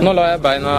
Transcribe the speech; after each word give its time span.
Nå 0.00 0.12
lar 0.16 0.30
jeg 0.30 0.40
beina 0.40 0.74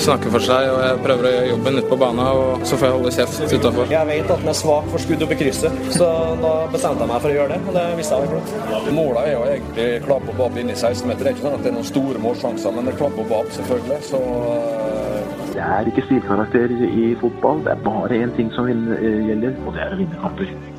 snakke 0.00 0.30
for 0.32 0.44
seg, 0.44 0.70
og 0.72 0.78
jeg 0.80 1.00
prøver 1.04 1.26
å 1.28 1.32
gjøre 1.34 1.48
jobben 1.50 1.78
ute 1.78 1.88
på 1.90 1.98
banen. 2.00 2.22
Og 2.24 2.64
så 2.68 2.78
får 2.80 2.88
jeg 2.88 2.96
holde 2.96 3.12
kjeft 3.16 3.54
utafor. 3.58 3.92
Jeg 3.92 4.08
vet 4.08 4.32
at 4.32 4.42
den 4.44 4.52
er 4.52 4.56
svak 4.56 4.88
for 4.92 5.04
skudd 5.04 5.24
oppe 5.26 5.36
i 5.36 5.40
krysset, 5.42 5.76
så 5.92 6.08
da 6.40 6.52
bestemte 6.72 7.04
jeg 7.04 7.12
meg 7.12 7.20
for 7.24 7.32
å 7.32 7.36
gjøre 7.36 7.52
det. 7.52 7.60
Og 7.68 7.76
det 7.76 7.84
visste 8.00 8.20
jeg 8.22 8.32
vel. 8.32 8.90
Målet 8.96 9.22
er 9.22 9.32
jo 9.34 9.44
egentlig 9.50 9.88
klapp 10.08 10.32
og 10.32 10.44
opp 10.48 10.60
inn 10.62 10.72
i 10.72 10.78
16 10.78 11.04
meter. 11.10 11.22
Det 11.22 11.32
er 11.32 11.36
ikke 11.36 11.46
sånn 11.48 11.58
at 11.58 11.66
det 11.66 11.72
er 11.72 11.78
noen 11.78 11.90
store 11.92 12.26
målsjanser, 12.26 12.76
men 12.76 12.88
det 12.88 12.94
er 12.94 13.00
klapp 13.02 13.20
og 13.20 13.38
opp 13.42 13.56
selvfølgelig. 13.58 14.02
Så 14.08 14.22
eh, 14.56 15.32
Det 15.52 15.64
er 15.68 15.88
ikke 15.90 16.06
stilkarakter 16.08 16.78
i 16.88 17.10
fotball. 17.20 17.66
Det 17.66 17.76
er 17.76 17.84
bare 17.84 18.22
én 18.24 18.32
ting 18.38 18.54
som 18.56 18.70
eh, 18.72 19.18
gjelder, 19.28 19.58
og 19.66 19.76
det 19.76 19.84
er 19.84 19.98
å 19.98 20.00
vinne 20.00 20.22
kamper. 20.24 20.71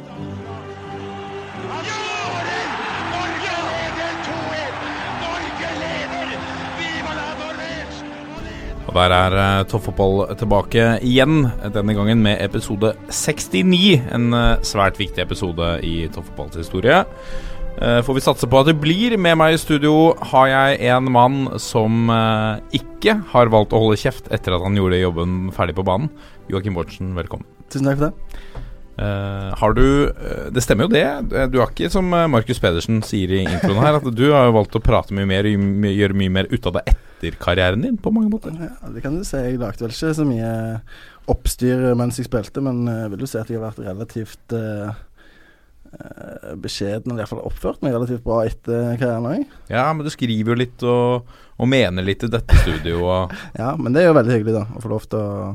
Og 8.94 9.00
der 9.02 9.14
er 9.18 9.34
uh, 9.34 9.66
Toppfotball 9.66 10.20
tilbake 10.38 10.84
igjen, 11.02 11.48
denne 11.74 11.96
gangen 11.98 12.20
med 12.22 12.38
episode 12.44 12.92
69. 13.10 14.04
En 14.14 14.28
uh, 14.38 14.62
svært 14.62 15.00
viktig 15.02 15.24
episode 15.24 15.70
i 15.82 16.04
Toppfotballs 16.14 16.60
historie. 16.62 17.00
Uh, 17.80 18.04
får 18.06 18.20
vi 18.20 18.22
satse 18.22 18.46
på 18.46 18.60
at 18.62 18.70
det 18.70 18.76
blir. 18.78 19.16
Med 19.18 19.40
meg 19.42 19.56
i 19.56 19.58
studio 19.58 20.12
har 20.30 20.52
jeg 20.52 20.94
en 20.94 21.10
mann 21.10 21.40
som 21.58 22.06
ikke 22.70 23.18
har 23.34 23.50
valgt 23.56 23.74
å 23.74 23.82
holde 23.82 23.98
kjeft 23.98 24.30
etter 24.30 24.54
at 24.54 24.62
han 24.62 24.78
gjorde 24.78 25.02
jobben 25.02 25.50
ferdig 25.58 25.74
på 25.80 25.88
banen. 25.90 26.14
Joakim 26.54 26.78
Bortsen, 26.78 27.16
velkommen. 27.18 27.50
Tusen 27.74 27.90
takk 27.90 27.98
for 27.98 28.12
det. 28.12 28.70
Eh, 28.94 29.54
har 29.58 29.74
du 29.74 29.86
eh, 30.06 30.50
Det 30.54 30.62
stemmer 30.62 30.86
jo 30.86 30.94
det. 30.94 31.06
Eh, 31.34 31.48
Du 31.50 31.58
har 31.60 31.72
ikke 31.72 31.90
som 31.90 32.10
Markus 32.10 32.60
Pedersen 32.62 33.02
sier 33.06 33.32
i 33.40 33.44
introen 33.46 33.82
her, 33.82 33.98
at 33.98 34.06
du 34.14 34.28
har 34.32 34.50
jo 34.50 34.58
valgt 34.60 34.78
å 34.78 34.84
prate 34.84 35.16
mye 35.18 35.30
mer 35.30 35.50
og 35.50 35.88
gjøre 35.90 36.18
mye 36.20 36.34
mer 36.34 36.50
ut 36.52 36.70
av 36.70 36.78
det 36.78 36.84
etter 36.94 37.40
karrieren 37.42 37.82
din, 37.86 37.98
på 37.98 38.12
mange 38.14 38.30
måter. 38.34 38.54
Ja, 38.60 38.92
det 38.94 39.02
kan 39.06 39.18
du 39.18 39.24
si. 39.26 39.40
Jeg 39.40 39.62
lagde 39.62 39.82
vel 39.86 39.96
ikke 39.96 40.14
så 40.20 40.28
mye 40.28 40.52
oppstyr 41.32 41.94
mens 41.98 42.20
jeg 42.20 42.28
spilte, 42.28 42.62
men 42.62 42.84
jeg 42.90 43.14
vil 43.14 43.24
jo 43.24 43.32
si 43.32 43.40
at 43.40 43.50
jeg 43.50 43.62
har 43.62 43.70
vært 43.70 43.86
relativt 43.86 44.56
uh, 44.58 44.92
beskjeden, 46.60 47.14
eller 47.14 47.24
iallfall 47.24 47.46
oppført 47.48 47.84
meg 47.86 47.96
relativt 47.96 48.26
bra 48.26 48.42
etter 48.48 48.98
karrieren 49.00 49.30
òg. 49.30 49.56
Ja, 49.72 49.86
men 49.94 50.04
du 50.06 50.12
skriver 50.12 50.52
jo 50.54 50.60
litt 50.60 50.84
og, 50.84 51.32
og 51.56 51.70
mener 51.72 52.06
litt 52.06 52.26
i 52.28 52.32
dette 52.34 52.60
studioet 52.60 53.34
Ja, 53.62 53.74
men 53.80 53.96
det 53.96 54.04
er 54.04 54.10
jo 54.12 54.18
veldig 54.20 54.36
hyggelig, 54.36 54.56
da, 54.58 54.66
å 54.74 54.84
få 54.84 54.92
lov 54.92 55.08
til 55.08 55.22
å, 55.24 55.54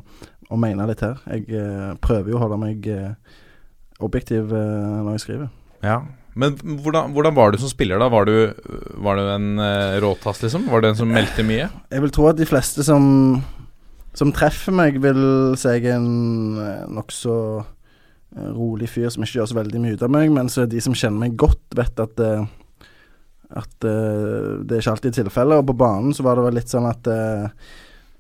å 0.49 0.59
mene 0.61 0.87
litt 0.89 1.03
her. 1.05 1.19
Jeg 1.29 1.47
eh, 1.55 1.93
prøver 2.05 2.33
jo 2.33 2.39
å 2.39 2.43
holde 2.45 2.61
meg 2.61 2.89
eh, 2.93 3.13
objektiv 4.05 4.53
eh, 4.55 4.99
når 5.05 5.17
jeg 5.17 5.25
skriver. 5.27 5.53
Ja. 5.85 6.01
Men 6.39 6.55
hvordan, 6.59 7.15
hvordan 7.17 7.35
var 7.35 7.51
du 7.51 7.59
som 7.59 7.71
spiller, 7.71 7.99
da? 7.99 8.11
Var 8.13 8.29
du, 8.29 8.35
var 9.03 9.19
du 9.19 9.25
en 9.33 9.59
uh, 9.59 9.97
råtass, 10.05 10.39
liksom? 10.45 10.69
Var 10.71 10.85
du 10.85 10.87
en 10.87 10.99
som 11.01 11.11
meldte 11.11 11.43
mye? 11.43 11.67
Jeg 11.91 12.05
vil 12.05 12.13
tro 12.15 12.29
at 12.31 12.39
de 12.39 12.47
fleste 12.47 12.85
som, 12.87 13.03
som 14.15 14.31
treffer 14.37 14.77
meg, 14.77 15.01
vil 15.03 15.19
si 15.59 15.73
jeg 15.73 15.89
er 15.89 15.97
en 15.97 16.93
nokså 16.95 17.35
rolig 18.55 18.87
fyr 18.93 19.11
som 19.11 19.25
ikke 19.25 19.41
gjør 19.41 19.51
så 19.51 19.59
veldig 19.59 19.83
mye 19.83 19.99
ut 19.99 20.05
av 20.07 20.15
meg, 20.15 20.31
Men 20.31 20.53
så 20.53 20.63
er 20.63 20.71
de 20.71 20.85
som 20.85 20.95
kjenner 20.95 21.25
meg 21.25 21.35
godt, 21.41 21.65
vet 21.75 22.07
at 22.07 22.23
at 23.57 23.85
uh, 23.85 24.61
det 24.61 24.77
er 24.77 24.83
ikke 24.83 24.95
alltid 24.97 25.19
tilfellet. 25.19 25.61
Og 25.61 25.69
på 25.71 25.79
banen 25.81 26.15
så 26.17 26.25
var 26.27 26.37
det 26.37 26.47
vel 26.49 26.59
litt 26.61 26.73
sånn 26.73 26.89
at 26.89 27.09
eh, 27.09 27.49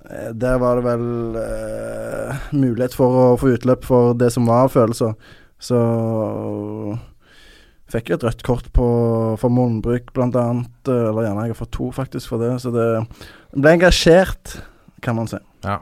Der 0.09 0.57
var 0.63 0.79
det 0.79 0.85
vel 0.87 1.37
eh, 1.37 2.47
mulighet 2.57 2.95
for 2.97 3.19
å 3.23 3.27
få 3.41 3.51
utløp 3.59 3.85
for 3.85 4.15
det 4.17 4.31
som 4.33 4.47
var 4.49 4.71
følelser. 4.73 5.13
Så 5.61 5.77
fikk 7.93 8.11
jeg 8.13 8.19
et 8.19 8.25
rødt 8.29 8.43
kort 8.47 8.67
på, 8.77 8.87
for 9.41 9.53
munnbruk, 9.53 10.11
blant 10.17 10.37
annet. 10.39 10.73
eh, 10.89 11.09
Eller 11.11 11.29
gjerne 11.29 11.45
jeg 11.49 11.55
har 11.57 11.61
fått 11.61 11.75
to, 11.77 11.91
faktisk, 11.93 12.31
for 12.33 12.41
det. 12.43 12.55
Så 12.65 12.73
det 12.73 12.89
ble 13.57 13.77
engasjert, 13.77 14.59
kan 15.05 15.17
man 15.21 15.29
si. 15.31 15.41
Ja. 15.67 15.79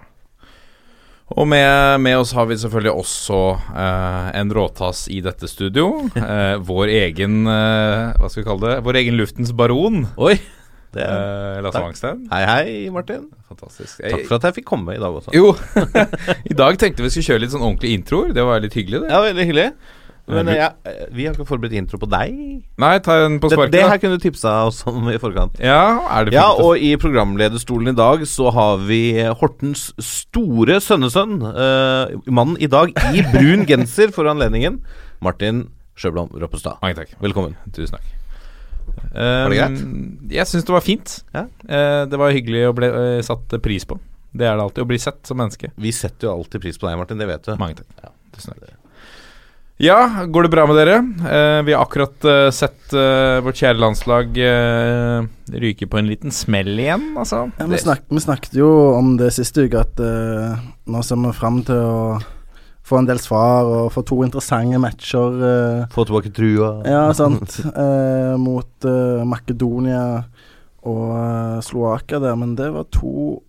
Og 1.34 1.48
med, 1.50 1.98
med 2.04 2.20
oss 2.20 2.30
har 2.38 2.46
vi 2.46 2.54
selvfølgelig 2.54 2.92
også 3.02 3.38
eh, 3.74 4.28
en 4.38 4.52
råtass 4.54 5.06
i 5.10 5.20
dette 5.24 5.48
studio. 5.50 5.88
Eh, 6.26 6.56
vår 6.66 6.90
egen 6.90 7.44
eh, 7.50 8.12
Hva 8.18 8.28
skal 8.30 8.42
vi 8.42 8.46
kalle 8.48 8.70
det? 8.70 8.76
Vår 8.86 8.98
egen 9.02 9.18
luftens 9.18 9.50
baron. 9.54 10.04
Oi. 10.18 10.36
Det 10.94 11.02
er, 11.02 11.58
Eh, 11.58 11.62
Lasse. 11.66 11.80
Wangstein. 11.82 12.26
hei, 12.30 12.44
hei, 12.46 12.90
Martin. 12.94 13.26
Fantastisk. 13.48 14.00
Takk 14.02 14.26
for 14.28 14.36
at 14.38 14.42
jeg 14.48 14.54
fikk 14.62 14.66
komme 14.70 14.94
i 14.96 15.00
dag 15.02 15.12
også. 15.18 15.32
Jo, 15.34 15.52
i 16.50 16.54
dag 16.56 16.78
tenkte 16.78 17.02
vi 17.04 17.10
skulle 17.10 17.26
kjøre 17.32 17.40
litt 17.44 17.52
sånn 17.54 17.62
ordentlige 17.66 17.98
introer. 17.98 18.32
Det 18.36 18.44
var 18.46 18.60
litt 18.64 18.74
hyggelig, 18.78 19.02
det. 19.04 19.10
Ja, 19.12 19.20
veldig 19.26 19.46
hyggelig. 19.50 19.70
Men 20.26 20.48
jeg, 20.50 20.72
vi 21.14 21.22
har 21.28 21.36
ikke 21.36 21.44
forberedt 21.46 21.76
intro 21.78 22.00
på 22.02 22.08
deg. 22.10 22.32
Nei, 22.82 22.88
ta 22.98 23.14
den 23.22 23.36
på 23.38 23.46
sparket. 23.52 23.70
det 23.76 23.78
det 23.84 23.90
her 23.92 24.00
kunne 24.02 24.16
du 24.18 24.24
tipsa 24.24 24.54
oss 24.66 24.80
om 24.90 25.06
i 25.12 25.20
forkant. 25.22 25.60
Ja, 25.62 26.00
er 26.16 26.26
det 26.26 26.34
Ja, 26.34 26.48
og 26.50 26.82
i 26.82 26.96
programlederstolen 26.98 27.92
i 27.92 27.94
dag 27.94 28.24
så 28.26 28.50
har 28.50 28.82
vi 28.88 29.22
Hortens 29.38 29.92
store 30.02 30.80
sønnesønn. 30.82 31.36
uh, 31.46 32.10
mannen 32.26 32.56
i 32.58 32.66
dag 32.66 32.90
i 33.14 33.22
brun 33.30 33.62
genser 33.70 34.10
for 34.10 34.26
anledningen. 34.26 34.80
Martin 35.22 35.68
Sjøblom 35.94 36.34
Roppestad. 36.34 36.82
Mange 36.82 36.98
takk. 37.04 37.14
Velkommen. 37.22 37.54
Tusen 37.70 37.94
takk. 37.94 38.10
Var 39.12 39.50
det 39.52 39.58
greit? 39.60 39.82
Um, 39.82 40.28
Jeg 40.30 40.46
syns 40.50 40.64
det 40.68 40.74
var 40.76 40.84
fint. 40.84 41.16
Ja. 41.34 41.46
Eh, 41.68 42.02
det 42.10 42.18
var 42.20 42.34
hyggelig 42.34 42.66
å 42.70 42.74
bli 42.76 42.88
eh, 42.90 43.20
satt 43.26 43.56
pris 43.64 43.84
på. 43.88 43.98
Det 44.36 44.44
er 44.44 44.56
det 44.58 44.64
alltid. 44.66 44.84
Å 44.84 44.90
bli 44.90 44.98
sett 45.00 45.22
som 45.24 45.38
menneske. 45.40 45.70
Vi 45.80 45.92
setter 45.96 46.28
jo 46.28 46.34
alltid 46.38 46.60
pris 46.66 46.76
på 46.78 46.88
deg, 46.90 46.98
Martin. 47.00 47.18
Det 47.20 47.28
vet 47.30 47.46
du. 47.48 47.54
Mange 47.60 47.78
takk. 47.78 48.10
Tusen 48.36 48.52
takk. 48.56 48.74
Ja, 49.78 50.24
går 50.32 50.46
det 50.46 50.50
bra 50.54 50.62
med 50.68 50.76
dere? 50.78 50.94
Eh, 51.28 51.62
vi 51.66 51.74
har 51.76 51.82
akkurat 51.84 52.24
eh, 52.24 52.46
sett 52.56 52.94
eh, 52.96 53.40
vårt 53.44 53.58
kjære 53.60 53.76
landslag 53.82 54.38
eh, 54.40 55.26
ryke 55.52 55.84
på 55.92 55.98
en 56.00 56.08
liten 56.08 56.32
smell 56.32 56.70
igjen, 56.80 57.10
altså. 57.20 57.42
Ja, 57.58 57.66
vi, 57.66 57.74
Det- 57.76 57.82
snak, 57.84 58.06
vi 58.08 58.22
snakket 58.24 58.56
jo 58.56 58.70
om 58.96 59.18
det 59.20 59.28
siste 59.36 59.66
uke, 59.68 59.82
at 59.84 60.00
eh, 60.00 60.56
nå 60.88 61.02
ser 61.04 61.20
vi 61.20 61.32
fram 61.36 61.60
til 61.68 61.76
å 61.76 61.98
få 62.86 63.00
en 63.00 63.08
del 63.08 63.18
svar 63.22 63.66
og 63.66 63.88
få 63.94 64.04
to 64.06 64.20
interessante 64.26 64.78
matcher. 64.82 65.40
eh, 65.48 65.86
Få 65.94 66.04
tilbake 66.06 66.30
trua. 66.34 66.70
ja, 66.86 67.02
sant. 67.18 67.58
eh, 67.84 68.34
mot 68.38 68.86
eh, 68.86 69.24
Makedonia 69.26 70.04
og 70.86 71.06
uh, 71.10 71.58
Slovakia 71.66 72.20
der, 72.22 72.36
men 72.38 72.52
det 72.54 72.68
var 72.70 72.84
to 72.94 73.40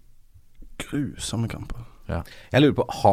grusomme 0.81 1.45
kamper. 1.51 1.83
Jeg 2.09 2.63
lurer 2.63 2.73
på, 2.79 2.85
ha, 3.03 3.11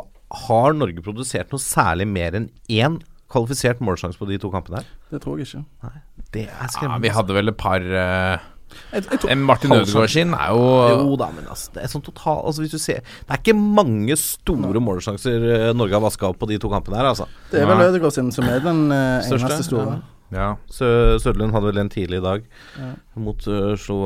har 0.48 0.76
Norge 0.78 1.02
produsert 1.04 1.52
noe 1.52 1.60
særlig 1.60 2.06
mer 2.08 2.38
enn 2.38 2.46
én 2.72 2.96
kvalifisert 3.32 3.82
målsjanse 3.84 4.16
på 4.20 4.28
de 4.30 4.38
to 4.40 4.48
kampene 4.52 4.80
her? 4.80 4.88
Det 5.12 5.20
tror 5.24 5.40
jeg 5.42 5.50
ikke. 5.50 5.92
Det 6.32 6.46
er 6.46 6.54
ja, 6.54 6.70
skremmende. 6.72 7.02
vi 7.04 7.12
hadde 7.12 7.36
vel 7.36 7.52
et 7.52 7.58
par 7.60 7.84
eh, 7.84 8.46
Jeg, 8.92 9.04
jeg 9.10 9.20
tror, 9.22 9.34
Martin 9.46 9.70
Halvsang. 9.70 9.90
Ødegaard 9.94 10.10
sin 10.14 10.32
er 10.34 10.48
jo 10.50 10.62
Jo 11.08 11.16
da, 11.20 11.28
men 11.34 11.44
altså, 11.50 11.70
det 11.74 11.82
er 11.84 11.90
sånn 11.92 12.02
total 12.06 12.40
altså, 12.48 12.64
hvis 12.64 12.72
du 12.74 12.80
ser, 12.82 13.04
Det 13.22 13.30
er 13.36 13.38
ikke 13.42 13.54
mange 13.60 14.16
store 14.18 14.80
målsjanser 14.82 15.44
eh, 15.54 15.68
Norge 15.76 15.94
har 15.94 16.02
vaska 16.02 16.26
opp 16.32 16.40
på 16.42 16.48
de 16.50 16.58
to 16.62 16.70
kampene 16.72 16.98
her, 16.98 17.10
altså. 17.12 17.28
det 17.52 17.62
er 17.62 17.70
vel. 17.70 17.84
Ødegaard 17.90 18.16
sin 18.16 18.32
som 18.34 18.48
er 18.50 18.60
den 18.64 18.84
eh, 18.90 19.22
Største, 19.28 19.46
eneste 19.52 19.68
store. 19.70 19.96
Ja. 20.34 20.48
Sø- 20.72 21.20
Søderlund 21.22 21.54
hadde 21.54 21.68
vel 21.70 21.78
en 21.84 21.90
tidlig 21.92 22.18
i 22.18 22.24
dag 22.24 22.46
Ja. 22.80 22.92
mot 23.22 23.44
uh, 23.46 23.74
Slo 23.78 23.98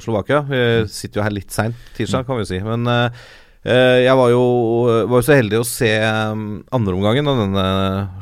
Slovakia. 0.00 0.40
Vi 0.48 0.60
sitter 0.88 1.20
jo 1.20 1.24
her 1.26 1.34
litt 1.34 1.52
seint 1.52 1.76
tirsdag, 1.98 2.24
kan 2.24 2.38
vi 2.38 2.46
jo 2.46 2.48
si. 2.54 2.60
Men 2.64 2.86
eh, 2.88 3.26
eh, 3.66 3.98
jeg 4.06 4.16
var 4.16 4.30
jo, 4.32 4.40
var 5.10 5.20
jo 5.20 5.26
så 5.26 5.36
heldig 5.36 5.60
å 5.60 5.66
se 5.68 5.90
um, 6.32 6.62
andreomgangen 6.72 7.28
av 7.28 7.42
denne 7.42 7.66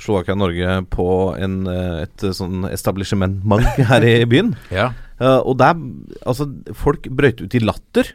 Slovakia-Norge 0.02 0.80
på 0.90 1.06
en, 1.38 1.60
eh, 1.70 2.02
et 2.08 2.26
eh, 2.26 2.34
sånn 2.40 2.66
establishment 2.72 3.44
her 3.92 4.08
i 4.10 4.16
byen. 4.26 4.56
ja. 4.74 4.90
Eh, 5.22 5.38
og 5.38 5.56
der 5.60 5.78
Altså, 6.26 6.48
folk 6.76 7.06
brøt 7.10 7.42
ut 7.44 7.54
i 7.54 7.62
latter 7.62 8.12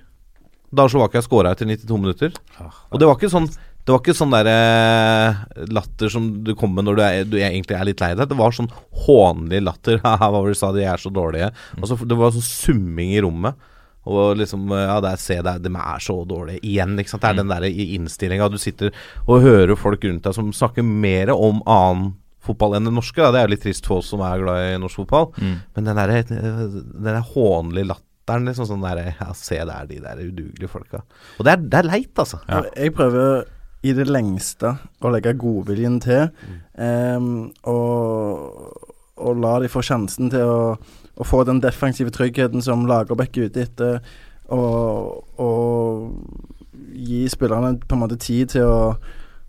da 0.68 0.84
Slovakia 0.92 1.22
scora 1.24 1.54
etter 1.56 1.68
92 1.70 1.96
minutter. 1.96 2.34
Og 2.92 3.00
det 3.00 3.08
var 3.08 3.16
ikke 3.16 3.32
sånn 3.32 3.48
det 3.88 3.94
var 3.94 4.02
ikke 4.02 4.18
sånn 4.18 4.34
der 4.34 4.48
eh, 4.52 5.38
latter 5.72 6.12
som 6.12 6.26
du 6.44 6.50
kommer 6.60 6.82
med 6.82 6.90
når 6.90 6.98
du, 6.98 7.02
er, 7.06 7.30
du 7.32 7.38
egentlig 7.40 7.78
er 7.78 7.86
litt 7.88 8.02
lei 8.04 8.10
deg. 8.20 8.28
Det 8.28 8.36
var 8.36 8.52
sånn 8.52 8.68
hånlig 9.06 9.62
latter. 9.64 10.02
Haha, 10.04 10.28
hva 10.28 10.42
var 10.42 10.50
det 10.50 10.58
du 10.58 10.60
sa, 10.60 10.74
de 10.76 10.84
er 10.84 11.00
så 11.00 11.12
dårlige. 11.16 11.48
Altså, 11.80 11.96
det 12.04 12.18
var 12.20 12.34
sånn 12.36 12.44
summing 12.44 13.14
i 13.16 13.22
rommet. 13.24 13.56
Og 14.12 14.36
liksom 14.42 14.68
Ja, 14.76 15.00
der 15.04 15.16
se 15.24 15.40
der, 15.40 15.64
de 15.64 15.72
er 15.72 16.04
så 16.04 16.18
dårlige 16.28 16.60
igjen, 16.68 17.00
ikke 17.00 17.14
sant. 17.14 17.24
Det 17.24 17.32
er 17.32 17.40
den 17.40 17.54
der 17.54 17.70
innstillinga. 17.72 18.52
Du 18.52 18.60
sitter 18.60 18.92
og 19.24 19.48
hører 19.48 19.80
folk 19.80 20.04
rundt 20.04 20.28
deg 20.28 20.36
som 20.36 20.52
snakker 20.52 20.84
mer 20.84 21.32
om 21.32 21.64
annen 21.64 22.12
fotball 22.48 22.78
enn 22.78 22.90
den 22.90 22.98
norske. 22.98 23.22
Da. 23.22 23.32
Det 23.34 23.42
er 23.42 23.48
jo 23.48 23.54
litt 23.56 23.66
trist 23.66 23.88
for 23.90 24.02
oss 24.02 24.12
som 24.14 24.24
er 24.26 24.42
glad 24.42 24.64
i 24.72 24.80
norsk 24.82 25.04
fotball. 25.04 25.30
Men 25.76 25.90
den 25.92 26.00
der, 26.02 26.16
den 26.28 27.06
der 27.06 27.22
hånlige 27.34 27.92
latteren, 27.94 28.48
liksom 28.50 28.68
sånn 28.68 28.84
der 28.84 29.04
Ja, 29.12 29.30
se 29.38 29.60
der, 29.60 29.86
de 29.90 30.02
der 30.04 30.24
udugelige 30.24 30.72
folka. 30.72 31.04
Og 31.38 31.48
det 31.48 31.54
er, 31.54 31.62
det 31.64 31.80
er 31.82 31.92
leit, 31.92 32.14
altså. 32.16 32.42
Ja. 32.50 32.64
Jeg 32.76 32.96
prøver 32.98 33.46
i 33.86 33.94
det 33.96 34.08
lengste 34.10 34.74
å 35.06 35.12
legge 35.14 35.36
godviljen 35.38 36.00
til, 36.04 36.32
um, 36.74 37.50
og, 37.70 38.88
og 39.22 39.42
la 39.44 39.54
de 39.62 39.70
få 39.72 39.84
sjansen 39.86 40.32
til 40.34 40.50
å, 40.50 40.62
å 41.18 41.28
få 41.28 41.44
den 41.48 41.62
defensive 41.64 42.14
tryggheten 42.14 42.64
som 42.66 42.88
Lagerbäck 42.90 43.38
er 43.38 43.52
ute 43.52 43.64
etter, 43.68 44.00
og, 44.54 45.24
og 45.44 46.98
gi 46.98 47.26
spillerne 47.30 47.76
på 47.84 47.98
en 47.98 48.04
måte 48.04 48.20
tid 48.22 48.56
til 48.56 48.68
å, 48.68 48.82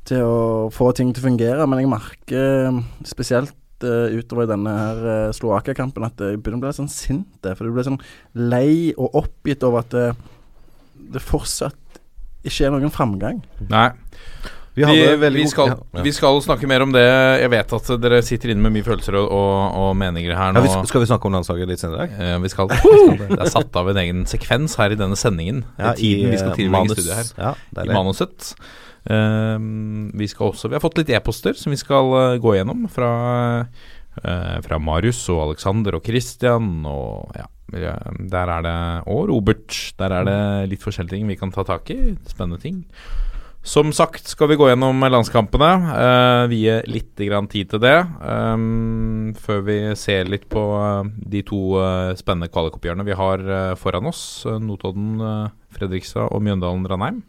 til 0.08 0.24
å 0.24 0.68
få 0.72 0.90
ting 0.96 1.10
til 1.12 1.22
å 1.24 1.28
fungere. 1.28 1.66
Men 1.68 1.82
jeg 1.82 1.90
merker 1.92 2.78
spesielt 3.08 3.54
eh, 3.84 4.16
utover 4.18 4.46
i 4.46 4.50
denne 4.54 4.72
her 4.78 5.02
uh, 5.04 5.32
Slovakia-kampen 5.36 6.06
at 6.08 6.24
jeg 6.24 6.40
begynner 6.40 6.62
å 6.62 6.66
bli 6.66 6.76
sånn 6.80 6.88
sint. 6.92 7.28
eh, 7.44 7.52
For 7.58 7.68
du 7.68 7.74
blir 7.76 7.86
sånn 7.86 8.00
lei 8.34 8.94
og 8.96 9.18
oppgitt 9.24 9.66
over 9.68 9.84
at 9.84 9.92
det, 9.94 10.06
det 11.18 11.24
fortsatt 11.24 11.76
ikke 12.48 12.68
er 12.68 12.72
noen 12.72 12.94
framgang. 12.94 13.42
Nei. 13.68 13.90
Vi 14.78 14.84
Vi, 14.86 14.94
vi, 15.34 15.42
skal, 15.50 15.72
ja, 15.72 15.76
ja. 15.98 16.02
vi 16.06 16.10
skal 16.14 16.36
snakke 16.44 16.68
mer 16.70 16.84
om 16.84 16.92
det. 16.94 17.02
Jeg 17.42 17.50
vet 17.50 17.72
at 17.74 17.88
dere 17.98 18.20
sitter 18.22 18.52
inne 18.52 18.62
med 18.62 18.76
mye 18.76 18.86
følelser 18.86 19.16
og, 19.18 19.24
og, 19.34 19.78
og 19.82 19.88
meninger 19.98 20.36
her 20.38 20.52
Ja, 20.52 20.54
nå. 20.54 20.62
vi, 20.62 20.70
sk- 20.70 20.86
skal 20.86 21.02
vi 21.02 21.08
snakke 21.10 21.26
om 21.26 21.34
landslaget 21.34 21.66
litt 21.72 21.82
senere 21.82 22.06
i 22.06 22.12
dag? 22.12 22.28
Ja, 22.30 22.36
vi 22.44 22.50
skal, 22.52 22.70
vi 22.70 22.78
skal 22.78 23.16
det. 23.18 23.28
det 23.32 23.40
er 23.42 23.50
satt 23.56 23.78
av 23.82 23.90
en 23.90 23.98
egen 24.04 24.20
sekvens 24.30 24.76
her 24.78 24.94
i 24.94 24.98
denne 25.00 25.18
sendingen. 25.18 25.64
Ja, 25.82 25.96
I 25.96 25.98
tiden 25.98 26.30
vi 26.30 26.38
skal 26.38 26.52
eh, 26.54 26.60
tilbringe 26.60 26.94
i 26.94 26.94
manus. 26.94 27.10
her. 27.10 27.32
Ja, 27.42 27.50
er 27.74 27.82
I 27.82 27.90
det. 27.90 27.96
manuset. 27.98 28.52
Eh, 29.08 29.58
vi 30.20 30.28
skal 30.28 30.50
også 30.50 30.68
Vi 30.68 30.76
har 30.76 30.84
fått 30.84 30.98
litt 31.00 31.12
e-poster 31.16 31.56
som 31.56 31.72
vi 31.72 31.80
skal 31.80 32.10
eh, 32.18 32.40
gå 32.42 32.56
gjennom 32.58 32.84
fra, 32.92 33.12
eh, 34.20 34.58
fra 34.64 34.80
Marius 34.82 35.22
og 35.32 35.46
Alexander 35.46 35.96
og 35.96 36.04
Christian 36.04 36.84
og 36.84 37.32
ja. 37.38 37.46
ja, 37.72 37.94
Der 38.18 38.52
er 38.58 38.66
det 38.66 38.76
Og 39.08 39.28
Robert. 39.32 39.72
Der 39.98 40.12
er 40.20 40.28
det 40.28 40.42
litt 40.74 40.84
forskjellige 40.84 41.16
ting 41.16 41.30
vi 41.30 41.40
kan 41.40 41.54
ta 41.54 41.64
tak 41.64 41.88
i. 41.94 42.14
Spennende 42.28 42.60
ting. 42.60 42.84
Som 43.68 43.90
sagt 43.92 44.30
skal 44.30 44.48
vi 44.48 44.56
gå 44.56 44.68
gjennom 44.70 45.02
landskampene. 45.12 45.70
Uh, 45.92 46.44
vie 46.48 46.78
litt 46.88 47.10
tid 47.18 47.68
til 47.68 47.82
det. 47.82 47.98
Um, 48.22 49.34
før 49.36 49.60
vi 49.66 49.78
ser 49.98 50.30
litt 50.30 50.46
på 50.48 50.62
eh, 50.78 51.10
de 51.34 51.42
to 51.44 51.76
uh, 51.76 52.14
spennende 52.16 52.48
kvalikoppgjørene 52.48 53.04
vi 53.04 53.16
har 53.18 53.44
uh, 53.44 53.74
foran 53.76 54.08
oss. 54.08 54.46
eh, 54.46 54.56
Notodden, 54.62 55.20
Fredrikstad 55.74 56.30
og 56.32 56.40
Mjøndalen-Ranheim. 56.46 57.20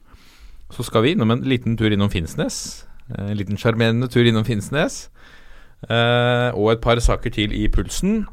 Så 0.72 0.84
skal 0.86 1.02
vi 1.04 1.12
innom 1.16 1.32
en 1.34 1.42
liten 1.50 1.78
tur 1.78 1.92
innom 1.92 2.10
Finnsnes. 2.14 2.86
En 3.18 3.34
liten 3.38 3.58
sjarmerende 3.58 4.08
tur 4.08 4.28
innom 4.30 4.46
Finnsnes. 4.46 5.08
Eh, 5.90 6.50
og 6.54 6.72
et 6.74 6.82
par 6.84 7.00
saker 7.00 7.30
til 7.34 7.54
i 7.56 7.68
pulsen. 7.68 8.26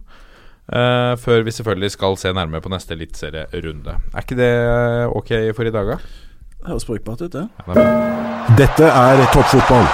eh, 0.72 1.16
før 1.16 1.42
vi 1.46 1.50
selvfølgelig 1.50 1.90
skal 1.90 2.16
se 2.16 2.32
nærmere 2.32 2.60
på 2.60 2.68
neste 2.68 2.94
eliteserierunde. 2.94 3.94
Er 4.14 4.20
ikke 4.24 4.36
det 4.36 4.50
eh, 4.50 5.06
ok 5.16 5.32
for 5.56 5.62
i 5.62 5.70
dag, 5.70 5.86
da? 5.86 5.96
Det 6.60 6.66
høres 6.72 6.84
brukbart 6.84 7.20
ut, 7.22 7.32
det. 7.32 7.48
Ja, 7.66 7.72
det 7.74 7.82
er. 7.86 8.56
Dette 8.58 8.84
er 8.84 9.26
toppfotball. 9.32 9.86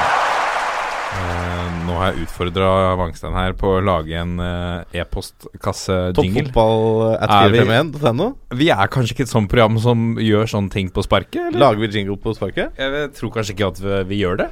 Eh, 1.22 1.66
nå 1.86 1.94
har 1.98 2.12
jeg 2.12 2.24
utfordra 2.26 2.69
Vangstein 2.98 3.34
her 3.36 3.54
på 3.58 3.76
å 3.76 3.82
lage 3.84 4.16
en 4.19 4.32
eh, 4.42 5.00
e-postkasse-jingle. 5.02 6.16
Toppfotball 6.19 7.14
Er 7.14 7.52
vi- 7.52 7.60
451.no. 7.62 8.26
Vi 8.58 8.69
er 8.74 8.90
kanskje 8.90 9.14
ikke 9.16 9.26
et 9.28 9.32
sånt 9.32 9.50
program 9.52 9.78
som 9.82 10.16
gjør 10.19 10.50
sånne 10.50 10.70
ting 10.74 10.90
på 10.90 11.04
sparket? 11.06 11.50
Eller? 11.52 11.60
Lager 11.62 11.84
vi 11.84 11.92
jingle 12.00 12.19
på 12.19 12.34
sparket? 12.34 12.74
Jeg 12.78 13.12
tror 13.19 13.30
kanskje 13.36 13.54
ikke 13.56 13.70
at 13.70 13.80
vi, 13.84 14.00
vi 14.10 14.20
gjør 14.24 14.42
det. 14.42 14.48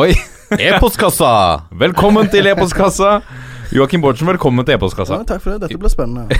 Oi! 0.00 0.10
E-postkassa! 0.58 1.30
Velkommen 1.84 2.28
til 2.30 2.46
e-postkassa! 2.50 3.20
Joakim 3.70 4.02
Bårdsen, 4.02 4.26
velkommen 4.26 4.66
til 4.66 4.74
e-postkassa. 4.74 5.20
Ja, 5.20 5.26
takk 5.28 5.44
for 5.44 5.54
det. 5.54 5.68
Dette 5.68 5.78
blir 5.78 5.92
spennende. 5.92 6.34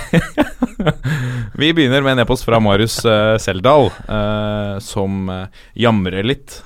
Vi 1.61 1.69
begynner 1.71 2.03
med 2.03 2.17
en 2.17 2.23
e-post 2.25 2.43
fra 2.43 2.59
Marius 2.59 2.97
uh, 3.07 3.37
Seldal, 3.39 3.87
uh, 4.09 4.75
som 4.83 5.31
uh, 5.31 5.45
jamrer 5.79 6.27
litt 6.27 6.57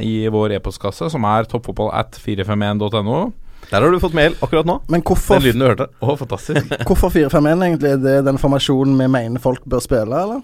i 0.00 0.14
vår 0.32 0.56
e-postkasse, 0.56 1.10
som 1.12 1.26
er 1.28 1.44
toppfotball 1.50 1.92
at 1.92 2.16
451.no. 2.24 3.20
Der 3.68 3.84
har 3.84 3.92
du 3.92 4.00
fått 4.00 4.16
mail 4.16 4.32
akkurat 4.40 4.70
nå. 4.70 4.78
Men 4.88 5.04
hvorfor, 5.04 5.36
Den 5.36 5.50
lyden 5.50 5.60
du 5.60 5.68
hørte. 5.68 5.90
Å, 6.00 6.16
fantastisk. 6.16 6.72
hvorfor 6.88 7.12
4-5-1 7.12 7.66
egentlig? 7.68 7.92
Er 7.98 8.00
det 8.06 8.16
den 8.30 8.40
formasjonen 8.40 8.96
vi 8.96 9.10
mener 9.12 9.44
folk 9.44 9.66
bør 9.68 9.84
spille, 9.84 10.22
eller? 10.24 10.40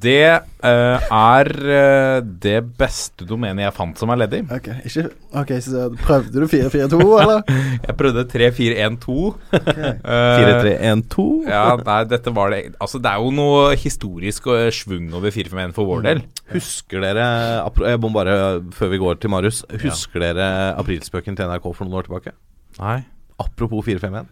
Det 0.00 0.26
uh, 0.64 1.04
er 1.14 1.50
uh, 1.62 2.18
det 2.20 2.58
beste 2.78 3.26
domenet 3.28 3.66
jeg 3.66 3.74
fant 3.76 4.00
som 4.00 4.10
er 4.12 4.20
ledig. 4.22 4.40
Ok, 4.54 4.68
ikke, 4.88 5.04
okay 5.40 5.60
så 5.64 5.86
prøvde 6.02 6.42
du 6.42 6.46
4-4-2, 6.50 6.98
eller? 7.22 7.42
Jeg 7.88 7.96
prøvde 8.00 8.24
3-4-1-2. 8.32 9.16
Okay. 9.60 9.92
uh, 10.10 10.40
4312. 10.40 11.26
Ja, 11.50 11.64
nei, 11.80 11.98
dette 12.10 12.34
var 12.34 12.54
det 12.54 12.60
Altså, 12.82 13.00
det 13.02 13.12
er 13.12 13.22
jo 13.22 13.32
noe 13.34 13.74
historisk 13.78 14.48
og 14.52 14.70
svung 14.74 15.10
over 15.14 15.34
4-5-1 15.34 15.74
for 15.76 15.90
vår 15.90 16.06
del. 16.06 16.22
Husker 16.52 17.04
dere 17.04 17.26
Jeg 17.88 18.00
må 18.02 18.10
bare, 18.14 18.36
før 18.76 18.92
vi 18.92 19.00
går 19.00 19.16
til 19.16 19.32
Marius 19.32 19.62
Husker 19.80 20.20
dere 20.20 20.46
aprilspøken 20.76 21.38
til 21.38 21.48
NRK 21.48 21.70
for 21.72 21.86
noen 21.86 22.00
år 22.00 22.08
tilbake? 22.08 22.34
Nei. 22.80 22.98
Apropos 23.40 23.84
451. 23.86 24.28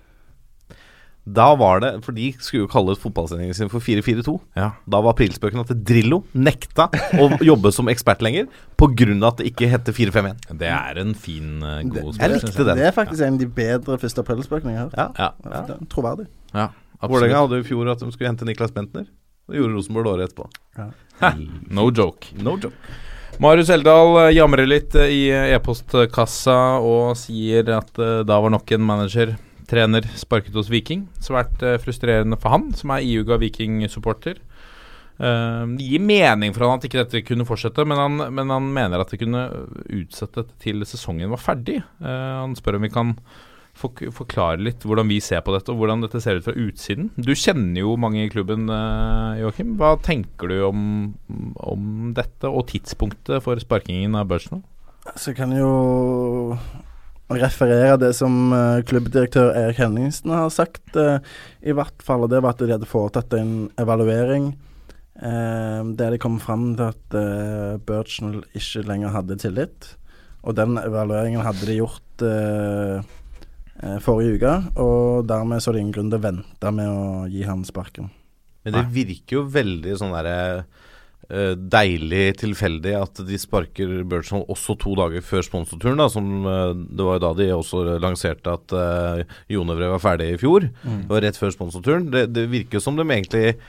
Da 1.25 1.53
var 1.55 1.79
det 1.79 1.91
For 2.03 2.11
de 2.17 2.33
skulle 2.43 2.65
jo 2.65 2.69
kalle 2.73 2.97
fotballsendingen 2.99 3.55
sin 3.55 3.69
for 3.71 3.79
4-4-2. 3.79 4.33
Ja. 4.59 4.73
Da 4.91 5.01
var 5.05 5.15
aprilspøken 5.15 5.61
at 5.63 5.71
Drillo 5.87 6.25
nekta 6.35 6.89
å 7.15 7.29
jobbe 7.51 7.71
som 7.73 7.87
ekspert 7.93 8.25
lenger 8.27 8.49
pga. 8.77 9.07
at 9.29 9.39
det 9.39 9.47
ikke 9.53 9.69
heter 9.71 9.95
451. 9.95 10.41
Det 10.59 10.67
er 10.67 10.99
en 10.99 11.15
fin, 11.15 11.63
eh, 11.63 11.83
god 11.87 12.15
spørsmål. 12.17 12.19
Jeg 12.25 12.31
likte 12.35 12.65
den. 12.67 12.77
Det 12.83 12.87
er 12.89 12.97
faktisk 12.97 13.23
en 13.23 13.35
av 13.35 13.39
de 13.39 13.47
bedre 13.47 13.99
første 14.03 14.25
aprilspøkene 14.25 14.73
jeg 14.75 14.81
har 14.81 14.91
hørt. 14.91 14.99
Ja. 14.99 15.31
Ja, 15.47 15.51
Ja. 15.53 15.63
er 15.79 15.87
Troverdig. 15.95 16.27
ja 16.55 16.69
Vålerenga 17.03 17.41
hadde 17.47 17.61
i 17.63 17.67
fjor 17.67 17.89
at 17.91 17.99
de 18.03 18.11
skulle 18.13 18.29
hente 18.31 18.45
Niklas 18.47 18.71
Bentner. 18.75 19.07
Det 19.51 19.59
gjorde 19.59 19.75
Rosenborg 19.75 20.07
året 20.07 20.31
etterpå. 20.31 20.51
No 21.71 21.91
joke. 21.91 22.33
No 22.43 22.57
joke. 22.57 22.75
Marius 23.41 23.71
Eldal 23.71 24.17
eh, 24.27 24.35
jamrer 24.37 24.67
litt 24.69 24.95
eh, 24.99 25.09
i 25.11 25.23
e-postkassa 25.55 26.59
og 26.83 27.15
sier 27.17 27.71
at 27.79 27.91
da 28.27 28.39
var 28.43 28.51
nok 28.55 28.71
en 28.77 28.85
manager, 28.87 29.33
trener, 29.73 30.07
sparket 30.19 30.57
hos 30.59 30.71
Viking. 30.73 31.07
Svært 31.23 31.63
eh, 31.65 31.79
frustrerende 31.83 32.39
for 32.41 32.55
han, 32.55 32.71
som 32.77 32.93
er 32.95 33.07
iuga 33.07 33.39
Viking-supporter. 33.41 34.41
Eh, 35.23 35.63
det 35.79 35.87
gir 35.87 36.03
mening 36.05 36.53
for 36.55 36.67
han 36.67 36.81
at 36.81 36.89
ikke 36.89 37.05
dette 37.05 37.25
kunne 37.29 37.47
fortsette, 37.49 37.87
men 37.89 38.01
han, 38.01 38.27
men 38.37 38.53
han 38.53 38.69
mener 38.75 39.03
at 39.03 39.13
det 39.13 39.23
kunne 39.23 39.47
utsette 39.89 40.47
til 40.63 40.85
sesongen 40.89 41.33
var 41.33 41.41
ferdig. 41.41 41.81
Eh, 42.03 42.35
han 42.43 42.57
spør 42.59 42.79
om 42.79 42.87
vi 42.87 42.93
kan 42.93 43.17
forklare 43.73 44.61
litt 44.61 44.83
hvordan 44.85 45.09
vi 45.09 45.17
ser 45.25 45.41
på 45.47 45.55
dette, 45.55 45.73
og 45.73 45.81
hvordan 45.81 46.05
dette 46.05 46.21
ser 46.21 46.37
ut 46.37 46.45
fra 46.45 46.53
utsiden. 46.53 47.09
Du 47.17 47.33
kjenner 47.33 47.81
jo 47.81 47.95
mange 47.97 48.27
i 48.27 48.33
klubben, 48.33 48.67
Joakim. 49.41 49.79
Hva 49.81 49.95
tenker 50.05 50.53
du 50.53 50.59
om, 50.67 50.83
om 51.57 52.13
dette, 52.13 52.51
og 52.51 52.67
tidspunktet 52.69 53.41
for 53.47 53.57
sparkingen 53.65 54.19
av 54.21 54.29
Børsen? 54.29 54.61
Så 55.17 55.33
kan 55.35 55.57
jo 55.57 55.73
referere 57.41 57.97
det 58.01 58.13
som 58.19 58.53
eh, 58.57 58.83
klubbdirektør 58.89 59.55
Erik 59.57 59.81
Henningsen 59.81 60.35
har 60.35 60.53
sagt, 60.53 60.85
eh, 60.97 61.19
i 61.63 61.75
hvert 61.77 62.05
fall. 62.05 62.27
Og 62.27 62.33
det 62.33 62.43
var 62.43 62.57
at 62.57 62.63
de 62.63 62.75
hadde 62.75 62.91
foretatt 62.91 63.35
en 63.39 63.71
evaluering 63.81 64.53
eh, 65.23 65.81
der 65.99 66.15
de 66.15 66.21
kom 66.23 66.39
fram 66.43 66.73
til 66.77 66.91
at 66.91 67.17
uh, 67.17 67.81
Birchnell 67.87 68.43
ikke 68.59 68.87
lenger 68.89 69.15
hadde 69.17 69.41
tillit. 69.41 69.93
Og 70.43 70.57
den 70.59 70.79
evalueringen 70.81 71.45
hadde 71.45 71.67
de 71.69 71.77
gjort 71.79 72.25
eh, 72.27 73.13
eh, 73.79 73.99
forrige 74.03 74.41
uke, 74.41 74.55
og 74.83 75.29
dermed 75.31 75.63
så 75.63 75.71
er 75.71 75.77
det 75.77 75.85
ingen 75.85 75.95
grunn 75.95 76.11
til 76.11 76.19
å 76.19 76.25
vente 76.25 76.73
med 76.75 76.91
å 76.91 77.05
gi 77.31 77.45
ham 77.47 77.63
sparken. 77.67 78.11
Men 78.67 78.77
det 78.77 78.83
virker 78.95 79.41
jo 79.41 79.45
veldig 79.51 79.95
sånn 79.99 80.15
derre 80.15 80.35
eh, 80.57 80.82
deilig 81.31 82.39
tilfeldig 82.43 82.93
at 82.99 83.21
de 83.25 83.39
sparker 83.41 84.03
Birdsall 84.09 84.43
også 84.53 84.75
to 84.81 84.95
dager 84.99 85.23
før 85.25 85.45
sponsorturen. 85.47 86.01
da 86.01 86.09
Som 86.13 86.47
eh, 86.47 86.73
Det 86.75 87.07
var 87.07 87.19
jo 87.19 87.25
da 87.25 87.33
de 87.39 87.47
også 87.55 87.85
lanserte 88.03 88.53
at 88.53 88.75
uh, 88.77 89.23
Jonevre 89.49 89.93
var 89.95 90.03
ferdig 90.03 90.33
i 90.35 90.41
fjor. 90.41 90.67
Det 90.83 91.09
var 91.09 91.23
rett 91.25 91.39
før 91.39 91.55
sponsorturen. 91.55 92.11
Det, 92.13 92.27
det 92.35 92.51
virker 92.51 92.83
som 92.83 92.99
de 92.99 93.07
egentlig 93.07 93.55
eh, 93.55 93.63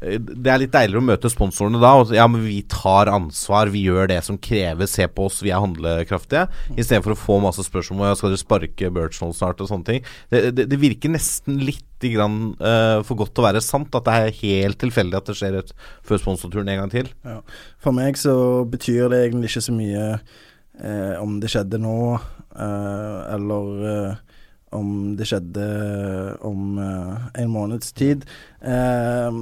det 0.00 0.48
er 0.48 0.62
litt 0.62 0.72
deiligere 0.72 1.02
å 1.02 1.04
møte 1.04 1.30
sponsorene 1.32 1.80
da. 1.80 1.92
Og, 2.00 2.12
ja, 2.16 2.24
men 2.30 2.44
vi 2.46 2.60
tar 2.72 3.10
ansvar, 3.12 3.68
vi 3.72 3.84
gjør 3.84 4.08
det 4.10 4.20
som 4.24 4.38
kreves. 4.40 4.94
Se 4.96 5.06
på 5.12 5.26
oss, 5.28 5.40
vi 5.44 5.52
er 5.52 5.60
handlekraftige. 5.60 6.46
Istedenfor 6.72 7.14
å 7.14 7.20
få 7.20 7.36
masse 7.44 7.64
spørsmål 7.66 8.06
om 8.06 8.08
ja, 8.08 8.16
skal 8.18 8.32
dere 8.32 8.40
sparke 8.40 8.90
Birchnall 8.96 9.34
snart 9.36 9.60
og 9.60 9.68
sånne 9.70 9.88
ting. 9.90 10.08
Det, 10.32 10.42
det, 10.56 10.66
det 10.72 10.80
virker 10.80 11.12
nesten 11.12 11.60
litt 11.60 11.84
grann, 12.00 12.54
uh, 12.64 13.04
for 13.04 13.20
godt 13.20 13.34
til 13.36 13.44
å 13.44 13.48
være 13.50 13.60
sant 13.64 13.92
at 13.98 14.06
det 14.06 14.16
er 14.16 14.38
helt 14.38 14.80
tilfeldig 14.80 15.18
at 15.18 15.28
det 15.28 15.36
skjer 15.36 15.58
et, 15.58 15.74
før 16.08 16.22
sponsorturen 16.22 16.70
en 16.72 16.80
gang 16.80 16.94
til. 16.94 17.10
For 17.84 17.92
meg 17.92 18.16
så 18.16 18.34
betyr 18.72 19.12
det 19.12 19.26
egentlig 19.26 19.52
ikke 19.52 19.66
så 19.68 19.76
mye 19.76 20.06
uh, 20.16 21.14
om 21.20 21.36
det 21.42 21.52
skjedde 21.52 21.82
nå, 21.82 21.98
uh, 22.56 23.18
eller 23.36 24.16
om 24.76 25.16
det 25.18 25.26
skjedde 25.28 25.66
om 26.46 26.78
eh, 26.78 27.28
en 27.42 27.50
måneds 27.52 27.92
tid. 27.96 28.26
Eh, 28.62 29.40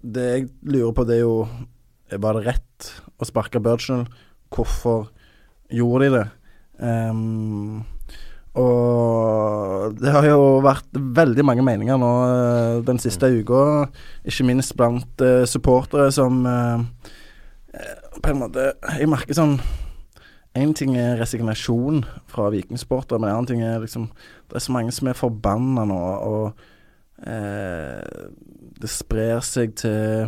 det 0.00 0.26
jeg 0.30 0.48
lurer 0.64 0.96
på, 0.96 1.04
det 1.04 1.18
er 1.18 1.24
jo 1.26 1.44
Var 2.10 2.36
det 2.36 2.46
rett 2.48 2.90
å 3.20 3.26
sparke 3.28 3.60
Birchnell? 3.62 4.06
Hvorfor 4.50 5.10
gjorde 5.70 6.06
de 6.08 6.14
det? 6.16 6.26
Um, 6.80 7.84
og 8.58 9.94
det 10.00 10.10
har 10.10 10.24
jo 10.26 10.58
vært 10.64 10.88
veldig 10.90 11.44
mange 11.46 11.62
meninger 11.62 12.00
nå 12.00 12.08
eh, 12.26 12.78
den 12.86 12.98
siste 12.98 13.28
uka, 13.30 13.86
ikke 14.26 14.46
minst 14.48 14.74
blant 14.78 15.22
uh, 15.22 15.44
supportere 15.46 16.08
som 16.10 16.40
eh, 16.50 16.82
På 18.18 18.32
en 18.32 18.40
måte 18.40 18.72
Jeg 18.98 19.06
merker 19.12 19.38
sånn 19.38 19.54
Én 20.58 20.74
ting 20.74 20.96
er 20.98 21.20
resignasjon 21.20 22.02
fra 22.26 22.48
vikingsportere, 22.50 23.20
men 23.20 23.28
en 23.30 23.36
annen 23.36 23.46
ting 23.46 23.62
er 23.62 23.78
liksom 23.78 24.08
Det 24.50 24.58
er 24.58 24.64
så 24.64 24.72
mange 24.74 24.92
som 24.92 25.06
er 25.06 25.18
forbanna 25.18 25.84
nå, 25.86 25.98
og 26.26 26.52
eh, 27.22 28.24
det 28.80 28.90
sprer 28.90 29.38
seg 29.46 29.76
til 29.78 30.26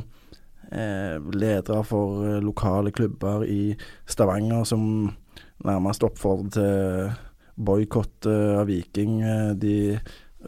eh, 0.70 1.16
ledere 1.34 1.82
for 1.84 2.22
eh, 2.22 2.38
lokale 2.38 2.92
klubber 2.94 3.42
i 3.42 3.74
Stavanger 4.06 4.62
som 4.64 4.84
nærmest 5.64 6.06
oppfordrer 6.06 6.52
til 6.54 7.10
boikott 7.56 8.28
eh, 8.30 8.60
av 8.60 8.68
Viking. 8.70 9.20
Eh, 9.22 9.50
de 9.58 9.74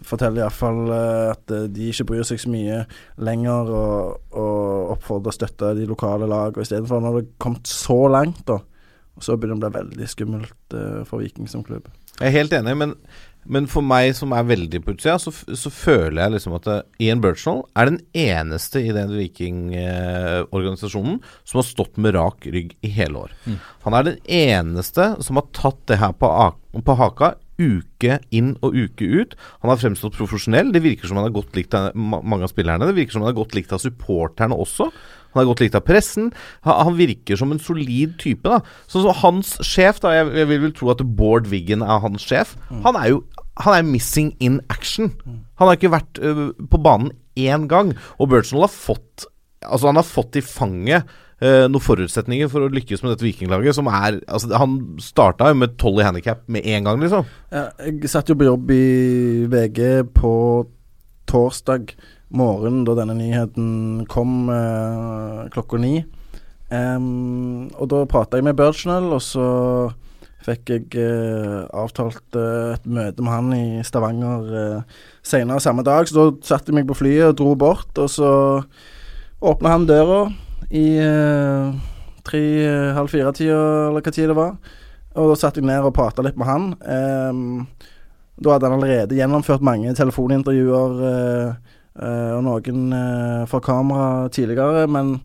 forteller 0.04 0.42
iallfall 0.42 0.92
at 0.94 1.50
eh, 1.54 1.66
de 1.70 1.90
ikke 1.90 2.06
bryr 2.12 2.26
seg 2.26 2.40
så 2.42 2.52
mye 2.52 2.84
lenger 3.26 3.74
og, 3.74 4.30
og 4.38 4.94
oppfordrer 4.96 5.34
å 5.34 5.36
støtte 5.38 5.74
de 5.78 5.88
lokale 5.90 6.30
lag. 6.30 6.54
Og 6.54 6.62
istedenfor, 6.62 7.02
når 7.02 7.18
det 7.18 7.24
har 7.24 7.34
kommet 7.46 7.74
så 7.74 7.98
langt, 8.10 8.44
da, 8.48 8.60
så 9.22 9.36
begynner 9.38 9.60
det 9.62 9.68
å 9.68 9.70
bli 9.74 9.80
veldig 9.82 10.08
skummelt 10.10 10.74
eh, 10.74 11.02
for 11.08 11.16
Viking 11.22 11.46
som 11.50 11.62
klubb. 11.66 11.84
Jeg 12.20 12.28
er 12.28 12.36
helt 12.36 12.52
enig, 12.54 12.74
men, 12.78 12.90
men 13.50 13.66
for 13.70 13.82
meg 13.86 14.14
som 14.18 14.32
er 14.34 14.46
veldig 14.46 14.80
på 14.84 14.92
utsida, 14.94 15.16
så, 15.22 15.30
så 15.34 15.70
føler 15.74 16.22
jeg 16.22 16.32
liksom 16.36 16.52
at 16.58 16.66
eh, 16.70 16.86
Ian 17.06 17.22
Birchnell 17.22 17.60
er 17.78 17.84
den 17.90 18.00
eneste 18.24 18.78
i 18.82 18.94
den 18.94 19.10
vikingorganisasjonen 19.18 21.16
eh, 21.18 21.24
som 21.42 21.56
har 21.60 21.66
stått 21.68 21.94
med 22.02 22.10
rak 22.18 22.38
rygg 22.46 22.70
i 22.86 22.88
hele 22.94 23.16
år. 23.26 23.30
Han 23.86 23.94
er 23.98 24.02
den 24.10 24.18
eneste 24.26 25.04
som 25.26 25.34
har 25.40 25.46
tatt 25.56 25.80
det 25.90 26.00
her 26.02 26.12
på, 26.18 26.26
på 26.82 27.00
haka 27.00 27.28
uke 27.58 28.18
inn 28.34 28.54
og 28.64 28.74
uke 28.74 29.06
ut. 29.06 29.34
Han 29.62 29.70
har 29.70 29.80
fremstått 29.80 30.16
profesjonell. 30.18 30.72
Det 30.74 30.82
virker 30.84 31.10
som 31.10 31.20
han 31.20 31.28
er 31.28 31.34
godt 31.34 31.54
likt 31.58 31.74
av 31.78 31.94
mange 31.94 32.46
av 32.46 32.50
spillerne. 32.50 32.88
Det 32.90 32.98
virker 32.98 33.16
som 33.16 33.24
han 33.24 33.30
er 33.30 33.38
godt 33.38 33.54
likt 33.54 33.74
av 33.74 33.82
supporterne 33.82 34.58
også. 34.58 34.88
Han 35.34 35.42
er 35.42 35.50
godt 35.50 35.64
likt 35.64 35.78
av 35.78 35.84
pressen. 35.86 36.32
Han, 36.66 36.80
han 36.88 36.98
virker 36.98 37.38
som 37.38 37.52
en 37.52 37.62
solid 37.62 38.16
type. 38.22 38.46
da 38.48 38.62
Så, 38.86 39.02
så 39.04 39.14
hans 39.24 39.56
sjef, 39.66 40.00
da 40.04 40.14
jeg, 40.14 40.32
jeg 40.38 40.50
vil 40.52 40.66
vel 40.68 40.76
tro 40.76 40.92
at 40.94 41.04
Bård 41.18 41.50
Wiggen 41.52 41.84
er 41.84 42.02
hans 42.04 42.24
sjef. 42.24 42.56
Han 42.86 42.98
er 43.00 43.14
jo 43.16 43.24
han 43.62 43.76
er 43.76 43.86
missing 43.86 44.32
in 44.42 44.60
action. 44.72 45.12
Han 45.60 45.68
har 45.68 45.76
ikke 45.78 45.92
vært 45.94 46.18
uh, 46.18 46.48
på 46.70 46.80
banen 46.82 47.12
én 47.38 47.68
gang. 47.70 47.92
Og 48.18 48.32
Birchnell 48.32 48.66
har 48.66 48.72
fått 48.72 49.28
Altså 49.64 49.88
han 49.88 49.96
har 49.96 50.04
fått 50.04 50.36
i 50.36 50.42
fanget 50.44 51.06
uh, 51.40 51.64
noen 51.70 51.80
forutsetninger 51.80 52.50
for 52.52 52.66
å 52.66 52.72
lykkes 52.74 53.00
med 53.00 53.14
dette 53.14 53.24
vikinglaget, 53.24 53.72
som 53.78 53.88
er 53.88 54.18
Altså, 54.28 54.50
han 54.60 54.74
starta 55.00 55.48
jo 55.48 55.60
med 55.62 55.78
tolv 55.80 56.02
i 56.02 56.04
handikap 56.04 56.42
med 56.52 56.66
en 56.68 56.90
gang, 56.90 57.00
liksom. 57.00 57.30
Ja, 57.54 57.70
jeg 57.86 58.10
satt 58.12 58.28
jo 58.28 58.36
på 58.36 58.48
jobb 58.50 58.74
i 58.74 58.84
VG 59.48 59.80
på 60.18 60.34
torsdag 61.30 61.94
morgen 62.36 62.82
da 62.86 62.96
denne 62.98 63.16
nyheten 63.18 64.04
kom 64.10 64.48
eh, 64.52 65.44
klokka 65.54 65.80
ni. 65.80 65.98
Um, 66.74 67.68
og 67.78 67.90
da 67.92 68.02
prata 68.10 68.40
jeg 68.40 68.46
med 68.46 68.56
Birchnell, 68.58 69.12
og 69.14 69.22
så 69.22 69.46
fikk 70.44 70.72
jeg 70.72 70.88
eh, 71.00 71.62
avtalt 71.72 72.36
eh, 72.36 72.74
et 72.74 72.84
møte 72.84 73.24
med 73.24 73.32
han 73.32 73.52
i 73.56 73.64
Stavanger 73.86 74.50
eh, 74.60 75.00
senere 75.24 75.62
samme 75.62 75.84
dag. 75.86 76.08
Så 76.08 76.18
da 76.18 76.26
satte 76.44 76.72
jeg 76.72 76.80
meg 76.80 76.88
på 76.90 76.98
flyet 76.98 77.30
og 77.30 77.38
dro 77.40 77.54
bort, 77.58 77.92
og 77.96 78.10
så 78.12 78.30
åpna 79.44 79.74
han 79.76 79.88
døra 79.88 80.26
i 80.74 80.86
uh, 81.04 81.74
tre-halv 82.24 83.10
fire-tida, 83.12 83.58
eller 83.90 84.04
hva 84.04 84.12
tid 84.14 84.30
det 84.32 84.38
var. 84.38 84.54
Og 85.14 85.30
da 85.30 85.38
satt 85.38 85.60
jeg 85.60 85.66
ned 85.68 85.84
og 85.84 85.94
prata 85.94 86.24
litt 86.24 86.38
med 86.40 86.48
han. 86.48 86.70
Da 88.34 88.54
hadde 88.54 88.66
han 88.66 88.76
allerede 88.76 89.14
gjennomført 89.14 89.62
mange 89.64 89.92
telefonintervjuer 89.94 91.02
eh, 91.06 91.48
eh, 91.48 91.73
og 91.94 92.42
noen 92.42 92.90
eh, 92.96 93.44
for 93.46 93.62
kamera 93.62 94.28
tidligere, 94.34 94.88
men 94.90 95.18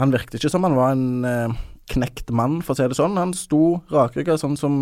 han 0.00 0.14
virket 0.14 0.38
ikke 0.38 0.50
som 0.50 0.64
han 0.66 0.76
var 0.78 0.94
en 0.94 1.24
eh, 1.28 1.56
knekt 1.92 2.32
mann, 2.34 2.62
for 2.64 2.74
å 2.74 2.78
si 2.78 2.88
det 2.88 2.98
sånn. 2.98 3.20
Han 3.20 3.34
sto 3.36 3.80
rakrygga, 3.92 4.38
sånn 4.40 4.56
som 4.58 4.76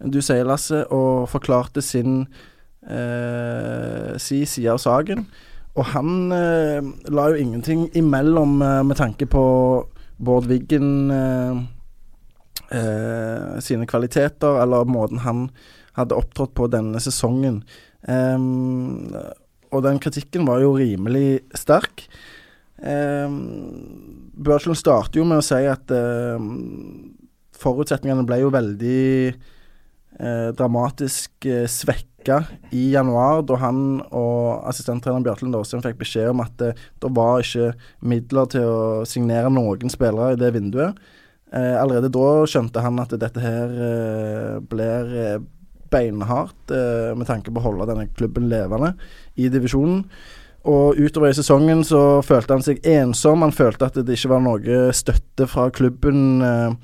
du 0.00 0.20
sier, 0.24 0.46
Lasse, 0.48 0.84
og 0.94 1.28
forklarte 1.28 1.82
sin 1.84 2.22
eh, 2.86 4.14
si 4.22 4.44
side 4.48 4.76
av 4.76 4.80
saken. 4.80 5.26
Og 5.78 5.90
han 5.92 6.30
eh, 6.34 6.80
la 7.12 7.26
jo 7.30 7.42
ingenting 7.42 7.88
imellom 7.98 8.62
eh, 8.64 8.80
med 8.86 8.98
tanke 9.00 9.28
på 9.30 9.44
Bård 10.20 10.48
Wiggen 10.50 11.10
eh, 11.14 11.60
eh, 12.78 13.60
sine 13.64 13.86
kvaliteter, 13.90 14.62
eller 14.62 14.88
måten 14.88 15.22
han 15.26 15.48
hadde 15.98 16.16
opptrådt 16.16 16.54
på 16.56 16.70
denne 16.72 17.02
sesongen. 17.02 17.64
Og 19.70 19.84
den 19.86 20.00
kritikken 20.02 20.46
var 20.48 20.62
jo 20.64 20.74
rimelig 20.78 21.42
sterk. 21.56 22.06
Eh, 22.80 23.38
Børselen 24.40 24.78
starter 24.78 25.20
jo 25.20 25.26
med 25.28 25.42
å 25.42 25.46
si 25.46 25.60
at 25.68 25.92
eh, 25.94 26.48
forutsetningene 27.60 28.26
ble 28.28 28.40
jo 28.42 28.52
veldig 28.54 29.02
eh, 29.30 30.48
dramatisk 30.56 31.46
eh, 31.46 31.66
svekka 31.70 32.42
i 32.76 32.90
januar, 32.94 33.44
da 33.48 33.56
han 33.62 34.00
og 34.08 34.66
assistenttrener 34.68 35.24
Bjartlind 35.24 35.56
Aasheim 35.56 35.84
fikk 35.84 36.00
beskjed 36.00 36.32
om 36.32 36.42
at 36.44 36.64
eh, 36.64 36.84
det 37.00 37.12
var 37.16 37.44
ikke 37.44 37.72
midler 38.00 38.50
til 38.52 38.66
å 38.66 39.08
signere 39.08 39.52
noen 39.52 39.92
spillere 39.92 40.34
i 40.34 40.40
det 40.40 40.54
vinduet. 40.56 40.98
Eh, 41.50 41.76
allerede 41.82 42.12
da 42.14 42.26
skjønte 42.46 42.82
han 42.84 43.00
at 43.02 43.14
dette 43.18 43.42
her 43.42 43.72
eh, 43.86 44.58
blir 44.70 45.16
eh, 45.18 45.40
beinhardt 45.90 46.70
med 47.18 47.26
tanke 47.26 47.50
på 47.50 47.58
å 47.58 47.64
holde 47.64 47.88
denne 47.88 48.04
klubben 48.14 48.44
levende 48.46 48.92
i 49.40 49.50
divisjonen. 49.52 50.04
Og 50.68 50.98
utover 51.00 51.30
i 51.30 51.36
sesongen 51.36 51.80
så 51.88 52.20
følte 52.24 52.56
han 52.56 52.64
seg 52.64 52.82
ensom. 52.84 53.44
Han 53.46 53.54
følte 53.54 53.88
at 53.88 53.96
det 53.96 54.16
ikke 54.16 54.34
var 54.34 54.42
noe 54.44 54.80
støtte 54.96 55.46
fra 55.48 55.70
klubben 55.72 56.44
eh, 56.44 56.74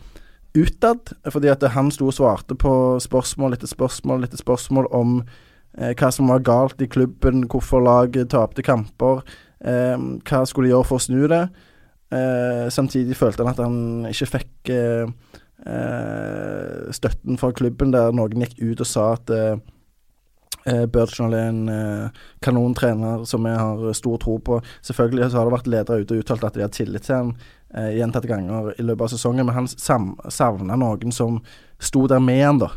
utad. 0.57 1.13
Fordi 1.29 1.53
at 1.53 1.67
han 1.75 1.93
sto 1.93 2.09
og 2.09 2.17
svarte 2.17 2.57
på 2.57 2.73
spørsmål 3.05 3.57
etter 3.57 3.69
spørsmål 3.69 4.25
etter 4.25 4.41
spørsmål 4.41 4.89
om 4.97 5.19
eh, 5.21 5.93
hva 5.93 6.13
som 6.15 6.33
var 6.33 6.45
galt 6.47 6.81
i 6.81 6.89
klubben, 6.89 7.45
hvorfor 7.53 7.85
laget 7.85 8.33
tapte 8.33 8.65
kamper, 8.65 9.21
eh, 9.61 9.97
hva 10.25 10.45
skulle 10.49 10.71
de 10.71 10.77
gjøre 10.77 10.91
for 10.93 11.01
å 11.01 11.09
snu 11.09 11.27
det. 11.33 11.47
Samtidig 12.71 13.17
følte 13.19 13.43
han 13.43 13.51
at 13.51 13.59
han 13.59 13.79
ikke 14.07 14.29
fikk 14.31 14.71
støtten 16.95 17.41
fra 17.41 17.49
klubben, 17.51 17.91
der 17.91 18.15
noen 18.15 18.45
gikk 18.45 18.61
ut 18.63 18.83
og 18.85 18.87
sa 18.87 19.09
at 19.17 19.33
eh, 20.67 20.83
eh, 20.83 21.27
er 21.27 21.37
en 21.41 21.69
eh, 21.69 22.23
kanontrener 22.41 23.25
som 23.25 23.47
jeg 23.47 23.59
har 23.59 23.93
stor 23.95 24.19
tro 24.23 24.39
på. 24.39 24.61
Selvfølgelig 24.83 25.31
så 25.31 25.39
har 25.39 25.47
det 25.47 25.57
vært 25.57 25.71
ledere 25.71 26.03
ute 26.03 26.17
og 26.17 26.25
uttalt 26.25 26.45
at 26.45 26.55
de 26.55 26.65
har 26.65 26.75
tillit 26.75 27.07
til 27.07 27.33
eh, 27.75 27.93
gjentatte 27.99 28.31
ganger 28.31 28.73
i 28.77 28.87
løpet 28.87 29.07
av 29.07 29.15
sesongen, 29.15 29.47
men 29.47 29.55
han 29.55 29.71
savna 29.71 30.77
noen 30.77 31.15
som 31.15 31.41
sto 31.79 32.07
der 32.11 32.23
med 32.23 32.45
han, 32.45 32.61
da. 32.65 32.73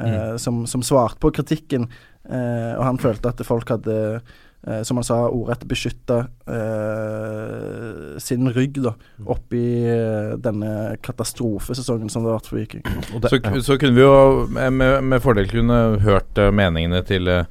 Mm. 0.00 0.38
som, 0.38 0.62
som 0.70 0.80
svarte 0.86 1.18
på 1.20 1.32
kritikken, 1.34 1.82
eh, 2.24 2.72
og 2.78 2.84
han 2.86 3.00
følte 3.02 3.28
at 3.34 3.42
folk 3.44 3.68
hadde 3.68 4.20
eh, 4.66 4.82
som 4.86 5.00
han 5.00 5.06
sa, 5.06 5.18
ordrett 5.28 5.64
beskytte 5.68 6.18
eh, 6.50 8.20
sin 8.20 8.50
rygg 8.52 8.80
da, 8.84 8.94
oppi 9.30 9.64
eh, 9.88 10.36
denne 10.42 10.96
katastrofesesongen 11.04 12.12
som 12.12 12.24
det 12.24 12.32
har 12.32 12.40
vært 12.40 12.50
for 12.50 12.60
Viking. 12.60 12.86
Så, 13.26 13.42
så 13.66 13.78
kunne 13.80 13.96
vi 13.96 14.06
jo 14.06 14.46
med, 14.50 14.80
med 15.04 15.20
fordel 15.24 15.50
kunne 15.50 15.82
hørt 16.04 16.40
eh, 16.40 16.52
meningene 16.54 17.02
til 17.08 17.30
eh, 17.30 17.46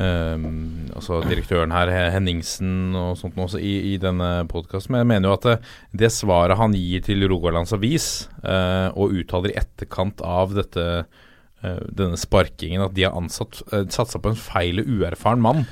eh, 0.00 0.48
altså 0.94 1.20
direktøren 1.26 1.74
her, 1.74 1.92
Henningsen 2.14 2.96
og 2.98 3.18
sånt 3.20 3.38
også 3.40 3.60
i, 3.60 3.76
i 3.92 3.98
denne 4.02 4.46
podkasten. 4.50 4.94
Men 4.94 5.04
jeg 5.04 5.12
mener 5.12 5.30
jo 5.30 5.36
at 5.38 5.48
det, 5.48 5.58
det 6.04 6.12
svaret 6.14 6.60
han 6.60 6.76
gir 6.76 7.04
til 7.04 7.26
Rogalands 7.30 7.74
Avis, 7.76 8.08
uh, 8.44 8.90
og 8.94 9.14
uttaler 9.18 9.52
i 9.52 9.58
etterkant 9.60 10.22
av 10.24 10.54
dette 10.56 10.84
uh, 11.04 11.80
denne 11.88 12.18
sparkingen, 12.20 12.84
at 12.84 12.94
de 12.96 13.06
har 13.06 13.16
ansatt 13.18 13.62
uh, 13.72 13.82
satsa 13.92 14.20
på 14.20 14.32
en 14.32 14.38
feil 14.38 14.82
og 14.82 14.90
uerfaren 14.98 15.42
mann. 15.44 15.64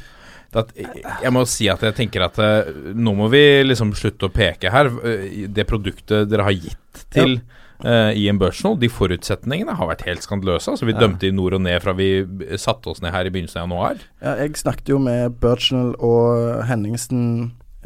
At, 0.52 0.72
jeg 0.76 1.32
må 1.32 1.46
si 1.48 1.68
at 1.72 1.80
jeg 1.86 1.96
tenker 1.96 2.26
at 2.26 2.38
eh, 2.42 2.68
nå 2.92 3.14
må 3.16 3.30
vi 3.32 3.40
liksom 3.64 3.94
slutte 3.96 4.28
å 4.28 4.32
peke 4.32 4.72
her. 4.72 4.90
Eh, 5.00 5.46
det 5.48 5.64
produktet 5.68 6.28
dere 6.28 6.44
har 6.44 6.56
gitt 6.56 7.04
til 7.14 7.38
eh, 7.84 8.12
Ian 8.20 8.40
Burchnell, 8.40 8.76
de 8.80 8.90
forutsetningene 8.92 9.76
har 9.78 9.88
vært 9.88 10.04
helt 10.08 10.24
skandaløse. 10.26 10.74
Altså, 10.74 10.88
vi 10.88 10.96
dømte 10.96 11.28
i 11.28 11.34
nord 11.34 11.56
og 11.56 11.64
ned 11.64 11.80
fra 11.84 11.94
vi 11.96 12.10
satte 12.60 12.92
oss 12.92 13.02
ned 13.04 13.14
her 13.14 13.28
i 13.28 13.32
begynnelsen 13.32 13.62
av 13.62 13.68
januar. 13.68 14.06
Ja, 14.20 14.36
jeg 14.42 14.60
snakket 14.60 14.92
jo 14.92 15.00
med 15.02 15.38
Birchnell 15.42 15.94
og 15.96 16.62
Henningsen 16.68 17.24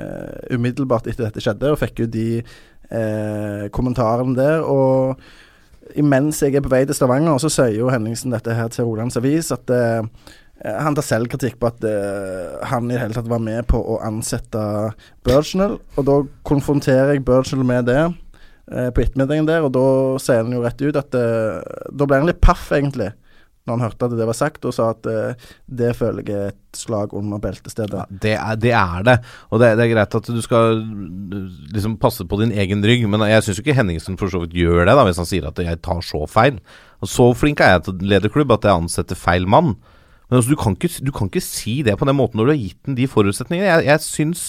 uh, 0.00 0.38
umiddelbart 0.50 1.06
etter 1.06 1.28
dette 1.28 1.44
skjedde, 1.44 1.70
og 1.72 1.80
fikk 1.80 2.02
jo 2.02 2.08
de 2.10 2.28
uh, 2.42 3.66
kommentarene 3.74 4.34
der. 4.38 4.66
Og 4.66 5.94
imens 5.98 6.42
jeg 6.42 6.58
er 6.58 6.66
på 6.66 6.72
vei 6.72 6.82
til 6.88 6.98
Stavanger, 6.98 7.38
så 7.42 7.52
sier 7.52 7.78
jo 7.78 7.92
Henningsen 7.94 8.34
dette 8.34 8.58
her 8.58 8.74
til 8.74 8.90
Rolands 8.90 9.18
Avis, 9.20 9.52
at 9.54 9.70
han 10.64 10.96
tar 10.96 11.04
selvkritikk 11.04 11.58
på 11.60 11.68
at 11.68 11.84
uh, 11.84 12.62
han 12.70 12.88
i 12.88 12.94
det 12.94 13.02
hele 13.02 13.16
tatt 13.16 13.28
var 13.28 13.42
med 13.44 13.66
på 13.68 13.76
å 13.76 13.98
ansette 14.06 14.62
Birchnell. 15.26 15.76
Og 15.96 16.08
da 16.08 16.20
konfronterer 16.48 17.14
jeg 17.14 17.26
Birchnell 17.26 17.66
med 17.66 17.90
det 17.90 18.00
uh, 18.06 18.88
på 18.88 19.04
ettermiddagen 19.04 19.48
der, 19.50 19.66
og 19.66 19.74
da 19.76 19.86
sier 20.22 20.42
han 20.44 20.56
jo 20.56 20.64
rett 20.64 20.80
ut 20.80 20.96
at 20.96 21.18
uh, 21.18 21.60
Da 21.92 22.08
ble 22.08 22.22
han 22.22 22.30
litt 22.30 22.40
paff, 22.44 22.70
egentlig, 22.72 23.12
når 23.66 23.74
han 23.74 23.84
hørte 23.86 24.06
at 24.06 24.14
det 24.16 24.28
var 24.28 24.38
sagt, 24.38 24.66
og 24.68 24.74
sa 24.74 24.92
at 24.92 25.08
eh, 25.10 25.48
det 25.66 25.88
føler 25.98 26.28
jeg 26.30 26.52
et 26.52 26.78
slag 26.78 27.14
under 27.18 27.40
beltestedet. 27.42 28.04
Det 28.22 28.36
er, 28.36 28.58
det 28.62 28.70
er 28.78 29.06
det. 29.06 29.16
Og 29.50 29.58
det, 29.58 29.72
det 29.78 29.86
er 29.86 29.90
greit 29.90 30.14
at 30.14 30.30
du 30.30 30.38
skal 30.44 30.78
liksom 31.74 31.96
passe 32.02 32.22
på 32.30 32.38
din 32.44 32.54
egen 32.54 32.84
rygg, 32.86 33.02
men 33.10 33.26
jeg 33.26 33.42
syns 33.42 33.58
ikke 33.62 33.74
Henningsen 33.74 34.18
for 34.20 34.30
så 34.30 34.44
vidt 34.44 34.54
gjør 34.54 34.84
det, 34.84 34.94
da, 34.94 35.02
hvis 35.08 35.18
han 35.18 35.26
sier 35.26 35.50
at 35.50 35.58
jeg 35.58 35.82
tar 35.82 36.04
så 36.06 36.22
feil. 36.30 36.60
Og 37.02 37.10
så 37.10 37.26
flink 37.34 37.62
er 37.62 37.74
jeg 37.74 37.88
til 37.88 38.06
lederklubb 38.14 38.54
at 38.54 38.70
jeg 38.70 38.84
ansetter 38.84 39.18
feil 39.18 39.50
mann. 39.50 39.74
Men 40.26 40.40
altså, 40.40 40.50
du, 40.50 40.58
kan 40.58 40.74
ikke, 40.74 40.90
du 41.06 41.12
kan 41.14 41.28
ikke 41.30 41.44
si 41.44 41.78
det 41.86 41.94
på 41.98 42.06
den 42.08 42.18
måten 42.18 42.40
når 42.40 42.48
du 42.48 42.52
har 42.52 42.64
gitt 42.64 42.88
den 42.88 42.96
de 42.98 43.06
forutsetningene. 43.10 43.68
Jeg, 43.68 43.86
jeg 43.86 44.02
syns 44.02 44.42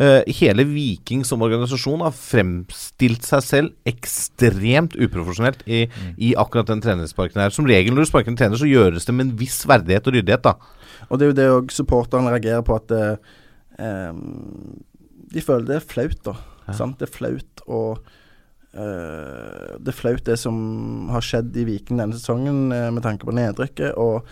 uh, 0.00 0.22
hele 0.38 0.64
Viking 0.70 1.24
som 1.28 1.44
organisasjon 1.44 2.04
har 2.06 2.14
fremstilt 2.16 3.28
seg 3.28 3.44
selv 3.44 3.90
ekstremt 3.90 4.96
uprofesjonelt 4.96 5.64
i, 5.68 5.84
i 6.16 6.32
akkurat 6.40 6.70
den 6.72 6.80
trenersparken 6.84 7.42
her. 7.44 7.52
Som 7.52 7.68
regel 7.68 7.92
når 7.92 8.06
du 8.06 8.12
sparker 8.12 8.32
en 8.32 8.40
trener, 8.40 8.60
så 8.60 8.68
gjøres 8.70 9.08
det 9.08 9.16
med 9.16 9.28
en 9.28 9.34
viss 9.40 9.60
verdighet 9.68 10.08
og 10.08 10.16
ryddighet, 10.16 10.48
da. 10.48 10.54
Og 11.08 11.20
det 11.20 11.26
er 11.26 11.32
jo 11.32 11.38
det 11.40 11.50
òg 11.58 11.74
supporterne 11.76 12.32
reagerer 12.32 12.64
på, 12.64 12.78
at 12.80 12.96
uh, 12.96 14.14
de 15.28 15.44
føler 15.44 15.68
det 15.68 15.82
er 15.82 15.90
flaut, 15.92 16.22
da. 16.24 16.38
Sant? 16.76 16.96
Det 17.00 17.08
er 17.10 17.18
flaut 17.18 17.68
å 17.68 17.82
Uh, 18.78 19.78
Det 19.80 19.88
er 19.88 19.96
flaut 19.96 20.20
det 20.26 20.34
som 20.36 21.08
har 21.08 21.24
skjedd 21.24 21.56
i 21.56 21.64
Viking 21.64 21.98
denne 21.98 22.14
sesongen 22.14 22.68
uh, 22.68 22.90
med 22.92 23.00
tanke 23.02 23.24
på 23.24 23.32
nedrykket. 23.34 23.96
Og 23.96 24.28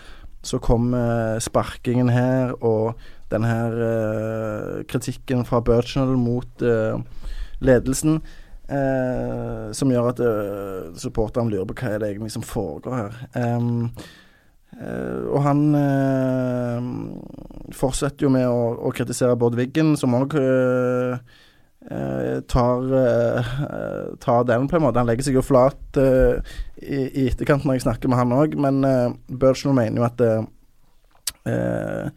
så 0.46 0.60
kom 0.62 0.94
eh, 0.94 1.36
sparkingen 1.42 2.10
her, 2.12 2.54
og 2.64 2.96
den 3.32 3.46
her 3.46 3.78
eh, 3.86 4.82
kritikken 4.88 5.44
fra 5.48 5.60
Burchnell 5.64 6.14
mot 6.20 6.62
eh, 6.62 7.00
ledelsen. 7.60 8.20
Eh, 8.66 9.72
som 9.78 9.90
gjør 9.92 10.08
at 10.10 10.20
uh, 10.26 10.94
supporterne 10.98 11.52
lurer 11.52 11.68
på 11.70 11.76
hva 11.78 11.90
er 11.92 12.00
det 12.02 12.08
egentlig 12.10 12.32
som 12.34 12.46
foregår 12.46 12.96
her. 13.02 13.20
Um, 13.34 13.92
Uh, 14.76 15.32
og 15.32 15.40
han 15.40 15.60
uh, 15.72 16.82
fortsetter 17.72 18.26
jo 18.26 18.30
med 18.34 18.44
å, 18.44 18.74
å 18.76 18.90
kritisere 18.92 19.36
Bård 19.40 19.54
Wiggen, 19.56 19.94
som 19.96 20.12
òg 20.18 20.34
tar, 21.86 22.88
eh, 23.00 23.50
tar 24.20 24.44
den, 24.44 24.68
på 24.68 24.76
en 24.76 24.82
måte. 24.82 24.98
Han 24.98 25.06
legger 25.06 25.28
seg 25.28 25.38
jo 25.38 25.44
flat 25.46 26.00
eh, 26.00 26.40
i, 26.82 27.04
i 27.22 27.26
etterkant 27.30 27.66
når 27.66 27.78
jeg 27.78 27.86
snakker 27.86 28.10
med 28.10 28.18
han 28.18 28.34
òg, 28.34 28.56
men 28.58 28.82
uh, 28.82 29.14
Birchnell 29.30 29.76
mener 29.76 30.02
jo 30.02 30.08
at 30.08 30.24
eh, 30.26 32.10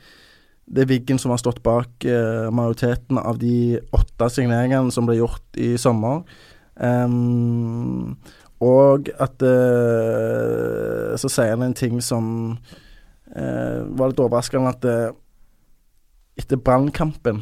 det 0.69 0.83
er 0.83 0.89
Wiggen 0.89 1.21
som 1.21 1.33
har 1.33 1.41
stått 1.41 1.63
bak 1.65 2.05
eh, 2.05 2.49
majoriteten 2.53 3.17
av 3.21 3.39
de 3.41 3.79
åtte 3.95 4.29
signeringene 4.33 4.93
som 4.93 5.07
ble 5.09 5.19
gjort 5.19 5.57
i 5.57 5.73
sommer. 5.81 6.21
Um, 6.79 8.15
og 8.63 9.09
at 9.19 9.41
eh, 9.43 11.15
Så 11.19 11.31
sier 11.31 11.55
han 11.55 11.65
en 11.65 11.75
ting 11.75 11.97
som 12.03 12.57
eh, 13.35 13.79
var 13.99 14.11
litt 14.11 14.21
overraskende, 14.21 14.71
at 14.75 14.87
eh, 14.87 15.09
etter 16.39 16.59
Brannkampen 16.63 17.41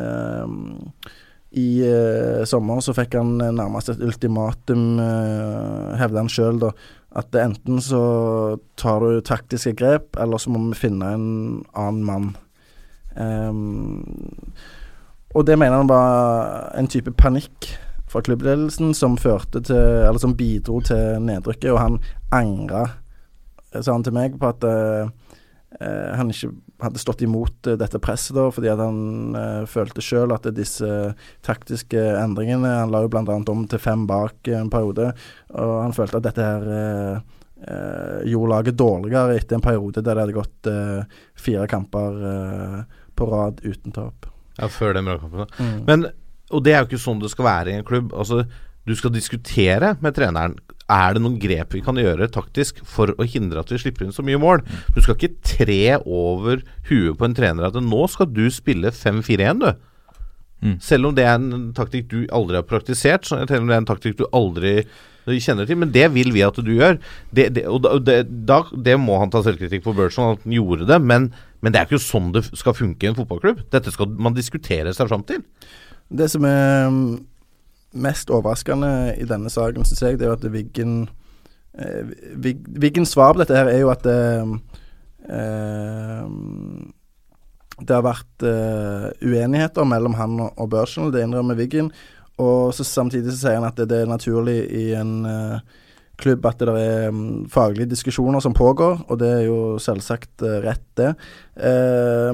em, 0.00 0.54
i 1.50 1.82
uh, 1.82 2.44
sommer 2.46 2.78
så 2.84 2.94
fikk 2.94 3.16
han 3.18 3.40
eh, 3.42 3.50
nærmest 3.50 3.90
et 3.90 4.02
ultimatum, 4.06 5.00
uh, 5.02 5.96
hevder 5.98 6.22
han 6.22 6.30
sjøl, 6.30 6.60
da. 6.62 6.70
At 7.18 7.34
enten 7.34 7.80
så 7.82 8.02
tar 8.78 9.02
du 9.02 9.18
taktiske 9.26 9.72
grep, 9.78 10.14
eller 10.20 10.38
så 10.38 10.52
må 10.54 10.62
vi 10.68 10.78
finne 10.78 11.08
en 11.16 11.26
annen 11.74 12.04
mann. 12.06 12.28
Um, 13.18 14.06
og 15.34 15.46
det 15.46 15.58
mener 15.58 15.82
han 15.82 15.90
var 15.90 16.70
en 16.78 16.90
type 16.90 17.10
panikk 17.18 17.72
fra 18.10 18.22
klubbledelsen 18.26 18.94
som 18.94 19.18
førte 19.18 19.60
til 19.60 19.76
Eller 19.76 20.18
som 20.18 20.36
bidro 20.36 20.80
til 20.80 21.22
nedrykket, 21.22 21.70
og 21.70 21.80
han 21.80 21.98
angra, 22.34 22.86
sa 23.80 23.92
han 23.92 24.04
til 24.04 24.14
meg, 24.14 24.38
på 24.38 24.50
at 24.50 24.64
eh, 24.66 25.10
eh, 25.80 26.16
han 26.18 26.30
ikke 26.30 26.50
hadde 26.82 27.00
stått 27.02 27.24
imot 27.24 27.68
eh, 27.68 27.78
dette 27.80 28.00
presset, 28.02 28.34
da, 28.36 28.46
fordi 28.54 28.70
at 28.72 28.80
han 28.82 29.36
eh, 29.38 29.66
følte 29.70 30.04
sjøl 30.04 30.34
at 30.34 30.48
disse 30.56 30.88
taktiske 31.46 32.00
endringene 32.20 32.80
Han 32.82 32.94
la 32.94 33.02
jo 33.04 33.10
bl.a. 33.12 33.24
om 33.52 33.66
til 33.70 33.82
fem 33.82 34.06
bak 34.10 34.48
en 34.52 34.72
periode, 34.72 35.12
og 35.54 35.74
han 35.84 35.94
følte 35.96 36.20
at 36.20 36.28
dette 36.28 36.46
her 36.46 36.72
eh, 36.76 37.36
eh, 37.66 38.16
gjorde 38.30 38.54
laget 38.54 38.80
dårligere 38.80 39.36
etter 39.36 39.58
en 39.58 39.64
periode 39.64 40.02
der 40.02 40.14
det 40.14 40.24
hadde 40.24 40.38
gått 40.38 40.70
eh, 40.70 41.20
fire 41.38 41.68
kamper 41.70 42.24
eh, 42.32 42.80
på 43.16 43.28
rad 43.30 43.60
uten 43.64 43.94
tap. 43.94 44.28
Ja, 44.58 44.68
før 44.68 44.96
den 44.96 45.08
brannkampen. 45.08 45.46
Mm. 45.58 45.78
Men, 45.86 46.10
og 46.50 46.64
det 46.64 46.74
er 46.74 46.82
jo 46.82 46.90
ikke 46.90 47.04
sånn 47.04 47.22
det 47.22 47.32
skal 47.32 47.48
være 47.48 47.72
i 47.72 47.78
en 47.80 47.86
klubb. 47.86 48.12
Altså, 48.16 48.44
du 48.88 48.96
skal 48.96 49.12
diskutere 49.14 49.94
med 50.00 50.16
treneren. 50.16 50.56
Er 50.90 51.14
det 51.14 51.22
noen 51.22 51.38
grep 51.42 51.76
vi 51.76 51.82
kan 51.86 51.98
gjøre 52.00 52.30
taktisk 52.34 52.80
for 52.88 53.12
å 53.14 53.26
hindre 53.28 53.62
at 53.62 53.70
vi 53.70 53.78
slipper 53.80 54.06
inn 54.06 54.16
så 54.16 54.24
mye 54.26 54.40
mål? 54.42 54.64
Du 54.94 54.98
skal 55.00 55.16
ikke 55.16 55.36
tre 55.46 56.00
over 56.00 56.64
huet 56.90 57.18
på 57.18 57.28
en 57.28 57.36
trener 57.36 57.68
at 57.68 57.78
nå 57.78 58.02
skal 58.10 58.30
du 58.30 58.46
spille 58.52 58.92
5-4-1, 58.94 59.62
du. 59.62 59.70
Mm. 60.60 60.74
Selv 60.84 61.08
om 61.08 61.14
det 61.16 61.24
er 61.24 61.38
en 61.38 61.70
taktikk 61.76 62.10
du 62.10 62.18
aldri 62.36 62.58
har 62.58 62.66
praktisert, 62.68 63.24
selv 63.28 63.46
om 63.46 63.70
det 63.70 63.76
er 63.76 63.80
en 63.80 63.88
taktikk 63.88 64.18
du 64.18 64.26
aldri 64.36 64.82
kjenner 65.30 65.68
til, 65.68 65.78
men 65.78 65.92
det 65.94 66.08
vil 66.14 66.32
vi 66.34 66.42
at 66.44 66.58
du 66.58 66.72
gjør. 66.74 66.98
Det, 67.30 67.50
det, 67.56 67.66
og 67.70 67.86
det, 68.04 68.22
da, 68.48 68.62
det 68.72 68.96
må 69.00 69.18
han 69.20 69.32
ta 69.32 69.42
selvkritikk 69.46 69.84
på 69.84 69.94
Burson, 69.96 70.34
at 70.34 70.44
han 70.44 70.56
gjorde 70.56 70.88
det, 70.90 70.98
men, 71.00 71.30
men 71.60 71.72
det 71.72 71.80
er 71.80 71.88
ikke 71.88 72.02
sånn 72.02 72.32
det 72.34 72.46
skal 72.50 72.76
funke 72.76 73.06
i 73.06 73.12
en 73.12 73.18
fotballklubb. 73.18 73.62
Dette 73.72 73.92
skal 73.94 74.10
man 74.18 74.36
diskutere 74.36 74.92
seg 74.96 75.10
fram 75.10 75.24
til. 75.28 75.44
Det 76.10 76.26
som 76.32 76.44
er 76.48 76.90
mest 77.92 78.30
overraskende 78.30 79.16
i 79.18 79.26
denne 79.26 79.50
saken, 79.50 79.84
syns 79.86 80.02
jeg, 80.04 80.18
det 80.18 80.26
er 80.26 80.30
jo 80.32 80.38
at 80.38 80.52
Viggen 80.52 80.94
eh, 81.74 82.14
Wig- 82.38 83.02
svar 83.08 83.34
på 83.34 83.42
dette 83.42 83.56
her 83.56 83.70
er 83.72 83.80
jo 83.82 83.90
at 83.90 84.06
eh, 84.06 84.54
eh, 85.26 86.24
det 87.80 87.96
har 87.96 88.04
vært 88.04 88.44
eh, 88.46 89.10
uenigheter 89.24 89.86
mellom 89.88 90.14
han 90.18 90.38
og, 90.44 90.50
og 90.60 90.70
Børsen, 90.70 91.10
det 91.12 91.24
innrømmer 91.24 91.58
Viggen. 91.58 91.90
Og 92.40 92.74
så 92.76 92.84
samtidig 92.84 93.32
så 93.32 93.38
sier 93.40 93.58
han 93.58 93.68
at 93.68 93.76
det, 93.76 93.88
det 93.90 94.02
er 94.02 94.10
naturlig 94.10 94.58
i 94.70 94.90
en 94.96 95.24
eh, 95.28 95.58
klubb 96.20 96.44
at 96.44 96.60
det 96.60 96.74
er 96.76 97.08
um, 97.08 97.46
faglige 97.48 97.88
diskusjoner 97.88 98.42
som 98.44 98.52
pågår, 98.52 99.06
og 99.08 99.18
det 99.22 99.28
er 99.38 99.42
jo 99.46 99.78
selvsagt 99.80 100.44
eh, 100.44 100.58
rett, 100.66 100.84
det. 101.00 101.14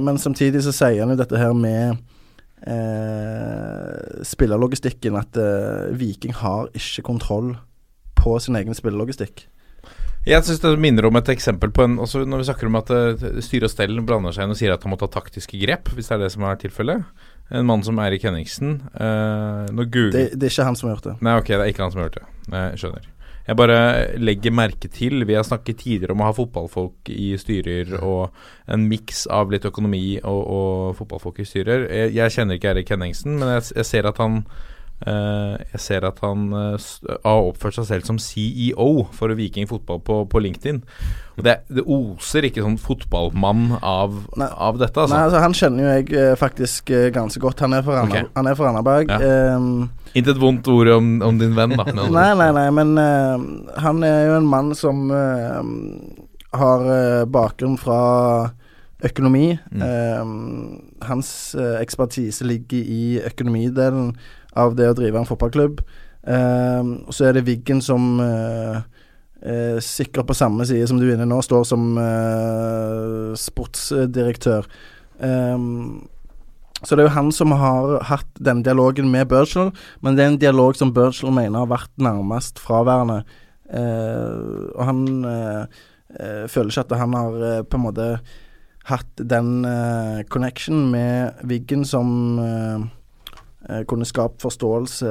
Men 0.02 0.18
samtidig 0.18 0.64
så 0.66 0.72
sier 0.74 1.04
han 1.04 1.12
jo 1.14 1.18
dette 1.20 1.38
her 1.38 1.52
med 1.54 2.00
eh, 2.66 4.22
spillerlogistikken, 4.26 5.16
at 5.18 5.38
eh, 5.40 5.92
Viking 5.96 6.34
har 6.42 6.70
ikke 6.76 7.06
kontroll 7.06 7.54
på 8.16 8.38
sin 8.42 8.58
egen 8.58 8.76
spillerlogistikk. 8.76 9.46
Jeg 10.26 10.42
syns 10.42 10.58
det 10.58 10.72
minner 10.82 11.06
om 11.06 11.16
et 11.20 11.28
eksempel 11.30 11.70
på 11.70 11.84
en 11.86 12.00
også 12.02 12.24
Når 12.26 12.40
vi 12.40 12.46
snakker 12.48 12.66
om 12.66 12.78
at 12.80 12.88
uh, 12.90 13.26
styre 13.38 13.68
og 13.68 13.70
stell 13.70 14.00
blander 14.02 14.34
seg 14.34 14.48
inn 14.48 14.54
og 14.56 14.58
sier 14.58 14.72
at 14.74 14.82
han 14.82 14.90
må 14.90 14.98
ta 14.98 15.06
taktiske 15.06 15.60
grep, 15.60 15.92
hvis 15.94 16.10
det 16.10 16.16
er 16.16 16.24
det 16.24 16.32
som 16.34 16.42
er 16.48 16.58
tilfellet. 16.58 17.04
En 17.54 17.68
mann 17.68 17.84
som 17.86 18.00
Eirik 18.02 18.26
Henningsen 18.26 18.80
googler 18.90 20.10
Det, 20.10 20.24
det 20.34 20.48
er 20.48 20.50
ikke 20.50 20.66
han 20.66 20.78
som 20.80 20.88
har 20.88 20.96
gjort 20.96 21.12
det. 21.12 21.14
Nei, 21.22 21.36
ok, 21.38 21.52
det 21.52 21.60
er 21.60 21.70
ikke 21.70 21.84
han 21.84 21.94
som 21.94 22.02
har 22.02 22.08
gjort 22.08 22.18
det. 22.18 22.26
Jeg 22.56 22.80
skjønner. 22.82 23.06
Jeg 23.46 23.58
bare 23.58 23.78
legger 24.18 24.54
merke 24.54 24.88
til 24.90 25.22
Vi 25.28 25.36
har 25.38 25.46
snakket 25.46 25.84
tidligere 25.84 26.16
om 26.16 26.22
å 26.24 26.30
ha 26.30 26.36
fotballfolk 26.36 27.10
i 27.14 27.32
styrer 27.38 27.92
og 28.00 28.34
en 28.66 28.86
miks 28.90 29.26
av 29.30 29.52
litt 29.54 29.66
økonomi 29.68 30.18
og, 30.22 30.40
og 30.42 30.96
fotballfolk 30.98 31.42
i 31.42 31.48
styrer. 31.48 31.86
Jeg, 31.86 32.16
jeg 32.18 32.38
kjenner 32.38 32.58
ikke 32.58 32.72
Erik 32.74 32.90
Henningsen, 32.90 33.38
men 33.38 33.54
jeg, 33.56 33.70
jeg 33.78 33.90
ser 33.94 34.10
at 34.10 34.22
han 34.22 34.42
Uh, 35.04 35.60
jeg 35.74 35.80
ser 35.84 36.04
at 36.08 36.22
han 36.24 36.46
uh, 36.56 36.84
har 37.20 37.48
oppført 37.50 37.76
seg 37.76 37.84
selv 37.84 38.06
som 38.08 38.16
CEO 38.16 39.04
for 39.12 39.34
Viking 39.36 39.68
fotball 39.68 40.00
på, 40.00 40.22
på 40.24 40.40
LinkedIn. 40.40 40.78
Og 41.36 41.44
det, 41.44 41.58
det 41.68 41.84
oser 41.84 42.46
ikke 42.48 42.64
sånn 42.64 42.78
fotballmann 42.80 43.74
av, 43.82 44.16
av 44.40 44.80
dette, 44.80 44.96
altså. 44.96 45.12
Nei, 45.12 45.26
altså 45.26 45.42
Han 45.44 45.56
kjenner 45.58 45.84
jo 45.84 45.90
jeg 45.98 46.08
eh, 46.16 46.32
faktisk 46.40 46.94
uh, 46.96 47.10
ganske 47.12 47.42
godt. 47.44 47.60
Han 47.66 47.76
er 47.76 47.84
fra 47.84 48.06
er 48.08 48.62
Randaberg. 48.62 49.12
Ehm, 49.20 49.90
Intet 50.16 50.38
vondt 50.40 50.68
ord 50.72 50.88
om, 50.94 51.10
om 51.26 51.40
din 51.40 51.56
venn, 51.56 51.74
da. 51.76 51.84
nei, 52.18 52.30
nei, 52.40 52.48
nei, 52.56 52.68
men 52.74 52.94
uh, 52.96 53.36
han 53.84 54.04
er 54.06 54.30
jo 54.30 54.38
en 54.38 54.48
mann 54.48 54.72
som 54.78 55.10
uh, 55.12 55.60
har 56.56 56.86
eh, 56.88 57.24
bakgrunn 57.28 57.74
fra 57.76 58.00
økonomi. 59.04 59.50
Mm. 59.76 60.78
Hans 61.04 61.28
ekspertise 61.82 62.46
ligger 62.48 62.80
i 62.80 63.18
økonomidelen 63.28 64.14
av 64.56 64.72
det 64.78 64.86
å 64.88 64.94
drive 64.96 65.20
en 65.20 65.28
fotballklubb. 65.28 65.82
Og 65.84 67.12
så 67.12 67.26
er 67.28 67.36
det 67.36 67.44
Wiggen 67.44 67.82
som 67.84 68.16
eh, 69.46 69.78
sikkert 69.80 70.26
på 70.26 70.34
samme 70.34 70.66
side 70.66 70.88
som 70.88 71.00
du 71.00 71.06
er 71.08 71.14
inne 71.16 71.28
nå, 71.28 71.40
står 71.44 71.64
som 71.68 71.96
eh, 72.00 73.32
sportsdirektør. 73.38 74.68
Um, 75.16 76.06
så 76.84 76.92
det 76.96 77.04
er 77.04 77.08
jo 77.08 77.16
han 77.16 77.32
som 77.32 77.54
har 77.56 78.02
hatt 78.10 78.40
den 78.42 78.62
dialogen 78.66 79.08
med 79.10 79.28
Birchall, 79.30 79.70
men 80.04 80.16
det 80.16 80.24
er 80.24 80.32
en 80.34 80.40
dialog 80.42 80.76
som 80.76 80.92
Birchall 80.92 81.32
mener 81.32 81.64
har 81.64 81.70
vært 81.70 81.92
nærmest 81.96 82.60
fraværende. 82.60 83.22
Eh, 83.72 84.72
og 84.76 84.82
han 84.84 85.06
eh, 85.24 85.62
eh, 86.20 86.44
føler 86.52 86.70
ikke 86.70 86.84
at 86.84 86.98
han 87.00 87.16
har 87.16 87.38
eh, 87.48 87.62
på 87.64 87.80
en 87.80 87.86
måte 87.86 88.10
hatt 88.86 89.24
den 89.32 89.64
eh, 89.66 90.20
connection 90.30 90.84
med 90.92 91.40
Wiggen 91.48 91.84
som 91.88 92.38
eh, 92.38 92.84
eh, 93.70 93.82
kunne 93.88 94.06
skapt 94.06 94.44
forståelse 94.44 95.10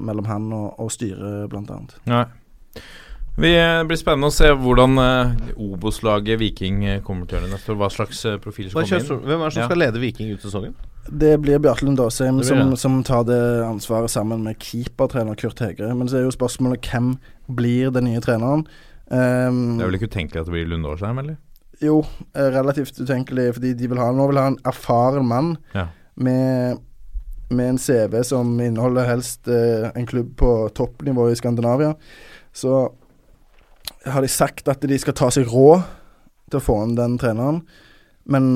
mellom 0.00 0.30
han 0.30 0.48
og, 0.56 0.78
og 0.80 0.94
styret, 0.94 1.50
blant 1.52 1.74
annet. 1.74 1.98
Nei. 2.08 2.24
Vi, 3.36 3.50
eh, 3.58 3.80
blir 3.88 3.98
spennende 3.98 4.28
å 4.30 4.34
se 4.34 4.46
hvordan 4.54 4.98
eh, 5.02 5.54
Obos-laget 5.58 6.38
Viking 6.38 6.84
eh, 6.86 7.00
kommer 7.02 7.26
til 7.26 7.38
å 7.38 7.40
gjøre 7.40 7.50
neste 7.50 7.72
år. 7.72 7.78
Hva 7.80 7.88
slags 7.90 8.20
profiler 8.22 8.42
profil 8.44 8.68
som 8.70 8.78
kommer 8.84 9.00
inn. 9.00 9.24
Hvem 9.26 9.40
er 9.40 9.48
det 9.48 9.54
som 9.56 9.62
Ja. 9.62 9.66
skal 9.66 9.80
lede 9.82 10.02
Viking 10.02 10.30
ut 10.30 10.44
sesongen? 10.44 10.74
Det 11.10 11.32
blir 11.42 11.58
Bjarte 11.58 11.84
Lund 11.84 11.98
Aasheim 12.00 12.38
som, 12.46 12.76
som 12.80 13.02
tar 13.04 13.24
det 13.28 13.40
ansvaret 13.66 14.08
sammen 14.08 14.44
med 14.46 14.56
keepertrener 14.62 15.36
Kurt 15.36 15.58
Hegre. 15.58 15.90
Men 15.94 16.06
så 16.08 16.20
er 16.20 16.22
jo 16.28 16.30
spørsmålet 16.30 16.86
hvem 16.86 17.18
blir 17.50 17.90
den 17.92 18.04
nye 18.04 18.22
treneren. 18.24 18.64
Um, 19.10 19.76
Det 19.78 19.84
er 19.84 19.90
vel 19.90 19.98
ikke 19.98 20.08
utenkelig 20.14 20.40
at 20.40 20.46
det 20.46 20.54
blir 20.54 20.70
Lund 20.70 20.86
Aasheim, 20.86 21.18
eller? 21.18 21.36
Jo, 21.82 21.98
relativt 22.34 22.96
utenkelig, 23.02 23.50
fordi 23.58 23.74
de 23.76 23.88
vil 23.90 23.98
ha, 23.98 24.12
nå 24.14 24.28
vil 24.30 24.38
ha 24.40 24.46
en 24.46 24.60
erfaren 24.64 25.26
mann 25.26 25.56
Ja. 25.74 25.88
med 26.16 26.78
med 27.50 27.68
en 27.68 27.78
CV 27.78 28.22
som 28.24 28.58
inneholder 28.58 29.04
helst 29.04 29.46
eh, 29.48 29.90
en 29.94 30.06
klubb 30.06 30.30
på 30.36 30.70
toppnivå 30.74 31.30
i 31.30 31.34
Skandinavia, 31.36 31.94
så 32.52 32.88
har 34.04 34.24
de 34.24 34.30
sagt 34.30 34.68
at 34.70 34.84
de 34.84 34.98
skal 35.00 35.16
ta 35.16 35.30
seg 35.32 35.48
råd 35.50 35.84
til 36.50 36.60
å 36.60 36.64
få 36.64 36.78
inn 36.84 36.96
den 36.98 37.18
treneren. 37.20 37.62
Men 38.30 38.54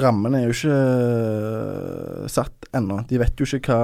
rammen 0.00 0.36
er 0.36 0.46
jo 0.46 0.54
ikke 0.54 0.76
eh, 0.76 2.28
satt 2.32 2.68
ennå. 2.76 3.02
De 3.08 3.20
vet 3.20 3.40
jo 3.40 3.48
ikke 3.48 3.72
hva 3.72 3.80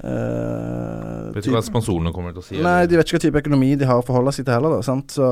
eh, 0.00 1.34
Vet 1.36 1.44
ikke 1.44 1.58
hva 1.58 1.64
sponsorene 1.64 2.12
kommer 2.14 2.36
til 2.36 2.42
å 2.42 2.46
si? 2.46 2.60
Nei, 2.62 2.86
de 2.88 2.98
vet 2.98 3.08
ikke 3.08 3.18
hva 3.18 3.26
type 3.26 3.44
økonomi 3.44 3.74
de 3.76 3.88
har 3.88 4.00
å 4.00 4.06
forholde 4.06 4.34
seg 4.36 4.48
til 4.48 4.56
heller, 4.56 4.78
da. 4.78 4.86
Sant? 4.86 5.16
Så 5.16 5.28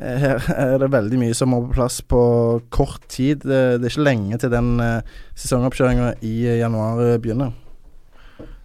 eh, 0.00 0.24
her 0.24 0.48
er 0.56 0.78
det 0.82 0.90
veldig 0.94 1.20
mye 1.22 1.36
som 1.38 1.52
må 1.54 1.62
på 1.68 1.76
plass 1.76 2.00
på 2.02 2.22
kort 2.74 3.06
tid. 3.12 3.44
Det, 3.46 3.62
det 3.78 3.90
er 3.90 3.94
ikke 3.94 4.08
lenge 4.08 4.40
til 4.42 4.54
den 4.54 4.74
uh, 4.82 5.20
sesongoppkjøringa 5.38 6.16
i 6.26 6.34
eh, 6.48 6.58
januar 6.62 7.04
eh, 7.06 7.20
begynner. 7.22 7.54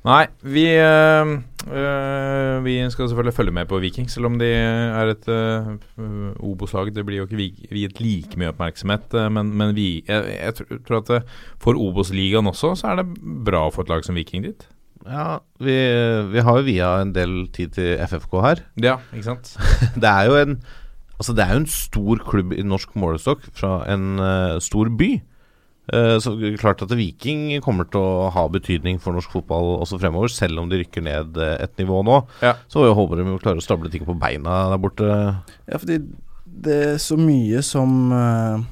Nei, 0.07 0.25
vi, 0.47 0.63
øh, 0.79 2.63
vi 2.63 2.73
skal 2.91 3.09
selvfølgelig 3.09 3.33
følge 3.35 3.51
med 3.51 3.65
på 3.67 3.79
Viking, 3.83 4.07
selv 4.11 4.29
om 4.29 4.37
de 4.39 4.47
er 4.47 5.11
et 5.11 5.27
øh, 5.27 6.31
Obos-lag. 6.39 6.91
Det 6.95 7.03
blir 7.05 7.17
jo 7.19 7.25
ikke 7.27 7.35
vi- 7.39 7.67
viet 7.71 7.99
like 8.01 8.39
mye 8.39 8.47
oppmerksomhet, 8.53 9.13
men, 9.31 9.51
men 9.57 9.75
vi, 9.75 10.03
jeg, 10.07 10.23
jeg 10.45 10.53
tror- 10.55 10.79
tror 10.87 11.03
at 11.17 11.23
for 11.59 11.75
Obos-ligaen 11.75 12.47
også, 12.47 12.75
så 12.79 12.87
er 12.93 13.01
det 13.01 13.07
bra 13.45 13.65
å 13.67 13.73
få 13.75 13.81
et 13.83 13.89
lag 13.91 14.05
som 14.07 14.15
Viking 14.15 14.43
dit. 14.47 14.67
Ja, 15.05 15.37
vi, 15.59 15.75
vi 16.31 16.39
har 16.43 16.57
jo 16.59 16.67
via 16.67 16.93
en 17.01 17.13
del 17.15 17.47
tid 17.55 17.75
til 17.75 17.97
FFK 18.07 18.39
her. 18.43 18.63
Ja, 18.83 18.97
ikke 19.13 19.23
sant? 19.33 19.55
Det 20.01 20.09
er 20.09 20.29
jo 20.31 20.35
en 20.45 20.61
Altså 21.19 21.33
det 21.35 21.43
er 21.43 21.49
jo 21.51 21.59
en 21.59 21.65
stor 21.67 22.15
klubb 22.23 22.53
i 22.55 22.61
norsk 22.63 22.93
målestokk 22.95 23.41
fra 23.51 23.81
en 23.91 24.21
uh, 24.23 24.55
stor 24.63 24.87
by. 24.87 25.17
Eh, 25.93 26.15
så 26.21 26.35
klart 26.61 26.83
at 26.85 26.93
Viking 26.93 27.61
kommer 27.65 27.87
til 27.89 28.01
å 28.01 28.29
ha 28.33 28.45
betydning 28.51 28.99
for 29.01 29.15
norsk 29.17 29.31
fotball 29.33 29.79
også 29.79 29.99
fremover, 30.01 30.31
selv 30.33 30.61
om 30.61 30.69
de 30.69 30.83
rykker 30.83 31.05
ned 31.05 31.37
eh, 31.41 31.55
et 31.65 31.81
nivå 31.81 32.01
nå. 32.05 32.19
Ja. 32.45 32.55
Så 32.69 32.85
jeg 32.85 32.97
håper 32.97 33.21
de 33.21 33.37
klarer 33.41 33.61
å 33.61 33.65
stable 33.65 33.91
ting 33.93 34.05
på 34.07 34.17
beina 34.19 34.65
der 34.73 34.81
borte. 34.81 35.07
Ja, 35.69 35.79
fordi 35.79 36.01
det 36.45 36.77
er 36.89 36.99
så 37.01 37.17
mye 37.19 37.61
som 37.65 38.11
eh, 38.11 38.67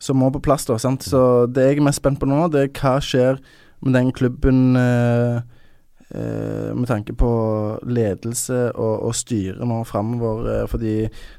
Som 0.00 0.16
må 0.16 0.30
på 0.32 0.40
plass, 0.40 0.64
da. 0.64 0.78
Sant? 0.80 1.04
Så 1.04 1.46
det 1.52 1.66
jeg 1.66 1.76
er 1.76 1.84
mest 1.84 2.00
spent 2.00 2.16
på 2.20 2.28
nå, 2.28 2.46
det 2.48 2.62
er 2.62 2.70
hva 2.72 2.94
skjer 3.04 3.40
med 3.84 3.92
den 3.92 4.08
klubben 4.16 4.76
eh, 4.80 5.42
eh, 6.14 6.70
med 6.72 6.88
tanke 6.88 7.12
på 7.12 7.32
ledelse 7.84 8.70
og, 8.72 8.94
og 9.10 9.12
styre 9.16 9.68
nå 9.68 9.82
framover. 9.88 10.48
eh, 10.54 10.64
fordi 10.72 10.94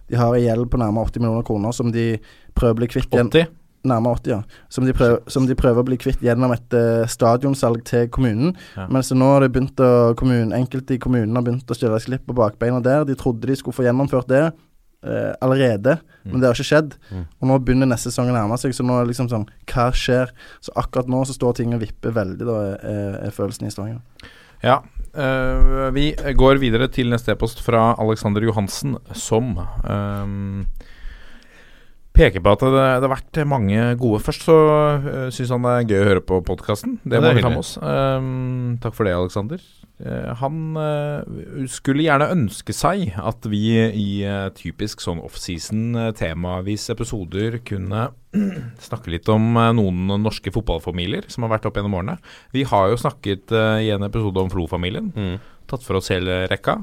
de 0.10 0.20
har 0.20 0.36
en 0.36 0.46
gjeld 0.46 0.70
på 0.70 0.82
nærmere 0.82 1.10
80 1.10 1.24
millioner 1.26 1.48
kroner 1.48 1.74
som 1.74 1.90
de 1.94 2.06
prøver 2.54 2.78
å 2.78 2.80
bli 2.84 2.92
kvitt 2.94 3.10
igjen. 3.10 3.34
80? 3.34 3.61
Nærmere 3.88 4.20
80, 4.20 4.30
ja. 4.30 4.41
Som 4.70 4.86
de, 4.86 4.94
prøver, 4.94 5.22
som 5.34 5.48
de 5.50 5.56
prøver 5.58 5.82
å 5.82 5.88
bli 5.88 5.98
kvitt 6.02 6.22
gjennom 6.22 6.54
et 6.54 6.76
uh, 6.78 7.06
stadionsalg 7.10 7.82
til 7.89 8.10
kommunen. 8.13 8.54
Ja. 8.78 8.86
Men 8.94 9.06
så 9.06 9.17
nå 9.17 9.30
har 9.34 9.46
det 9.46 9.54
begynt 9.56 9.82
å 9.82 10.12
kommunen, 10.20 10.54
enkelte 10.54 10.98
i 10.98 11.02
kommunen 11.02 11.38
har 11.38 11.46
begynt 11.48 11.72
å 11.72 11.78
stille 11.78 11.98
slipp 12.04 12.28
på 12.30 12.38
bakbeina 12.38 12.82
der. 12.84 13.08
De 13.10 13.17
trodde 13.17 13.50
de 13.50 13.58
skulle 13.58 13.78
få 13.80 13.88
gjennomført 13.88 14.30
det 14.30 14.44
uh, 14.52 15.34
allerede, 15.41 15.98
men 16.28 16.38
det 16.38 16.50
har 16.50 16.58
ikke 16.58 16.70
skjedd. 16.70 16.94
Mm. 17.10 17.26
Og 17.39 17.50
nå 17.50 17.58
begynner 17.65 17.89
neste 17.89 18.12
sesong 18.12 18.30
å 18.30 18.38
nærme 18.38 18.60
seg, 18.62 18.76
så 18.78 18.86
nå 18.86 19.00
er 19.00 19.08
det 19.08 19.15
liksom 19.15 19.32
sånn 19.32 19.48
Hva 19.72 19.89
skjer? 19.98 20.30
Så 20.62 20.76
akkurat 20.78 21.10
nå 21.10 21.24
så 21.26 21.38
står 21.38 21.58
ting 21.62 21.74
og 21.74 21.82
vipper 21.82 22.13
veldig, 22.15 22.46
da, 22.48 22.60
er, 22.78 23.20
er 23.26 23.36
følelsen 23.36 23.65
i 23.65 23.74
Stavanger. 23.74 24.30
Ja. 24.62 24.82
Uh, 25.12 25.89
vi 25.91 26.12
går 26.38 26.62
videre 26.62 26.88
til 26.94 27.10
neste 27.12 27.34
e-post 27.34 27.60
fra 27.65 27.91
Alexander 28.00 28.46
Johansen, 28.46 28.96
som 29.17 29.58
øhm, 29.60 30.62
peker 32.15 32.43
på 32.43 32.56
at 32.56 32.63
det, 32.65 32.71
det 32.74 33.08
har 33.08 33.13
vært 33.13 33.41
mange 33.47 33.86
gode 34.02 34.19
Først 34.24 34.47
så 34.47 34.58
uh, 35.04 35.28
syns 35.34 35.54
han 35.54 35.67
det 35.67 35.76
er 35.76 35.88
gøy 35.89 36.02
å 36.02 36.10
høre 36.10 36.26
på 36.26 36.41
podkasten. 36.47 36.97
Det 37.04 37.17
Ja, 37.19 37.24
det 37.24 37.32
må 37.32 37.39
vi 37.39 37.45
ta 37.45 37.54
med 37.54 37.63
oss. 37.63 37.76
Um, 37.82 38.76
takk 38.84 38.97
for 38.97 39.08
det, 39.08 39.15
Alexander. 39.15 39.63
Eh, 40.02 40.32
han 40.39 40.78
øh, 40.82 41.65
skulle 41.69 42.08
gjerne 42.08 42.32
ønske 42.34 42.74
seg 42.74 43.12
at 43.21 43.45
vi 43.52 43.62
i 43.78 44.08
eh, 44.26 44.47
typisk 44.58 45.04
sånn 45.04 45.21
offseason 45.21 45.93
uh, 45.93 46.08
temavis 46.17 46.88
episoder 46.89 47.60
kunne 47.67 48.08
snakke 48.88 49.12
litt 49.13 49.30
om 49.32 49.52
eh, 49.60 49.74
noen 49.78 50.15
norske 50.24 50.54
fotballfamilier 50.54 51.28
som 51.32 51.45
har 51.45 51.54
vært 51.56 51.67
opp 51.69 51.78
gjennom 51.78 52.00
årene. 52.00 52.17
Vi 52.56 52.65
har 52.67 52.89
jo 52.91 53.00
snakket 53.00 53.54
eh, 53.56 53.88
i 53.88 53.91
en 53.93 54.08
episode 54.08 54.41
om 54.41 54.52
Flo-familien. 54.52 55.12
Mm. 55.15 55.38
Tatt 55.71 55.86
for 55.86 56.00
oss 56.00 56.12
hele 56.13 56.45
rekka. 56.52 56.80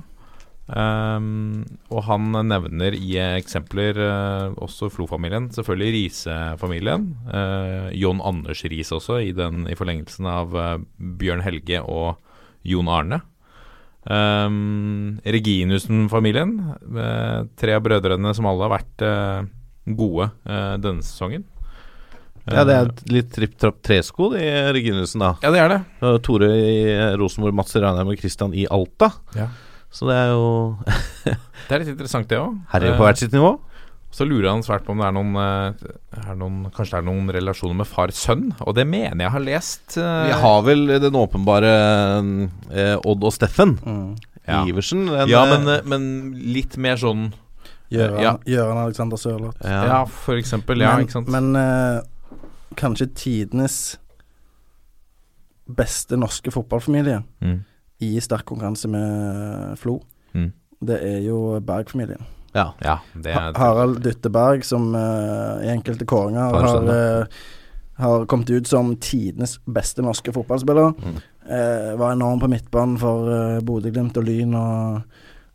Ehm, 0.69 1.63
og 1.89 2.03
han 2.05 2.29
nevner 2.51 2.97
i 2.97 3.15
eksempler 3.39 3.97
uh, 4.03 4.59
også 4.61 4.91
Flo-familien. 4.93 5.49
Selvfølgelig 5.55 5.95
Riise-familien. 5.97 7.09
Uh, 7.31 7.89
John 7.97 8.21
Anders 8.21 8.65
Riise 8.69 8.99
også, 8.99 9.21
i, 9.25 9.33
den, 9.37 9.65
i 9.71 9.77
forlengelsen 9.79 10.29
av 10.29 10.53
uh, 10.57 10.77
Bjørn 10.99 11.45
Helge 11.47 11.81
og 11.85 12.19
Jon 12.69 12.89
Arne. 12.93 13.23
Um, 14.09 15.19
Reginussen-familien. 15.25 16.53
eh, 16.97 17.45
tre 17.61 17.75
av 17.77 17.83
brødrene 17.85 18.31
som 18.35 18.47
alle 18.49 18.65
har 18.65 18.73
vært 18.73 19.03
eh, 19.05 19.49
gode 19.99 20.31
eh, 20.49 20.77
denne 20.81 21.05
sesongen. 21.05 21.45
Ja, 22.49 22.65
det 22.65 22.77
er 22.79 22.89
Eh, 22.89 23.03
litt 23.13 23.29
tripp-trapp 23.35 23.83
tresko 23.85 24.31
i 24.39 24.47
Reginussen, 24.73 25.21
da. 25.21 25.35
ja, 25.45 25.51
det 25.53 25.61
er 25.61 25.75
det. 25.75 25.81
Tore 26.25 26.49
i 26.57 26.79
Rosenborg, 27.21 27.59
Mats 27.59 27.77
Ranheim 27.77 28.09
og 28.09 28.23
Christian 28.23 28.55
i 28.57 28.65
Alta. 28.73 29.11
Ja. 29.37 29.51
Så 29.91 30.07
det 30.09 30.17
er 30.21 30.29
jo 30.35 30.77
Det 31.69 31.73
er 31.75 31.79
litt 31.83 31.95
interessant, 31.95 32.29
det 32.29 32.39
òg. 32.39 32.59
herrer 32.73 32.97
på 32.99 33.05
hvert 33.07 33.19
sitt 33.21 33.33
nivå. 33.33 33.55
Så 34.11 34.25
lurer 34.25 34.49
han 34.51 34.63
svært 34.65 34.87
på 34.87 34.95
om 34.95 35.01
det 35.03 35.05
er 35.05 35.13
noen, 35.13 35.35
eh, 35.37 36.29
er 36.31 36.37
noen 36.41 36.71
Kanskje 36.73 36.95
det 36.97 37.01
er 37.03 37.07
noen 37.11 37.29
relasjoner 37.37 37.77
med 37.77 37.87
far-sønn, 37.91 38.47
og 38.65 38.75
det 38.75 38.87
mener 38.89 39.21
jeg 39.27 39.35
har 39.35 39.45
lest. 39.45 39.99
eh, 40.01 40.27
Vi 40.31 40.33
har 40.41 40.63
vel 40.65 40.87
den 41.01 41.13
åpenbare 41.19 41.73
eh, 42.73 42.97
Odd 43.05 43.25
og 43.29 43.33
Steffen 43.37 43.75
Ja. 44.49 44.63
Iversen. 44.65 45.07
den, 45.13 45.29
Ja, 45.29 45.43
eh, 45.45 45.51
men, 45.59 45.69
eh, 45.69 45.83
men 45.85 46.09
litt 46.55 46.77
mer 46.81 46.97
sånn 46.97 47.33
Gjøran, 47.93 48.21
Ja. 48.23 48.33
Gjøran 48.49 48.83
Alexander 48.87 49.17
Sørloth. 49.17 49.61
ja. 49.65 49.85
Ja, 49.87 50.05
for 50.05 50.37
eksempel. 50.41 50.81
Ja, 50.81 50.97
men, 50.97 51.05
ikke 51.07 51.13
sant. 51.19 51.29
Men 51.29 51.57
eh, 51.57 52.01
kanskje 52.77 53.07
tidenes 53.15 53.99
beste 55.69 56.17
norske 56.17 56.51
fotballfamilie 56.53 57.23
Mm. 57.45 57.61
I 58.01 58.21
sterk 58.23 58.45
konkurranse 58.47 58.89
med 58.89 59.79
Flo, 59.79 60.01
Mm. 60.35 60.53
det 60.85 60.99
er 61.03 61.21
jo 61.25 61.59
Berg-familien. 61.61 62.21
ja. 62.55 62.73
Ja, 62.85 62.99
det 63.15 63.33
er 63.33 63.53
Harald 63.57 64.03
Dytteberg, 64.05 64.65
som 64.65 64.95
uh, 64.95 65.59
i 65.65 65.69
enkelte 65.73 66.05
kåringer 66.05 66.53
har, 66.55 66.89
eh, 66.93 67.27
har 67.99 68.27
kommet 68.27 68.51
ut 68.51 68.69
som 68.69 68.97
tidenes 68.97 69.59
beste 69.67 70.03
norske 70.03 70.33
fotballspiller. 70.33 70.93
Mm. 70.99 71.19
Uh, 71.49 71.99
var 71.99 72.13
enorm 72.13 72.41
på 72.41 72.49
midtbanen 72.49 72.99
for 72.99 73.29
uh, 73.29 73.61
Bodø-Glimt 73.61 74.17
og 74.17 74.25
Lyn 74.25 74.55
og, 74.55 75.03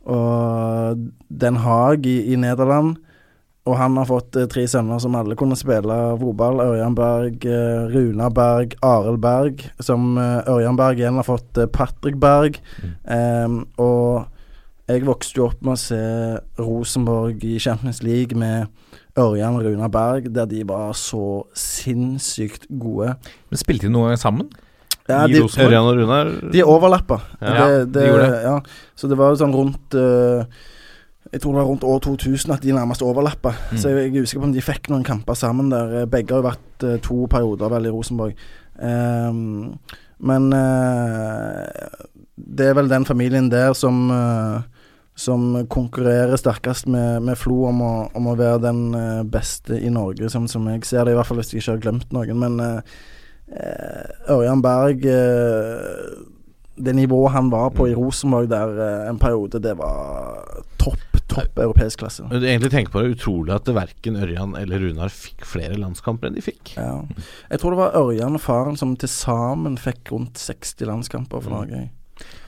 og 0.05 1.09
Den 1.29 1.55
Haag 1.55 2.05
i, 2.05 2.33
i 2.33 2.35
Nederland. 2.35 2.97
Og 3.63 3.77
han 3.79 3.95
har 3.95 4.07
fått 4.09 4.35
eh, 4.35 4.47
tre 4.51 4.65
sønner 4.67 4.99
som 4.99 5.15
alle 5.15 5.37
kunne 5.39 5.55
spille 5.55 5.95
fotball. 6.19 6.59
Ørjan 6.65 6.97
Berg, 6.97 7.45
eh, 7.47 7.85
Runa 7.93 8.27
Berg, 8.33 8.75
Arild 8.83 9.21
Berg. 9.23 9.63
Som 9.79 10.17
eh, 10.19 10.41
Ørjan 10.51 10.79
Berg 10.79 10.99
igjen 10.99 11.19
har 11.19 11.27
fått 11.27 11.61
Patrick 11.75 12.19
Berg. 12.19 12.59
Em, 13.07 13.61
og 13.79 14.27
jeg 14.91 15.05
vokste 15.07 15.39
jo 15.39 15.47
opp 15.47 15.61
med 15.63 15.77
å 15.77 15.79
se 15.79 16.01
Rosenborg 16.59 17.45
i 17.47 17.55
Champions 17.63 18.03
League 18.03 18.35
med 18.35 18.67
Ørjan 19.15 19.55
og 19.55 19.63
Runa 19.69 19.87
Berg, 19.93 20.27
der 20.35 20.49
de 20.49 20.65
var 20.67 20.91
så 20.99 21.45
sinnssykt 21.55 22.67
gode. 22.67 23.13
Men 23.47 23.61
Spilte 23.61 23.87
de 23.87 23.93
noen 23.95 24.11
gang 24.11 24.19
sammen? 24.19 24.51
Ja, 25.07 25.23
I 25.23 25.37
de, 25.37 25.39
Rosenborg? 25.43 25.69
Ørjan 25.69 25.87
og 25.87 26.01
Runar 26.01 26.33
de 26.51 26.67
overlappa. 26.67 27.21
Ja, 27.39 27.53
det, 27.53 27.79
det, 27.93 28.01
de 28.01 28.05
gjorde 28.11 28.27
det. 28.27 28.43
Ja, 28.43 28.57
så 28.99 29.11
det 29.11 29.19
var 29.19 29.31
jo 29.31 29.39
sånn 29.39 29.55
rundt 29.55 29.97
eh, 29.99 30.61
Jeg 31.33 31.41
tror 31.41 31.55
det 31.55 31.61
var 31.63 31.65
rundt 31.65 31.83
år 31.83 31.99
2000 31.99 32.53
at 32.53 32.63
de 32.63 32.71
nærmest 32.71 33.01
overlappa. 33.01 33.55
Mm. 33.71 33.77
Så 33.77 33.89
jeg, 33.89 34.11
jeg 34.13 34.17
er 34.17 34.21
usikker 34.21 34.41
på 34.43 34.47
om 34.47 34.53
de 34.53 34.61
fikk 34.61 34.89
noen 34.93 35.05
kamper 35.07 35.33
sammen 35.33 35.71
der. 35.71 35.95
Eh, 36.01 36.09
Begge 36.09 36.35
har 36.35 36.43
jo 36.43 36.45
vært 36.45 36.85
uh, 36.85 36.97
to 37.01 37.25
perioder 37.31 37.71
vel 37.73 37.87
i 37.89 37.93
Rosenborg. 37.93 38.43
Um, 38.77 39.71
men 40.21 40.45
uh, 40.53 41.65
det 42.37 42.67
er 42.67 42.77
vel 42.77 42.91
den 42.91 43.07
familien 43.09 43.49
der 43.49 43.73
som 43.77 44.05
uh, 44.13 44.61
som 45.15 45.65
konkurrerer 45.69 46.37
sterkest 46.41 46.87
med, 46.89 47.21
med 47.21 47.37
Flo 47.37 47.67
om 47.69 47.81
å, 47.85 47.91
om 48.17 48.29
å 48.31 48.37
være 48.37 48.63
den 48.63 48.79
beste 49.29 49.77
i 49.77 49.91
Norge, 49.93 50.25
som, 50.33 50.47
som 50.49 50.65
jeg 50.71 50.87
ser 50.89 51.05
det, 51.05 51.13
i 51.13 51.17
hvert 51.19 51.29
fall 51.29 51.37
hvis 51.37 51.51
jeg 51.53 51.61
ikke 51.61 51.75
har 51.75 51.83
glemt 51.83 52.15
noen. 52.17 52.39
Men 52.41 52.55
Ørjan 54.33 54.63
Berg 54.65 55.05
Det 56.73 56.95
nivået 56.97 57.35
han 57.35 57.51
var 57.53 57.69
på 57.77 57.85
i 57.91 57.93
Rosenborg 57.93 58.49
der 58.49 58.73
en 59.11 59.21
periode, 59.21 59.61
det 59.61 59.75
var 59.77 60.65
topp, 61.33 61.57
europeisk 61.65 61.99
klasse. 62.03 62.23
Du 62.29 62.45
egentlig 62.45 62.71
tenker 62.73 62.91
på 62.93 63.01
det 63.03 63.15
utrolig 63.17 63.53
at 63.55 63.65
verken 63.73 64.15
Ørjan 64.21 64.55
eller 64.59 64.79
Runar 64.85 65.09
fikk 65.13 65.43
flere 65.49 65.75
landskamper 65.81 66.29
enn 66.29 66.37
de 66.37 66.41
fikk. 66.45 66.75
Ja. 66.77 67.01
Jeg 67.51 67.59
tror 67.59 67.71
det 67.75 67.81
var 67.81 67.97
Ørjan 67.99 68.37
og 68.37 68.43
faren 68.45 68.77
som 68.79 68.95
til 69.01 69.09
sammen 69.11 69.75
fikk 69.81 70.11
rundt 70.13 70.35
60 70.39 70.85
landskamper 70.89 71.41
for 71.43 71.49
Norge. 71.57 71.89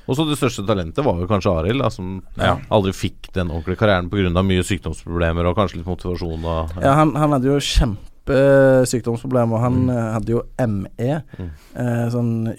Og 0.06 0.14
så 0.16 0.22
det 0.30 0.38
største 0.38 0.62
talentet 0.70 1.02
var 1.04 1.18
jo 1.18 1.26
kanskje 1.28 1.50
Arild, 1.58 1.82
som 1.92 2.22
Ja. 2.38 2.56
aldri 2.70 2.94
fikk 2.94 3.32
den 3.34 3.50
ordentlige 3.50 3.78
karrieren 3.82 4.10
pga. 4.10 4.30
mye 4.46 4.62
sykdomsproblemer 4.64 5.46
og 5.50 5.56
kanskje 5.58 5.78
litt 5.82 5.88
motivasjon. 5.90 6.46
Og, 6.46 6.70
Ja, 6.84 6.94
han, 6.94 7.16
han 7.16 7.32
hadde 7.32 7.46
jo 7.50 7.58
kjempe 7.60 7.98
kjempesykdomsproblemer. 8.26 9.60
Han 9.62 9.74
Mm. 9.86 9.90
eh, 9.90 10.14
hadde 10.14 10.30
jo 10.32 10.42
ME, 10.58 11.24
eh, 11.76 12.10
sånn 12.10 12.56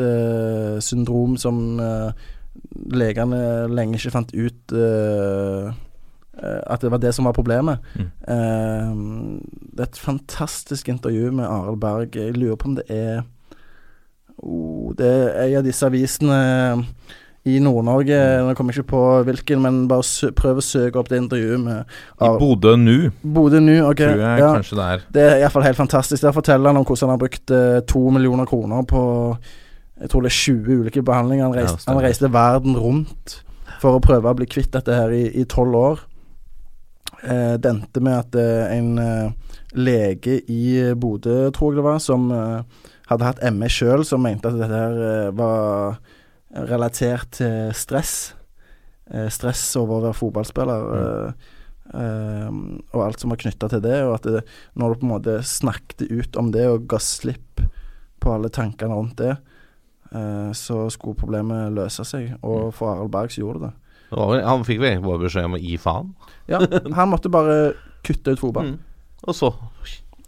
utmattelsessyndrom 0.00 1.38
som 1.38 1.80
eh, 1.80 2.12
legene 2.90 3.68
lenge 3.70 3.98
ikke 3.98 4.12
fant 4.14 4.34
ut 4.34 4.74
eh, 4.76 5.70
at 6.40 6.80
det 6.80 6.90
var 6.92 7.00
det 7.02 7.12
som 7.14 7.26
var 7.28 7.36
problemet. 7.36 7.82
Mm. 7.98 8.06
Uh, 8.24 9.40
det 9.74 9.84
er 9.84 9.90
et 9.90 10.00
fantastisk 10.00 10.88
intervju 10.88 11.34
med 11.36 11.44
Arild 11.44 11.80
Berg. 11.82 12.16
Jeg 12.16 12.36
lurer 12.36 12.56
på 12.56 12.70
om 12.70 12.76
det 12.78 12.86
er 12.88 13.22
oh, 14.38 14.94
Det 14.96 15.10
er 15.10 15.50
en 15.50 15.58
av 15.60 15.66
disse 15.66 15.86
avisene 15.86 16.38
i 17.44 17.58
Nord-Norge. 17.60 18.16
Kommer 18.56 18.72
jeg 18.72 18.82
ikke 18.82 18.92
på 18.92 19.04
hvilken, 19.28 19.62
men 19.64 19.82
bare 19.88 20.32
prøv 20.36 20.60
å 20.60 20.64
søke 20.64 21.00
opp 21.00 21.10
det 21.12 21.20
intervjuet 21.22 21.60
med 21.60 21.94
I 22.20 22.32
Bodø 22.40 22.74
nå, 22.76 22.98
Bodø 23.20 23.60
nå. 23.64 23.78
ok 23.88 24.02
tror 24.02 24.24
jeg 24.24 24.44
ja. 24.44 24.50
kanskje 24.54 24.80
det 24.80 24.88
er. 24.94 25.06
Det 25.16 25.26
er 25.26 25.42
iallfall 25.42 25.66
helt 25.68 25.80
fantastisk. 25.80 26.22
Der 26.24 26.36
forteller 26.36 26.72
han 26.72 26.80
om 26.80 26.86
hvordan 26.86 27.08
han 27.08 27.16
har 27.16 27.24
brukt 27.24 27.56
to 27.88 28.04
millioner 28.16 28.48
kroner 28.48 28.86
på 28.88 29.02
Jeg 30.00 30.12
tror 30.12 30.24
det 30.24 30.30
er 30.32 30.38
20 30.38 30.82
ulike 30.82 31.02
behandlinger. 31.04 31.48
Han 31.48 31.56
reiste, 31.56 31.84
ja, 31.84 31.92
han 31.92 32.04
reiste 32.04 32.32
verden 32.32 32.78
rundt 32.80 33.40
for 33.80 33.96
å 33.96 34.04
prøve 34.04 34.30
å 34.30 34.36
bli 34.36 34.48
kvitt 34.48 34.72
dette 34.74 34.96
her 34.96 35.12
i 35.12 35.44
tolv 35.48 35.76
år. 35.76 36.06
Eh, 37.22 37.54
det 37.60 37.68
endte 37.68 38.00
med 38.04 38.16
at 38.16 38.38
eh, 38.40 38.72
en 38.78 38.98
eh, 39.00 39.56
lege 39.76 40.40
i 40.48 40.94
Bodø, 40.96 41.50
tror 41.54 41.72
jeg 41.74 41.80
det 41.80 41.86
var, 41.86 42.00
som 42.02 42.30
eh, 42.32 42.88
hadde 43.10 43.26
hatt 43.26 43.42
ME 43.52 43.68
sjøl, 43.72 44.04
som 44.08 44.22
mente 44.24 44.48
at 44.48 44.58
dette 44.60 44.82
her 44.82 45.00
eh, 45.04 45.32
var 45.36 45.98
relatert 46.70 47.34
til 47.38 47.74
stress. 47.76 48.32
Eh, 49.10 49.28
stress 49.32 49.64
over 49.80 49.98
å 49.98 50.04
være 50.08 50.20
fotballspiller. 50.20 50.88
Mm. 50.90 51.46
eh, 52.00 52.48
og 52.94 53.04
alt 53.04 53.22
som 53.22 53.34
var 53.34 53.42
knytta 53.42 53.70
til 53.72 53.84
det. 53.84 54.00
Og 54.06 54.16
at 54.16 54.28
det, 54.38 54.44
når 54.78 54.94
du 54.94 55.02
på 55.02 55.08
en 55.08 55.14
måte 55.16 55.38
snakket 55.46 56.08
ut 56.08 56.40
om 56.40 56.52
det 56.54 56.66
og 56.70 56.88
ga 56.90 57.02
slipp 57.02 57.64
på 58.20 58.34
alle 58.34 58.52
tankene 58.52 58.96
rundt 58.96 59.20
det, 59.20 59.36
eh, 59.36 59.49
så 60.56 60.88
skulle 60.90 61.18
problemet 61.18 61.70
løse 61.76 62.02
seg. 62.08 62.32
Og 62.42 62.72
for 62.74 62.90
Arild 62.90 63.12
Berg 63.14 63.30
så 63.30 63.44
gjorde 63.44 63.60
det 63.62 63.70
det. 63.70 64.44
Han 64.44 64.64
fikk 64.66 64.80
vel 64.82 64.90
egentlig 64.90 65.06
bare 65.06 65.22
beskjed 65.22 65.46
om 65.46 65.54
å 65.54 65.62
gi 65.62 65.76
faen. 65.78 66.08
Ja, 66.50 66.58
han 66.96 67.10
måtte 67.12 67.30
bare 67.30 67.58
kutte 68.06 68.34
ut 68.34 68.42
fotball. 68.42 68.72
Mm. 68.72 68.78
Og 69.28 69.36
så 69.36 69.52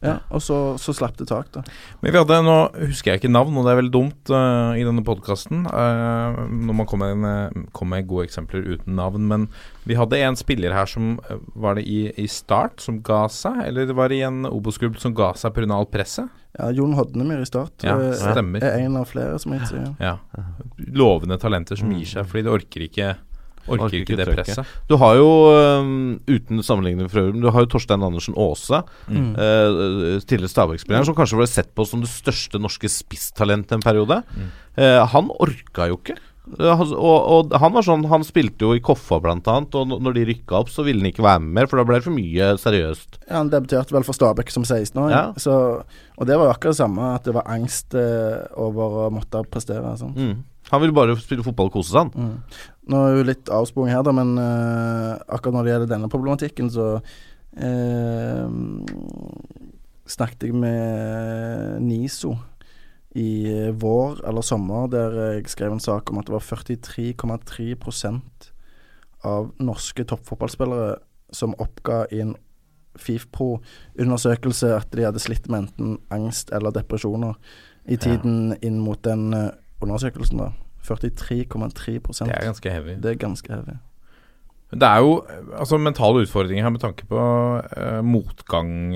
Ja, 0.02 0.16
og 0.34 0.42
så, 0.42 0.56
så 0.82 0.94
slapp 0.96 1.14
det 1.20 1.28
tak, 1.30 1.50
da. 1.54 1.62
Men 2.02 2.10
vi 2.10 2.18
hadde, 2.18 2.40
Nå 2.42 2.56
husker 2.88 3.12
jeg 3.12 3.22
ikke 3.22 3.30
navn, 3.32 3.54
og 3.56 3.66
det 3.66 3.72
er 3.72 3.78
veldig 3.78 3.94
dumt 3.94 4.32
uh, 4.34 4.74
i 4.74 4.82
denne 4.86 5.04
podkasten 5.06 5.62
når 5.62 6.74
man 6.74 6.88
kommer 6.88 7.14
med, 7.18 7.66
kom 7.76 7.92
med 7.92 8.08
gode 8.10 8.26
eksempler 8.26 8.66
uten 8.66 8.96
navn. 8.98 9.28
Men 9.30 9.46
vi 9.88 9.96
hadde 9.98 10.18
en 10.22 10.38
spiller 10.38 10.74
her 10.74 10.88
som 10.90 11.16
eh, 11.30 11.40
Var 11.58 11.78
det 11.78 11.84
i, 11.90 11.98
i 12.22 12.26
Start 12.30 12.82
som 12.82 13.00
ga 13.04 13.24
seg? 13.32 13.62
Eller 13.66 13.88
det 13.88 13.96
var 13.98 14.14
i 14.14 14.20
en 14.26 14.44
Obos-klubb 14.48 14.98
som 15.02 15.14
ga 15.16 15.32
seg 15.38 15.54
pga. 15.56 15.68
alt 15.74 15.90
presset? 15.94 16.30
Ja, 16.58 16.68
Jon 16.74 16.92
Hodnemyr 16.98 17.40
i 17.40 17.48
start 17.48 17.84
Ja, 17.86 17.96
eh, 17.96 18.12
stemmer. 18.18 18.60
er 18.60 18.82
en 18.84 18.98
av 19.00 19.08
flere, 19.08 19.38
som 19.40 19.54
jeg 19.56 19.70
sier. 19.70 19.86
Ja. 20.02 20.18
Lovende 20.92 21.38
talenter 21.40 21.78
som 21.80 21.92
gir 21.94 22.08
seg 22.08 22.28
fordi 22.28 22.44
de 22.46 22.52
orker 22.52 22.84
ikke 22.88 23.14
Orker, 23.68 23.84
Orker 23.84 24.00
ikke 24.02 24.16
det 24.18 24.26
presset. 24.34 24.66
Du 24.88 24.96
har 24.98 25.14
jo, 25.16 25.28
um, 25.82 26.20
uten 26.26 26.62
sammenligning 26.62 27.08
for 27.10 27.20
øvrig, 27.22 27.40
du 27.42 27.50
har 27.50 27.60
jo 27.66 27.70
Torstein 27.76 28.02
Andersen 28.02 28.34
Aase. 28.36 28.82
Mm. 29.08 29.30
Uh, 29.36 30.18
tidligere 30.26 30.50
Stabæk-spilleren, 30.50 31.06
som 31.06 31.14
kanskje 31.14 31.38
ble 31.38 31.46
sett 31.50 31.74
på 31.74 31.86
som 31.86 32.00
det 32.02 32.10
største 32.10 32.58
norske 32.58 32.90
spisstalentet 32.90 33.72
en 33.78 33.84
periode. 33.86 34.22
Mm. 34.34 34.50
Uh, 34.78 35.06
han 35.14 35.30
orka 35.38 35.88
jo 35.92 35.98
ikke. 36.00 36.18
Eh, 36.58 36.72
han- 36.76 36.90
og, 36.98 37.18
og 37.30 37.52
han 37.62 37.70
var 37.72 37.84
sånn 37.86 38.02
Han 38.10 38.24
spilte 38.26 38.64
jo 38.66 38.72
i 38.74 38.80
Koffa, 38.82 39.20
blant 39.22 39.46
annet, 39.46 39.76
og 39.78 39.92
når 40.02 40.16
de 40.16 40.24
rykka 40.32 40.56
opp, 40.58 40.72
så 40.74 40.82
ville 40.82 40.98
han 40.98 41.12
ikke 41.12 41.22
være 41.22 41.38
med 41.44 41.52
mer, 41.54 41.68
for 41.70 41.78
da 41.78 41.84
ble 41.86 42.00
det 42.00 42.06
for 42.08 42.16
mye 42.16 42.48
seriøst. 42.58 43.20
Ja, 43.28 43.36
han 43.36 43.52
debuterte 43.52 43.94
vel 43.94 44.02
for 44.02 44.12
Stabæk 44.18 44.50
som 44.50 44.64
16-åring. 44.66 45.14
Ja. 45.14 45.32
Så- 45.38 45.84
Og 46.18 46.26
det 46.26 46.34
var 46.36 46.50
jo 46.50 46.52
akkurat 46.56 46.74
det 46.74 46.82
samme, 46.82 47.14
at 47.14 47.22
det 47.24 47.34
var 47.34 47.46
angst 47.46 47.94
over 47.94 49.06
å 49.06 49.10
måtte 49.14 49.44
prestere. 49.48 49.94
Sånn. 49.98 50.14
Mm. 50.18 50.42
Han 50.72 50.80
ville 50.80 50.92
bare 50.94 51.14
spille 51.20 51.44
fotball 51.44 51.66
og 51.70 51.72
kose 51.78 51.90
seg, 51.92 52.10
han. 52.10 52.10
Mm. 52.12 52.42
Nå 52.90 52.98
er 52.98 53.12
jo 53.14 53.28
litt 53.28 53.46
avsporing 53.52 53.92
her, 53.94 54.02
da, 54.06 54.12
men 54.16 54.30
uh, 54.40 55.12
akkurat 55.30 55.54
når 55.54 55.64
det 55.64 55.72
gjelder 55.72 55.92
denne 55.92 56.08
problematikken, 56.10 56.66
så 56.72 56.86
uh, 56.98 58.46
snakket 60.10 60.42
jeg 60.48 60.54
med 60.58 61.78
NISO 61.84 62.32
i 63.14 63.70
vår 63.78 64.28
eller 64.28 64.42
sommer, 64.42 64.88
der 64.90 65.34
jeg 65.34 65.48
skrev 65.52 65.72
en 65.74 65.84
sak 65.84 66.10
om 66.10 66.18
at 66.18 66.26
det 66.26 66.34
var 66.34 66.48
43,3% 66.48 68.52
av 69.28 69.42
norske 69.62 70.04
toppfotballspillere 70.08 70.96
som 71.32 71.54
oppga 71.62 72.06
i 72.10 72.20
en 72.24 72.34
FIFPro-undersøkelse 72.98 74.68
at 74.76 74.88
de 74.92 75.04
hadde 75.06 75.20
slitt 75.22 75.48
med 75.48 75.58
enten 75.64 75.88
angst 76.12 76.50
eller 76.52 76.70
depresjoner 76.74 77.34
i 77.88 77.96
tiden 77.96 78.56
inn 78.60 78.80
mot 78.82 79.04
den 79.04 79.32
eh, 79.36 79.50
undersøkelsen. 79.80 80.38
da 80.38 80.50
43,3% 80.82 82.26
Det 82.26 82.36
er 82.36 82.46
ganske 82.50 82.70
heavy. 82.70 82.98
Det 83.02 83.10
er 83.14 83.18
ganske 83.20 83.52
heavy. 83.52 83.78
Det 84.72 84.88
er 84.88 85.02
jo 85.04 85.18
eh, 85.28 85.58
altså, 85.60 85.76
mentale 85.78 86.22
utfordringer 86.24 86.64
her 86.64 86.72
med 86.72 86.80
tanke 86.80 87.04
på 87.06 87.18
uh, 87.18 88.00
motgang 88.04 88.94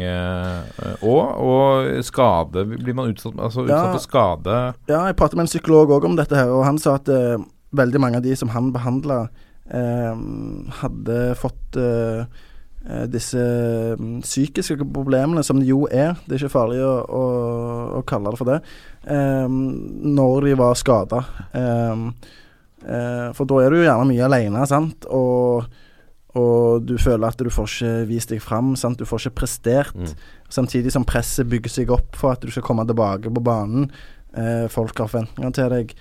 òg, 1.04 1.26
og 1.36 1.90
skade. 2.04 2.64
Blir 2.70 2.96
man 2.96 3.12
utsatt, 3.12 3.36
altså, 3.36 3.66
utsatt 3.66 3.90
Ja. 3.90 3.92
for 3.92 4.00
skade 4.00 4.56
Ja, 4.88 5.04
jeg 5.04 5.16
pratet 5.16 5.36
med 5.36 5.44
en 5.44 5.52
psykolog 5.52 5.92
òg 5.92 6.08
om 6.08 6.16
dette 6.16 6.34
her, 6.36 6.48
og 6.48 6.64
han 6.64 6.78
sa 6.80 6.96
at 6.96 7.12
uh, 7.12 7.36
veldig 7.76 8.00
mange 8.00 8.20
av 8.20 8.24
de 8.26 8.34
som 8.36 8.48
han 8.54 8.72
behandla, 8.74 9.26
eh, 9.70 10.16
hadde 10.80 11.20
fått 11.40 11.78
eh, 11.80 12.20
eh, 12.20 12.26
disse 13.10 13.40
mm, 13.98 14.20
psykiske 14.22 14.78
problemene, 14.94 15.42
som 15.42 15.58
det 15.60 15.68
jo 15.68 15.86
er, 15.90 16.14
det 16.26 16.36
er 16.36 16.44
ikke 16.44 16.54
farlig 16.54 16.82
å, 16.86 16.92
å, 17.02 17.22
å 17.98 18.02
kalle 18.06 18.30
det 18.30 18.40
for 18.40 18.50
det, 18.52 18.58
eh, 19.10 19.46
når 20.16 20.46
de 20.46 20.58
var 20.60 20.78
skada. 20.78 21.24
for 23.34 23.48
da 23.50 23.58
er 23.58 23.72
du 23.72 23.80
jo 23.80 23.86
gjerne 23.88 24.06
mye 24.06 24.26
alene, 24.28 24.66
sant, 24.70 25.08
og, 25.10 25.66
og 26.38 26.84
du 26.86 26.94
føler 27.02 27.26
at 27.26 27.40
du 27.42 27.50
får 27.50 27.72
ikke 27.72 27.94
vist 28.12 28.30
deg 28.30 28.44
fram, 28.44 28.76
sant, 28.78 29.00
du 29.00 29.08
får 29.08 29.26
ikke 29.26 29.40
prestert. 29.40 29.96
Mm. 29.96 30.12
Samtidig 30.52 30.92
som 30.94 31.06
presset 31.08 31.48
bygger 31.50 31.72
seg 31.72 31.90
opp 31.90 32.14
for 32.14 32.36
at 32.36 32.44
du 32.44 32.52
skal 32.54 32.62
komme 32.68 32.86
tilbake 32.86 33.32
på 33.34 33.42
banen. 33.42 33.88
Eh, 34.36 34.68
folk 34.70 34.94
har 35.02 35.10
forventninger 35.10 35.56
til 35.58 35.74
deg. 35.74 35.96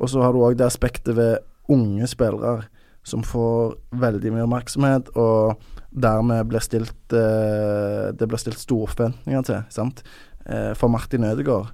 Og 0.00 0.08
så 0.08 0.22
har 0.24 0.32
du 0.32 0.40
òg 0.40 0.56
det 0.58 0.66
aspektet 0.66 1.14
ved 1.14 1.44
unge 1.68 2.06
spillere 2.08 2.64
som 3.08 3.24
får 3.26 3.74
veldig 3.98 4.32
mye 4.34 4.46
oppmerksomhet, 4.46 5.10
og 5.16 5.58
dermed 5.88 6.50
blir 6.50 6.60
stilt 6.60 7.14
eh, 7.16 8.10
Det 8.12 8.28
blir 8.28 8.40
stilt 8.40 8.60
store 8.60 8.90
forventninger 8.92 9.46
til. 9.48 9.62
Sant? 9.72 10.02
Eh, 10.44 10.72
for 10.78 10.92
Martin 10.92 11.24
Ødegaard 11.24 11.72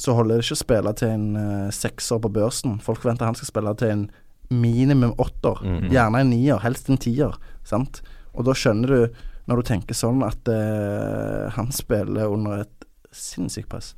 så 0.00 0.14
holder 0.16 0.38
det 0.40 0.46
ikke 0.46 0.56
å 0.56 0.62
spille 0.62 0.92
til 0.96 1.10
en 1.12 1.26
eh, 1.36 1.70
sekser 1.76 2.20
på 2.24 2.30
børsen. 2.32 2.78
Folk 2.80 3.02
forventer 3.02 3.28
han 3.28 3.36
skal 3.36 3.50
spille 3.50 3.74
til 3.76 3.92
en 3.92 4.06
minimum 4.50 5.12
åtter. 5.20 5.60
Mhm. 5.60 5.90
Gjerne 5.92 6.22
en 6.24 6.32
nier, 6.32 6.62
helst 6.64 6.88
en 6.90 7.00
tier. 7.00 7.36
Sant? 7.68 8.00
Og 8.32 8.46
da 8.48 8.54
skjønner 8.56 8.94
du, 8.94 9.22
når 9.50 9.60
du 9.60 9.68
tenker 9.68 9.98
sånn, 9.98 10.24
at 10.24 10.48
eh, 10.48 11.50
han 11.52 11.68
spiller 11.74 12.32
under 12.32 12.64
et 12.64 12.88
sinnssykt 13.12 13.68
press. 13.68 13.92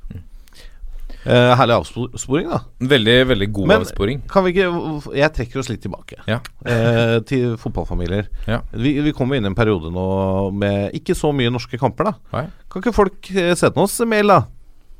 Eh, 1.25 1.55
herlig 1.55 1.75
avsporing, 1.79 2.49
da. 2.51 2.59
Veldig, 2.79 3.17
veldig 3.29 3.47
god 3.55 3.67
Men- 3.67 3.81
avsporing. 3.85 4.21
Kan 4.27 4.43
vi 4.43 4.51
ikke 4.53 5.15
Jeg 5.15 5.33
trekker 5.33 5.59
oss 5.59 5.69
litt 5.69 5.81
tilbake. 5.81 6.17
Ja. 6.27 6.39
uh, 6.67 7.19
til 7.21 7.55
fotballfamilier. 7.57 8.27
Ja. 8.47 8.61
Vi, 8.73 8.99
vi 9.01 9.11
kommer 9.13 9.35
inn 9.37 9.45
i 9.45 9.51
en 9.51 9.55
periode 9.55 9.91
nå 9.91 10.51
med 10.53 10.91
ikke 10.93 11.15
så 11.15 11.31
mye 11.35 11.51
norske 11.51 11.79
kamper, 11.79 12.11
da. 12.11 12.13
Nei. 12.33 12.47
Kan 12.69 12.81
ikke 12.83 12.93
folk 12.95 13.31
eh, 13.35 13.53
sende 13.55 13.77
oss 13.83 13.99
mail, 14.05 14.27
da? 14.27 14.41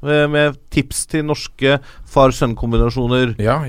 Med 0.04 0.58
tips 0.70 1.06
til 1.08 1.24
norske 1.24 1.78
far-sønn-kombinasjoner. 2.12 3.38
Ja. 3.40 3.62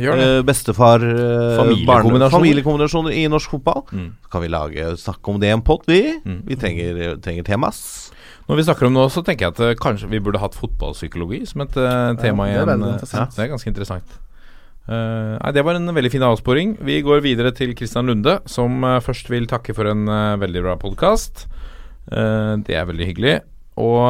Bestefar 0.42 0.98
eh, 1.06 1.58
Familiekombinasjoner. 1.60 3.12
i 3.14 3.28
norsk 3.30 3.50
fotball. 3.54 3.84
Mm. 3.92 4.08
Så 4.24 4.30
kan 4.32 4.42
vi 4.42 4.48
lage 4.50 4.96
snakke 4.98 5.30
om 5.30 5.38
det 5.38 5.48
i 5.48 5.54
en 5.54 5.62
pott, 5.62 5.86
vi. 5.86 6.00
Mm. 6.24 6.40
Vi 6.48 6.56
trenger, 6.58 7.16
trenger 7.22 7.46
temas. 7.46 8.10
Når 8.44 8.58
vi 8.58 8.64
snakker 8.66 8.88
om 8.88 8.96
nå, 8.96 9.06
så 9.12 9.22
tenker 9.24 9.46
jeg 9.46 9.54
at 9.54 9.62
eh, 9.64 9.78
kanskje 9.80 10.10
vi 10.10 10.20
burde 10.20 10.42
hatt 10.42 10.56
fotballpsykologi 10.58 11.44
som 11.48 11.64
et 11.64 11.78
eh, 11.80 12.10
tema 12.20 12.50
ja, 12.50 12.60
igjen. 12.60 12.84
Ja, 12.84 13.24
det 13.32 13.40
er 13.40 13.50
ganske 13.54 13.70
interessant. 13.70 14.18
Uh, 14.84 15.40
nei, 15.40 15.52
Det 15.56 15.62
var 15.64 15.78
en 15.78 15.94
veldig 15.96 16.10
fin 16.12 16.26
avsporing. 16.26 16.74
Vi 16.84 16.98
går 17.06 17.22
videre 17.24 17.54
til 17.56 17.72
Kristian 17.76 18.10
Lunde, 18.10 18.36
som 18.44 18.84
uh, 18.84 19.00
først 19.00 19.30
vil 19.32 19.48
takke 19.48 19.72
for 19.76 19.88
en 19.88 20.04
uh, 20.10 20.36
veldig 20.40 20.64
bra 20.66 20.76
podkast. 20.80 21.46
det 22.04 22.74
er 22.76 22.84
veldig 22.84 23.06
hyggelig. 23.08 23.38
Og 23.80 24.04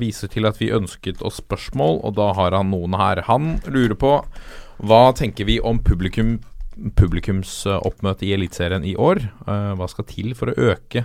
viser 0.00 0.30
til 0.32 0.48
at 0.48 0.56
vi 0.56 0.72
ønsket 0.72 1.20
oss 1.22 1.36
spørsmål, 1.42 2.00
og 2.00 2.14
da 2.16 2.30
har 2.32 2.56
han 2.56 2.72
noen 2.72 2.96
her. 2.96 3.20
Han 3.28 3.58
lurer 3.68 3.94
på 3.94 4.14
hva 4.80 5.02
tenker 5.12 5.44
vi 5.44 5.58
om 5.60 5.82
publikum 5.84 6.38
publikumsoppmøte 6.96 8.24
i 8.24 8.32
Eliteserien 8.32 8.86
i 8.88 8.94
år? 8.96 9.20
Hva 9.44 9.88
skal 9.92 10.08
til 10.08 10.32
for 10.38 10.48
å 10.48 10.72
øke 10.72 11.04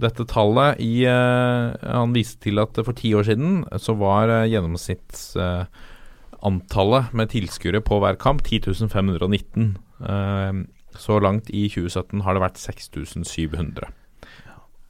dette 0.00 0.24
tallet 0.30 0.78
i 0.80 1.02
eh, 1.04 1.74
Han 1.92 2.14
viste 2.16 2.40
til 2.46 2.56
at 2.62 2.72
for 2.80 2.92
ti 2.96 3.10
år 3.14 3.26
siden 3.28 3.58
så 3.76 3.92
var 4.00 4.30
uh, 4.32 4.46
gjennomsnittsantallet 4.48 7.12
med 7.16 7.30
tilskuere 7.32 7.80
på 7.84 7.98
hver 8.02 8.16
kamp 8.20 8.42
10.519. 8.46 9.74
Eh, 10.02 10.52
så 10.98 11.18
langt 11.24 11.48
i 11.52 11.66
2017 11.72 12.20
har 12.24 12.32
det 12.36 12.42
vært 12.44 12.58
6700. 12.60 13.86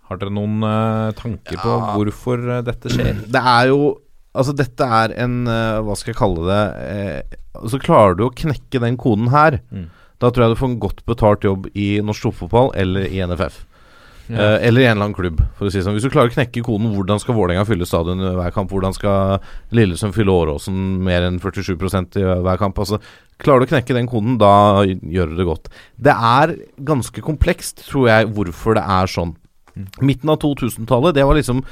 Har 0.08 0.18
dere 0.20 0.32
noen 0.34 0.62
eh, 0.66 1.10
tanker 1.18 1.56
på 1.62 1.72
hvorfor 1.96 2.38
eh, 2.58 2.62
dette 2.66 2.90
skjer? 2.92 3.14
Det 3.32 3.42
er 3.42 3.64
jo 3.72 3.82
Altså, 4.32 4.54
dette 4.56 4.80
er 4.80 5.12
en 5.20 5.42
eh, 5.44 5.82
Hva 5.84 5.92
skal 6.00 6.14
jeg 6.14 6.16
kalle 6.16 6.40
det 6.48 6.60
eh, 6.88 7.20
Så 7.68 7.76
klarer 7.84 8.16
du 8.16 8.22
å 8.24 8.30
knekke 8.32 8.80
den 8.80 8.96
koden 8.96 9.28
her, 9.28 9.58
Mm. 9.68 9.90
da 10.24 10.30
tror 10.32 10.46
jeg 10.46 10.54
du 10.54 10.60
får 10.62 10.70
en 10.70 10.78
godt 10.80 11.02
betalt 11.04 11.44
jobb 11.44 11.66
i 11.76 12.00
norsk 12.00 12.24
toppfotball 12.30 12.70
eller 12.80 13.04
i 13.12 13.20
NFF. 13.26 13.58
Ja. 14.28 14.36
Eh, 14.36 14.68
eller 14.68 14.82
i 14.82 14.86
en 14.86 14.94
eller 14.96 15.08
annen 15.08 15.16
klubb, 15.16 15.40
for 15.58 15.68
å 15.68 15.72
si 15.72 15.82
sånn. 15.82 15.96
Hvis 15.98 16.06
du 16.06 16.12
klarer 16.12 16.30
å 16.30 16.34
knekke 16.34 16.62
koden 16.64 16.92
hvordan 16.94 17.20
skal 17.22 17.36
Vålerenga 17.36 17.66
fylle 17.68 17.88
stadion 17.88 18.22
i 18.22 18.32
hver 18.38 18.54
kamp, 18.54 18.70
hvordan 18.72 18.94
skal 18.96 19.42
Lillesund 19.74 20.14
fylle 20.16 20.34
Åråsen 20.34 20.76
mer 21.04 21.26
enn 21.26 21.40
47% 21.42 22.20
i 22.20 22.26
hver 22.46 22.60
kamp 22.60 22.78
altså, 22.78 23.00
Klarer 23.42 23.64
du 23.64 23.66
å 23.66 23.72
knekke 23.72 23.96
den 23.96 24.06
koden, 24.06 24.36
da 24.38 24.84
gjør 24.86 25.32
du 25.32 25.38
det 25.40 25.46
godt. 25.48 25.64
Det 25.98 26.12
er 26.14 26.52
ganske 26.86 27.24
komplekst, 27.26 27.80
tror 27.88 28.06
jeg, 28.06 28.28
hvorfor 28.36 28.76
det 28.78 28.84
er 28.86 29.10
sånn. 29.10 29.32
Midten 30.04 30.30
av 30.30 30.38
2000-tallet, 30.44 31.16
det 31.16 31.24
var 31.26 31.34
liksom 31.34 31.64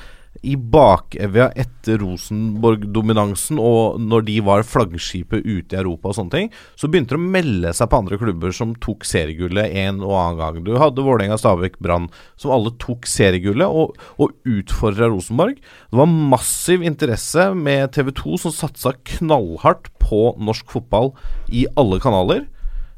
i 0.46 0.54
bakevja 0.56 1.50
etter 1.58 2.00
Rosenborg-dominansen, 2.00 3.58
og 3.60 4.00
når 4.00 4.24
de 4.28 4.36
var 4.46 4.64
flaggskipet 4.66 5.44
ute 5.44 5.76
i 5.76 5.80
Europa 5.80 6.10
og 6.10 6.16
sånne 6.16 6.34
ting, 6.34 6.52
så 6.80 6.88
begynte 6.88 7.16
de 7.16 7.20
å 7.20 7.32
melde 7.36 7.72
seg 7.76 7.90
på 7.90 8.00
andre 8.00 8.18
klubber 8.20 8.54
som 8.56 8.72
tok 8.80 9.04
seriegullet 9.08 9.74
en 9.82 10.00
og 10.00 10.14
annen 10.16 10.40
gang. 10.40 10.60
Du 10.64 10.72
hadde 10.80 11.04
Vålerenga, 11.04 11.38
Stabæk, 11.40 11.76
Brann, 11.84 12.08
som 12.40 12.54
alle 12.56 12.72
tok 12.80 13.08
seriegullet 13.10 13.68
og, 13.68 13.98
og 14.16 14.32
utfordra 14.48 15.10
Rosenborg. 15.12 15.60
Det 15.60 16.00
var 16.00 16.08
massiv 16.08 16.86
interesse 16.86 17.50
med 17.56 17.92
TV 17.96 18.14
2, 18.16 18.40
som 18.46 18.56
satsa 18.56 18.94
knallhardt 19.16 19.92
på 20.00 20.30
norsk 20.40 20.72
fotball 20.72 21.12
i 21.52 21.66
alle 21.80 22.00
kanaler. 22.02 22.46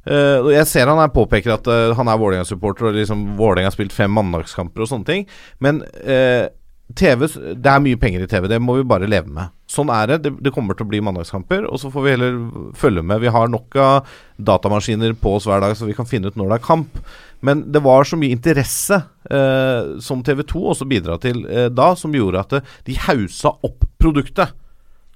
Uh, 0.02 0.50
jeg 0.50 0.66
ser 0.66 0.90
han 0.90 0.98
her 0.98 1.12
påpeker 1.14 1.52
at 1.54 1.68
uh, 1.70 1.92
han 1.94 2.08
er 2.10 2.18
Vålerenga-supporter, 2.18 2.88
og 2.88 2.96
liksom 2.98 3.32
Vålerenga 3.38 3.70
har 3.70 3.76
spilt 3.76 3.94
fem 3.94 4.10
mandagskamper 4.14 4.82
og 4.82 4.90
sånne 4.90 5.06
ting. 5.06 5.28
Men 5.62 5.84
eh, 6.02 6.50
TV, 6.92 7.24
det 7.56 7.70
er 7.72 7.82
mye 7.82 7.98
penger 8.00 8.24
i 8.24 8.28
TV, 8.28 8.46
det 8.50 8.58
må 8.60 8.76
vi 8.76 8.86
bare 8.88 9.08
leve 9.08 9.30
med. 9.32 9.52
Sånn 9.70 9.88
er 9.92 10.10
det. 10.10 10.18
det. 10.26 10.32
Det 10.44 10.52
kommer 10.52 10.76
til 10.76 10.84
å 10.84 10.90
bli 10.90 11.00
mandagskamper, 11.04 11.64
og 11.70 11.80
så 11.80 11.88
får 11.92 12.04
vi 12.04 12.14
heller 12.14 12.38
følge 12.76 13.04
med. 13.06 13.22
Vi 13.22 13.32
har 13.32 13.48
nok 13.48 13.76
av 13.80 14.10
datamaskiner 14.36 15.14
på 15.16 15.36
oss 15.38 15.46
hver 15.48 15.62
dag, 15.64 15.76
så 15.78 15.88
vi 15.88 15.96
kan 15.96 16.08
finne 16.08 16.28
ut 16.28 16.36
når 16.36 16.50
det 16.50 16.58
er 16.58 16.66
kamp. 16.66 16.98
Men 17.46 17.64
det 17.72 17.82
var 17.82 18.04
så 18.06 18.18
mye 18.20 18.34
interesse 18.36 18.98
eh, 19.30 19.94
som 20.04 20.20
TV 20.26 20.44
2 20.52 20.64
også 20.74 20.88
bidra 20.90 21.16
til 21.22 21.46
eh, 21.48 21.70
da, 21.72 21.92
som 21.98 22.12
gjorde 22.14 22.44
at 22.44 22.58
det, 22.58 22.62
de 22.90 22.98
hausa 23.08 23.54
opp 23.64 23.88
produktet. 24.02 24.52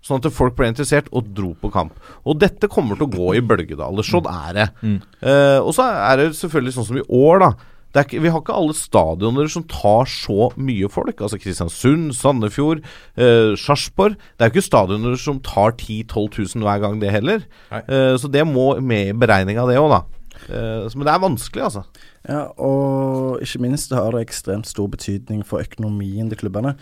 Sånn 0.06 0.22
at 0.22 0.34
folk 0.34 0.54
ble 0.58 0.70
interessert 0.70 1.08
og 1.10 1.28
dro 1.34 1.52
på 1.58 1.70
kamp. 1.74 1.94
Og 2.24 2.38
dette 2.38 2.70
kommer 2.70 2.98
til 2.98 3.08
å 3.08 3.14
gå 3.14 3.32
i 3.36 3.42
bølgedaler. 3.42 4.06
Sånn 4.06 4.28
er 4.30 4.52
det. 4.54 4.66
Eh, 5.20 5.58
og 5.58 5.72
så 5.74 5.88
er 5.90 6.20
det 6.22 6.28
selvfølgelig 6.38 6.76
sånn 6.76 6.88
som 6.88 7.00
i 7.00 7.08
år, 7.10 7.42
da. 7.42 7.50
Det 7.96 8.02
er 8.02 8.08
ikke, 8.10 8.18
vi 8.26 8.28
har 8.28 8.42
ikke 8.42 8.56
alle 8.60 8.74
stadioner 8.76 9.46
som 9.48 9.62
tar 9.72 10.04
så 10.12 10.50
mye 10.60 10.88
folk. 10.92 11.22
Altså 11.24 11.38
Kristiansund, 11.40 12.10
Sandefjord, 12.12 12.82
eh, 13.16 13.54
Sarpsborg. 13.56 14.18
Det 14.36 14.44
er 14.44 14.50
jo 14.50 14.54
ikke 14.58 14.66
stadioner 14.66 15.16
som 15.16 15.40
tar 15.40 15.72
10 15.80 16.02
000-12 16.12 16.58
000 16.60 16.66
hver 16.66 16.82
gang, 16.84 17.00
det 17.00 17.14
heller. 17.14 17.46
Eh, 17.72 18.18
så 18.20 18.28
det 18.28 18.44
må 18.44 18.74
med 18.84 19.14
i 19.14 19.16
beregninga, 19.16 19.64
det 19.64 19.80
òg, 19.80 19.88
da. 19.94 20.02
Eh, 20.52 20.84
men 20.92 21.06
det 21.08 21.14
er 21.14 21.24
vanskelig, 21.24 21.64
altså. 21.70 21.82
Ja, 22.28 22.42
og 22.60 23.40
ikke 23.40 23.62
minst 23.64 23.96
har 23.96 24.12
det 24.12 24.26
ekstremt 24.26 24.68
stor 24.68 24.92
betydning 24.92 25.40
for 25.46 25.64
økonomien 25.64 26.28
til 26.28 26.42
klubbene. 26.44 26.76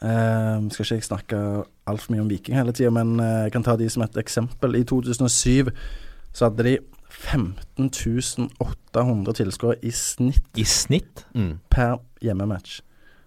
Eh, 0.00 0.70
skal 0.70 0.86
ikke 0.86 1.00
jeg 1.00 1.08
snakke 1.08 1.42
altfor 1.90 2.14
mye 2.14 2.22
om 2.22 2.30
Viking 2.30 2.56
hele 2.56 2.72
tida, 2.72 2.94
men 2.94 3.18
eh, 3.18 3.48
jeg 3.48 3.56
kan 3.58 3.66
ta 3.66 3.74
de 3.76 3.90
som 3.90 4.06
et 4.06 4.22
eksempel. 4.22 4.78
I 4.78 4.86
2007 4.86 5.74
så 6.32 6.46
hadde 6.46 6.68
de 6.68 6.78
15 7.20 8.48
800 8.60 9.34
tilskuere 9.36 9.76
i 9.84 9.90
snitt 9.94 10.56
I 10.58 10.64
snitt? 10.64 11.26
per 11.70 11.98
hjemmematch. 12.24 12.80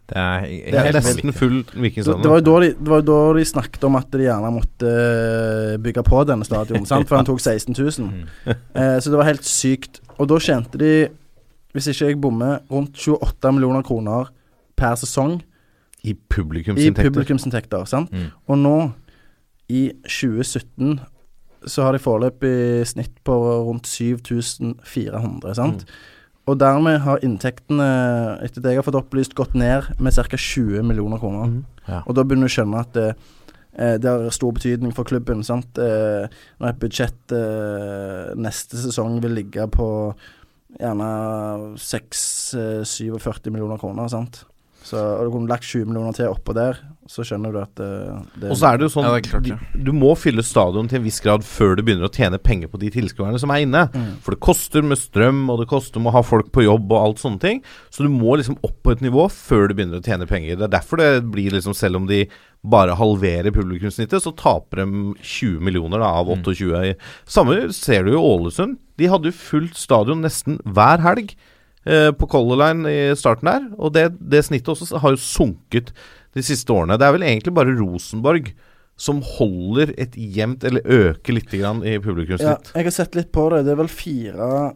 Det 0.09 0.17
er, 0.19 0.41
Det 0.43 0.75
er 0.75 0.87
helt 0.89 0.97
nesten 0.99 1.33
full 1.33 1.59
Det, 1.63 1.79
Vikingstadion. 1.79 2.21
det, 2.23 2.29
var 2.29 2.41
jo 2.41 2.45
da 2.49 2.55
de, 2.65 2.71
det 2.75 2.91
var 2.91 2.99
jo 2.99 3.05
da 3.07 3.19
de 3.37 3.45
snakket 3.47 3.85
om 3.87 3.95
at 3.95 4.09
de 4.11 4.25
gjerne 4.25 4.49
måtte 4.51 4.89
eh, 4.91 5.77
bygge 5.79 6.03
på 6.03 6.23
denne 6.27 6.45
stadion, 6.45 6.85
sant? 6.85 7.07
for 7.07 7.15
han 7.21 7.25
tok 7.29 7.39
16 7.39 7.75
000. 7.77 8.09
Eh, 8.51 8.97
så 8.99 9.09
det 9.13 9.17
var 9.21 9.29
helt 9.29 9.47
sykt. 9.47 10.01
Og 10.17 10.27
da 10.29 10.39
tjente 10.43 10.77
de, 10.81 10.91
hvis 11.73 11.87
ikke 11.93 12.09
jeg 12.11 12.19
bommer, 12.21 12.59
rundt 12.69 12.99
28 12.99 13.53
millioner 13.55 13.85
kroner 13.87 14.27
per 14.75 14.99
sesong 14.99 15.37
I 16.03 16.11
i 16.11 16.17
publikumsinntekter. 16.29 17.09
publikumsinntekter. 17.09 17.85
Sant? 17.87 18.11
Mm. 18.11 18.27
Og 18.51 18.59
nå, 18.59 18.75
i 19.71 19.85
2017, 20.03 20.99
så 21.69 21.85
har 21.85 21.95
de 21.95 22.01
foreløpig 22.03 22.85
snitt 22.89 23.15
på 23.27 23.35
rundt 23.67 23.87
7400. 23.89 25.55
Sant? 25.57 25.85
Og 26.49 26.59
dermed 26.59 26.99
har 27.05 27.23
inntektene, 27.23 27.85
etter 28.43 28.63
det 28.63 28.73
jeg 28.73 28.81
har 28.81 28.87
fått 28.87 28.99
opplyst, 28.99 29.35
gått 29.37 29.55
ned 29.55 29.93
med 30.03 30.15
ca. 30.15 30.37
20 30.37 30.83
millioner 30.83 31.21
kroner. 31.21 31.61
Ja. 31.87 32.01
Og 32.03 32.17
da 32.17 32.25
begynner 32.27 32.49
du 32.49 32.51
å 32.51 32.55
skjønne 32.57 32.83
at 32.83 32.93
det, 32.97 33.09
eh, 33.79 33.95
det 33.95 34.09
har 34.11 34.35
stor 34.35 34.51
betydning 34.51 34.91
for 34.95 35.07
klubben. 35.07 35.43
Sant? 35.43 35.79
Eh, 35.79 36.27
når 36.59 36.69
et 36.69 36.81
budsjett 36.83 37.31
eh, 37.31 38.33
neste 38.35 38.81
sesong 38.81 39.21
vil 39.23 39.37
ligge 39.39 39.67
på 39.71 39.87
gjerne 40.79 41.09
6-47 41.79 43.49
millioner 43.49 43.79
kroner. 43.79 44.09
Sant? 44.11 44.43
Så, 44.83 44.99
og 44.99 45.23
du 45.23 45.31
kunne 45.31 45.51
lagt 45.51 45.63
20 45.63 45.87
millioner 45.87 46.11
til 46.17 46.27
oppå 46.27 46.55
der, 46.57 46.81
så 47.09 47.23
skjønner 47.27 47.53
du 47.53 47.59
at 47.59 47.81
eh, 47.83 48.19
det 48.39 48.51
Og 48.53 48.57
så 48.59 48.69
er 48.69 48.79
det 48.79 48.87
jo 48.87 48.91
sånn 48.93 49.07
Ja, 49.07 49.13
det 49.17 49.25
klart, 49.27 49.47
ja. 49.49 49.57
du, 49.73 49.81
du 49.89 49.91
må 49.95 50.13
fylle 50.19 50.45
stadion 50.45 50.87
til 50.89 51.01
en 51.01 51.05
viss 51.05 51.19
grad 51.23 51.43
før 51.47 51.75
du 51.75 51.83
begynner 51.83 52.07
å 52.07 52.13
tjene 52.13 52.39
penger 52.41 52.71
på 52.71 52.79
de 52.81 52.91
tilskuerne 52.93 53.39
som 53.41 53.51
er 53.53 53.65
inne. 53.65 53.83
Mm. 53.91 54.07
For 54.23 54.35
det 54.35 54.43
koster 54.45 54.85
med 54.85 55.01
strøm, 55.01 55.43
og 55.51 55.61
det 55.61 55.69
koster 55.71 56.03
med 56.03 56.13
å 56.13 56.17
ha 56.17 56.23
folk 56.25 56.53
på 56.55 56.65
jobb 56.65 56.91
og 56.93 56.99
alt 57.01 57.23
sånne 57.23 57.43
ting. 57.43 57.61
Så 57.93 58.05
du 58.05 58.11
må 58.13 58.37
liksom 58.39 58.59
opp 58.63 58.79
på 58.83 58.95
et 58.95 59.03
nivå 59.03 59.27
før 59.33 59.67
du 59.67 59.75
begynner 59.77 60.01
å 60.01 60.05
tjene 60.05 60.27
penger. 60.29 60.57
Det 60.59 60.67
er 60.67 60.75
derfor 60.77 61.01
det 61.01 61.11
blir 61.33 61.55
liksom, 61.55 61.75
selv 61.77 62.01
om 62.01 62.09
de 62.09 62.23
bare 62.63 62.95
halverer 62.95 63.51
publikumssnittet, 63.51 64.23
så 64.23 64.31
taper 64.39 64.83
de 64.83 65.15
20 65.19 65.59
millioner 65.63 65.99
da, 65.99 66.13
av 66.21 66.31
28. 66.31 66.95
Samme 67.27 67.65
ser 67.75 68.07
du 68.07 68.13
i 68.13 68.19
Ålesund. 68.19 68.77
De 68.99 69.09
hadde 69.11 69.31
jo 69.31 69.35
fullt 69.35 69.75
stadion 69.79 70.23
nesten 70.23 70.61
hver 70.63 71.03
helg 71.03 71.33
eh, 71.83 72.11
på 72.15 72.29
Color 72.31 72.61
Line 72.61 72.89
i 72.91 72.99
starten 73.19 73.49
der. 73.51 73.69
Og 73.77 73.95
det, 73.95 74.09
det 74.19 74.45
snittet 74.47 74.71
også 74.75 75.01
har 75.03 75.15
jo 75.15 75.23
sunket 75.23 75.91
de 76.33 76.43
siste 76.45 76.73
årene. 76.73 76.97
Det 76.99 77.07
er 77.07 77.15
vel 77.17 77.25
egentlig 77.27 77.53
bare 77.55 77.75
Rosenborg 77.77 78.53
som 78.99 79.21
holder 79.25 79.93
et 79.97 80.13
jevnt, 80.15 80.63
eller 80.67 80.85
øker 80.85 81.33
litt 81.33 81.49
grann 81.51 81.81
i 81.81 81.95
Ja, 81.97 82.57
jeg 82.75 82.85
har 82.85 82.93
sett 82.93 83.15
litt 83.15 83.31
på 83.33 83.49
det. 83.49 83.63
Det 83.65 83.73
er 83.73 83.81
vel 83.81 83.89
fire 83.89 84.73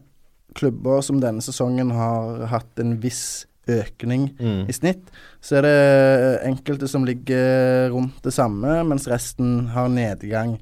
klubber 0.58 1.04
som 1.06 1.20
denne 1.22 1.43
sesongen 1.46 1.91
har 1.93 2.48
hatt 2.50 2.80
en 2.82 2.98
viss 3.00 3.46
økning 3.67 4.32
Mm. 4.39 4.67
i 4.70 4.74
snitt. 4.74 5.12
Så 5.41 5.58
er 5.58 5.62
det 5.62 6.41
enkelte 6.48 6.88
som 6.88 7.06
ligger 7.06 7.91
rundt 7.91 8.22
det 8.24 8.34
samme, 8.34 8.84
mens 8.88 9.08
resten 9.08 9.67
har 9.67 9.88
nedgang. 9.89 10.58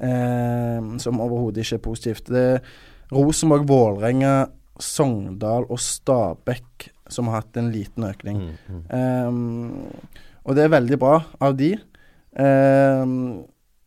Eh, 0.00 0.98
som 0.98 1.20
overhodet 1.20 1.62
ikke 1.64 1.74
er 1.74 1.84
positivt. 1.84 2.24
Det 2.26 2.36
er 2.36 2.60
Rosenborg, 3.12 3.66
Vålerenga, 3.66 4.48
Sogndal 4.80 5.66
og 5.70 5.78
Stabæk 5.78 6.88
som 7.08 7.28
har 7.28 7.42
hatt 7.42 7.56
en 7.60 7.70
liten 7.70 8.06
økning. 8.08 8.40
Mm, 8.40 8.56
mm. 8.68 8.82
Ehm, 8.90 9.92
og 10.44 10.56
det 10.56 10.64
er 10.64 10.74
veldig 10.74 11.00
bra 11.00 11.18
av 11.40 11.56
de. 11.58 11.72
Eh, 12.36 13.14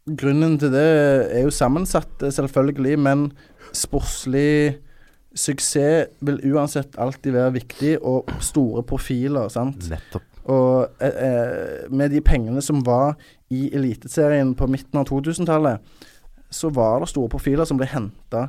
grunnen 0.08 0.58
til 0.60 0.72
det 0.74 0.88
er 1.36 1.46
jo 1.46 1.54
sammensatt, 1.54 2.24
eh, 2.24 2.34
selvfølgelig, 2.34 2.98
men 3.00 3.32
sportslig 3.76 4.80
suksess 5.38 6.08
vil 6.26 6.40
uansett 6.54 6.98
alltid 6.98 7.36
være 7.36 7.54
viktig, 7.60 7.98
og 8.02 8.30
store 8.40 8.84
profiler, 8.84 9.50
sant. 9.54 9.90
Nettopp. 9.92 10.24
Og 10.48 10.88
eh, 11.04 11.18
eh, 11.28 11.90
med 11.92 12.12
de 12.12 12.22
pengene 12.24 12.62
som 12.64 12.80
var 12.86 13.18
i 13.52 13.68
Eliteserien 13.76 14.56
på 14.56 14.68
midten 14.72 15.00
av 15.02 15.10
2000-tallet, 15.10 15.84
så 16.50 16.72
var 16.72 17.02
det 17.04 17.12
store 17.12 17.30
profiler 17.30 17.68
som 17.68 17.78
ble 17.80 17.90
henta 17.92 18.48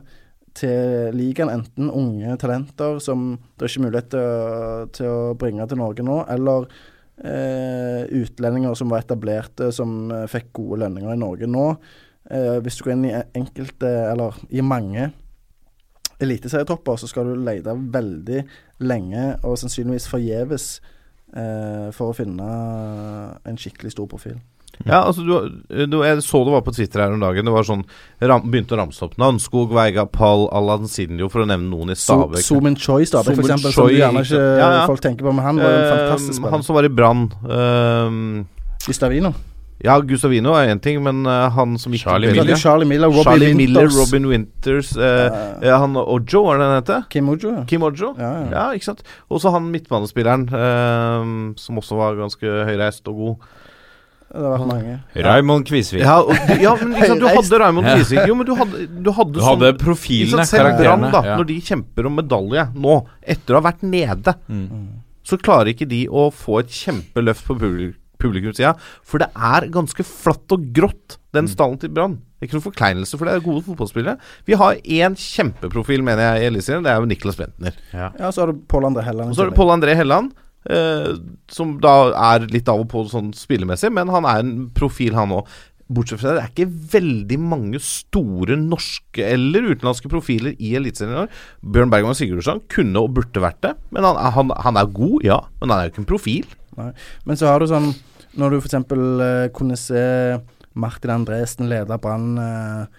til 0.59 1.11
ligaen. 1.19 1.51
Enten 1.51 1.91
unge 1.91 2.37
talenter 2.39 3.01
som 3.03 3.33
det 3.59 3.67
er 3.67 3.73
ikke 3.73 3.87
mulighet 3.89 4.13
til 4.15 4.93
til 4.95 5.11
å 5.11 5.35
bringe 5.39 5.67
til 5.67 5.83
Norge 5.83 6.07
nå, 6.07 6.21
eller 6.31 6.71
utlendinger 7.19 8.75
som 8.79 8.93
var 8.93 9.03
etablerte, 9.03 9.73
som 9.75 10.11
eh, 10.15 10.27
fikk 10.31 10.53
gode 10.61 10.83
lønninger 10.85 11.15
i 11.15 11.19
Norge 11.19 11.49
nå. 11.51 11.65
Eh, 12.31 12.59
hvis 12.63 12.79
du 12.79 12.85
går 12.85 12.95
inn 12.95 13.09
i 13.09 13.17
enkelte, 13.39 13.89
eller 14.13 14.37
i 14.51 14.63
mange 14.63 15.09
eliteserietropper, 16.23 16.99
så 16.99 17.09
skal 17.11 17.31
du 17.31 17.43
lete 17.47 17.75
veldig 17.75 18.45
lenge, 18.85 19.25
og 19.47 19.59
sannsynligvis 19.61 20.09
forgjeves, 20.11 20.69
eh, 21.33 21.89
for 21.95 22.11
å 22.13 22.17
finne 22.17 22.49
en 23.47 23.61
skikkelig 23.61 23.95
stor 23.95 24.11
profil. 24.11 24.39
Ja, 24.87 25.01
altså 25.09 25.25
du, 25.27 25.33
du, 25.91 25.97
Jeg 26.07 26.23
så 26.23 26.45
det 26.47 26.53
var 26.55 26.63
på 26.63 26.73
Twitter 26.77 27.03
her 27.03 27.15
om 27.17 27.21
dagen. 27.21 27.45
Det 27.49 27.53
var 27.53 27.67
sånn 27.67 27.83
ram, 28.23 28.45
Begynte 28.51 28.77
å 28.77 28.79
ramse 28.79 29.03
opp 29.05 29.17
Nanskog, 29.19 29.73
Veiga, 29.75 30.05
Pall, 30.07 30.47
Alan 30.55 30.87
Sinjo, 30.89 31.27
for 31.33 31.43
å 31.43 31.49
nevne 31.51 31.67
noen 31.73 31.91
i 31.91 31.97
So, 31.99 32.15
Stabæk. 32.23 32.45
Zoomin 32.47 32.79
Choi 32.79 33.03
i 33.03 33.11
Stabæk, 33.11 33.41
eksempel, 33.43 33.75
som 33.75 33.91
du 33.91 33.97
gjerne 33.99 34.23
ikke 34.23 34.39
ja, 34.39 34.71
ja. 34.79 34.87
folk 34.87 35.03
tenker 35.03 35.27
på, 35.27 35.35
men 35.35 35.45
han 35.45 35.59
var 35.59 35.75
jo 35.75 35.83
en 35.83 35.93
fantastisk 35.97 36.31
Eh, 36.31 36.39
spiller. 36.39 36.55
han 36.55 36.63
som 36.69 36.79
var 36.79 36.87
i 36.87 36.95
Brann. 36.95 37.27
Uh, 37.43 38.45
Gustavino. 38.87 39.35
Ja, 39.85 39.95
Gustavino 40.03 40.57
er 40.59 40.73
én 40.73 40.81
ting, 40.83 40.97
men 41.05 41.21
uh, 41.27 41.47
han 41.55 41.77
som 41.79 41.93
gikk 41.95 42.03
Charlie 42.03 42.33
jo 42.35 42.57
Charlie 42.59 42.89
Miller, 42.91 43.07
Robin 43.15 43.23
Charlie 43.29 43.55
Miller, 43.55 43.87
Robin 43.95 44.25
Winters 44.27 44.89
uh, 44.99 45.29
uh, 45.63 45.69
Han 45.79 45.95
Ojo, 46.01 46.41
var 46.49 46.59
det 46.59 46.67
han 46.67 46.75
heter? 46.81 47.05
Kim 47.13 47.29
Ojo. 47.31 47.53
ja. 47.61 47.63
Kim 47.71 47.85
Ojo? 47.87 48.11
Ja, 48.19 48.33
ja. 48.41 48.49
Ja, 48.57 48.65
ikke 48.75 48.89
sant. 48.89 49.05
Og 49.31 49.39
så 49.43 49.53
han 49.55 49.69
midtbanespilleren, 49.71 50.49
eh, 50.51 51.31
som 51.63 51.79
også 51.79 51.95
var 52.01 52.19
ganske 52.19 52.43
høyreist 52.67 53.07
og 53.07 53.23
god. 53.23 53.47
Det 54.29 54.43
har 54.45 54.59
vært 54.59 54.69
mange. 54.69 54.95
Raymond 55.25 55.65
Kvisvik. 55.71 56.03
Ja, 56.05 56.19
og, 56.21 56.35
ja 56.61 56.75
men 56.77 56.93
liksom, 56.99 57.19
du 57.23 57.27
hadde 57.39 57.61
Raymond 57.63 57.87
Kvisvik. 57.89 58.27
Jo, 58.29 58.35
men 58.37 58.47
du 58.47 58.55
hadde, 58.59 58.83
du 59.03 59.11
hadde, 59.17 59.33
Du 59.33 59.41
hadde 59.41 59.71
sånn- 59.73 59.79
profilene, 59.81 60.45
Selv 60.47 60.63
Brann, 60.77 60.77
karakterene. 60.77 61.13
da, 61.13 61.23
ja. 61.25 61.37
når 61.41 61.47
de 61.49 61.57
kjemper 61.71 62.07
om 62.11 62.17
medalje 62.21 62.67
nå, 62.75 62.97
etter 63.23 63.57
å 63.57 63.63
ha 63.63 63.71
vært 63.71 63.83
nede, 63.89 64.35
Mm. 64.49 64.87
så 65.25 65.39
klarer 65.41 65.73
ikke 65.73 65.89
de 65.89 66.03
å 66.09 66.29
få 66.33 66.61
et 66.61 66.69
kjempeløft 66.69 67.47
på 67.49 67.57
publi 67.59 67.95
publikumssida. 68.19 68.73
For 69.07 69.19
det 69.23 69.29
er 69.37 69.69
ganske 69.71 70.03
flatt 70.05 70.51
og 70.53 70.65
grått, 70.75 71.19
den 71.33 71.45
Mm. 71.47 71.53
stallen 71.55 71.79
til 71.79 71.89
Brann. 71.95 72.19
Ikke 72.43 72.53
noen 72.59 72.65
forkleinelse, 72.73 73.17
for 73.17 73.25
det 73.27 73.35
er 73.35 73.41
gode 73.41 73.63
fotballspillere. 73.65 74.19
Vi 74.45 74.55
har 74.55 74.75
én 74.75 75.15
kjempeprofil, 75.17 76.03
mener 76.03 76.35
jeg, 76.35 76.43
i 76.43 76.47
Eliteserien. 76.51 76.83
Det 76.83 76.91
er 76.93 76.99
jo 77.01 77.07
Niklas 77.07 77.37
Bentner. 77.39 77.73
Ja, 77.95 78.11
så 78.31 78.41
har 78.45 78.53
du 78.53 78.59
Pål 78.69 78.85
André 78.93 79.05
Helland. 79.05 79.31
Og 79.31 79.37
så 79.37 79.43
har 79.45 79.51
du 79.51 79.57
Paul 79.57 79.69
Pål 79.69 79.81
André 79.81 79.95
Helland, 79.97 80.33
eh, 80.73 81.17
som 81.53 81.77
da 81.83 81.97
er 82.33 82.47
litt 82.53 82.69
av 82.71 82.85
og 82.85 82.91
på 82.93 83.05
sånn 83.11 83.33
spillemessig, 83.37 83.91
men 83.95 84.13
han 84.13 84.29
er 84.29 84.45
en 84.45 84.55
profil, 84.77 85.17
han 85.19 85.35
òg. 85.41 85.51
Bortsett 85.89 86.21
fra 86.21 86.35
det, 86.35 86.37
det 86.37 86.43
er 86.43 86.51
ikke 86.53 86.93
veldig 86.93 87.39
mange 87.41 87.79
store 87.81 88.59
norske 88.61 89.25
eller 89.25 89.71
utenlandske 89.71 90.11
profiler 90.13 90.59
i 90.61 90.75
Eliteserien 90.77 91.15
i 91.15 91.23
år. 91.23 91.31
Bjørn 91.65 91.95
Bergman 91.95 92.19
Sigurdsson 92.19 92.61
kunne 92.69 93.01
og 93.01 93.15
burde 93.17 93.41
vært 93.41 93.63
det, 93.65 93.73
men 93.97 94.05
han, 94.05 94.21
han, 94.37 94.53
han 94.67 94.81
er 94.81 94.93
god, 94.93 95.25
ja. 95.25 95.41
Men 95.63 95.73
han 95.73 95.79
er 95.79 95.89
jo 95.89 95.95
ikke 95.95 96.05
en 96.05 96.11
profil. 96.13 96.55
Nei. 96.77 96.93
Men 97.25 97.41
så 97.41 97.49
har 97.49 97.59
du 97.59 97.67
sånn 97.67 97.89
Når 98.39 98.53
du 98.53 98.57
f.eks. 98.61 98.77
Uh, 98.93 99.49
kunne 99.57 99.75
se 99.81 100.03
Martin 100.79 101.11
Andresen 101.11 101.67
lede 101.73 101.97
Brann 101.99 102.37
eh, 102.39 102.99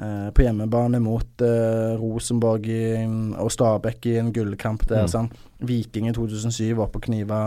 eh, 0.00 0.30
på 0.34 0.44
hjemmebane 0.44 1.00
mot 1.02 1.44
eh, 1.44 1.92
Rosenborg 2.00 2.66
i, 2.70 3.04
og 3.40 3.52
Stabæk 3.52 4.10
i 4.10 4.16
en 4.20 4.32
gullkamp 4.34 4.86
der. 4.88 5.06
Mm. 5.06 5.30
Viking 5.68 6.08
i 6.10 6.16
2007 6.16 6.74
var 6.78 6.90
på 6.92 7.02
kniva 7.06 7.42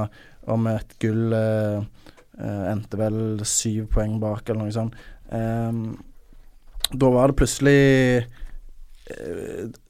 om 0.53 0.69
et 0.71 0.95
gull. 1.01 1.33
eh, 1.33 1.83
eh, 2.39 2.63
endte 2.71 2.99
vel 2.99 3.43
syv 3.47 3.89
poeng 3.93 4.19
bak, 4.21 4.47
eller 4.47 4.65
noe 4.65 4.73
sånt. 4.75 4.95
Ehm, 5.33 5.97
da 6.93 7.09
var 7.13 7.31
det 7.31 7.39
plutselig 7.41 7.83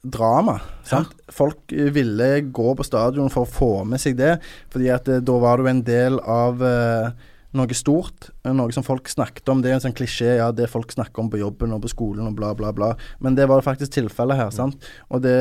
drama. 0.02 0.58
Sant? 0.84 1.12
Folk 1.30 1.70
ville 1.70 2.40
gå 2.50 2.72
på 2.74 2.86
stadion 2.86 3.30
for 3.30 3.46
å 3.46 3.50
få 3.50 3.70
med 3.86 4.02
seg 4.02 4.16
det, 4.18 4.38
fordi 4.72 4.90
at 4.90 5.06
da 5.06 5.36
var 5.38 5.60
du 5.60 5.68
en 5.70 5.84
del 5.86 6.18
av 6.20 6.62
eh, 6.66 7.30
noe 7.54 7.76
stort. 7.76 8.30
Noe 8.46 8.74
som 8.74 8.86
folk 8.86 9.08
snakket 9.10 9.48
om. 9.52 9.62
Det 9.62 9.70
er 9.70 9.78
en 9.78 9.84
sånn 9.86 9.96
klisjé, 9.96 10.36
ja, 10.40 10.50
det 10.54 10.70
folk 10.72 10.92
snakker 10.94 11.22
om 11.22 11.30
på 11.32 11.40
jobben 11.40 11.74
og 11.76 11.84
på 11.84 11.92
skolen 11.92 12.28
og 12.28 12.36
bla, 12.38 12.52
bla, 12.58 12.72
bla. 12.74 12.92
Men 13.24 13.38
det 13.38 13.48
var 13.50 13.64
faktisk 13.66 13.94
tilfellet 13.96 14.40
her, 14.40 14.50
sant. 14.54 14.88
Og 15.10 15.22
det 15.24 15.34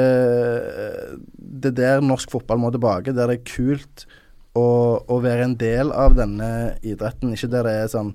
er 1.70 1.78
der 1.80 2.06
norsk 2.06 2.32
fotball 2.34 2.62
må 2.62 2.72
tilbake. 2.74 3.16
Der 3.16 3.32
det 3.32 3.40
er 3.40 3.50
kult 3.50 4.06
å, 4.58 4.68
å 5.02 5.20
være 5.24 5.50
en 5.50 5.58
del 5.60 5.94
av 5.96 6.16
denne 6.18 6.78
idretten. 6.86 7.34
Ikke 7.34 7.52
der 7.52 7.68
det 7.68 7.76
er 7.82 7.94
sånn 7.94 8.14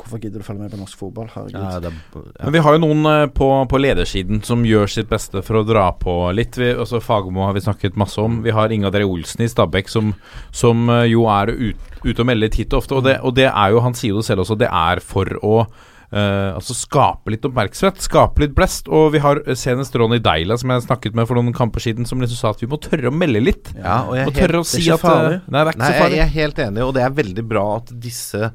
Hvorfor 0.00 0.22
gidder 0.22 0.40
du 0.40 0.44
å 0.44 0.46
følge 0.46 0.64
med 0.64 0.72
på 0.74 0.80
norsk 0.80 1.00
fotball? 1.00 1.28
Herregud. 1.34 1.84
det, 1.84 1.92
ja. 2.14 2.44
Men 2.44 2.54
vi 2.56 2.62
har 2.64 2.76
jo 2.76 2.82
noen 2.82 3.10
eh, 3.10 3.26
på, 3.36 3.48
på 3.70 3.80
ledersiden 3.80 4.42
som 4.46 4.64
gjør 4.66 4.90
sitt 4.90 5.10
beste 5.10 5.44
for 5.46 5.60
å 5.60 5.64
dra 5.66 5.86
på 6.00 6.16
litt. 6.36 6.58
Vi, 6.60 6.72
også 6.74 7.02
Fagermo 7.04 7.44
har 7.46 7.56
vi 7.56 7.64
snakket 7.66 7.98
masse 8.00 8.20
om. 8.22 8.40
Vi 8.46 8.54
har 8.56 8.72
Inga 8.72 8.92
Dre 8.94 9.06
Olsen 9.08 9.44
i 9.44 9.50
Stabæk 9.50 9.92
som, 9.92 10.14
som 10.54 10.88
eh, 10.90 11.06
jo 11.12 11.28
er 11.30 11.52
ut, 11.52 11.86
ute 12.04 12.18
og 12.18 12.28
melder 12.32 12.52
titt 12.52 12.74
og 12.74 12.82
ofte. 12.82 12.98
Og 12.98 13.06
det, 13.06 13.20
og 13.22 13.36
det 13.38 13.48
er 13.50 13.76
jo, 13.76 13.84
han 13.84 13.96
sier 13.98 14.16
jo 14.16 14.26
selv 14.26 14.46
også, 14.46 14.58
det 14.60 14.72
er 14.72 15.04
for 15.04 15.38
å 15.44 15.62
Uh, 16.10 16.56
altså 16.58 16.74
skape 16.74 17.30
litt 17.30 17.44
oppmerksomhet, 17.46 18.00
skape 18.02 18.42
litt 18.42 18.54
blest. 18.56 18.88
Og 18.90 19.12
vi 19.14 19.20
har 19.22 19.38
senest 19.54 19.94
Ronny 19.94 20.18
Deila, 20.18 20.56
som 20.58 20.72
jeg 20.74 20.82
snakket 20.88 21.14
med 21.14 21.28
for 21.30 21.38
noen 21.38 21.54
kamper 21.54 21.84
siden, 21.84 22.08
som 22.08 22.18
liksom 22.18 22.40
sa 22.40 22.50
at 22.50 22.64
vi 22.64 22.66
må 22.70 22.80
tørre 22.82 23.12
å 23.12 23.14
melde 23.14 23.42
litt. 23.44 23.70
Ja, 23.76 24.00
og 24.08 24.16
jeg 24.18 24.24
er 24.24 24.26
helt, 24.26 24.40
tørre 24.40 24.62
å 24.64 24.66
si 24.66 24.82
at. 24.90 25.06
Nei, 25.06 25.62
det 25.62 25.76
ikke 25.76 25.84
Nei, 25.84 25.92
så 25.92 26.08
jeg, 26.08 26.16
jeg 26.16 26.24
er 26.24 26.34
helt 26.34 26.58
enig, 26.66 26.82
og 26.82 26.96
det 26.98 27.04
er 27.06 27.14
veldig 27.20 27.46
bra 27.52 27.64
at 27.76 27.94
disse 28.08 28.50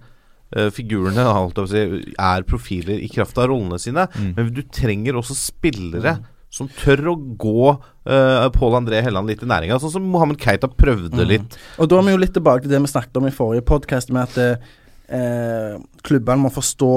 eh, 0.55 0.69
figurene 0.73 1.25
si, 1.69 1.83
er 2.15 2.47
profiler 2.47 3.03
i 3.03 3.09
kraft 3.11 3.37
av 3.41 3.51
rollene 3.51 3.79
sine. 3.81 4.07
Mm. 4.15 4.31
Men 4.37 4.53
du 4.55 4.63
trenger 4.73 5.19
også 5.19 5.37
spillere 5.37 6.17
som 6.55 6.69
tør 6.71 7.09
å 7.11 7.15
gå 7.35 7.67
uh, 7.73 8.45
Pål 8.55 8.77
André 8.77 9.01
Helland 9.03 9.27
litt 9.27 9.43
i 9.43 9.49
næringa. 9.49 9.75
Sånn 9.81 9.91
som 9.97 10.07
Mohammed 10.07 10.39
Keita 10.39 10.69
prøvde 10.71 11.27
litt. 11.27 11.57
Og 11.81 11.89
da 11.91 11.99
er 11.99 12.07
vi 12.07 12.15
jo 12.15 12.21
litt 12.21 12.35
tilbake 12.37 12.63
til 12.63 12.71
det 12.71 12.79
vi 12.85 12.91
snakket 12.93 13.19
om 13.19 13.27
i 13.27 13.35
forrige 13.35 13.65
podkast, 13.67 14.13
med 14.15 14.29
at 14.29 14.69
uh, 15.11 15.75
klubbene 16.05 16.45
må 16.45 16.53
forstå 16.55 16.95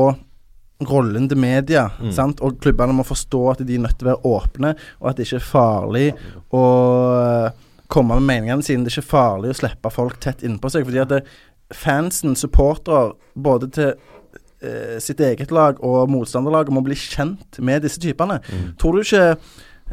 rollen 0.86 1.26
til 1.30 1.40
media. 1.42 1.88
Mm. 1.98 2.12
Sant? 2.14 2.42
Og 2.44 2.60
klubbene 2.62 2.94
må 2.94 3.06
forstå 3.06 3.40
at 3.54 3.64
de 3.66 3.78
er 3.78 3.82
nødt 3.82 3.98
til 3.98 4.06
å 4.06 4.12
være 4.12 4.34
åpne, 4.36 4.74
og 5.00 5.10
at 5.10 5.18
det 5.18 5.26
ikke 5.26 5.40
er 5.40 5.48
farlig 5.48 6.06
å 6.54 6.64
komme 7.88 8.18
med 8.20 8.28
meningene 8.28 8.62
sine. 8.62 8.84
Det 8.84 8.92
er 8.92 9.00
ikke 9.00 9.16
farlig 9.16 9.52
å 9.54 9.58
slippe 9.58 9.90
folk 9.92 10.18
tett 10.22 10.44
innpå 10.46 10.70
seg. 10.70 10.86
Fordi 10.86 11.02
at 11.02 11.12
det, 11.12 11.22
fansen, 11.74 12.36
supportere, 12.36 13.12
både 13.36 13.68
til 13.74 13.90
eh, 14.62 14.98
sitt 15.02 15.20
eget 15.20 15.50
lag 15.54 15.80
og 15.84 16.08
motstanderlaget, 16.10 16.72
må 16.72 16.80
bli 16.86 16.96
kjent 16.98 17.58
med 17.60 17.82
disse 17.84 18.00
typene. 18.00 18.40
Tror 18.80 18.96
du 18.96 19.02
ikke 19.04 19.24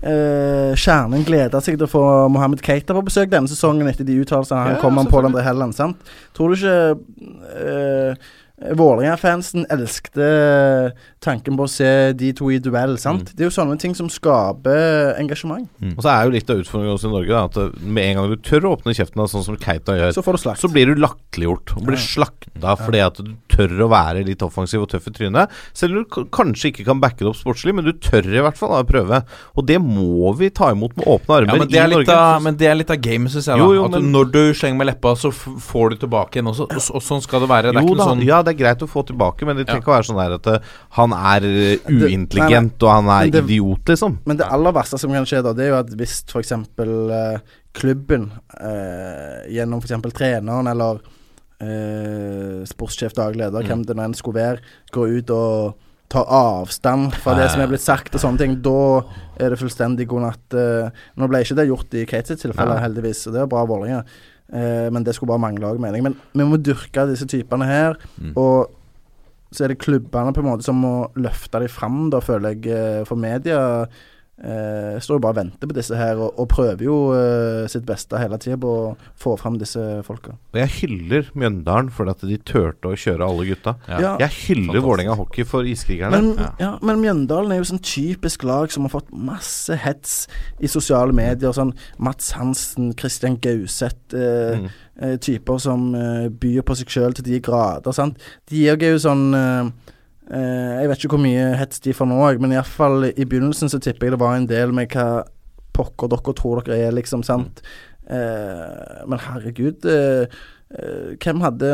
eh, 0.04 0.72
Kjernen 0.76 1.26
gleder 1.28 1.60
seg 1.64 1.78
til 1.78 1.88
å 1.88 1.92
få 1.92 2.06
Mohammed 2.34 2.64
Keita 2.66 2.96
på 2.96 3.04
besøk 3.08 3.30
denne 3.32 3.52
sesongen 3.52 3.88
etter 3.92 4.08
de 4.08 4.18
uttalelsene 4.24 4.64
han 4.64 4.74
Ja, 4.76 4.82
kom 4.82 4.98
om 4.98 5.06
Pål 5.06 5.28
selvfølgelig. 5.28 5.32
André 5.36 5.46
Helland? 5.50 5.76
sant? 5.78 6.16
Tror 6.36 6.52
du 6.52 6.58
ikke 6.60 6.98
uh, 7.56 8.34
Vålerenga-fansen 8.56 9.66
elskte 9.74 10.94
tanken 11.24 11.58
på 11.60 11.66
å 11.66 11.70
se 11.72 12.14
de 12.16 12.30
to 12.38 12.48
i 12.54 12.60
duell? 12.64 12.96
sant? 13.02 13.34
Det 13.36 13.44
er 13.44 13.50
jo 13.50 13.56
sånne 13.56 13.76
ting 13.82 13.96
som 13.98 14.08
skaper 14.12 15.16
engasjement. 15.20 15.68
Og 15.96 16.02
så 16.06 16.12
er 16.14 16.24
jo 16.30 16.34
litt 16.38 16.50
av 16.54 16.62
utfordringen 16.64 16.96
også 16.96 17.10
i 17.10 17.14
Norge 17.18 17.34
da, 17.36 17.44
at 17.50 17.58
eh, 17.60 17.84
med 17.84 18.08
en 18.14 18.20
gang 18.22 18.32
du 18.32 18.38
tør 18.48 18.70
å 18.70 18.74
åpne 18.78 18.96
kjeften, 18.96 19.20
da, 19.20 19.28
sånn 19.32 19.44
som 19.44 19.58
Keita 19.60 19.98
gjør, 20.00 20.14
Så 20.16 20.24
får 20.26 20.38
du 20.40 20.44
slakt. 20.46 20.62
så 20.64 20.72
blir 20.72 20.88
du 20.88 20.96
latterliggjort 21.04 21.76
og 21.76 21.84
blir 21.90 22.00
Ja. 22.00 22.06
slakta 22.06 22.76
fordi 22.80 23.04
at 23.06 23.20
du 23.20 23.34
tør 23.56 23.74
å 23.86 23.90
være 23.92 24.24
litt 24.28 24.44
offensiv 24.46 24.84
og 24.84 24.90
tøff 24.92 25.08
i 25.10 25.14
trynet. 25.16 25.54
Selv 25.74 25.96
om 25.96 26.04
du 26.06 26.28
kanskje 26.36 26.72
ikke 26.74 26.86
kan 26.90 27.00
backe 27.04 27.24
det 27.24 27.32
opp 27.32 27.40
sportslig, 27.40 27.74
men 27.78 27.88
du 27.88 27.94
tør 28.04 28.28
i 28.28 28.44
hvert 28.44 28.60
fall 28.60 28.74
da, 28.76 28.82
å 28.84 28.90
prøve. 28.90 29.22
Og 29.56 29.66
det 29.70 29.80
må 29.82 30.34
vi 30.40 30.50
ta 30.56 30.72
imot 30.76 30.96
med 31.00 31.08
åpne 31.08 31.38
armer 31.40 31.54
Ja, 31.56 31.60
men, 31.64 31.72
det 31.72 31.80
er 31.82 31.88
i 31.88 31.94
litt 31.96 32.08
Norge. 32.10 32.20
av, 32.36 32.44
men 32.44 32.60
det 32.60 32.68
er 32.72 32.76
litt 32.80 32.92
av 32.94 33.02
gamet, 33.06 33.32
syns 33.34 33.48
jeg. 33.50 33.56
da 33.58 33.64
Jo, 33.64 33.74
jo, 33.80 33.86
At 33.86 33.92
men- 33.98 34.12
Når 34.12 34.32
du 34.32 34.42
slenger 34.54 34.78
med 34.78 34.88
leppa, 34.92 35.16
så 35.16 35.32
får 35.34 35.90
du 35.90 35.96
tilbake 36.06 36.40
igjen 36.40 36.52
også. 36.52 36.68
Og, 36.70 36.96
og 37.00 37.02
sånn 37.02 37.22
skal 37.24 37.40
det 37.46 37.50
være. 37.50 37.72
Det 37.72 37.78
er 37.78 37.82
jo 37.82 37.88
ikke 37.88 37.98
da, 37.98 38.06
noe 38.06 38.16
sånn 38.16 38.26
ja, 38.26 38.42
det 38.44 38.54
er 38.56 38.60
greit 38.64 38.86
å 38.86 38.90
få 38.92 39.06
tilbake, 39.08 39.46
men 39.46 39.56
det 39.58 39.68
trenger 39.68 39.82
ikke 39.84 39.94
å 39.94 39.98
være 39.98 40.10
sånn 40.12 40.22
der 40.24 40.36
at 40.40 40.48
eh, 40.48 40.60
han 41.00 41.14
er 41.14 41.42
uintelligent 41.42 42.00
Det- 42.00 42.12
uintelligent 42.16 42.84
og 42.84 42.90
han 42.92 43.08
er 43.16 43.30
det- 43.32 43.44
idiot, 43.46 43.86
liksom. 43.86 44.20
Men 44.26 44.38
det 44.38 44.48
aller 44.52 44.72
verste 44.72 45.00
som 45.00 45.12
kan 45.12 45.26
skje, 45.26 45.44
da, 45.44 45.54
det 45.54 45.66
er 45.66 45.70
jo 45.70 45.80
at 45.80 45.90
hvis 45.96 46.24
f.eks. 46.28 46.52
Uh, 46.80 47.40
klubben 47.76 48.32
eh, 48.60 49.46
gjennom 49.52 49.82
f.eks. 49.84 50.14
treneren 50.16 50.68
eller 50.72 51.00
eh, 51.62 52.64
sportssjef, 52.68 53.14
daglig 53.16 53.38
leder, 53.46 53.62
Mm. 53.64 53.68
hvem 53.70 53.86
det 53.86 53.96
nå 53.96 54.04
enn 54.06 54.14
skulle 54.18 54.40
være, 54.42 54.60
går 54.92 55.18
ut 55.20 55.30
og 55.32 55.76
tar 56.10 56.26
avstand 56.30 57.14
fra 57.16 57.34
det 57.36 57.50
som 57.52 57.62
er 57.62 57.68
blitt 57.68 57.82
sagt 57.82 58.14
og 58.14 58.22
sånne 58.22 58.38
ting, 58.38 58.62
da 58.62 59.02
er 59.40 59.50
det 59.50 59.60
fullstendig 59.60 60.08
god 60.08 60.22
natt. 60.22 60.54
eh. 60.54 60.90
nå 61.18 61.28
ble 61.28 61.40
ikke 61.42 61.56
det 61.56 61.68
gjort 61.68 61.94
i 61.94 62.06
Kate 62.06 62.28
sitt 62.28 62.42
tilfelle, 62.46 62.80
heldigvis, 62.80 63.28
og 63.28 63.34
det 63.34 63.42
er 63.42 63.48
bra 63.48 63.66
Vålerenga. 63.66 64.04
Eh, 64.54 64.90
men 64.92 65.04
det 65.04 65.16
skulle 65.16 65.30
bare 65.34 65.42
mangle 65.42 65.66
òg, 65.74 65.80
mener 65.80 65.96
jeg. 65.98 66.04
Men 66.04 66.16
vi 66.34 66.44
må 66.44 66.58
dyrke 66.62 67.08
disse 67.10 67.26
typene 67.26 67.66
her, 67.66 67.96
Mm. 68.22 68.34
og 68.38 68.70
så 69.52 69.64
er 69.64 69.68
det 69.70 69.80
klubbene 69.80 70.34
på 70.34 70.40
en 70.44 70.52
måte 70.52 70.64
som 70.64 70.76
må 70.76 71.10
løfte 71.16 71.60
dem 71.60 71.68
fram, 71.70 72.10
da, 72.12 72.20
føler 72.20 72.54
jeg. 72.54 72.68
eh, 72.68 73.04
For 73.06 73.16
media 73.16 73.88
eh, 74.44 75.00
står 75.00 75.16
jo 75.18 75.22
bare 75.24 75.36
og 75.36 75.40
venter 75.40 75.70
på 75.70 75.76
disse 75.78 75.96
her, 75.96 76.20
og, 76.20 76.34
og 76.40 76.48
prøver 76.52 76.84
jo 76.84 76.96
eh, 77.16 77.68
sitt 77.72 77.86
beste 77.88 78.20
hele 78.20 78.38
tida 78.42 78.58
på 78.62 78.68
å 78.68 78.96
få 79.22 79.36
fram 79.40 79.58
disse 79.62 79.80
folka. 80.08 80.36
Og 80.54 80.60
jeg 80.60 80.74
hyller 80.82 81.30
Mjøndalen 81.36 81.90
for 81.96 82.10
at 82.12 82.20
de 82.28 82.38
turte 82.38 82.92
å 82.92 82.98
kjøre 83.00 83.26
alle 83.26 83.48
gutta. 83.50 83.76
Ja. 83.88 84.16
Jeg 84.20 84.32
hyller. 84.48 84.82
Vålerenga 84.86 85.16
hockey 85.20 85.46
for 85.48 85.64
iskrigerne. 85.68 86.20
Men, 86.20 86.36
Ja. 86.40 86.50
ja, 86.60 86.72
men 86.82 87.00
Mjøndalen 87.02 87.52
er 87.56 87.62
jo 87.64 87.70
sånn 87.72 87.82
typisk 87.86 88.44
lag 88.44 88.72
som 88.72 88.84
har 88.88 88.94
fått 88.94 89.12
masse 89.16 89.76
hets 89.76 90.28
i 90.60 90.68
sosiale 90.68 91.14
medier. 91.16 91.52
Sånn 91.56 91.74
Mats 91.98 92.32
Hansen, 92.36 92.94
Christian 93.00 93.38
Gauseth, 93.42 94.14
eh, 94.14 94.56
Mm. 94.56 94.70
eh, 95.02 95.18
typer 95.18 95.58
som 95.60 95.94
eh, 95.96 96.30
byr 96.30 96.62
på 96.64 96.76
seg 96.76 96.88
sjøl 96.88 97.14
til 97.14 97.24
de 97.26 97.40
grader. 97.40 97.92
Sant? 97.94 98.18
De 98.48 98.68
er 98.70 98.78
jo 98.78 98.98
sånn 98.98 99.74
eh, 100.32 100.82
Jeg 100.82 100.90
vet 100.92 101.04
ikke 101.04 101.16
hvor 101.16 101.24
mye 101.26 101.48
hets 101.60 101.82
de 101.86 101.94
får 101.96 102.10
nå, 102.10 102.20
men 102.42 102.56
iallfall 102.56 103.10
i 103.12 103.26
begynnelsen 103.26 103.72
så 103.72 103.80
tipper 103.82 104.10
jeg 104.10 104.16
det 104.16 104.22
var 104.24 104.38
en 104.38 104.50
del 104.50 104.74
med 104.76 104.94
hva 104.96 105.26
pokker 105.76 106.12
dere 106.12 106.36
tror 106.38 106.64
dere 106.64 106.88
er, 106.88 106.96
liksom. 106.96 107.24
Sant? 107.28 107.62
Eh, 108.08 109.06
men 109.10 109.20
herregud. 109.20 109.86
eh, 109.86 110.28
eh, 110.76 111.16
hvem 111.20 111.42
hadde 111.44 111.72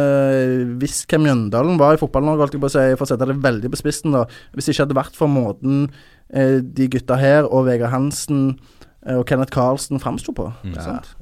visst 0.81 1.05
hvem 1.11 1.27
Mjøndalen 1.27 1.77
var 1.79 1.95
i 1.95 2.01
Fotball-Norge, 2.01 2.45
holdt 2.45 2.57
jeg 2.57 2.63
på 2.63 2.71
å 2.71 2.73
si, 2.73 2.85
for 2.95 3.05
å 3.05 3.11
sette 3.11 3.27
det 3.29 3.37
veldig 3.43 3.71
på 3.71 3.81
spissen, 3.81 4.15
da. 4.15 4.25
Hvis 4.55 4.67
det 4.69 4.75
ikke 4.75 4.87
hadde 4.87 4.99
vært 5.01 5.19
for 5.19 5.31
måten 5.31 5.89
eh, 6.33 6.59
de 6.61 6.89
gutta 6.91 7.19
her 7.21 7.45
og 7.49 7.67
Vegard 7.69 7.93
Hansen 7.93 8.55
og 9.01 9.23
Kenneth 9.25 9.49
Carlsen 9.49 9.97
framsto 9.97 10.29
på. 10.37 10.43
Mm. 10.61 10.75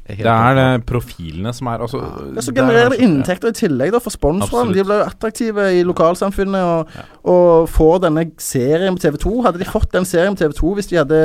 Det 0.09 0.25
er 0.27 0.57
det 0.57 0.65
profilene 0.89 1.53
som 1.55 1.69
er 1.71 1.79
altså, 1.85 2.01
Ja, 2.01 2.09
så 2.19 2.33
det 2.35 2.43
som 2.43 2.57
genererer 2.57 2.91
det 2.91 2.99
inntekter 3.05 3.53
i 3.53 3.55
tillegg 3.55 3.93
da 3.95 4.01
for 4.03 4.11
sponsorene. 4.11 4.75
De 4.75 4.83
blir 4.83 5.05
attraktive 5.05 5.69
i 5.77 5.85
lokalsamfunnet 5.87 6.59
og, 6.59 6.97
og 7.23 7.69
får 7.71 8.01
denne 8.03 8.25
serien 8.43 8.97
på 8.97 9.05
TV2. 9.05 9.35
Hadde 9.47 9.61
de 9.63 9.69
fått 9.69 9.93
den 9.95 10.07
serien 10.09 10.35
på 10.35 10.43
TV2 10.43 10.73
hvis 10.75 10.91
de 10.91 10.99
hadde 10.99 11.21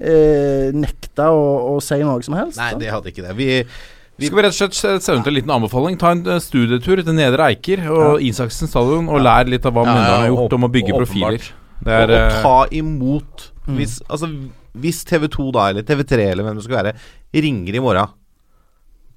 eh, 0.00 0.70
nekta 0.72 1.28
å, 1.36 1.42
å 1.74 1.80
si 1.84 2.00
noe 2.00 2.24
som 2.24 2.38
helst? 2.38 2.56
Nei, 2.62 2.72
da? 2.72 2.80
de 2.80 2.92
hadde 2.94 3.12
ikke 3.12 3.26
det. 3.26 3.34
Vi, 3.36 3.50
Vi 4.20 4.30
skal 4.30 4.40
vi 4.40 4.44
rett 4.46 4.56
og 4.56 4.76
slett 4.80 5.04
sende 5.04 5.20
ut 5.20 5.28
en 5.28 5.36
liten 5.36 5.52
anbefaling. 5.58 5.98
Ta 6.00 6.14
en 6.16 6.24
eh, 6.24 6.40
studietur 6.40 7.02
til 7.04 7.16
Nedre 7.18 7.50
Eiker 7.52 7.84
og 7.92 8.24
Isaksen 8.24 8.72
stadion, 8.72 9.12
og 9.12 9.20
lær 9.26 9.52
litt 9.52 9.68
av 9.68 9.76
hva 9.76 9.84
Ja, 9.84 9.92
ja, 9.92 9.98
Mjøndalen 9.98 10.24
har 10.24 10.32
gjort 10.32 10.56
om 10.56 10.64
å 10.64 10.72
bygge 10.78 10.96
åpenbart. 10.96 11.04
profiler. 11.04 11.52
Det 11.80 11.92
er 11.96 12.10
og 12.12 12.24
og 12.24 12.40
ta 12.44 12.56
imot 12.76 13.46
hvis, 13.70 14.00
altså, 14.08 14.28
hvis 14.78 15.02
TV2 15.08 15.50
da, 15.56 15.68
eller 15.70 15.86
TV3 15.86 16.30
eller 16.30 16.46
hvem 16.46 16.58
det 16.58 16.66
skal 16.66 16.80
være, 16.80 16.96
ringer 17.34 17.76
i 17.76 17.82
morgen 17.82 18.16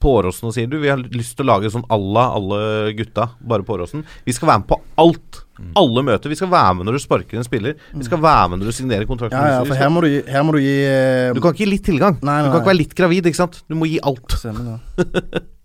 på 0.04 0.18
Åråsen 0.20 0.50
og 0.50 0.56
sier 0.56 0.68
du, 0.68 0.76
vi 0.84 0.92
har 0.92 1.00
lyst 1.00 1.38
til 1.38 1.46
å 1.46 1.54
lage 1.54 1.72
sånn 1.72 1.86
à 1.88 1.96
la 1.96 2.26
alle 2.36 2.60
gutta, 2.98 3.30
bare 3.40 3.64
på 3.64 3.78
Åråsen. 3.78 4.04
Vi 4.28 4.36
skal 4.36 4.50
være 4.50 4.64
med 4.64 4.70
på 4.74 4.80
alt. 5.00 5.40
Alle 5.80 6.04
møter. 6.04 6.34
Vi 6.34 6.38
skal 6.40 6.52
være 6.52 6.74
med 6.76 6.90
når 6.90 6.98
du 6.98 7.04
sparker 7.06 7.40
en 7.40 7.48
spiller. 7.48 7.78
Vi 7.94 8.04
skal 8.04 8.20
være 8.20 8.52
med 8.52 8.60
når 8.60 8.72
du 8.74 8.76
signerer 8.76 9.08
kontrakt. 9.08 9.36
Ja, 9.38 9.62
ja, 9.62 9.64
for 9.70 9.80
her 9.80 9.92
må 9.94 10.04
du 10.04 10.10
gi, 10.12 10.22
må 10.44 10.58
du 10.58 10.60
gi 10.60 10.78
uh... 10.90 11.32
Du 11.38 11.40
kan 11.40 11.56
ikke 11.56 11.64
gi 11.64 11.72
litt 11.72 11.88
tilgang. 11.88 12.20
Nei, 12.20 12.42
nei, 12.42 12.50
du 12.50 12.52
kan 12.52 12.64
ikke 12.64 12.74
være 12.74 12.82
litt 12.82 12.96
gravid, 13.00 13.32
ikke 13.32 13.44
sant. 13.46 13.62
Du 13.70 13.78
må 13.80 13.88
gi 13.88 14.02
alt. 14.04 14.40
Stemmer 14.42 14.74
det. 14.74 15.44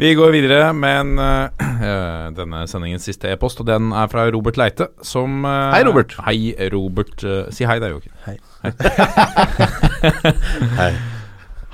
Vi 0.00 0.14
går 0.16 0.30
videre 0.32 0.70
med 0.72 0.94
en, 0.96 1.18
uh, 1.20 2.32
denne 2.32 2.62
sendingens 2.70 3.04
siste 3.04 3.28
e-post, 3.28 3.58
og 3.60 3.66
den 3.68 3.92
er 3.92 4.08
fra 4.08 4.22
Robert 4.32 4.56
Leite, 4.56 4.86
som 5.04 5.44
uh, 5.44 5.68
Hei, 5.74 5.82
Robert. 5.84 6.14
Hei, 6.24 6.54
Robert. 6.72 7.20
Uh, 7.20 7.52
si 7.52 7.68
hei, 7.68 7.76
det 7.82 7.90
er 7.90 7.92
jo 7.92 8.00
ikke 8.00 8.16
Hei. 8.24 8.40
Hei. 10.80 10.94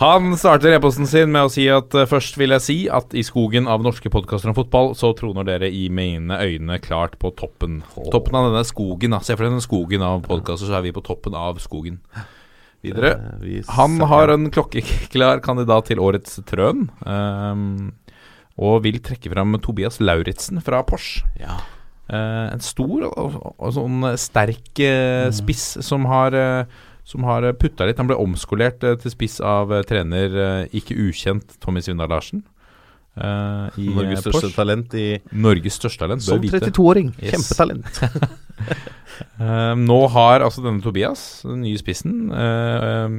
Han 0.03 0.35
starter 0.37 0.74
e-posten 0.74 1.07
sin 1.07 1.31
med 1.33 1.47
å 1.47 1.53
si 1.55 1.70
at 1.72 1.95
eh, 1.97 2.05
først 2.11 2.37
vil 2.37 2.53
jeg 2.53 2.61
si 2.66 2.89
at 2.93 3.14
i 3.16 3.22
skogen 3.24 3.64
av 3.70 3.81
norske 3.81 4.11
podkaster 4.12 4.51
om 4.51 4.57
fotball, 4.59 4.93
så 4.99 5.14
troner 5.16 5.47
dere 5.47 5.70
i 5.72 5.89
mine 5.89 6.37
øyne 6.37 6.77
klart 6.85 7.16
på 7.22 7.31
toppen. 7.39 7.79
Toppen 8.12 8.37
av 8.37 8.51
denne 8.51 8.61
skogen, 8.68 9.11
da. 9.16 9.20
Se 9.24 9.33
for 9.33 9.41
deg 9.47 9.53
denne 9.55 9.64
skogen 9.64 10.03
av 10.05 10.20
podkaster, 10.27 10.68
så 10.68 10.77
er 10.77 10.85
vi 10.85 10.93
på 10.93 11.01
toppen 11.07 11.33
av 11.39 11.57
skogen. 11.64 11.97
Videre. 12.85 13.16
Han 13.72 13.97
har 14.12 14.29
en 14.35 14.51
klokkeklar 14.53 15.41
kandidat 15.47 15.89
til 15.89 15.99
årets 16.05 16.37
Trøn. 16.45 16.91
ehm, 17.09 17.95
og 18.57 18.82
vil 18.86 19.00
trekke 19.04 19.32
fram 19.32 19.57
Tobias 19.62 20.00
Lauritzen 20.00 20.62
fra 20.64 20.82
Porsche. 20.86 21.26
Ja. 21.40 21.59
Eh, 22.09 22.44
en 22.54 22.62
stor 22.62 23.09
og, 23.09 23.16
og, 23.18 23.54
og 23.59 23.72
sånn 23.76 24.11
sterk 24.20 24.80
eh, 24.80 25.28
spiss 25.34 25.74
som 25.84 26.07
har 26.09 26.36
uh, 26.36 26.84
som 27.07 27.22
har 27.26 27.46
putta 27.54 27.86
litt. 27.86 28.00
Han 28.02 28.11
ble 28.11 28.18
omskolert 28.18 28.82
eh, 28.84 28.98
til 28.98 29.14
spiss 29.14 29.38
av 29.44 29.70
eh, 29.74 29.84
trener 29.86 30.36
eh, 30.42 30.76
ikke 30.80 30.96
ukjent 31.07 31.54
Tommy 31.62 31.82
Svindal 31.84 32.11
Larsen. 32.11 32.42
Uh, 33.16 33.72
i 33.80 33.86
Norges 33.96 34.18
eh, 34.18 34.22
største 34.26 34.42
Porsche. 34.42 34.57
talent 34.59 34.94
i 35.00 35.04
Norges 35.32 35.78
største 35.78 36.02
talent, 36.02 36.24
Som 36.26 36.42
32-åring. 36.42 37.14
Yes. 37.16 37.46
Kjempetalent. 37.46 38.02
uh, 39.40 39.72
nå 39.88 40.00
har 40.12 40.44
altså 40.44 40.66
denne 40.66 40.84
Tobias, 40.84 41.22
den 41.46 41.62
nye 41.64 41.80
spissen, 41.80 42.26
uh, 42.28 43.07
eh, 43.07 43.16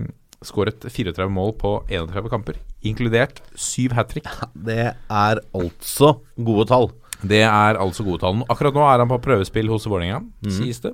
skåret 0.48 0.86
34 0.88 1.28
mål 1.32 1.54
på 1.60 1.74
31 1.92 2.30
kamper, 2.32 2.58
inkludert 2.88 3.42
syv 3.60 3.96
hat 3.98 4.10
trick. 4.14 4.28
Det 4.56 4.94
er 4.96 5.42
altså 5.54 6.16
gode 6.38 6.68
tall. 6.72 6.90
Det 7.22 7.42
er 7.44 7.80
altså 7.82 8.06
gode 8.06 8.22
tall. 8.22 8.44
Akkurat 8.50 8.76
nå 8.78 8.84
er 8.88 9.02
han 9.04 9.10
på 9.12 9.20
prøvespill 9.26 9.70
hos 9.74 9.88
Vålerenga, 9.90 10.22
mm. 10.46 10.52
sies 10.54 10.80
det. 10.84 10.94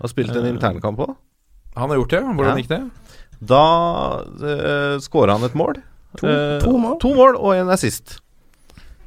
Har 0.00 0.08
spilt 0.08 0.32
en 0.32 0.46
Eh, 0.48 0.54
internkamp 0.54 0.98
òg. 1.04 1.14
Han 1.76 1.92
har 1.92 2.00
gjort 2.00 2.10
det. 2.16 2.22
Hvordan 2.24 2.56
Ja. 2.56 2.62
gikk 2.62 2.70
det? 2.72 2.80
Da 3.40 3.64
uh, 4.24 4.96
skåra 5.00 5.36
han 5.36 5.44
et 5.44 5.54
mål. 5.54 5.78
To, 6.18 6.26
Eh, 6.26 6.58
to 6.60 6.72
mål. 6.78 6.98
To 7.00 7.14
mål 7.14 7.36
og 7.36 7.54
en 7.54 7.68
assist. 7.70 8.18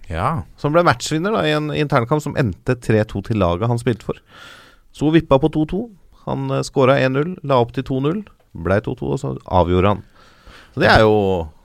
Ja. 0.09 0.43
Som 0.57 0.73
ble 0.73 0.83
matchvinner 0.85 1.33
da 1.33 1.41
i 1.45 1.51
en 1.55 1.71
internkamp 1.73 2.21
som 2.21 2.35
endte 2.37 2.75
3-2 2.75 3.23
til 3.29 3.37
laget 3.41 3.67
han 3.67 3.81
spilte 3.81 4.05
for. 4.05 4.19
Så 4.93 5.11
vippa 5.11 5.39
på 5.41 5.49
2-2. 5.49 5.81
Han 6.27 6.49
uh, 6.51 6.61
skåra 6.63 6.99
1-0, 7.01 7.39
la 7.43 7.57
opp 7.59 7.73
til 7.73 7.83
2-0. 7.83 8.23
Blei 8.53 8.79
2-2, 8.85 9.09
og 9.09 9.19
så 9.21 9.33
avgjorde 9.45 9.95
han. 9.95 10.03
Så 10.73 10.81
det 10.81 10.89
er 10.89 11.03
jo 11.05 11.13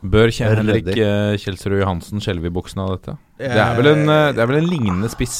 Bør 0.04 0.28
Kjell 0.34 0.58
Henrik 0.60 0.88
uh, 0.92 1.32
Kjelsrud 1.40 1.80
Johansen 1.80 2.20
skjelve 2.22 2.46
i 2.50 2.54
buksen 2.54 2.78
av 2.84 2.88
dette? 2.96 3.12
Det 3.40 3.54
er, 3.54 3.72
vel 3.78 3.88
en, 3.94 4.04
eh, 4.12 4.32
det 4.36 4.40
er 4.42 4.48
vel 4.50 4.60
en 4.60 4.68
lignende 4.68 5.08
spiss. 5.12 5.36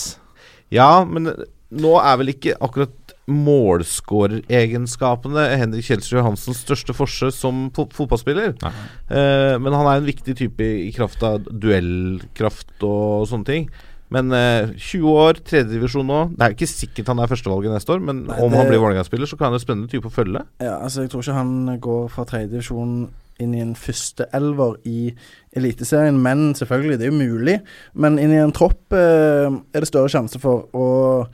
Ja, 0.72 1.05
men 1.05 1.22
nå 1.68 1.92
er 2.01 2.16
vel 2.20 2.28
ikke 2.32 2.57
akkurat 2.64 2.96
målskåreregenskapene 3.28 5.42
Henrik 5.61 5.84
Kjelsrud 5.84 6.18
Johansens 6.22 6.62
største 6.64 6.92
forse 6.96 7.28
som 7.36 7.68
fotballspiller. 7.76 8.51
Eh, 8.64 9.55
men 9.61 9.76
han 9.76 9.86
er 9.86 9.96
en 9.99 10.09
viktig 10.09 10.34
type 10.38 10.62
i, 10.64 10.88
i 10.88 10.92
kraft 10.96 11.20
av 11.26 11.34
duellkraft 11.44 12.82
og 12.88 13.28
sånne 13.28 13.49
ting. 13.51 13.68
Men 14.11 14.32
eh, 14.32 14.70
20 14.80 15.11
år, 15.20 15.38
tredjedivisjon 15.44 16.06
nå. 16.09 16.20
Det 16.32 16.46
er 16.46 16.54
ikke 16.56 16.68
sikkert 16.70 17.11
han 17.12 17.18
er 17.20 17.28
førstevalget 17.28 17.74
neste 17.74 17.92
år, 17.92 18.00
men 18.00 18.22
Nei, 18.26 18.38
om 18.40 18.50
det- 18.50 18.59
han 18.62 18.68
blir 18.70 18.80
Vålerenga-spiller, 18.80 19.26
så 19.28 19.36
kan 19.36 19.50
han 19.50 19.59
være 19.59 19.66
spennende 19.66 19.90
type 19.92 20.09
å 20.09 20.14
følge. 20.14 20.44
Ja, 20.64 20.78
altså 20.80 21.02
Jeg 21.04 21.11
tror 21.11 21.22
ikke 21.26 21.34
han 21.36 21.80
går 21.80 22.09
fra 22.14 22.24
tredjedivisjon 22.24 22.94
inn 23.40 23.52
i 23.54 23.61
en 23.61 23.74
første 23.78 24.24
elver 24.34 24.78
i 24.84 25.12
Eliteserien, 25.54 26.16
men 26.22 26.54
selvfølgelig, 26.59 26.98
det 26.98 27.06
er 27.06 27.12
jo 27.12 27.20
mulig. 27.20 27.61
Men 27.94 28.18
inn 28.18 28.32
i 28.32 28.40
en 28.42 28.50
tropp 28.52 28.92
eh, 28.92 29.46
er 29.74 29.80
det 29.84 29.86
større 29.92 30.09
sjanse 30.11 30.40
for. 30.42 30.64
Og 30.74 31.28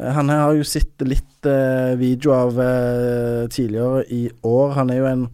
eh, 0.00 0.12
han 0.16 0.30
her 0.32 0.40
har 0.46 0.54
jo 0.56 0.62
sett 0.64 1.04
litt 1.04 1.44
eh, 1.44 1.96
video 2.00 2.32
av 2.32 2.56
eh, 2.58 3.46
tidligere 3.52 4.06
i 4.10 4.30
år. 4.42 4.72
Han 4.78 4.90
er 4.94 4.96
jo 5.02 5.10
en 5.10 5.26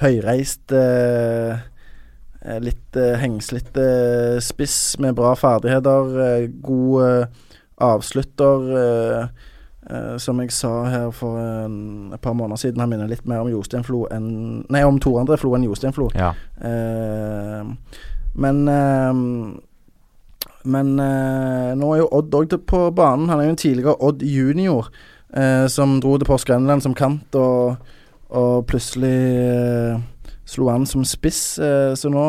høyreist 0.00 0.72
eh, 0.72 1.58
Litt 2.60 2.96
eh, 2.96 3.18
hengslete 3.20 4.40
spiss 4.40 4.98
med 4.98 5.14
bra 5.18 5.34
ferdigheter. 5.36 6.16
eh, 6.24 6.48
god 6.62 7.04
eh, 7.04 7.26
avslutter. 7.90 8.68
eh, 8.80 9.46
Eh, 9.90 10.16
som 10.18 10.38
jeg 10.38 10.52
sa 10.52 10.84
her 10.84 11.10
for 11.10 11.38
en, 11.40 12.12
et 12.14 12.20
par 12.20 12.34
måneder 12.36 12.56
siden, 12.60 12.78
han 12.80 12.90
minner 12.92 13.08
litt 13.10 13.24
mer 13.26 13.40
om 13.42 13.48
Jostein 13.50 13.82
Flo 13.82 14.04
enn 14.12 14.60
Nei, 14.70 14.82
om 14.86 15.00
Tor 15.02 15.16
André 15.22 15.38
Flo 15.40 15.54
enn 15.56 15.64
Jostein 15.66 15.94
Flo. 15.96 16.10
Ja. 16.14 16.28
Eh, 16.62 17.64
men 18.38 18.60
eh, 18.68 19.22
Men 20.62 20.92
eh, 21.00 21.72
nå 21.80 21.94
er 21.94 22.02
jo 22.02 22.10
Odd 22.12 22.36
òg 22.36 22.54
på 22.68 22.82
banen. 22.94 23.30
Han 23.32 23.40
er 23.40 23.48
jo 23.48 23.54
en 23.54 23.56
tidligere 23.64 23.96
Odd 24.04 24.22
junior 24.22 24.92
eh, 25.34 25.66
som 25.72 25.96
dro 26.04 26.18
til 26.20 26.28
Påsk 26.28 26.52
Grenland 26.52 26.84
som 26.84 26.94
kant, 26.94 27.34
og, 27.34 27.80
og 28.28 28.66
plutselig 28.68 29.16
eh, 29.40 29.96
slo 30.50 30.70
an 30.72 30.86
som 30.88 31.06
spiss. 31.06 31.58
Eh, 31.62 31.92
så 31.98 32.10
nå 32.12 32.26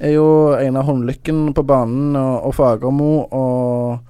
er 0.00 0.14
jo 0.14 0.28
Einar 0.56 0.86
Håndlykken 0.88 1.50
på 1.56 1.64
banen, 1.66 2.14
og, 2.18 2.50
og 2.50 2.56
Fagermo, 2.56 3.12
og 3.30 4.06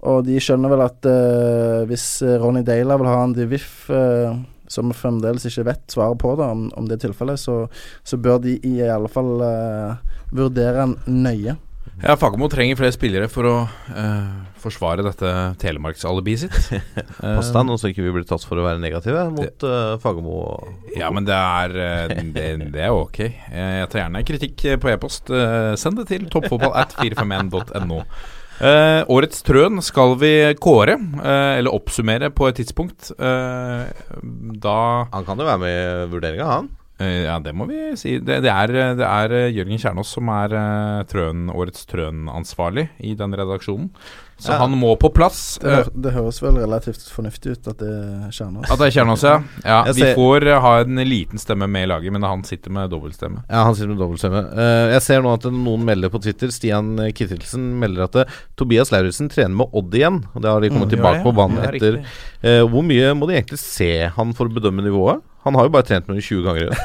og 0.00 0.22
de 0.24 0.38
skjønner 0.40 0.70
vel 0.72 0.80
at 0.80 1.04
eh, 1.04 1.82
hvis 1.84 2.04
Ronny 2.40 2.62
Deila 2.64 2.96
vil 2.96 3.08
ha 3.10 3.18
en 3.20 3.34
Divif, 3.36 3.82
uh, 3.92 4.32
som 4.64 4.88
vi 4.88 4.96
fremdeles 4.96 5.44
ikke 5.44 5.66
vet 5.66 5.92
svaret 5.92 6.16
på, 6.22 6.30
da, 6.40 6.46
om, 6.56 6.86
det 6.88 6.96
er 6.96 7.02
tilfellet, 7.02 7.36
så, 7.36 7.66
så 8.00 8.16
bør 8.16 8.38
de 8.40 8.54
i 8.64 8.78
alle 8.80 9.10
fall 9.12 9.28
vurdere 10.32 10.86
han 10.86 10.96
nøye. 11.04 11.58
Ja, 12.00 12.14
Fagermo 12.16 12.46
trenger 12.48 12.78
flere 12.80 12.94
spillere 12.94 13.26
for 13.28 13.44
å 13.44 13.54
eh, 13.92 14.28
forsvare 14.62 15.04
dette 15.04 15.30
telemarksalibiet 15.60 16.46
sitt. 16.46 16.56
Eh, 17.20 17.34
Pass 17.36 17.50
deg 17.52 17.66
nå 17.68 17.74
så 17.76 17.90
ikke 17.90 18.00
vi 18.06 18.12
blir 18.14 18.24
tatt 18.24 18.46
for 18.48 18.56
å 18.56 18.64
være 18.64 18.80
negative 18.80 19.26
mot 19.34 19.64
uh, 19.68 19.98
Fagermo. 20.00 20.38
Ja, 20.96 21.10
men 21.12 21.26
det 21.28 21.36
er, 21.36 21.74
eh, 21.84 22.14
det, 22.36 22.46
det 22.72 22.86
er 22.86 22.96
ok. 22.96 23.18
Eh, 23.26 23.74
Jeg 23.82 23.90
tar 23.92 24.00
gjerne 24.06 24.22
kritikk 24.24 24.64
eh, 24.72 24.78
på 24.80 24.88
e-post. 24.94 25.28
Eh, 25.28 25.74
Send 25.80 26.00
det 26.00 26.06
til 26.14 26.24
toppfotball 26.32 26.72
at 26.80 26.96
451.no. 26.96 28.00
Eh, 28.60 29.02
årets 29.12 29.44
Trøn 29.44 29.80
skal 29.84 30.16
vi 30.20 30.32
kåre, 30.60 30.96
eh, 30.96 31.52
eller 31.60 31.76
oppsummere, 31.76 32.32
på 32.32 32.48
et 32.48 32.58
tidspunkt. 32.62 33.12
Eh, 33.20 33.84
da 34.64 34.78
Han 35.12 35.28
kan 35.28 35.40
jo 35.40 35.48
være 35.52 35.60
med 35.66 35.76
i 35.76 36.10
vurderinga, 36.16 36.48
han. 36.56 36.72
Eh, 37.00 37.24
Ja, 37.26 37.38
det 37.42 37.54
må 37.56 37.66
vi 37.70 37.96
si. 37.96 38.18
Det, 38.20 38.42
det, 38.44 38.50
er, 38.52 38.74
det 39.00 39.06
er 39.08 39.36
eh, 39.40 39.50
Jørgen 39.56 39.80
Kjernås 39.82 40.14
som 40.16 40.28
er 40.36 40.54
eh, 40.54 41.04
Trøn, 41.10 41.48
årets 41.50 41.86
Trøn-ansvarlig 41.90 42.88
i 43.00 43.14
den 43.18 43.34
redaksjonen. 43.34 43.90
Så 44.40 44.54
Ja. 44.54 44.58
han 44.62 44.72
må 44.72 44.94
på 44.96 45.10
plass. 45.12 45.58
Det, 45.60 45.68
hø- 45.68 46.00
det 46.00 46.12
høres 46.14 46.38
vel 46.40 46.56
relativt 46.56 47.02
fornuftig 47.12 47.50
ut 47.58 47.66
at 47.68 47.76
det 47.82 47.88
er 47.92 48.30
Kjernås. 48.32 48.70
At 48.72 48.78
det 48.80 48.86
er 48.86 48.94
Kjernås, 48.94 49.24
ja. 49.26 49.34
ja 49.68 49.80
vi 49.92 50.06
får 50.16 50.46
ha 50.64 50.70
en 50.80 50.96
liten 51.04 51.36
stemme 51.42 51.68
med 51.68 51.84
i 51.84 51.90
laget, 51.90 52.14
men 52.14 52.24
han 52.24 52.40
sitter 52.48 52.72
med 52.72 52.88
dobbeltstemme. 52.88 53.42
Ja, 53.50 53.66
han 53.68 53.76
sitter 53.76 53.92
med 53.92 54.00
dobbeltstemme. 54.00 54.40
Eh, 54.56 54.94
jeg 54.94 55.02
ser 55.04 55.20
nå 55.26 55.34
at 55.36 55.44
noen 55.52 55.84
melder 55.84 56.08
på 56.14 56.22
Twitter. 56.24 56.48
Stian 56.56 56.94
Kittelsen 57.12 57.66
melder 57.82 58.06
at 58.08 58.32
Tobias 58.56 58.88
Lauritzen 58.94 59.28
trener 59.28 59.52
med 59.60 59.76
Odd 59.76 59.92
igjen. 60.00 60.22
Og 60.32 60.40
Det 60.40 60.48
har 60.54 60.64
de 60.64 60.72
kommet 60.72 60.88
Mm, 60.88 60.94
tilbake 60.96 61.20
ja, 61.20 61.24
på 61.28 61.34
banen 61.36 61.60
etter. 61.60 61.76
riktig. 61.76 62.04
Eh, 62.40 62.62
hvor 62.64 62.84
mye 62.86 63.12
må 63.16 63.28
de 63.28 63.36
egentlig 63.36 63.60
se 63.60 63.90
han 64.14 64.36
for 64.36 64.48
å 64.48 64.54
bedømme 64.54 64.84
nivået? 64.86 65.24
Han 65.46 65.56
har 65.56 65.66
jo 65.66 65.72
bare 65.72 65.86
trent 65.88 66.08
med 66.08 66.18
dem 66.18 66.24
20 66.24 66.42
ganger 66.44 66.66
i 66.66 66.70
dag. 66.70 66.80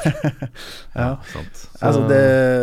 Ja. 0.96 1.10
Altså 1.84 2.06
det, 2.08 2.20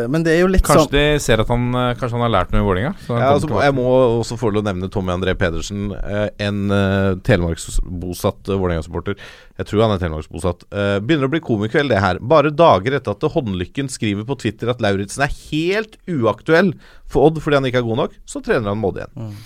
men 0.09 0.22
det 0.24 0.32
er 0.32 0.38
jo 0.40 0.49
litt 0.49 0.64
Kanskje 0.64 0.86
sånn 0.86 0.95
de 0.95 1.20
ser 1.20 1.43
at 1.43 1.51
han 1.53 1.66
eh, 1.76 1.90
Kanskje 2.01 2.16
han 2.16 2.22
har 2.24 2.30
lært 2.32 2.55
noe 2.55 2.62
i 2.62 2.64
Vålerenga? 2.64 2.93
Ja, 3.11 3.34
altså, 3.34 3.51
jeg 3.61 3.74
må 3.76 3.84
også 4.22 4.38
få 4.40 4.49
lov 4.49 4.62
å 4.62 4.68
nevne 4.70 4.88
Tommy 4.93 5.12
André 5.12 5.34
Pedersen, 5.36 5.90
eh, 5.93 6.30
en 6.47 6.72
uh, 6.72 7.12
telemarksbosatt 7.28 8.49
uh, 8.49 8.57
Vålerenga-supporter. 8.57 9.18
Jeg 9.61 9.68
tror 9.68 9.84
han 9.84 9.93
er 9.95 10.01
telemarksbosatt. 10.01 10.64
Eh, 10.72 10.97
begynner 11.05 11.28
å 11.28 11.32
bli 11.34 11.43
komikveld, 11.45 11.93
det 11.93 12.01
her. 12.01 12.20
Bare 12.24 12.55
dager 12.57 12.97
etter 12.97 13.12
at 13.12 13.26
Håndlykken 13.34 13.93
skriver 13.93 14.24
på 14.26 14.38
Twitter 14.40 14.72
at 14.72 14.80
Lauritzen 14.82 15.26
er 15.26 15.36
helt 15.53 15.99
uaktuell 16.09 16.72
for 17.12 17.28
Odd 17.28 17.43
fordi 17.45 17.61
han 17.61 17.68
ikke 17.68 17.82
er 17.82 17.88
god 17.90 18.01
nok, 18.07 18.16
så 18.24 18.40
trener 18.45 18.72
han 18.72 18.80
Molde 18.80 19.05
igjen. 19.05 19.36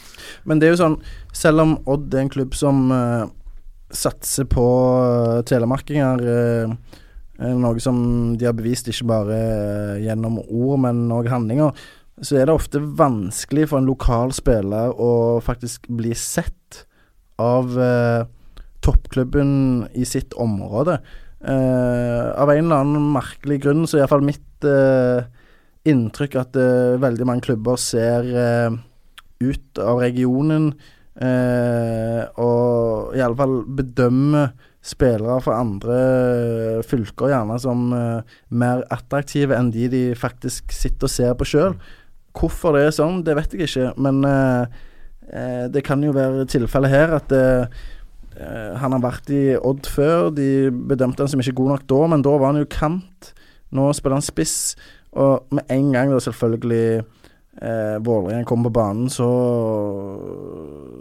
Men 0.45 0.61
det 0.61 0.69
er 0.69 0.75
jo 0.75 0.83
sånn 0.83 0.97
Selv 1.37 1.65
om 1.65 1.75
Odd 1.91 2.15
er 2.15 2.25
en 2.25 2.33
klubb 2.33 2.55
som 2.57 2.87
uh, 2.93 3.27
satser 3.93 4.49
på 4.51 4.65
uh, 4.65 5.43
telemarkinger 5.47 6.25
eh, 6.33 6.95
Noe 7.57 7.83
som 7.85 7.99
de 8.39 8.49
har 8.49 8.57
bevist 8.57 8.89
ikke 8.89 9.11
bare 9.11 9.39
gjennom 10.01 10.39
ord, 10.41 10.79
men 10.81 11.03
òg 11.13 11.27
handlinger. 11.29 11.77
Så 12.25 12.39
er 12.41 12.49
det 12.49 12.55
ofte 12.57 12.81
vanskelig 12.81 13.67
for 13.69 13.77
en 13.77 13.91
lokal 13.91 14.33
spiller 14.33 14.95
å 14.97 15.37
faktisk 15.45 15.85
bli 15.99 16.15
sett 16.17 16.87
av 17.37 17.77
toppklubben 18.81 19.51
i 19.93 20.09
sitt 20.09 20.33
område. 20.41 20.97
Uh, 21.47 22.33
av 22.41 22.51
en 22.51 22.65
eller 22.65 22.81
annen 22.83 23.11
merkelig 23.15 23.61
grunn 23.67 23.85
så 23.87 23.99
er 23.99 24.05
iallfall 24.05 24.25
mitt 24.25 24.65
uh, 24.67 25.21
inntrykk 25.87 26.39
at 26.41 26.57
uh, 26.59 26.97
veldig 26.99 27.27
mange 27.29 27.45
klubber 27.47 27.77
ser 27.79 28.27
ut 29.43 29.81
av 29.83 30.01
regionen 30.01 30.71
eh, 31.21 32.23
og 32.41 33.17
i 33.17 33.23
alle 33.25 33.39
fall 33.39 33.59
bedømme 33.79 34.47
spillere 34.87 35.41
fra 35.43 35.59
andre 35.65 35.99
fylker 36.87 37.33
gjerne 37.33 37.59
som 37.63 37.89
eh, 37.97 38.37
mer 38.55 38.85
attraktive 38.95 39.57
enn 39.57 39.73
de 39.75 39.89
de 39.93 40.03
faktisk 40.19 40.75
sitter 40.75 41.09
og 41.09 41.13
ser 41.13 41.35
på 41.39 41.49
sjøl. 41.49 41.77
Hvorfor 42.37 42.77
det 42.77 42.87
er 42.87 42.95
sånn, 42.95 43.23
det 43.27 43.37
vet 43.39 43.57
jeg 43.57 43.67
ikke, 43.67 43.91
men 44.03 44.23
eh, 44.29 44.79
eh, 45.33 45.65
det 45.73 45.83
kan 45.87 46.05
jo 46.05 46.15
være 46.17 46.47
tilfellet 46.53 46.93
her 46.93 47.17
at 47.19 47.35
eh, 47.35 47.81
eh, 48.37 48.73
han 48.79 48.95
har 48.95 49.03
vært 49.05 49.33
i 49.35 49.43
Odd 49.57 49.89
før. 49.91 50.31
De 50.37 50.69
bedømte 50.71 51.25
han 51.25 51.33
som 51.33 51.43
ikke 51.43 51.57
god 51.63 51.75
nok 51.75 51.89
da, 51.91 52.03
men 52.13 52.27
da 52.27 52.37
var 52.37 52.53
han 52.53 52.63
jo 52.63 52.71
kant. 52.71 53.33
Nå 53.75 53.89
spiller 53.97 54.21
han 54.21 54.27
spiss. 54.27 54.77
Og 55.17 55.49
med 55.57 55.73
en 55.73 55.91
gang 55.95 56.13
da 56.13 56.21
selvfølgelig 56.21 57.07
eh, 57.63 57.97
Vålerenga 58.05 58.45
kommer 58.49 58.71
på 58.71 58.79
banen, 58.81 59.11
så 59.13 59.29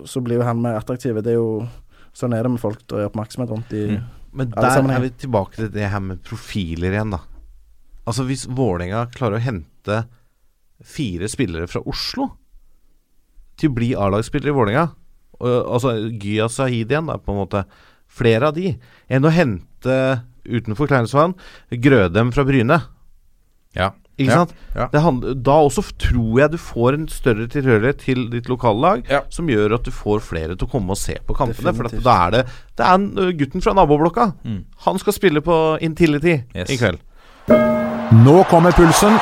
Så 0.06 0.22
blir 0.22 0.39
jo 0.39 0.47
han 0.47 0.62
mer 0.62 0.80
attraktiv. 0.80 1.22
Det 1.24 1.34
er 1.34 1.39
jo 1.39 1.68
Sånn 2.16 2.32
er 2.32 2.45
det 2.45 2.53
med 2.53 2.62
folk 2.62 2.80
å 2.95 3.01
gjøre 3.01 3.12
oppmerksomhet 3.12 3.49
rundt 3.51 3.74
i 3.76 3.88
Mm. 3.97 4.03
Men 4.36 4.49
der 4.51 4.84
er 4.91 4.99
vi 4.99 5.10
tilbake 5.16 5.56
til 5.56 5.70
det 5.72 5.88
her 5.88 6.01
med 6.03 6.22
profiler 6.24 6.91
igjen, 6.91 7.12
da. 7.12 7.22
Altså 8.06 8.26
Hvis 8.28 8.45
Vålerenga 8.51 9.06
klarer 9.16 9.39
å 9.39 9.45
hente 9.45 10.01
fire 10.84 11.30
spillere 11.32 11.68
fra 11.72 11.80
Oslo 11.88 12.34
til 13.56 13.72
å 13.72 13.76
bli 13.78 13.93
A-lagsspillere 13.95 14.51
i 14.51 14.58
Vålerenga, 14.58 14.89
altså 15.39 15.95
Gya 16.20 16.49
Sahid 16.51 16.91
igjen, 16.91 17.08
da, 17.08 17.16
på 17.16 17.32
en 17.32 17.39
måte, 17.39 17.64
flere 18.12 18.49
av 18.49 18.58
de, 18.58 18.74
enn 19.08 19.28
å 19.28 19.32
hente, 19.32 19.95
uten 20.43 20.76
forklaringsvann, 20.76 21.38
Grødem 21.72 22.34
fra 22.36 22.43
Bryne. 22.43 22.82
Ja. 23.76 23.93
Ikke 24.18 24.30
Ja, 24.32 24.36
sant? 24.45 24.53
ja. 24.76 24.88
Det 24.93 25.43
da 25.43 25.51
også 25.68 25.84
tror 25.99 26.39
jeg 26.39 26.51
du 26.51 26.57
får 26.57 26.93
en 26.93 27.07
større 27.11 27.47
tilhørighet 27.51 27.97
til 27.99 28.30
ditt 28.32 28.47
lokallag, 28.47 29.03
Ja. 29.11 29.22
som 29.30 29.47
gjør 29.47 29.76
at 29.76 29.84
du 29.84 29.91
får 29.91 30.22
flere 30.22 30.55
til 30.55 30.68
å 30.68 30.72
komme 30.72 30.91
og 30.91 30.97
se 30.97 31.18
på 31.28 31.36
kampene. 31.36 31.74
For 31.76 31.86
at 31.86 32.03
da 32.03 32.28
er 32.28 32.32
det 32.32 32.45
Det 32.78 32.86
er 32.86 32.93
en, 32.93 33.09
gutten 33.38 33.61
fra 33.61 33.74
naboblokka. 33.74 34.34
Mm. 34.45 34.63
Han 34.86 34.97
skal 34.99 35.13
spille 35.13 35.41
på 35.41 35.80
Intility 35.82 36.43
Yes. 36.55 36.70
i 36.70 36.78
kveld. 36.78 36.99
Nå 38.24 38.43
kommer 38.47 38.72
pulsen. 38.72 39.20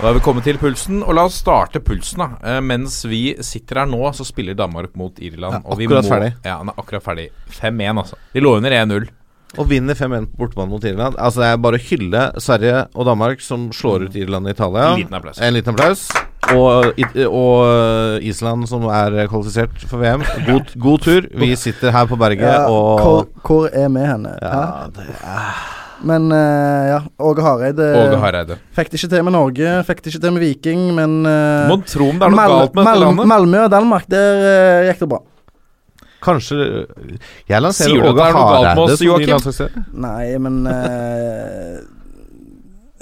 Da 0.00 0.10
er 0.10 0.14
vi 0.14 0.20
kommet 0.20 0.42
til 0.44 0.58
pulsen, 0.58 1.02
og 1.06 1.14
la 1.14 1.24
oss 1.24 1.36
starte 1.40 1.80
pulsen. 1.80 2.18
da 2.18 2.56
eh, 2.56 2.60
Mens 2.60 3.04
vi 3.06 3.36
sitter 3.40 3.80
her 3.80 3.86
nå, 3.86 4.00
så 4.12 4.24
spiller 4.26 4.54
Danmark 4.58 4.94
mot 4.96 5.14
Irland. 5.22 5.54
Ja, 5.54 5.60
og 5.64 5.78
vi 5.78 5.86
akkurat 5.86 6.04
må, 6.04 6.10
ferdig. 6.10 6.32
Ja, 6.44 6.56
han 6.58 6.68
er 6.68 6.74
akkurat 6.82 7.02
ferdig. 7.02 7.28
5-1, 7.48 7.98
altså. 8.02 8.18
De 8.34 8.40
lå 8.40 8.56
under 8.58 8.70
1-0. 8.70 9.06
Og 9.58 9.68
vinner 9.70 9.94
5-1 9.94 10.26
på 10.32 10.40
bortebane 10.44 10.70
mot 10.72 10.84
Irland. 10.84 11.14
Altså 11.18 11.40
Det 11.44 11.48
er 11.52 11.60
bare 11.62 11.78
å 11.78 11.84
hylle 11.88 12.22
Sverige 12.42 12.78
og 12.94 13.06
Danmark, 13.06 13.42
som 13.44 13.68
slår 13.74 14.08
ut 14.08 14.16
Irland 14.18 14.48
og 14.48 14.54
Italia. 14.56 14.86
En 14.92 14.98
liten 15.02 15.18
applaus. 15.20 15.38
En 15.42 15.54
liten 15.54 15.74
applaus. 15.74 16.08
Og, 16.54 16.90
og 17.24 18.18
Island, 18.26 18.66
som 18.68 18.82
er 18.92 19.14
kvalifisert 19.30 19.86
for 19.88 20.02
VM. 20.02 20.24
God, 20.48 20.74
god 20.82 21.06
tur. 21.06 21.28
Vi 21.40 21.54
sitter 21.56 21.94
her 21.94 22.10
på 22.10 22.18
berget 22.20 22.44
Ja, 22.44 22.66
og 22.68 23.00
hvor, 23.00 23.24
hvor 23.46 23.70
er 23.72 23.88
vi 23.94 24.04
henne? 24.04 24.34
ja, 24.42 24.66
det 24.92 25.06
er, 25.22 25.62
Men 26.04 26.26
uh, 26.34 26.84
ja, 26.90 26.98
Åge 27.22 27.40
Hareide 27.40 27.86
Åge 27.96 28.18
Hareide. 28.20 28.58
fikk 28.76 28.90
det 28.92 28.98
ikke 29.00 29.12
til 29.14 29.22
med 29.24 29.32
Norge, 29.32 29.76
fikk 29.88 30.02
det 30.04 30.12
ikke 30.12 30.20
til 30.26 30.34
med 30.36 30.42
Viking, 30.44 30.82
men 30.98 31.14
uh, 31.24 31.70
Mon 31.70 31.86
tro 31.88 32.10
om 32.12 32.18
det 32.20 32.26
er 32.28 32.34
noe 32.34 32.48
galt 32.50 32.74
med 32.76 32.84
dette 32.90 33.00
landet. 33.06 33.30
Malmö 33.30 33.62
og 33.64 33.70
Danmark, 33.72 34.04
der 34.12 34.42
uh, 34.42 34.88
gikk 34.90 35.00
det 35.06 35.08
bra. 35.14 35.22
Kanskje 36.24 36.56
Jeg 37.48 37.60
lanserer 37.62 37.90
Sier 37.92 38.00
du 38.00 38.08
at 38.08 38.14
Åge 38.14 38.16
det 38.20 38.24
er 38.24 38.36
noe 38.36 38.46
galt 38.48 38.64
med 38.64 38.74
Hareide 38.74 38.84
oss, 38.84 38.98
som 38.98 39.04
ny 39.04 39.10
Joakim? 39.10 39.84
Nei, 40.04 40.38
men 40.38 40.56
eh, 40.72 41.76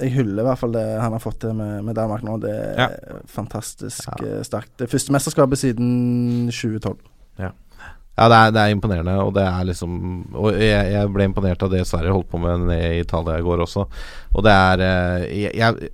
Jeg 0.03 0.11
hyller 0.17 0.43
i 0.43 0.47
hvert 0.49 0.59
fall 0.59 0.73
det 0.75 0.83
han 0.99 1.13
har 1.15 1.21
fått 1.23 1.39
til 1.45 1.53
med, 1.55 1.83
med 1.87 1.95
Danmark 1.95 2.23
nå. 2.27 2.37
Det 2.43 2.51
er 2.53 2.79
Ja. 2.81 2.87
fantastisk 3.29 4.09
Ja. 4.19 4.27
eh, 4.27 4.43
sterkt. 4.43 4.73
Det 4.81 4.89
første 4.91 5.13
mesterskapet 5.15 5.57
siden 5.61 6.49
2012. 6.51 6.97
Ja, 8.13 8.27
det 8.29 8.35
er, 8.37 8.51
det 8.53 8.61
er 8.61 8.69
imponerende, 8.75 9.13
og 9.25 9.31
det 9.33 9.41
er 9.41 9.63
liksom 9.65 9.93
Og 10.37 10.53
jeg, 10.53 10.91
jeg 10.93 11.09
ble 11.15 11.23
imponert 11.25 11.63
av 11.65 11.71
det 11.73 11.79
Sverige 11.89 12.11
holdt 12.13 12.27
på 12.29 12.37
med 12.37 12.67
nede 12.67 12.91
i 12.93 12.99
Italia 13.01 13.39
i 13.39 13.41
går 13.41 13.63
også. 13.65 13.87
Og 14.35 14.43
det 14.45 14.51
er 14.53 14.83
eh, 14.85 15.23
Jeg, 15.41 15.51
jeg, 15.57 15.89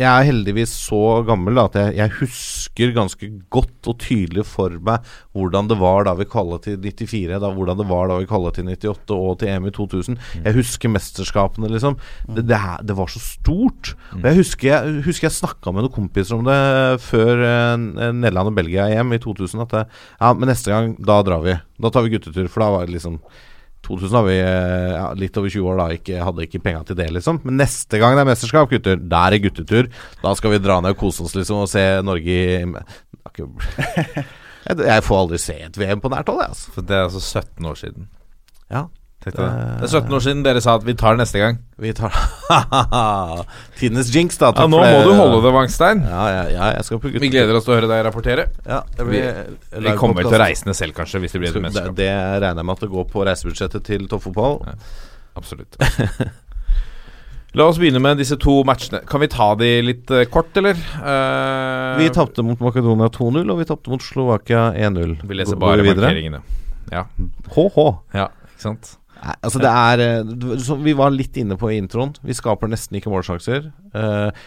jeg 0.00 0.08
er 0.08 0.24
heldigvis 0.24 0.72
så 0.86 1.20
gammel 1.28 1.58
da, 1.58 1.66
at 1.68 1.74
jeg, 1.76 1.96
jeg 1.98 2.14
husker 2.16 2.94
ganske 2.96 3.28
godt 3.52 3.90
og 3.90 3.98
tydelig 4.00 4.46
for 4.48 4.72
meg 4.80 5.04
hvordan 5.36 5.68
det 5.68 5.76
var 5.82 6.06
da 6.08 6.14
vi 6.16 6.24
kvallet 6.32 6.64
til 6.64 6.78
94, 6.80 7.36
da, 7.42 7.50
hvordan 7.52 7.80
det 7.82 7.88
var 7.90 8.08
da 8.08 8.16
vi 8.22 8.28
kvallet 8.30 8.56
til 8.56 8.70
98 8.72 9.12
og 9.18 9.36
til 9.42 9.52
EM 9.52 9.68
i 9.68 9.74
2000. 9.76 10.18
Jeg 10.46 10.56
husker 10.56 10.92
mesterskapene, 10.94 11.68
liksom. 11.74 11.98
Det, 12.24 12.46
det, 12.48 12.60
det 12.88 12.96
var 12.96 13.12
så 13.12 13.20
stort. 13.20 13.92
Og 14.16 14.26
jeg 14.30 14.40
husker 14.40 14.70
jeg, 14.70 14.96
husker 15.04 15.28
jeg 15.28 15.36
snakka 15.36 15.76
med 15.76 15.84
noen 15.84 15.96
kompiser 16.00 16.38
om 16.38 16.48
det 16.48 16.58
før 17.04 17.44
eh, 17.44 17.76
Nederland 18.16 18.52
og 18.52 18.58
Belgia-EM 18.62 19.12
i 19.12 19.20
2000. 19.22 19.66
At 19.66 19.76
det, 19.76 19.86
ja, 20.16 20.32
men 20.32 20.48
neste 20.48 20.72
gang, 20.72 20.96
da 21.04 21.20
drar 21.26 21.44
vi. 21.44 21.58
Da 21.84 21.92
tar 21.92 22.06
vi 22.06 22.16
guttetur. 22.16 22.48
For 22.48 22.64
da 22.64 22.72
var 22.78 22.88
det 22.88 22.96
liksom 22.96 23.20
2000 23.82 24.18
har 24.18 24.26
vi 24.28 24.36
eh, 24.38 24.92
ja, 24.94 25.06
litt 25.18 25.36
over 25.40 25.50
20 25.50 25.70
år 25.72 25.80
da 25.80 25.86
ikke, 25.96 26.20
hadde 26.22 26.46
ikke 26.46 26.62
penga 26.62 26.84
til 26.86 26.98
det, 26.98 27.08
liksom. 27.16 27.40
Men 27.46 27.58
neste 27.60 27.98
gang 27.98 28.14
det 28.16 28.22
er 28.22 28.30
mesterskap, 28.30 28.70
gutter, 28.70 29.00
da 29.00 29.24
er 29.26 29.34
det 29.34 29.42
guttetur. 29.48 29.90
Da 30.22 30.34
skal 30.38 30.54
vi 30.54 30.62
dra 30.62 30.78
ned 30.82 30.94
og 30.94 31.00
kose 31.02 31.26
oss, 31.26 31.34
liksom, 31.38 31.64
og 31.64 31.70
se 31.72 31.84
Norge 32.06 32.38
i 32.38 32.62
jeg 34.62 35.04
får 35.06 35.18
aldri 35.18 35.38
se 35.40 35.54
et 35.64 35.78
VM 35.78 36.02
på 36.02 36.10
nært 36.12 36.28
hold, 36.30 36.42
jeg, 36.44 36.54
altså. 36.54 36.74
For 36.74 36.86
det 36.86 36.96
er 36.98 37.06
altså 37.08 37.22
17 37.22 37.70
år 37.72 37.78
siden. 37.80 38.10
Ja. 38.70 38.86
Det. 39.22 39.32
Det 39.34 39.86
er 39.86 39.90
17 40.00 40.14
år 40.16 40.22
siden 40.24 40.40
dere 40.42 40.60
sa 40.64 40.74
at 40.80 40.84
vi 40.86 40.94
tar 40.98 41.14
neste 41.20 41.38
gang. 41.38 41.60
Vi 41.78 41.92
tar 41.94 42.10
Tidenes 43.78 44.10
jinx, 44.14 44.38
da. 44.40 44.50
Ja, 44.56 44.66
nå 44.66 44.80
må 44.82 45.02
du 45.06 45.12
holde 45.14 45.38
det, 45.44 45.52
Wangstein. 45.54 46.02
Ja, 46.02 46.24
ja, 46.32 46.42
ja, 46.50 46.70
jeg 46.78 46.88
skal 46.88 47.00
på. 47.02 47.12
Vi 47.22 47.30
gleder 47.30 47.54
oss 47.58 47.68
til 47.68 47.76
å 47.76 47.78
høre 47.78 47.90
deg 47.90 48.02
rapportere. 48.08 48.48
Ja, 48.66 48.82
det 48.98 49.06
Vi, 49.08 49.22
vi 49.86 49.96
kommer 50.00 50.26
til 50.26 50.38
reisende 50.42 50.74
selv, 50.74 50.96
kanskje, 50.98 51.22
hvis 51.22 51.36
det 51.36 51.42
blir 51.44 51.52
et 51.52 51.58
det, 51.60 51.64
mesterskap. 51.68 51.98
det 52.00 52.10
regner 52.12 52.62
jeg 52.64 52.68
med 52.70 52.74
at 52.78 52.86
det 52.86 52.92
går 52.96 53.10
på 53.14 53.26
reisebudsjettet 53.30 53.86
til 53.92 54.08
toppfotball. 54.10 54.62
Absolutt. 55.38 55.78
La 57.52 57.66
oss 57.68 57.76
begynne 57.76 58.00
med 58.00 58.16
disse 58.16 58.38
to 58.40 58.62
matchene. 58.64 59.02
Kan 59.08 59.20
vi 59.20 59.28
ta 59.28 59.50
de 59.60 59.68
litt 59.84 60.08
uh, 60.10 60.22
kort, 60.32 60.54
eller? 60.56 60.78
Uh, 61.04 61.98
Vi 62.00 62.08
tapte 62.16 62.40
mot 62.46 62.56
Makedonia 62.64 63.10
2-0, 63.12 63.44
og 63.44 63.58
vi 63.60 63.66
tapte 63.68 63.92
mot 63.92 64.00
Slovakia 64.02 64.70
1-0. 64.72 65.18
Vi 65.28 65.36
leser 65.36 65.60
bare 65.60 65.84
vi 65.84 65.92
markeringene. 65.92 66.40
Ja. 66.92 67.04
HH. 67.52 67.84
ja, 68.16 68.30
ikke 68.54 68.64
sant? 68.64 68.94
Nei, 69.22 69.34
altså 69.46 69.60
det 69.62 69.70
er 69.70 70.00
eh, 70.02 70.56
Som 70.58 70.80
vi 70.82 70.94
var 70.98 71.12
litt 71.14 71.36
inne 71.38 71.54
på 71.58 71.70
i 71.70 71.78
introen, 71.78 72.14
vi 72.26 72.34
skaper 72.34 72.70
nesten 72.70 72.98
ikke 72.98 73.12
målsjanser. 73.12 73.68
Eh, 73.94 74.42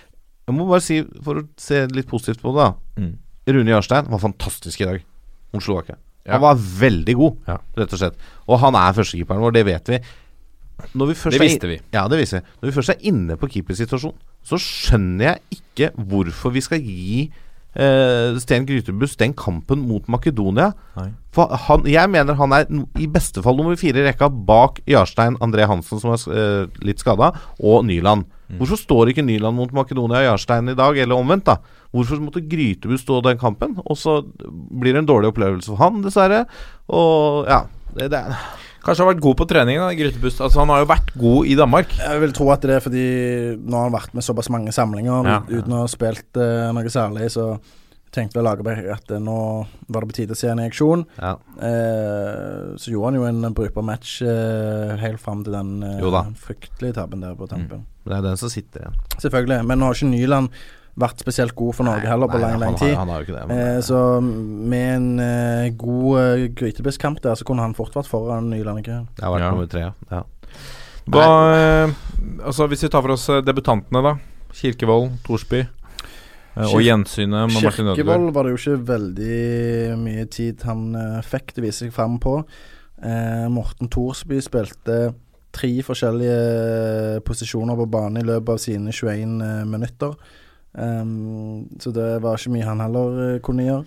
jeg 0.46 0.56
må 0.58 0.68
bare 0.70 0.84
si, 0.84 1.00
for 1.26 1.42
å 1.42 1.46
se 1.60 1.86
litt 1.96 2.10
positivt 2.10 2.44
på 2.44 2.54
det, 2.54 2.66
da. 2.66 3.02
Mm. 3.02 3.14
Rune 3.56 3.74
Jarstein 3.74 4.10
var 4.12 4.22
fantastisk 4.22 4.84
i 4.84 4.90
dag 4.90 5.00
mot 5.56 5.64
Slovakia. 5.64 5.98
Han 6.26 6.42
var 6.42 6.58
veldig 6.58 7.16
god, 7.18 7.50
rett 7.78 7.92
og 7.94 8.02
slett. 8.02 8.22
Og 8.50 8.58
han 8.62 8.78
er 8.80 8.96
førstekeeperen 8.98 9.44
vår, 9.44 9.54
det 9.54 9.66
vet 9.68 9.92
vi. 9.94 10.00
Når 10.98 11.12
vi 11.12 11.16
Det 11.36 11.42
visste 11.42 11.70
vi. 11.70 11.80
Ja, 11.94 12.08
det 12.12 12.20
visste 12.20 12.42
vi. 12.42 12.54
Når 12.62 12.70
vi 12.70 12.76
først 12.76 12.94
er 12.96 13.06
inne 13.12 13.38
på 13.40 13.50
keepersituasjonen, 13.54 14.18
så 14.46 14.60
skjønner 14.62 15.26
jeg 15.30 15.60
ikke 15.60 15.92
hvorfor 15.96 16.54
vi 16.54 16.62
skal 16.66 16.82
gi 16.82 17.22
eh, 17.76 18.38
Sten 18.42 18.66
Grytebuss 18.68 19.18
den 19.20 19.36
kampen 19.38 19.84
mot 19.88 20.08
Makedonia. 20.12 20.72
Han, 21.36 21.84
jeg 21.92 22.12
mener 22.12 22.38
han 22.40 22.56
er 22.56 22.70
i 23.02 23.10
beste 23.12 23.44
fall 23.44 23.58
nummer 23.60 23.76
fire 23.80 24.00
i 24.00 24.08
rekka 24.08 24.30
bak 24.32 24.80
Jarstein, 24.88 25.36
André 25.44 25.68
Hansen, 25.68 26.00
som 26.00 26.16
er 26.16 26.26
eh, 26.32 26.82
litt 26.88 27.04
skada, 27.04 27.34
og 27.60 27.86
Nyland. 27.88 28.26
Mm. 28.46 28.60
Hvorfor 28.60 28.80
står 28.80 29.12
ikke 29.12 29.26
Nyland 29.26 29.58
mot 29.58 29.74
Makedonia 29.76 30.22
og 30.22 30.30
Jarstein 30.30 30.72
i 30.72 30.78
dag, 30.78 30.98
eller 31.02 31.20
omvendt, 31.20 31.50
da? 31.50 31.58
Hvorfor 31.96 32.22
måtte 32.24 32.44
Grytebuss 32.44 33.04
stå 33.04 33.22
den 33.26 33.40
kampen? 33.42 33.78
Og 33.84 34.00
så 34.00 34.22
blir 34.46 34.94
det 34.94 35.04
en 35.04 35.10
dårlig 35.10 35.34
opplevelse 35.34 35.72
for 35.72 35.82
han, 35.84 36.04
dessverre. 36.06 36.46
Og 36.92 37.50
ja 37.50 37.66
det, 37.96 38.12
det 38.12 38.22
Kanskje 38.86 39.02
har 39.02 39.16
vært 39.16 39.24
god 39.24 39.38
på 39.40 39.48
trening, 39.50 39.80
da, 39.82 39.88
Grytebust. 39.98 40.42
Altså, 40.46 40.60
han 40.62 40.70
har 40.70 40.84
jo 40.84 40.90
vært 40.92 41.08
god 41.18 41.48
i 41.50 41.56
Danmark. 41.58 41.96
Jeg 41.98 42.22
vil 42.22 42.36
tro 42.38 42.52
at 42.54 42.68
det 42.68 42.76
er 42.76 42.84
fordi 42.86 43.06
nå 43.58 43.80
har 43.80 43.88
han 43.88 43.96
vært 43.96 44.14
med 44.14 44.26
såpass 44.28 44.52
mange 44.54 44.74
samlinger 44.76 45.26
Ja. 45.26 45.40
uten 45.50 45.74
å 45.74 45.82
ha 45.82 45.90
spilt 45.90 46.38
uh, 46.38 46.70
noe 46.76 46.92
særlig, 46.94 47.32
så 47.34 47.56
tenkte 48.14 48.44
Lagerbäck 48.46 48.86
at 48.94 49.10
uh, 49.12 49.18
nå 49.20 49.40
var 49.90 50.06
det 50.06 50.12
på 50.12 50.18
tide 50.20 50.38
å 50.38 50.40
se 50.40 50.52
en 50.54 50.62
reaksjon. 50.62 51.08
Ja. 51.18 51.34
Uh, 51.58 52.78
så 52.78 52.94
gjorde 52.94 53.10
han 53.10 53.18
jo 53.20 53.26
en 53.32 53.58
brukbar 53.58 53.88
match 53.90 54.20
helt 55.02 55.20
fram 55.24 55.42
til 55.48 55.58
den 55.58 56.36
fryktelige 56.46 57.00
tabben 57.02 57.26
der 57.26 57.34
på 57.40 57.50
tampen. 57.50 57.88
Det 58.06 58.14
er 58.20 58.22
den 58.22 58.38
som 58.38 58.54
sitter 58.54 58.86
igjen. 58.86 59.00
Selvfølgelig. 59.18 59.64
Men 59.66 59.82
nå 59.82 59.90
har 59.90 59.98
ikke 59.98 60.14
Nyland 60.14 60.54
vært 60.98 61.20
spesielt 61.20 61.56
god 61.56 61.74
for 61.76 61.84
Norge 61.84 62.08
heller 62.08 62.28
på 62.32 62.38
Nei, 62.40 62.42
lang, 62.42 62.52
han 62.56 62.60
lang 62.62 62.76
har- 62.78 62.80
tid. 62.88 62.96
Han 62.96 63.10
har 63.10 63.20
jo 63.22 63.26
ikke 63.26 63.40
det. 63.40 63.48
Men, 63.50 63.58
Eh, 63.58 63.82
så 63.82 64.22
med 64.24 64.96
en 64.96 65.20
eh, 65.20 65.70
god 65.76 66.20
uh, 66.20 66.48
grytebisskamp 66.56 67.22
der, 67.22 67.36
så 67.36 67.44
kunne 67.44 67.62
han 67.62 67.74
fort 67.76 67.94
vært 67.94 68.08
foran 68.08 68.50
Nyland. 68.50 68.80
Ikke? 68.80 69.06
det 69.16 69.24
har 69.24 69.32
vært 69.36 69.42
Ja. 69.44 69.52
nummer 69.52 69.68
tre, 69.68 69.80
ja. 69.82 69.92
ja. 70.12 70.22
Hva, 71.08 71.26
eh, 71.54 71.92
altså 72.46 72.68
Hvis 72.68 72.82
vi 72.84 72.90
tar 72.90 73.02
for 73.02 73.12
oss 73.12 73.28
eh, 73.30 73.42
debutantene, 73.42 74.02
da. 74.02 74.16
Kirkevold, 74.56 75.12
Thorsby. 75.26 75.60
eh, 76.58 76.64
og 76.74 76.80
gjensynet 76.82 77.52
med 77.52 77.62
Martin 77.64 77.86
Ødegaard. 77.92 77.98
Kirkevold 78.00 78.34
var 78.34 78.44
det 78.44 78.54
jo 78.56 78.62
ikke 78.62 78.88
veldig 78.88 79.98
mye 80.00 80.26
tid 80.32 80.64
han 80.64 80.96
eh, 80.96 81.22
fikk 81.22 81.54
til 81.54 81.64
å 81.64 81.68
vise 81.68 81.84
seg 81.86 81.92
fram 81.94 82.18
på. 82.20 82.40
Eh, 83.04 83.48
Morten 83.52 83.90
Thorsby 83.92 84.40
spilte 84.42 85.14
tre 85.52 85.70
forskjellige 85.84 87.22
posisjoner 87.28 87.76
på 87.80 87.86
banen 87.92 88.18
i 88.22 88.26
løpet 88.26 88.50
av 88.56 88.58
sine 88.64 88.92
21 88.96 89.42
eh, 89.44 89.64
minutter. 89.66 90.16
Ehm, 90.78 91.66
så 91.80 91.92
det 91.96 92.22
var 92.24 92.36
ikke 92.40 92.52
mye 92.56 92.66
han 92.68 92.84
heller 92.84 93.22
eh, 93.36 93.40
kunne 93.46 93.64
gjøre. 93.68 93.86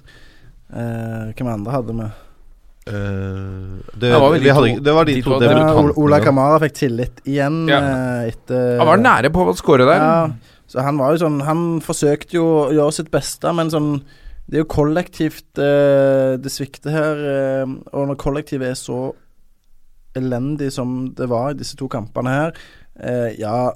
Uh, 0.68 1.30
hvem 1.32 1.48
andre 1.48 1.72
hadde 1.72 1.94
vi? 1.96 2.06
Uh, 2.88 3.78
det, 3.96 4.10
Det 4.10 4.20
var 4.20 4.30
vel 4.34 4.40
de 4.40 4.44
vi 4.44 4.52
hadde, 4.56 4.72
to- 4.76 4.84
det 4.84 4.94
var 4.96 5.04
de, 5.08 5.14
de 5.16 5.22
to 5.24 5.38
to- 5.40 5.48
Ja. 5.48 5.92
Ola 6.02 6.18
Kamara 6.20 6.58
fikk 6.60 6.74
tillit 6.76 7.22
igjen 7.24 7.66
Ja. 7.68 7.80
etter 8.28 8.78
Han 8.78 8.86
var 8.86 9.00
nære 9.00 9.30
på 9.32 9.46
å 9.48 9.54
skåre 9.56 9.86
der. 9.88 9.96
Ja, 10.00 10.28
så 10.68 10.82
han 10.84 10.98
var 11.00 11.12
jo 11.16 11.22
sånn 11.24 11.40
Han 11.44 11.80
forsøkte 11.80 12.36
jo 12.36 12.44
å 12.44 12.72
gjøre 12.72 12.92
sitt 12.92 13.10
beste, 13.10 13.52
men 13.56 13.70
sånn 13.72 14.02
Det 14.48 14.58
er 14.58 14.62
jo 14.64 14.68
kollektivt 14.68 15.56
uh, 15.60 16.36
det 16.36 16.52
svikter 16.52 16.90
her. 16.92 17.66
og 17.92 18.08
når 18.08 18.16
kollektivet 18.16 18.68
er 18.70 18.76
så 18.76 19.14
elendig 20.16 20.70
som 20.72 21.12
det 21.16 21.28
var 21.28 21.50
i 21.52 21.58
disse 21.60 21.76
to 21.76 21.88
kampene 21.88 22.28
her 22.32 22.52
eh, 23.00 23.34
Ja 23.38 23.72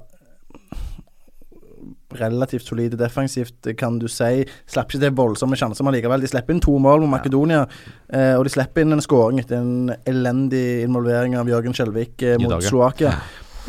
Relativt 2.19 2.67
solide 2.67 2.99
defensivt, 2.99 3.71
kan 3.79 3.99
du 4.01 4.07
si. 4.11 4.43
Slapp 4.69 4.91
ikke 4.91 5.05
til 5.05 5.15
voldsomme 5.17 5.59
sjanser, 5.59 5.85
men 5.85 5.97
likevel. 5.97 6.23
De 6.23 6.31
slipper 6.31 6.55
inn 6.55 6.63
to 6.63 6.75
mål 6.81 7.03
mot 7.03 7.13
Makedonia. 7.15 7.63
Eh, 8.09 8.33
og 8.37 8.45
de 8.47 8.53
slipper 8.53 8.85
inn 8.85 8.95
en 8.95 9.03
skåring 9.03 9.41
etter 9.43 9.61
en 9.61 9.93
elendig 10.09 10.83
involvering 10.83 11.37
av 11.39 11.49
Jørgen 11.51 11.75
Skjelvik 11.77 12.21
eh, 12.25 12.39
mot. 12.41 12.59
Slovakia. 12.63 13.17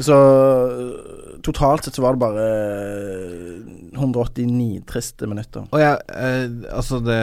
Så 0.03 0.15
øh, 0.15 1.39
totalt 1.47 1.87
sett 1.87 1.95
så 1.95 2.03
var 2.03 2.17
det 2.17 2.23
bare 2.25 2.47
øh, 2.51 3.75
189 3.95 4.83
triste 4.91 5.29
minutter. 5.31 5.69
Og 5.71 5.81
jeg 5.81 5.99
eh, 6.09 6.51
Altså, 6.75 6.99
det 6.99 7.19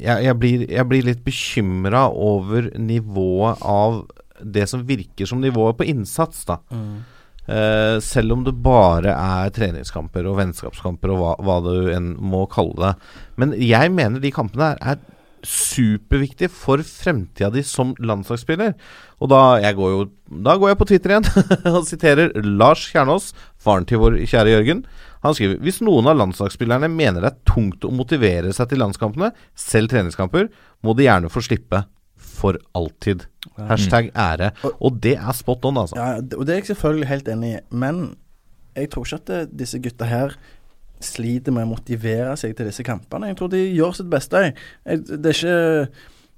Jeg, 0.00 0.24
jeg, 0.24 0.38
blir, 0.38 0.66
jeg 0.70 0.88
blir 0.88 1.02
litt 1.02 1.24
bekymra 1.24 2.08
over 2.08 2.70
nivået 2.78 3.60
av 3.60 4.04
det 4.42 4.64
som 4.68 4.82
virker 4.88 5.28
som 5.28 5.38
nivået 5.38 5.76
på 5.78 5.86
innsats, 5.86 6.44
da. 6.48 6.56
Eh, 7.50 7.96
selv 7.98 8.36
om 8.36 8.44
det 8.46 8.54
bare 8.62 9.14
er 9.16 9.54
treningskamper 9.54 10.28
og 10.30 10.38
vennskapskamper 10.38 11.10
og 11.10 11.18
hva, 11.18 11.32
hva 11.42 11.56
du 11.64 11.90
enn 11.90 12.12
må 12.22 12.44
kalle 12.50 12.76
det. 12.78 12.92
Men 13.40 13.56
jeg 13.58 13.90
mener 13.94 14.22
de 14.22 14.34
kampene 14.34 14.72
her 14.72 14.94
er 14.94 15.02
superviktige 15.42 16.50
for 16.54 16.82
fremtida 16.86 17.50
di 17.50 17.64
som 17.66 17.96
landslagsspiller. 17.98 18.76
Og 19.22 19.30
da, 19.30 19.40
jeg 19.62 19.74
går 19.78 19.90
jo, 19.90 20.04
da 20.46 20.54
går 20.58 20.70
jeg 20.72 20.78
på 20.78 20.88
Twitter 20.90 21.14
igjen 21.14 21.26
og 21.74 21.88
siterer 21.88 22.30
Lars 22.46 22.84
Kjernås, 22.90 23.32
faren 23.58 23.86
til 23.88 24.02
vår 24.02 24.20
kjære 24.22 24.54
Jørgen. 24.54 24.84
Han 25.26 25.34
skriver 25.38 25.58
Hvis 25.62 25.82
noen 25.82 26.08
av 26.10 26.18
landslagsspillerne 26.18 26.90
mener 26.90 27.22
det 27.22 27.32
er 27.32 27.42
tungt 27.46 27.84
å 27.86 27.90
motivere 27.94 28.54
seg 28.54 28.70
til 28.70 28.82
landskampene, 28.82 29.32
selv 29.58 29.90
treningskamper, 29.90 30.48
må 30.82 30.94
de 30.98 31.06
gjerne 31.06 31.30
få 31.30 31.42
slippe. 31.42 31.84
For 32.42 32.58
alltid. 32.78 33.28
Hashtag 33.70 34.10
ære. 34.18 34.50
Og 34.74 34.98
det 35.02 35.14
er 35.16 35.36
spot 35.38 35.64
on, 35.68 35.78
altså. 35.84 35.98
Ja, 35.98 36.18
og 36.18 36.46
det 36.46 36.56
er 36.56 36.62
jeg 36.62 36.72
selvfølgelig 36.72 37.10
helt 37.10 37.30
enig 37.30 37.52
i, 37.54 37.60
men 37.70 38.02
jeg 38.76 38.90
tror 38.90 39.06
ikke 39.06 39.20
at 39.20 39.30
det, 39.30 39.42
disse 39.62 39.80
gutta 39.82 40.08
her 40.08 40.34
sliter 41.02 41.54
med 41.54 41.66
å 41.66 41.72
motivere 41.72 42.34
seg 42.38 42.54
til 42.56 42.68
disse 42.70 42.84
kampene. 42.86 43.32
Jeg 43.32 43.38
tror 43.40 43.52
de 43.52 43.62
gjør 43.74 43.94
sitt 43.98 44.10
beste. 44.10 44.48
Det 44.86 45.32
er 45.32 45.36
ikke 45.36 45.56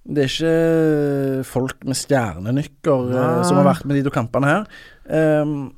det 0.04 0.20
er 0.20 0.28
ikke 0.28 1.44
folk 1.48 1.86
med 1.88 1.96
stjernenykker 1.96 3.06
eh, 3.08 3.14
Nei. 3.16 3.46
som 3.48 3.56
har 3.56 3.70
vært 3.70 3.86
med 3.88 3.96
de 3.96 4.02
to 4.04 4.12
kampene 4.12 4.50
her. 4.50 4.66
Um, 5.08 5.72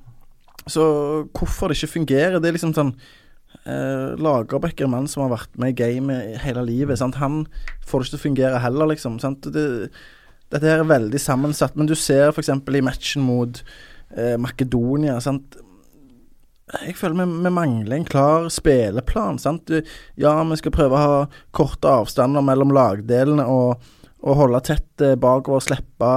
så 0.67 0.83
hvorfor 1.31 1.71
det 1.71 1.79
ikke 1.79 1.93
fungerer, 1.93 2.41
det 2.43 2.51
er 2.51 2.57
liksom 2.57 2.73
sånn 2.75 2.91
uh, 3.71 4.19
Lagerbäck 4.19 4.83
er 4.83 4.89
en 4.89 4.95
mann 4.97 5.07
som 5.11 5.23
har 5.23 5.31
vært 5.31 5.55
med 5.63 5.77
i 5.77 5.79
gamet 5.79 6.41
hele 6.43 6.65
livet. 6.67 6.99
Sant? 6.99 7.21
Han 7.23 7.45
får 7.87 8.03
det 8.03 8.09
ikke 8.09 8.17
til 8.17 8.19
å 8.19 8.25
fungere 8.25 8.63
heller, 8.65 8.91
liksom. 8.91 9.21
Sant? 9.23 9.47
Det, 9.55 9.67
dette 10.53 10.71
her 10.71 10.83
er 10.83 10.91
veldig 10.91 11.21
sammensatt. 11.21 11.77
Men 11.79 11.89
du 11.91 11.95
ser 11.99 12.31
f.eks. 12.33 12.51
i 12.53 12.85
matchen 12.85 13.25
mot 13.27 13.63
eh, 14.17 14.37
Makedonia. 14.41 15.19
Sant? 15.25 15.59
Jeg 16.83 16.97
føler 16.99 17.21
vi, 17.21 17.43
vi 17.47 17.53
mangler 17.55 17.99
en 17.99 18.09
klar 18.09 18.49
spilleplan. 18.53 19.41
Sant? 19.43 19.71
Ja, 20.19 20.39
vi 20.43 20.59
skal 20.61 20.75
prøve 20.75 20.99
å 20.99 21.05
ha 21.05 21.21
korte 21.57 21.93
avstander 22.03 22.45
mellom 22.47 22.75
lagdelene 22.75 23.47
og, 23.51 23.87
og 24.23 24.41
holde 24.43 24.63
tett 24.67 25.05
eh, 25.05 25.19
bakover, 25.21 25.65
slippe 25.65 26.13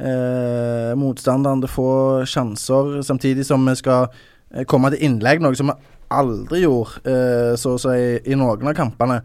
eh, 0.00 0.92
motstanderen 0.98 1.62
til 1.62 1.70
å 1.70 1.74
få 1.74 1.90
sjanser, 2.28 3.00
samtidig 3.06 3.46
som 3.48 3.66
vi 3.66 3.76
skal 3.78 4.08
eh, 4.08 4.66
komme 4.68 4.92
til 4.94 5.06
innlegg, 5.08 5.42
noe 5.42 5.58
som 5.58 5.72
vi 5.72 5.78
aldri 6.16 6.62
gjorde 6.62 7.02
eh, 7.10 7.52
så 7.58 7.74
å 7.74 7.82
si 7.82 7.96
i 8.30 8.38
noen 8.38 8.70
av 8.70 8.76
kampene. 8.78 9.20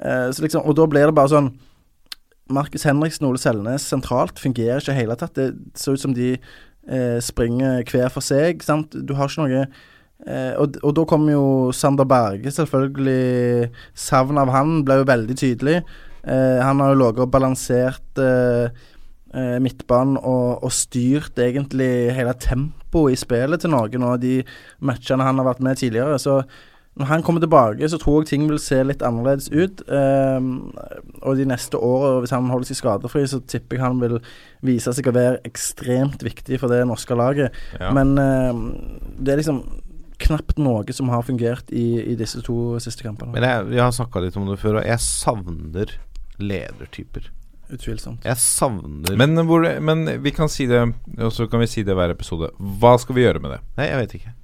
Eh, 0.00 0.30
liksom, 0.30 0.64
og 0.66 0.76
da 0.78 0.88
blir 0.90 1.10
det 1.10 1.16
bare 1.16 1.32
sånn 1.32 1.52
Markus 2.52 2.84
Henriksen 2.84 3.24
og 3.24 3.34
Ole 3.34 3.40
Selnes 3.40 3.86
sentralt 3.88 4.40
fungerer 4.42 4.82
ikke 4.82 4.92
i 4.92 5.00
hele 5.00 5.16
tatt. 5.16 5.36
Det 5.36 5.78
ser 5.80 5.96
ut 5.96 6.02
som 6.02 6.14
de 6.16 6.34
eh, 6.34 7.18
springer 7.24 7.84
hver 7.88 8.10
for 8.12 8.24
seg. 8.24 8.64
Sant? 8.64 8.92
Du 8.92 9.14
har 9.16 9.30
ikke 9.30 9.46
noe 9.46 9.62
eh, 9.64 10.52
og, 10.60 10.76
og 10.84 10.96
da 10.98 11.06
kommer 11.08 11.32
jo 11.32 11.46
Sander 11.76 12.08
Berge, 12.08 12.52
selvfølgelig. 12.52 13.70
Savnet 13.96 14.44
av 14.44 14.52
han 14.52 14.82
ble 14.84 15.00
jo 15.00 15.08
veldig 15.08 15.38
tydelig. 15.40 15.78
Eh, 16.24 16.60
han 16.60 16.80
har 16.80 16.92
jo 16.92 17.00
ligget 17.00 17.24
og 17.26 17.32
balansert 17.32 18.20
eh, 18.20 18.68
eh, 19.36 19.56
midtbanen 19.64 20.16
og, 20.20 20.64
og 20.64 20.72
styrt 20.72 21.40
egentlig 21.40 22.14
hele 22.16 22.32
tempoet 22.40 23.12
i 23.16 23.20
spillet 23.20 23.60
til 23.60 23.74
Norge 23.74 24.00
nå, 24.00 24.14
de 24.22 24.38
matchene 24.84 25.26
han 25.26 25.40
har 25.40 25.48
vært 25.50 25.64
med 25.64 25.80
tidligere. 25.80 26.20
Så 26.20 26.42
når 26.94 27.08
han 27.10 27.22
kommer 27.26 27.42
tilbake, 27.42 27.88
så 27.90 27.98
tror 27.98 28.22
jeg 28.22 28.30
ting 28.30 28.44
vil 28.46 28.60
se 28.62 28.76
litt 28.86 29.02
annerledes 29.02 29.48
ut. 29.50 29.82
Um, 29.90 30.70
og 31.26 31.40
de 31.40 31.46
neste 31.50 31.78
årene, 31.80 32.20
hvis 32.22 32.34
han 32.34 32.50
holder 32.52 32.70
seg 32.70 32.78
skadefri, 32.78 33.24
så 33.30 33.40
tipper 33.50 33.80
jeg 33.80 33.82
han 33.82 34.02
vil 34.02 34.20
vise 34.64 34.94
seg 34.94 35.08
å 35.10 35.16
være 35.16 35.40
ekstremt 35.48 36.22
viktig 36.22 36.60
for 36.62 36.70
det 36.70 36.84
norske 36.86 37.18
laget. 37.18 37.56
Ja. 37.80 37.90
Men 37.96 38.14
um, 38.14 38.68
det 39.18 39.34
er 39.34 39.42
liksom 39.42 39.64
knapt 40.22 40.60
noe 40.62 40.94
som 40.94 41.10
har 41.10 41.24
fungert 41.26 41.72
i, 41.74 42.12
i 42.12 42.14
disse 42.18 42.44
to 42.46 42.76
siste 42.82 43.02
kampene. 43.02 43.34
Men 43.34 43.48
jeg, 43.48 43.66
vi 43.72 43.82
har 43.82 43.90
snakka 43.94 44.22
litt 44.22 44.38
om 44.38 44.46
det 44.52 44.60
før, 44.62 44.78
og 44.78 44.86
jeg 44.86 45.02
savner 45.02 45.96
ledertyper. 46.38 47.26
Utvilsomt. 47.74 48.22
Jeg 48.22 48.38
savner 48.38 49.16
Men, 49.18 49.34
hvor, 49.48 49.66
men 49.82 50.06
vi 50.22 50.30
kan 50.36 50.50
si 50.52 50.68
det, 50.70 50.84
og 51.18 51.34
så 51.34 51.48
kan 51.50 51.64
vi 51.64 51.70
si 51.74 51.82
det 51.82 51.98
hver 51.98 52.14
episode. 52.14 52.52
Hva 52.54 52.94
skal 53.02 53.18
vi 53.18 53.26
gjøre 53.26 53.42
med 53.42 53.56
det? 53.56 53.62
Nei, 53.80 53.90
jeg 53.90 54.02
vet 54.04 54.18
ikke. 54.20 54.34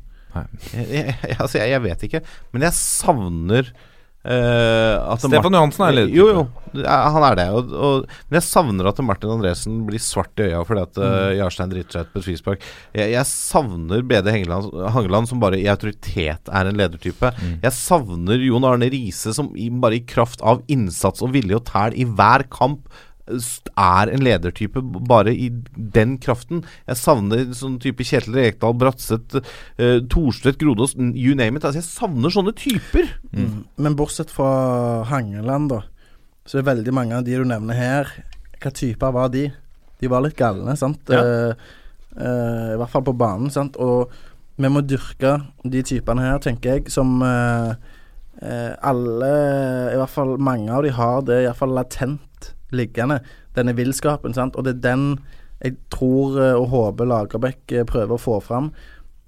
Jeg, 0.72 0.89
jeg, 0.91 1.14
altså, 1.39 1.61
jeg, 1.61 1.72
jeg 1.74 1.87
vet 1.87 2.05
ikke. 2.09 2.20
Men 2.55 2.66
jeg 2.68 2.76
savner 2.76 3.70
uh, 3.70 5.16
Stefan 5.20 5.57
Johansen 5.57 5.87
er 5.87 5.97
ledertype. 5.97 6.18
Jo, 6.20 6.28
jo. 6.35 6.85
Han 6.85 7.26
er 7.26 7.39
det. 7.41 7.47
Og, 7.57 7.74
og, 7.74 8.07
men 8.28 8.39
jeg 8.39 8.47
savner 8.47 8.91
at 8.91 9.03
Martin 9.05 9.35
Andresen 9.35 9.83
blir 9.89 10.03
svart 10.03 10.43
i 10.43 10.49
øya 10.51 10.62
fordi 10.68 10.85
at 10.87 11.03
uh, 11.03 11.33
Jarstein 11.39 11.72
driter 11.72 11.99
seg 11.99 12.07
ut 12.07 12.14
på 12.14 12.22
et 12.22 12.28
frispark. 12.28 12.70
Jeg, 12.97 13.26
savner 13.31 14.07
BD 14.07 14.33
Hengeland, 14.37 14.70
Hangeland, 14.95 15.31
som 15.31 15.43
bare 15.43 15.61
i 15.61 15.68
autoritet 15.72 16.51
er 16.53 16.70
en 16.70 16.81
ledertype. 16.81 17.35
Jeg 17.61 17.76
savner 17.76 18.49
Jon 18.49 18.68
Arne 18.68 18.91
Riise, 18.93 19.35
som 19.37 19.53
i, 19.59 19.70
bare 19.83 20.01
i 20.01 20.07
kraft 20.07 20.45
av 20.47 20.62
innsats 20.70 21.24
og 21.26 21.35
vilje 21.37 21.59
og 21.59 21.66
tæl 21.70 21.99
i 21.99 22.09
hver 22.09 22.47
kamp 22.53 22.87
er 23.28 24.10
en 24.10 24.22
ledertype 24.24 24.82
bare 24.82 25.32
i 25.34 25.48
den 25.74 26.16
kraften. 26.22 26.64
Jeg 26.88 27.00
savner 27.00 27.50
sånn 27.56 27.78
type 27.82 28.04
Kjetil 28.06 28.36
Rekdal, 28.36 28.76
Bratseth, 28.80 29.42
uh, 29.80 29.98
Thorstvedt, 30.10 30.58
Grodås, 30.60 30.96
you 31.14 31.36
name 31.38 31.58
it. 31.58 31.66
Altså, 31.66 31.80
jeg 31.80 31.88
savner 31.88 32.34
sånne 32.34 32.54
typer. 32.58 33.10
Mm. 33.34 33.66
Men 33.80 33.98
bortsett 33.98 34.32
fra 34.34 35.04
Hangeland, 35.10 35.70
da, 35.74 35.82
så 36.48 36.60
er 36.60 36.70
veldig 36.70 36.94
mange 36.96 37.18
av 37.18 37.26
de 37.26 37.36
du 37.36 37.44
nevner 37.46 37.76
her 37.76 38.08
Hva 38.60 38.72
typer 38.74 39.12
var 39.14 39.30
de? 39.32 39.46
De 40.00 40.08
var 40.10 40.24
litt 40.24 40.38
galne, 40.38 40.74
sant? 40.80 41.12
Ja. 41.12 41.20
Uh, 41.20 41.70
uh, 42.16 42.74
I 42.74 42.80
hvert 42.80 42.92
fall 42.92 43.06
på 43.06 43.16
banen, 43.16 43.52
sant? 43.54 43.78
Og 43.80 44.10
vi 44.60 44.68
må 44.68 44.82
dyrke 44.84 45.38
de 45.64 45.84
typene 45.86 46.26
her, 46.26 46.42
tenker 46.42 46.76
jeg, 46.76 46.90
som 46.92 47.22
alle 48.40 49.30
I 49.92 49.96
hvert 50.00 50.12
fall 50.12 50.30
mange 50.40 50.72
av 50.72 50.84
de 50.84 50.92
har 50.96 51.18
det 51.28 51.42
i 51.42 51.46
hvert 51.46 51.58
fall 51.58 51.74
latent 51.76 52.30
liggende. 52.72 53.20
Denne 53.56 53.74
villskapen, 53.76 54.34
sant? 54.36 54.56
Og 54.56 54.64
det 54.64 54.76
er 54.78 54.84
den 54.90 55.06
jeg 55.60 55.74
tror 55.92 56.38
eh, 56.40 56.54
og 56.56 56.68
håper 56.72 57.04
Lagerbäck 57.10 57.72
eh, 57.76 57.84
prøver 57.84 58.16
å 58.16 58.20
få 58.22 58.38
fram 58.40 58.70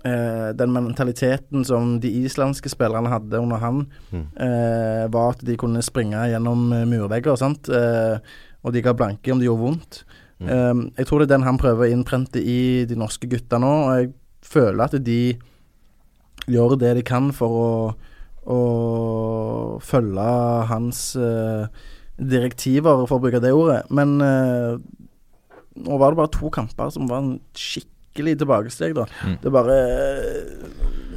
eh, 0.04 0.52
den 0.56 0.72
mentaliteten 0.72 1.64
som 1.68 1.98
de 2.00 2.08
islandske 2.22 2.70
spillerne 2.72 3.10
hadde 3.12 3.36
under 3.42 3.60
han, 3.60 3.82
Mm. 4.12 4.24
eh, 4.40 5.04
var 5.12 5.34
at 5.34 5.44
de 5.44 5.56
kunne 5.60 5.82
springe 5.84 6.16
gjennom 6.32 6.72
eh, 6.72 6.86
murvegger, 6.88 7.36
sant? 7.36 7.68
Eh, 7.68 8.16
og 8.64 8.72
de 8.72 8.80
ga 8.82 8.94
blanke 8.96 9.32
om 9.34 9.38
det 9.42 9.46
gjorde 9.50 9.66
vondt. 9.66 10.04
Mm. 10.42 10.88
Jeg 10.96 11.06
tror 11.06 11.20
det 11.20 11.28
er 11.30 11.36
den 11.36 11.44
han 11.46 11.58
prøver 11.58 11.84
å 11.86 11.92
innprente 11.92 12.40
i 12.42 12.84
de 12.90 12.96
norske 12.98 13.28
gutta 13.30 13.58
nå, 13.62 13.68
og 13.86 13.92
jeg 14.00 14.08
føler 14.42 14.82
at 14.88 14.96
de 15.04 15.36
gjør 16.50 16.74
det 16.80 16.96
de 16.98 17.02
kan 17.06 17.28
for 17.34 17.58
å, 17.60 17.68
å 18.50 18.58
følge 19.82 20.26
hans 20.70 21.02
eh, 21.16 21.66
direktiver, 22.30 23.06
for 23.08 23.18
å 23.18 23.22
bruke 23.22 23.40
det 23.42 23.52
ordet. 23.56 23.82
Men 23.90 24.20
eh, 24.20 24.76
nå 25.82 25.98
var 25.98 26.12
det 26.12 26.20
bare 26.22 26.32
to 26.34 26.50
kamper 26.52 26.90
som 26.92 27.08
var 27.10 27.22
en 27.22 27.32
skikkelig 27.56 28.38
tilbakesteg, 28.42 28.94
da. 28.98 29.06
Mm. 29.24 29.38
Det 29.42 29.52
bare 29.54 29.76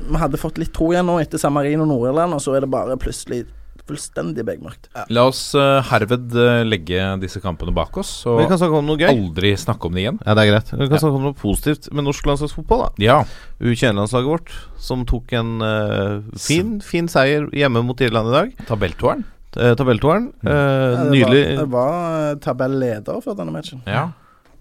Vi 0.05 0.17
hadde 0.21 0.37
fått 0.39 0.57
litt 0.61 0.73
tro 0.75 0.91
igjen 0.93 1.07
nå 1.09 1.19
etter 1.21 1.41
San 1.41 1.53
Marino 1.55 1.85
Nord-Irland, 1.89 2.37
og 2.37 2.41
så 2.43 2.55
er 2.55 2.65
det 2.65 2.71
bare 2.71 2.95
plutselig 3.01 3.43
fullstendig 3.85 4.41
begmørkt. 4.47 4.87
La 5.13 5.27
oss 5.29 5.51
uh, 5.53 5.77
herved 5.91 6.33
eh, 6.41 6.63
legge 6.65 7.03
disse 7.21 7.37
kampene 7.43 7.69
bak 7.75 7.93
oss, 8.01 8.15
og 8.25 8.39
Vi 8.39 8.47
kan 8.49 8.57
snakke 8.57 8.79
om 8.79 8.87
noe 8.87 8.97
gøy. 8.97 9.11
aldri 9.11 9.51
snakke 9.61 9.85
om 9.85 9.93
det 9.93 10.01
igjen. 10.01 10.17
Ja, 10.25 10.33
det 10.33 10.41
er 10.41 10.49
greit. 10.55 10.71
Vi 10.73 10.87
kan 10.87 10.95
Ja. 10.95 11.01
snakke 11.03 11.19
om 11.19 11.27
noe 11.27 11.37
positivt 11.37 11.91
med 11.93 12.07
norsk 12.07 12.25
landslagsfotball. 12.25 12.81
da 12.81 13.05
Ja. 13.05 13.19
U21-landslaget 13.61 14.31
vårt, 14.31 14.49
som 14.81 15.05
tok 15.05 15.33
en 15.37 15.61
uh, 15.61 16.21
fin 16.33 16.79
fin 16.81 17.07
seier 17.07 17.45
hjemme 17.53 17.85
mot 17.85 18.01
Irland 18.01 18.29
i 18.29 18.35
dag. 18.39 18.55
Tabelltoeren. 18.65 19.23
Uh, 19.55 19.73
Tabelltoeren. 19.79 20.29
Eh, 20.43 21.15
Ja, 21.19 21.29
det. 21.31 21.43
Var, 21.57 21.65
var 21.71 22.29
eh, 22.31 22.35
tabelleder 22.43 23.21
før 23.23 23.37
denne 23.39 23.53
matchen. 23.55 23.81
Ja. 23.87 24.09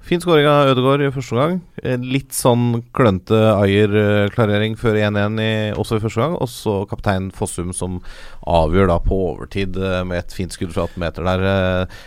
Fin 0.04 0.20
skåring 0.20 0.44
av 0.44 0.68
Ødegaard 0.74 1.00
i 1.00 1.10
første 1.14 1.36
gang. 1.38 1.54
Eh, 1.82 1.96
Litt 2.04 2.34
sånn 2.36 2.82
klønete 2.92 3.38
Ayer-klarering 3.56 4.74
før 4.76 4.98
1-1 5.00 5.78
også 5.80 5.96
i 5.96 6.02
første 6.02 6.20
gang. 6.20 6.34
Og 6.44 6.50
så 6.52 6.74
kaptein 6.90 7.30
Fossum 7.32 7.72
som 7.72 8.00
avgjør 8.44 8.90
da 8.92 8.98
på 9.00 9.16
overtid 9.32 9.78
eh, 9.80 10.02
med 10.04 10.20
et 10.20 10.34
fint 10.36 10.52
skudd 10.52 10.74
fra 10.76 10.84
18 10.90 11.00
meter 11.06 11.24
der. 11.30 11.46
eh, 11.48 12.02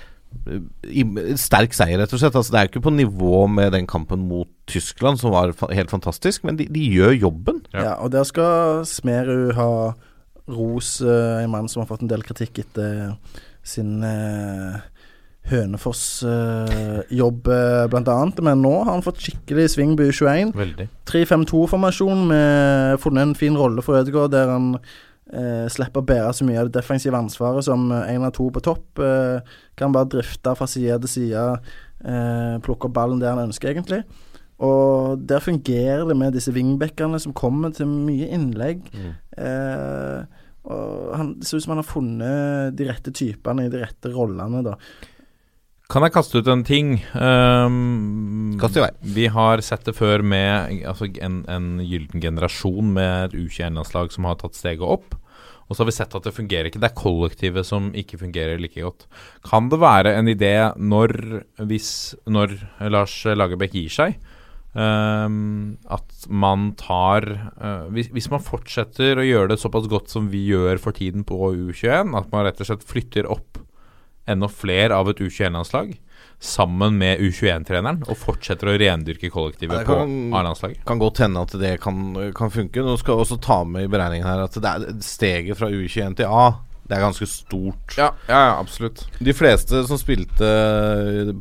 i, 0.94 1.02
sterk 1.40 1.74
seier, 1.74 1.98
rett 2.00 2.14
og 2.14 2.20
slett. 2.22 2.36
Altså, 2.38 2.54
det 2.54 2.60
er 2.60 2.68
jo 2.68 2.72
ikke 2.76 2.86
på 2.86 2.94
nivå 2.94 3.40
med 3.50 3.72
den 3.74 3.88
kampen 3.90 4.28
mot 4.30 4.50
Tyskland, 4.70 5.18
som 5.20 5.34
var 5.34 5.52
fa 5.58 5.70
helt 5.74 5.90
fantastisk, 5.92 6.44
men 6.46 6.60
de, 6.60 6.68
de 6.70 6.84
gjør 6.94 7.16
jobben. 7.18 7.64
Ja. 7.74 7.82
Ja. 7.88 7.94
og 8.04 8.12
der 8.14 8.28
skal 8.28 8.84
Smerud 8.86 9.56
ha 9.58 9.70
ros, 10.48 11.02
eh, 11.02 11.44
en 11.44 11.54
mann 11.54 11.70
som 11.70 11.84
har 11.84 11.90
fått 11.90 12.06
en 12.06 12.12
del 12.12 12.24
kritikk 12.24 12.62
etter 12.64 13.18
sin 13.68 14.00
uh, 14.00 14.78
Hønefoss-jobb, 15.48 17.50
uh, 17.52 17.88
blant 17.92 18.12
annet. 18.12 18.40
Men 18.44 18.62
nå 18.64 18.72
har 18.78 18.94
han 18.94 19.04
fått 19.04 19.20
skikkelig 19.26 19.68
sving 19.74 19.98
på 20.00 20.08
U21. 20.08 20.54
Veldig. 20.56 20.88
3-5-2-formasjon 21.12 22.24
med 22.32 23.04
funnet 23.04 23.28
en 23.28 23.36
fin 23.36 23.60
rolle 23.60 23.84
for 23.84 24.00
Ødegaard, 24.00 24.32
der 24.36 24.54
han 24.54 24.72
eh, 25.34 25.66
slipper 25.72 26.04
å 26.04 26.08
bære 26.08 26.32
så 26.36 26.48
mye 26.48 26.62
av 26.62 26.70
det 26.70 26.78
defensive 26.78 27.20
ansvaret 27.20 27.66
som 27.68 27.90
én 27.92 28.26
av 28.26 28.34
to 28.36 28.48
på 28.54 28.64
topp. 28.64 29.02
Eh, 29.04 29.58
kan 29.80 29.96
bare 29.96 30.12
drifte 30.18 30.56
fra 30.58 30.70
side 30.70 31.00
til 31.04 31.14
side, 31.14 31.46
eh, 32.04 32.56
plukke 32.64 32.90
opp 32.90 32.96
ballen 32.96 33.20
der 33.20 33.36
han 33.36 33.48
ønsker, 33.48 33.74
egentlig. 33.74 34.04
Og 34.60 35.28
der 35.28 35.40
fungerer 35.40 36.08
det 36.08 36.18
med 36.18 36.34
disse 36.34 36.52
wingbackene 36.52 37.20
som 37.20 37.34
kommer 37.34 37.74
til 37.74 37.86
mye 37.86 38.28
innlegg. 38.34 38.82
Eh, 39.38 40.26
og 40.68 41.14
han, 41.16 41.36
Det 41.40 41.48
ser 41.48 41.62
ut 41.62 41.66
som 41.66 41.76
han 41.76 41.84
har 41.84 41.88
funnet 41.88 42.78
de 42.78 42.90
rette 42.90 43.14
typene 43.16 43.68
i 43.68 43.72
de 43.72 43.84
rette 43.86 44.12
rollene, 44.12 44.64
da. 44.66 44.76
Kan 45.88 46.04
jeg 46.04 46.12
kaste 46.18 46.42
ut 46.42 46.50
en 46.52 46.66
ting? 46.68 46.98
Um, 47.16 48.58
Kast 48.60 48.76
i 48.76 48.84
vei. 48.84 48.90
Vi 49.16 49.30
har 49.32 49.64
sett 49.64 49.86
det 49.88 49.96
før 49.96 50.20
med 50.20 50.84
altså, 50.84 51.08
en, 51.24 51.46
en 51.48 51.70
gyllen 51.80 52.20
generasjon 52.24 52.92
med 52.98 53.30
et 53.30 53.38
U21-landslag 53.40 54.12
som 54.12 54.28
har 54.28 54.36
tatt 54.42 54.60
steget 54.60 54.84
opp. 54.84 55.16
Og 55.68 55.76
så 55.76 55.84
har 55.84 55.90
vi 55.90 55.96
sett 55.96 56.16
at 56.16 56.28
det 56.28 56.36
fungerer 56.36 56.68
ikke. 56.68 56.82
Det 56.84 56.90
er 56.90 57.00
kollektivet 57.00 57.68
som 57.68 57.88
ikke 57.96 58.20
fungerer 58.20 58.60
like 58.60 58.84
godt. 58.84 59.08
Kan 59.48 59.72
det 59.72 59.80
være 59.80 60.16
en 60.20 60.32
idé 60.32 60.54
når, 60.76 61.16
hvis, 61.68 61.90
når 62.28 62.56
Lars 62.92 63.16
Lagerbäck 63.28 63.76
gir 63.76 63.92
seg, 63.92 64.20
um, 64.78 65.78
at 65.90 66.28
man 66.30 66.72
tar 66.80 67.26
uh, 67.58 67.88
hvis, 67.94 68.12
hvis 68.14 68.30
man 68.34 68.44
fortsetter 68.46 69.18
å 69.20 69.26
gjøre 69.26 69.52
det 69.54 69.60
såpass 69.62 69.90
godt 69.92 70.14
som 70.14 70.30
vi 70.34 70.44
gjør 70.52 70.80
for 70.84 70.96
tiden 70.98 71.26
på 71.28 71.38
U21, 71.56 72.14
at 72.18 72.30
man 72.34 72.46
rett 72.48 72.62
og 72.62 72.70
slett 72.70 72.86
flytter 72.88 73.30
opp 73.34 73.60
enda 74.28 74.50
flere 74.52 74.96
av 74.98 75.08
et 75.10 75.22
U21-landslag 75.24 75.96
sammen 76.44 76.98
med 77.00 77.22
U21-treneren 77.24 78.04
og 78.12 78.18
fortsetter 78.20 78.70
å 78.70 78.76
rendyrke 78.78 79.30
kollektivet 79.34 79.74
Ja, 79.74 79.80
det 79.82 79.88
på 79.90 79.96
kan- 80.04 80.34
A-landslaget. 80.38 80.84
Kan 80.86 81.00
godt 81.02 81.22
hende 81.24 81.42
at 81.48 81.56
det 81.58 81.72
kan, 81.82 82.02
kan 82.38 82.52
funke. 82.54 82.84
Nå 82.86 82.98
skal 83.00 83.16
jeg 83.16 83.24
også 83.26 83.38
ta 83.42 83.62
med 83.66 83.88
i 83.88 83.90
beregningen 83.90 84.28
her 84.28 84.44
at 84.46 84.60
det 84.62 84.98
steget 85.08 85.58
fra 85.58 85.72
U21 85.74 86.20
til 86.20 86.30
A. 86.30 86.50
Det 86.88 86.96
er 86.98 87.02
ganske 87.04 87.28
stort. 87.28 87.98
Ja, 87.98 88.12
ja, 88.30 88.40
ja, 88.48 88.54
absolutt. 88.62 89.06
De 89.20 89.34
fleste 89.36 89.82
som 89.88 89.98
spilte 90.00 90.52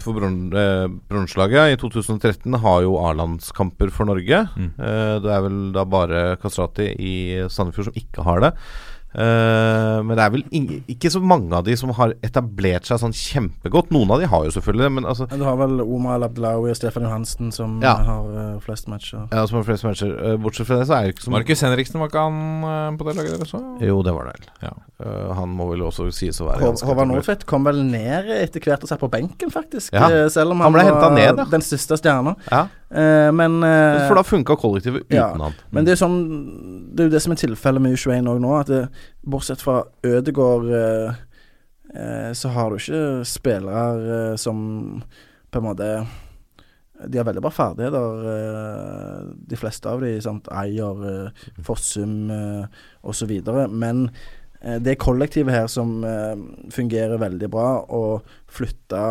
for 0.03 0.12
bron- 0.18 0.51
eh, 0.53 1.72
i 1.72 1.76
2013, 1.76 2.55
har 2.62 2.82
jo 2.82 2.97
A-landskamper 2.99 3.90
for 3.90 4.05
Norge. 4.07 4.49
Mm. 4.57 4.72
Eh, 4.78 5.14
det 5.22 5.30
er 5.32 5.40
vel 5.47 5.72
da 5.72 5.84
bare 5.84 6.36
Kastrati 6.42 6.90
i 6.99 7.14
Sandefjord 7.49 7.84
som 7.92 7.94
ikke 8.03 8.22
har 8.26 8.40
det. 8.40 8.53
Eh, 9.16 10.03
men 10.05 10.12
det 10.18 10.20
er 10.26 10.32
vel 10.34 10.42
ikke 10.92 11.09
så 11.09 11.22
mange 11.24 11.55
av 11.57 11.64
de 11.64 11.72
som 11.78 11.88
har 11.97 12.12
etablert 12.26 12.84
seg 12.84 12.99
sånn 13.01 13.14
kjempegodt. 13.16 13.88
Noen 13.94 14.11
av 14.12 14.20
de 14.20 14.26
har 14.28 14.44
jo 14.44 14.51
selvfølgelig 14.53 14.84
det, 14.84 14.92
men 14.92 15.05
altså 15.09 15.24
Du 15.30 15.44
har 15.47 15.57
vel 15.57 15.80
Omar 15.80 16.18
El 16.18 16.26
Abdelawi 16.28 16.68
og 16.68 16.76
Stefan 16.76 17.07
Johansen 17.07 17.51
som 17.55 17.78
Ja. 17.80 17.94
har 18.05 18.26
eh, 18.36 18.59
flest 18.61 18.88
matcher. 18.92 19.24
Ja, 19.32 19.47
som 19.47 19.57
har 19.62 19.64
flest 19.64 19.84
matcher. 19.88 20.12
Eh, 20.20 20.36
bortsett 20.36 20.66
fra 20.68 20.76
det, 20.82 20.86
så 20.90 20.99
er 20.99 21.07
det 21.07 21.14
ikke 21.16 21.24
så 21.24 21.30
Markus 21.32 21.61
Henriksen, 21.64 22.01
var 22.03 22.09
ikke 22.12 22.26
han 22.26 22.64
eh, 22.64 22.99
på 22.99 23.07
det 23.09 23.16
laget 23.16 23.38
deres 23.38 23.55
òg? 23.57 23.80
Jo, 23.88 24.03
det 24.03 24.12
var 24.12 24.24
det 24.28 24.34
vel. 24.36 24.51
Ja. 24.68 24.74
Eh, 24.97 25.32
han 25.36 25.51
må 25.53 25.66
vel 25.68 25.82
også 25.84 26.07
sies 26.14 26.38
å 26.40 26.47
være 26.47 26.64
Hå- 26.64 26.86
Håvard. 26.88 27.11
Nordtvedt 27.11 27.42
kom 27.49 27.66
vel 27.68 27.82
ned 27.84 28.30
etter 28.32 28.62
hvert 28.64 28.80
og 28.80 28.88
satt 28.88 29.03
på 29.03 29.11
benken, 29.12 29.51
faktisk. 29.53 29.92
Ja. 29.92 30.07
Eh, 30.09 30.28
Selv 30.32 30.55
om 30.55 30.62
Han 30.64 30.72
han, 30.72 30.72
ble 30.72 30.84
var 30.97 31.12
ned, 31.12 31.36
ja. 31.42 31.44
den 31.53 31.64
siste 31.64 31.97
stjerna. 32.01 32.32
Ja, 32.51 32.66
Uh, 32.86 33.32
men 33.34 33.64
uh, 33.66 34.07
for 34.07 34.14
da 34.14 34.22
funka 34.22 34.55
kollektivet 34.62 35.09
uten 35.09 35.16
ja. 35.16 35.24
han. 35.34 35.57
Men 35.74 35.82
det 35.82 35.90
er 35.90 35.97
jo 35.97 36.05
sånn 36.05 36.20
Det 36.94 37.03
er 37.03 37.09
jo 37.09 37.14
det 37.16 37.20
som 37.24 37.32
er 37.34 37.40
tilfellet 37.40 37.82
med 37.82 37.97
U21 37.99 38.28
òg 38.30 38.38
nå, 38.44 38.53
at 38.61 38.70
det, 38.70 38.78
bortsett 39.26 39.59
fra 39.59 39.80
eh, 40.07 41.11
så 42.30 42.47
har 42.55 42.70
du 42.70 42.78
ikke 42.78 43.26
spillere 43.26 44.38
som 44.38 45.03
på 45.51 45.59
en 45.59 45.66
måte 45.66 45.90
De 47.11 47.18
har 47.18 47.26
veldig 47.26 47.42
bra 47.42 47.51
ferdigheter, 47.51 48.22
de 49.51 49.59
fleste 49.59 49.90
av 49.90 50.07
de. 50.07 50.14
Sant? 50.22 50.47
Eier, 50.55 51.34
Fossum 51.66 52.30
osv. 53.03 53.34
Men 53.74 54.07
det 54.61 54.94
er 54.94 55.00
kollektivet 55.00 55.54
her 55.54 55.66
som 55.70 55.98
eh, 56.07 56.36
fungerer 56.72 57.20
veldig 57.20 57.50
bra, 57.52 57.68
og 57.92 58.26
flytta 58.52 59.02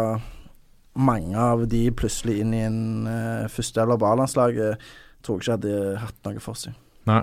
mange 0.95 1.35
av 1.35 1.65
de 1.69 1.89
plutselig 1.91 2.39
inn 2.41 2.53
i 2.55 2.63
en 2.63 2.79
uh, 3.09 3.51
første 3.51 3.81
eller 3.83 3.99
A-landslaget 3.99 4.85
tror 5.25 5.41
jeg 5.41 5.43
ikke 5.43 5.57
hadde 5.57 5.99
hatt 5.99 6.27
noe 6.29 6.43
for 6.43 6.59
seg. 6.59 6.77
Nei. 7.09 7.21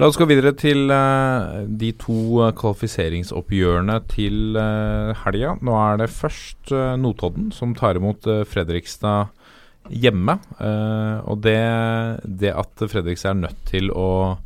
La 0.00 0.08
oss 0.08 0.16
gå 0.16 0.24
videre 0.24 0.54
til 0.56 0.88
eh, 0.90 1.66
de 1.68 1.90
to 2.00 2.16
eh, 2.40 2.54
kvalifiseringsoppgjørene 2.56 3.98
til 4.08 4.56
uh, 4.56 5.12
helga. 5.26 5.52
Nå 5.60 5.76
er 5.76 6.00
det 6.00 6.08
først 6.14 6.72
eh, 6.72 6.94
Notodden 6.96 7.50
som 7.52 7.74
tar 7.76 8.00
imot 8.00 8.26
eh, 8.30 8.40
Fredrikstad 8.48 9.28
hjemme. 9.92 10.38
Eh, 10.56 11.18
og 11.28 11.42
det, 11.44 11.60
det 12.24 12.54
at 12.56 12.86
Fredrikstad 12.88 13.34
er 13.34 13.42
nødt 13.44 13.60
til 13.68 13.92
å, 13.92 14.38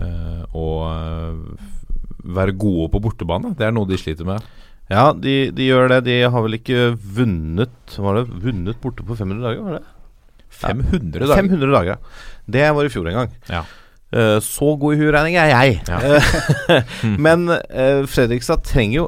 eh, 0.00 0.42
å 0.58 0.66
eh, 0.90 1.70
være 2.24 2.56
gode 2.58 2.90
på 2.92 3.02
bortebane, 3.04 3.54
det 3.58 3.68
er 3.68 3.74
noe 3.74 3.88
de 3.88 3.98
sliter 4.00 4.28
med. 4.28 4.44
Ja, 4.90 5.10
de, 5.14 5.52
de 5.54 5.68
gjør 5.68 5.92
det. 5.92 6.00
De 6.08 6.16
har 6.26 6.42
vel 6.42 6.56
ikke 6.56 6.88
vunnet 6.98 7.92
Var 7.94 8.16
det 8.16 8.40
vunnet 8.42 8.80
borte 8.82 9.04
på 9.06 9.14
500 9.14 9.44
dager? 9.44 9.60
var 9.62 9.76
det? 9.78 9.84
500 10.50 11.28
dager. 11.28 11.36
500 11.36 11.76
dager. 11.76 12.00
Det 12.50 12.64
var 12.74 12.88
i 12.88 12.90
fjor 12.90 13.06
en 13.06 13.20
gang. 13.20 13.36
Ja. 13.48 13.62
Uh, 14.10 14.40
så 14.42 14.72
god 14.80 14.96
i 14.96 14.98
huregning 14.98 15.36
er 15.38 15.52
jeg. 15.52 15.78
Ja. 15.86 16.00
Eh, 16.02 16.90
Men 17.26 17.46
uh, 17.46 18.02
Fredrikstad 18.10 18.64
trenger 18.66 18.96
jo 18.96 19.06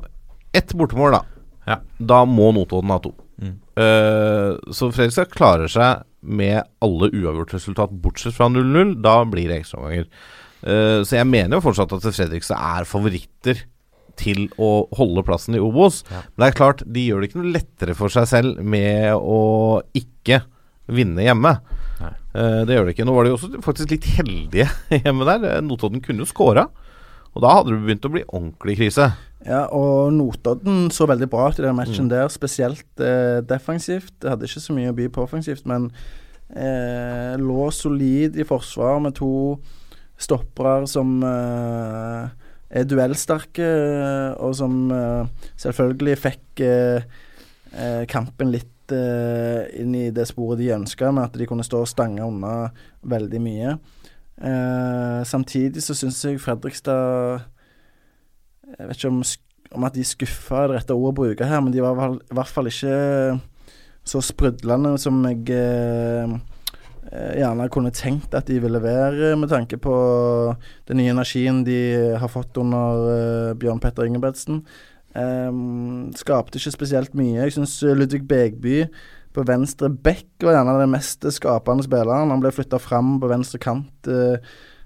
ett 0.54 0.74
bortemål, 0.78 1.16
da. 1.16 1.22
Ja. 1.66 1.78
Da 1.98 2.22
må 2.28 2.52
Notodden 2.54 2.92
ha 2.94 3.00
to. 3.02 3.16
Mm. 3.42 3.56
Uh, 3.74 4.60
så 4.70 4.92
Fredrikstad 4.94 5.34
klarer 5.34 5.70
seg 5.72 6.06
med 6.22 6.62
alle 6.84 7.10
uavgjort-resultat 7.10 7.96
bortsett 8.04 8.36
fra 8.36 8.46
0-0. 8.52 8.94
Da 9.02 9.18
blir 9.26 9.50
det 9.50 9.64
ekstraomganger. 9.64 10.06
Uh, 10.62 11.02
så 11.02 11.18
jeg 11.18 11.28
mener 11.28 11.58
jo 11.58 11.64
fortsatt 11.64 11.92
at 11.96 12.06
Fredrikstad 12.06 12.58
er 12.78 12.88
favoritter 12.88 13.64
til 14.18 14.46
å 14.60 14.86
holde 14.96 15.24
plassen 15.26 15.56
i 15.56 15.62
Obos. 15.62 16.02
Ja. 16.10 16.22
Men 16.32 16.44
det 16.44 16.48
er 16.50 16.58
klart, 16.58 16.84
de 16.86 17.06
gjør 17.08 17.22
det 17.22 17.30
ikke 17.30 17.40
noe 17.40 17.54
lettere 17.56 17.96
for 17.98 18.12
seg 18.12 18.28
selv 18.30 18.60
med 18.60 19.16
å 19.16 19.80
ikke 19.98 20.42
vinne 20.92 21.24
hjemme. 21.24 21.56
Eh, 22.32 22.62
det 22.66 22.76
gjør 22.76 22.88
det 22.88 22.94
ikke. 22.94 23.06
Nå 23.08 23.16
var 23.16 23.26
de 23.26 23.34
også 23.34 23.50
faktisk 23.64 23.92
litt 23.94 24.08
heldige 24.16 24.68
hjemme 25.02 25.26
der. 25.28 25.44
Eh, 25.48 25.60
Notodden 25.64 26.02
kunne 26.04 26.24
jo 26.24 26.30
skåra. 26.30 26.68
Og 27.32 27.44
da 27.44 27.52
hadde 27.56 27.72
det 27.72 27.84
begynt 27.86 28.08
å 28.08 28.12
bli 28.12 28.24
ordentlig 28.28 28.78
krise. 28.80 29.12
Ja, 29.46 29.64
og 29.74 30.12
Notodden 30.14 30.90
så 30.94 31.08
veldig 31.10 31.28
bra 31.32 31.48
ut 31.50 31.58
i 31.58 31.64
den 31.64 31.76
matchen 31.78 32.10
der, 32.12 32.28
spesielt 32.32 33.02
eh, 33.02 33.40
defensivt. 33.46 34.12
Det 34.22 34.34
hadde 34.34 34.48
ikke 34.48 34.64
så 34.64 34.76
mye 34.76 34.92
å 34.92 34.96
by 34.96 35.08
på 35.12 35.24
offensivt, 35.24 35.64
men 35.68 35.88
eh, 36.52 37.32
lå 37.40 37.70
solid 37.74 38.36
i 38.38 38.46
forsvar 38.46 39.00
med 39.02 39.16
to 39.18 39.32
stoppere 40.22 40.86
som 40.90 41.18
eh, 41.26 42.30
er 42.72 42.88
duellsterke, 42.88 43.68
og 44.40 44.54
som 44.56 44.86
eh, 44.94 45.48
selvfølgelig 45.60 46.18
fikk 46.20 46.62
eh, 46.64 47.08
eh, 47.76 48.02
kampen 48.10 48.52
litt 48.54 48.94
eh, 48.94 49.68
inn 49.82 49.96
i 49.98 50.06
det 50.14 50.28
sporet 50.30 50.62
de 50.62 50.72
ønska, 50.78 51.12
med 51.12 51.28
at 51.28 51.38
de 51.38 51.48
kunne 51.48 51.66
stå 51.66 51.82
og 51.84 51.90
stange 51.90 52.24
unna 52.24 52.70
veldig 53.02 53.42
mye. 53.42 53.76
Eh, 54.42 55.20
samtidig 55.28 55.84
så 55.84 55.94
syns 55.94 56.18
jeg 56.24 56.40
Fredrikstad 56.40 57.44
Jeg 58.72 58.88
vet 58.88 58.96
ikke 58.96 59.10
om, 59.12 59.20
om 59.76 59.84
at 59.86 59.94
de 59.94 60.04
skuffa 60.08 60.62
er 60.64 60.70
det 60.70 60.78
rette 60.80 60.96
ordet 60.96 61.12
å 61.12 61.18
bruke 61.20 61.46
her, 61.46 61.60
men 61.60 61.74
de 61.74 61.84
var 61.84 62.16
i 62.16 62.34
hvert 62.34 62.50
fall 62.50 62.70
ikke 62.70 62.96
så 64.08 64.22
sprudlende 64.24 64.96
som 64.98 65.20
jeg 65.28 65.52
eh, 65.54 66.24
eh, 66.24 66.38
gjerne 67.10 67.66
kunne 67.72 67.90
tenkt 67.94 68.34
at 68.38 68.46
de 68.48 68.60
ville 68.62 68.80
være, 68.82 69.34
med 69.36 69.50
tanke 69.50 69.76
på 69.82 69.94
den 70.88 71.00
nye 71.00 71.12
energien 71.12 71.64
de 71.66 71.78
har 72.20 72.30
fått 72.30 72.56
under 72.62 73.02
eh, 73.12 73.54
Bjørn 73.58 73.82
Petter 73.82 74.06
Ingebrigtsen. 74.06 74.62
Um, 75.12 76.08
skapte 76.16 76.56
ikke 76.56 76.72
spesielt 76.72 77.16
mye. 77.18 77.42
Jeg 77.42 77.56
syns 77.58 77.74
Ludvig 77.84 78.22
Begby 78.24 78.86
på 79.32 79.44
venstre 79.48 79.90
bekk 79.92 80.44
var 80.44 80.58
gjerne 80.58 80.78
den 80.80 80.92
mest 80.92 81.26
skapende 81.36 81.84
spilleren. 81.84 82.32
Han 82.32 82.40
ble 82.40 82.52
flytta 82.54 82.80
fram 82.80 83.18
på 83.20 83.30
venstre 83.32 83.60
kant 83.62 84.08
uh, 84.08 84.36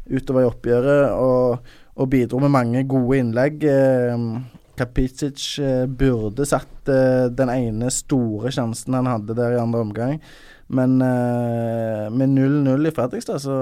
utover 0.07 0.45
i 0.45 0.51
oppgjøret 0.51 1.15
og, 1.19 1.73
og 1.97 2.11
bidro 2.11 2.41
med 2.43 2.55
mange 2.55 2.85
gode 2.89 3.21
innlegg. 3.23 3.67
Eh, 3.67 4.29
Kapitsic 4.77 5.45
uh, 5.63 5.87
burde 5.89 6.45
satt 6.49 6.91
eh, 6.93 7.27
den 7.33 7.51
ene 7.53 7.91
store 7.93 8.53
sjansen 8.53 8.99
han 8.99 9.09
hadde 9.09 9.37
der 9.39 9.57
i 9.57 9.63
andre 9.63 9.83
omgang, 9.87 10.19
men 10.67 10.99
uh, 11.03 12.09
med 12.11 12.33
0-0 12.35 12.89
i 12.89 12.95
Fredrikstad, 12.95 13.43
så 13.45 13.57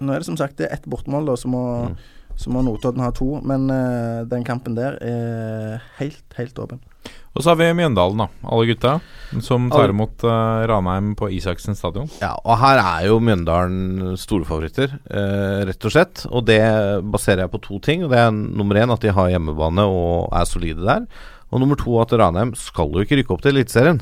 Nå 0.00 0.14
er 0.14 0.22
det 0.22 0.30
som 0.30 0.38
sagt 0.38 0.56
det 0.56 0.70
er 0.70 0.78
ett 0.78 0.86
bortemål, 0.88 1.26
da, 1.28 1.34
så 1.36 1.50
må, 1.52 1.62
så 2.40 2.48
må 2.48 2.62
Notodden 2.64 3.02
ha 3.04 3.10
to. 3.12 3.34
Men 3.44 3.66
uh, 3.68 4.22
den 4.30 4.46
kampen 4.48 4.78
der 4.78 4.96
er 5.04 5.82
helt, 5.98 6.24
helt 6.38 6.56
åpen. 6.62 6.80
Og 7.30 7.44
så 7.44 7.52
har 7.52 7.58
vi 7.60 7.68
Mjøndalen, 7.76 8.24
da. 8.24 8.26
Alle 8.50 8.66
gutta 8.72 8.94
som 9.44 9.68
tar 9.70 9.92
imot 9.92 10.24
uh, 10.26 10.64
Ranheim 10.66 11.12
på 11.18 11.28
Isaksen 11.36 11.76
stadion. 11.78 12.08
Ja, 12.22 12.32
og 12.40 12.58
her 12.62 12.80
er 12.80 13.10
jo 13.10 13.20
Mjøndalen 13.22 14.16
storfavoritter, 14.18 14.96
uh, 15.12 15.60
rett 15.68 15.86
og 15.86 15.94
slett. 15.94 16.24
Og 16.32 16.48
det 16.48 16.62
baserer 17.12 17.44
jeg 17.44 17.52
på 17.52 17.62
to 17.68 17.82
ting. 17.84 18.06
Og 18.06 18.14
det 18.14 18.22
er 18.24 18.32
nummer 18.32 18.80
én 18.80 18.94
at 18.94 19.04
de 19.04 19.12
har 19.14 19.30
hjemmebane 19.34 19.84
og 19.84 20.32
er 20.32 20.48
solide 20.48 20.86
der. 20.88 21.06
Og 21.52 21.62
nummer 21.62 21.78
to 21.78 22.00
at 22.02 22.16
Ranheim 22.16 22.56
skal 22.58 22.96
jo 22.96 23.04
ikke 23.04 23.20
rykke 23.20 23.36
opp 23.36 23.44
til 23.44 23.54
Eliteserien. 23.54 24.00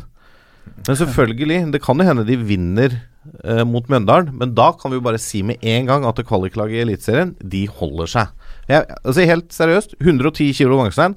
Men 0.86 0.98
selvfølgelig, 1.00 1.60
det 1.74 1.80
kan 1.84 2.00
jo 2.00 2.06
hende 2.08 2.24
de 2.28 2.36
vinner 2.36 2.96
eh, 3.44 3.64
mot 3.68 3.86
Mjøndalen. 3.90 4.32
Men 4.40 4.54
da 4.56 4.70
kan 4.78 4.92
vi 4.92 4.98
jo 5.00 5.04
bare 5.04 5.20
si 5.22 5.42
med 5.46 5.62
en 5.62 5.88
gang 5.90 6.06
at 6.08 6.20
kvaliklaget 6.28 6.78
i 6.80 6.84
Eliteserien, 6.86 7.34
de 7.42 7.66
holder 7.80 8.10
seg. 8.14 8.34
Jeg, 8.68 8.84
altså 9.04 9.26
Helt 9.28 9.54
seriøst, 9.54 9.96
110 10.00 10.52
kilo 10.58 10.80
Vangstein. 10.80 11.16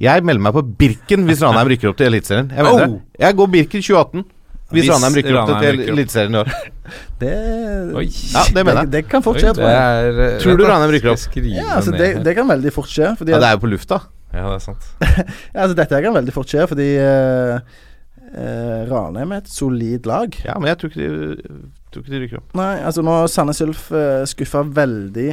Jeg 0.00 0.24
melder 0.24 0.44
meg 0.46 0.54
på 0.56 0.62
Birken 0.80 1.26
hvis 1.28 1.42
Ranheim 1.44 1.68
rykker 1.72 1.90
opp 1.90 1.98
til 2.00 2.08
Eliteserien. 2.08 2.52
Jeg 2.54 2.64
mener 2.64 2.86
Oh! 2.94 3.00
Jeg 3.20 3.36
går 3.36 3.50
Birken 3.56 3.82
2018. 3.82 4.24
Hvis, 4.70 4.84
Hvis 4.84 4.90
Ranheim 4.92 5.16
rykker 5.18 5.36
opp 5.40 5.50
til. 5.64 5.80
Eliteserien 5.90 6.36
i 6.36 6.38
år. 6.38 6.50
Det, 7.20 7.32
Ja, 8.30 8.44
det 8.54 8.62
mener 8.64 8.78
jeg. 8.84 8.86
det, 8.86 8.92
det 8.92 9.02
kan 9.10 9.22
fort 9.22 9.40
skje, 9.42 9.50
tror 9.58 9.66
jeg. 9.66 10.06
er 10.06 10.20
eh, 10.28 10.38
Tror 10.42 10.56
du 10.56 10.64
Ranheim 10.64 10.94
rykker 10.94 11.10
opp? 11.10 11.36
Ja, 11.42 11.66
altså 11.80 11.92
det, 11.96 12.08
det 12.24 12.34
kan 12.38 12.48
veldig 12.48 12.72
fort 12.74 12.90
skje. 12.92 13.10
Fordi 13.18 13.34
Ja, 13.34 13.42
det 13.42 13.50
er 13.50 13.58
jo 13.58 13.62
på 13.66 13.70
lufta. 13.72 13.98
Ja, 14.30 14.46
det 14.46 14.60
er 14.60 14.62
sant. 14.62 14.86
ja, 15.54 15.64
altså 15.64 15.74
dette 15.74 16.02
kan 16.04 16.14
veldig 16.14 16.34
fort 16.36 16.52
skje, 16.54 16.66
fordi 16.70 16.86
eh, 17.02 17.80
eh, 18.34 18.86
Ranheim 18.90 19.32
er 19.34 19.42
et 19.42 19.50
solid 19.50 20.06
lag. 20.08 20.36
Ja, 20.46 20.56
men 20.58 20.70
jeg 20.70 20.80
tror 20.80 20.92
ikke 20.92 21.08
de, 21.08 21.58
tror 21.90 22.04
ikke 22.04 22.14
de 22.14 22.22
rykker 22.24 22.40
opp. 22.40 22.56
Nei, 22.58 22.72
altså 22.86 23.04
nå 23.06 23.16
Sandnes 23.30 23.62
Ulf 23.64 23.90
eh, 23.96 24.22
skuffa 24.30 24.64
veldig 24.66 25.28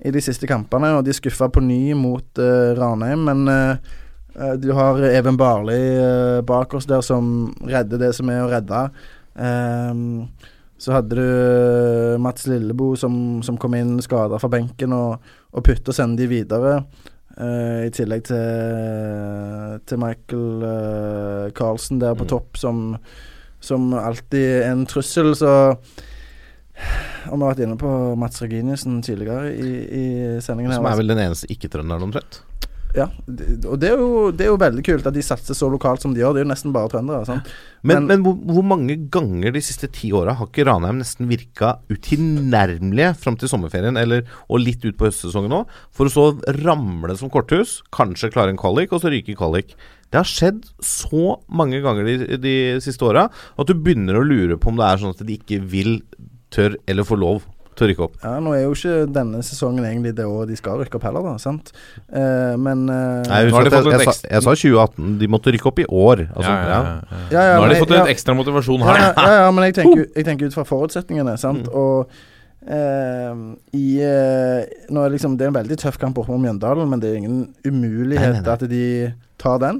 i 0.00 0.12
de 0.14 0.22
siste 0.24 0.48
kampene, 0.48 0.94
og 0.96 1.04
de 1.06 1.14
skuffa 1.16 1.50
på 1.52 1.62
ny 1.64 1.82
mot 1.98 2.40
eh, 2.40 2.70
Ranheim, 2.78 3.26
men 3.28 3.42
eh, 3.52 3.90
eh, 4.36 4.54
du 4.60 4.70
har 4.76 5.00
Even 5.10 5.38
Barli 5.40 5.80
eh, 5.80 6.38
bak 6.46 6.74
oss 6.78 6.88
der 6.88 7.04
som 7.04 7.50
redder 7.68 8.00
det 8.00 8.14
som 8.16 8.30
er 8.32 8.44
å 8.44 8.50
redde. 8.52 8.86
Ehm, 9.40 10.08
så 10.80 10.94
hadde 10.96 11.18
du 11.18 11.24
eh, 11.26 12.18
Mats 12.22 12.46
Lillebo 12.48 12.94
som, 12.96 13.42
som 13.44 13.58
kom 13.60 13.76
inn 13.76 13.98
skada 14.00 14.40
fra 14.40 14.48
benken 14.52 14.94
og, 14.96 15.32
og 15.52 15.64
putte 15.66 15.92
og 15.92 15.96
sende 15.96 16.22
de 16.22 16.30
videre. 16.30 16.78
Eh, 17.40 17.86
I 17.88 17.92
tillegg 17.94 18.26
til, 18.28 19.80
til 19.88 20.00
Michael 20.02 20.64
uh, 20.66 21.50
Carlsen 21.56 22.00
der 22.02 22.18
på 22.18 22.28
topp, 22.28 22.60
som, 22.60 22.98
som 23.64 23.90
alltid 23.96 24.44
er 24.60 24.70
en 24.74 24.84
trussel. 24.90 25.32
Så 25.38 25.52
og 27.28 27.36
vi 27.36 27.42
har 27.42 27.50
vært 27.50 27.64
inne 27.66 27.76
på 27.80 27.88
Mats 28.16 28.40
Reginiussen 28.40 29.02
tidligere 29.04 29.50
i, 29.52 29.72
i 29.84 30.04
sendingen. 30.40 30.72
her 30.72 30.80
Som 30.80 30.88
er 30.88 31.00
vel 31.00 31.12
den 31.12 31.20
eneste 31.26 31.50
ikke-trønderen, 31.52 32.06
omtrent. 32.08 32.40
Ja, 32.96 33.06
og 33.70 33.76
det 33.78 33.90
er, 33.92 34.00
jo, 34.00 34.30
det 34.34 34.46
er 34.46 34.50
jo 34.50 34.58
veldig 34.60 34.82
kult 34.86 35.06
at 35.06 35.14
de 35.14 35.22
satser 35.22 35.54
så 35.54 35.68
lokalt 35.70 36.02
som 36.02 36.14
de 36.14 36.22
gjør. 36.22 36.34
Det 36.34 36.42
er 36.42 36.46
jo 36.46 36.50
nesten 36.50 36.74
bare 36.74 36.90
trøndere. 36.90 37.22
Sant? 37.28 37.50
Men, 37.86 38.08
men, 38.10 38.24
hvor, 38.24 38.34
hvor 38.50 38.66
mange 38.66 38.96
ganger 39.12 39.54
de 39.54 39.62
siste 39.64 39.88
ti 39.94 40.10
åra 40.16 40.34
har 40.38 40.50
ikke 40.50 40.66
Ranheim 40.66 40.98
nesten 41.00 41.30
virka 41.30 41.76
utilnærmelige 41.92 43.12
fram 43.20 43.38
til 43.40 43.52
sommerferien, 43.52 44.00
eller, 44.00 44.26
og 44.50 44.64
litt 44.64 44.84
ut 44.84 44.98
på 44.98 45.08
høstsesongen 45.08 45.54
òg, 45.60 45.70
for 45.94 46.10
å 46.10 46.14
så 46.14 46.26
ramle 46.60 47.16
som 47.20 47.32
korthus, 47.32 47.78
kanskje 47.94 48.32
klare 48.34 48.54
en 48.54 48.60
kvalik, 48.60 48.92
og 48.92 49.04
så 49.04 49.12
ryke 49.14 49.34
i 49.34 49.38
kvalik. 49.38 49.76
Det 50.10 50.18
har 50.18 50.26
skjedd 50.26 50.64
så 50.82 51.36
mange 51.46 51.78
ganger 51.84 52.08
de, 52.08 52.40
de 52.42 52.56
siste 52.82 53.06
åra 53.06 53.28
at 53.30 53.70
du 53.70 53.76
begynner 53.78 54.18
å 54.18 54.26
lure 54.26 54.58
på 54.58 54.72
om 54.72 54.80
det 54.80 54.88
er 54.88 55.02
sånn 55.02 55.14
at 55.14 55.22
de 55.26 55.38
ikke 55.38 55.62
vil, 55.70 56.00
tør 56.50 56.74
eller 56.90 57.06
får 57.06 57.22
lov 57.22 57.46
til 57.80 57.86
å 57.86 57.90
rykke 57.90 58.06
opp. 58.06 58.16
Ja, 58.22 58.32
Nå 58.44 58.54
er 58.56 58.64
jo 58.64 58.72
ikke 58.76 58.96
denne 59.10 59.42
sesongen 59.46 59.86
egentlig 59.88 60.12
det 60.18 60.26
året 60.28 60.52
de 60.52 60.58
skal 60.58 60.80
rykke 60.82 60.98
opp 60.98 61.06
heller, 61.08 61.26
da. 61.26 61.34
Sant? 61.42 61.72
Eh, 62.06 62.56
men 62.60 62.84
eh, 62.86 63.28
Nei, 63.30 63.42
Nå 63.48 63.56
har 63.56 63.68
de 63.68 63.72
jeg, 63.72 63.76
fått 63.76 63.92
jeg, 63.92 64.00
et 64.00 64.08
sa, 64.08 64.32
jeg 64.34 64.46
sa 64.46 64.56
2018. 64.62 65.14
De 65.20 65.30
måtte 65.32 65.54
rykke 65.56 65.70
opp 65.72 65.82
i 65.82 65.86
år. 65.88 66.26
Altså, 66.28 66.50
ja, 66.50 66.58
ja, 66.58 66.66
ja. 66.70 66.80
ja. 66.80 67.22
Ja, 67.30 67.46
ja, 67.50 67.54
Nå 67.54 67.64
har 67.64 67.74
de 67.74 67.80
fått 67.84 67.94
ja. 67.96 68.02
en 68.04 68.12
ekstra 68.14 68.36
motivasjon 68.38 68.84
her. 68.88 69.00
ja, 69.04 69.12
ja, 69.16 69.38
ja, 69.44 69.54
men 69.54 69.68
jeg 69.70 69.78
tenker, 69.80 70.04
jeg 70.08 70.28
tenker 70.28 70.50
ut 70.50 70.58
fra 70.58 70.66
forutsetningene, 70.74 71.38
sant. 71.40 71.70
Og 71.70 72.12
Uh, 72.60 73.54
i 73.72 74.02
uh, 74.04 74.66
Nå 74.92 75.00
er 75.00 75.14
liksom 75.14 75.38
Det 75.40 75.46
er 75.46 75.48
en 75.48 75.54
veldig 75.56 75.78
tøff 75.80 75.96
kamp 75.96 76.18
oppe 76.20 76.34
om 76.34 76.42
Mjøndalen, 76.44 76.90
men 76.92 77.00
det 77.00 77.08
er 77.08 77.14
ingen 77.16 77.38
umulighet 77.64 78.34
Nei, 78.34 78.42
nei, 78.42 78.42
nei. 78.44 78.52
at 78.52 78.64
de 78.68 78.82
tar 79.40 79.62
den. 79.62 79.78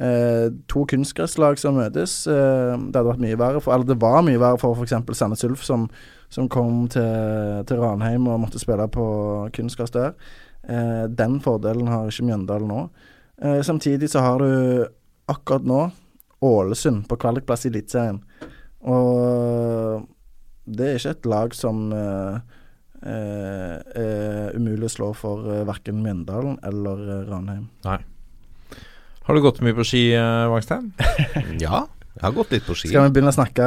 Eh, 0.00 0.46
to 0.70 0.86
kunstgresslag 0.88 1.58
som 1.60 1.76
møtes. 1.76 2.22
Eh, 2.30 2.72
det 2.78 2.96
hadde 2.96 3.08
vært 3.10 3.20
mye 3.20 3.36
verre 3.36 3.60
for 3.60 3.74
Eller 3.74 3.90
det 3.90 3.98
var 4.00 4.22
mye 4.24 4.40
verre 4.40 4.60
for 4.60 4.78
f.eks. 4.78 4.94
Sandnes 5.18 5.44
Ulf, 5.44 5.64
som, 5.66 5.88
som 6.30 6.48
kom 6.48 6.84
til, 6.92 7.64
til 7.66 7.82
Ranheim 7.82 8.28
og 8.30 8.44
måtte 8.44 8.60
spille 8.62 8.86
på 8.92 9.06
kunstgress 9.56 9.94
der. 9.94 10.14
Eh, 10.62 11.04
den 11.10 11.40
fordelen 11.42 11.90
har 11.90 12.10
ikke 12.10 12.28
Mjøndalen 12.28 12.70
nå. 12.70 12.84
Eh, 13.42 13.60
samtidig 13.66 14.10
så 14.12 14.22
har 14.24 14.38
du 14.42 14.86
akkurat 15.30 15.66
nå 15.66 15.82
Ålesund 16.40 17.04
på 17.08 17.18
kvalikplass 17.20 17.66
i 17.66 17.72
Eliteserien. 17.72 18.22
Og 18.88 20.06
det 20.64 20.86
er 20.86 21.00
ikke 21.00 21.16
et 21.16 21.28
lag 21.28 21.56
som 21.56 21.82
eh, 21.92 22.38
eh, 23.02 23.74
er 24.00 24.56
umulig 24.56 24.88
å 24.88 24.94
slå 24.94 25.10
for 25.18 25.50
eh, 25.50 25.66
verken 25.68 26.00
Mjøndalen 26.04 26.56
eller 26.64 27.26
Ranheim. 27.28 27.66
Nei. 27.84 27.98
Har 29.26 29.36
du 29.36 29.44
gått 29.44 29.60
mye 29.64 29.76
på 29.76 29.84
ski, 29.86 30.04
eh, 30.16 30.46
Vangstein? 30.50 30.92
ja, 31.64 31.84
jeg 32.16 32.24
har 32.26 32.32
gått 32.36 32.50
litt 32.52 32.64
på 32.66 32.74
ski. 32.76 32.88
Skal 32.90 33.06
vi 33.06 33.12
begynne 33.16 33.30
å 33.32 33.36
snakke 33.36 33.66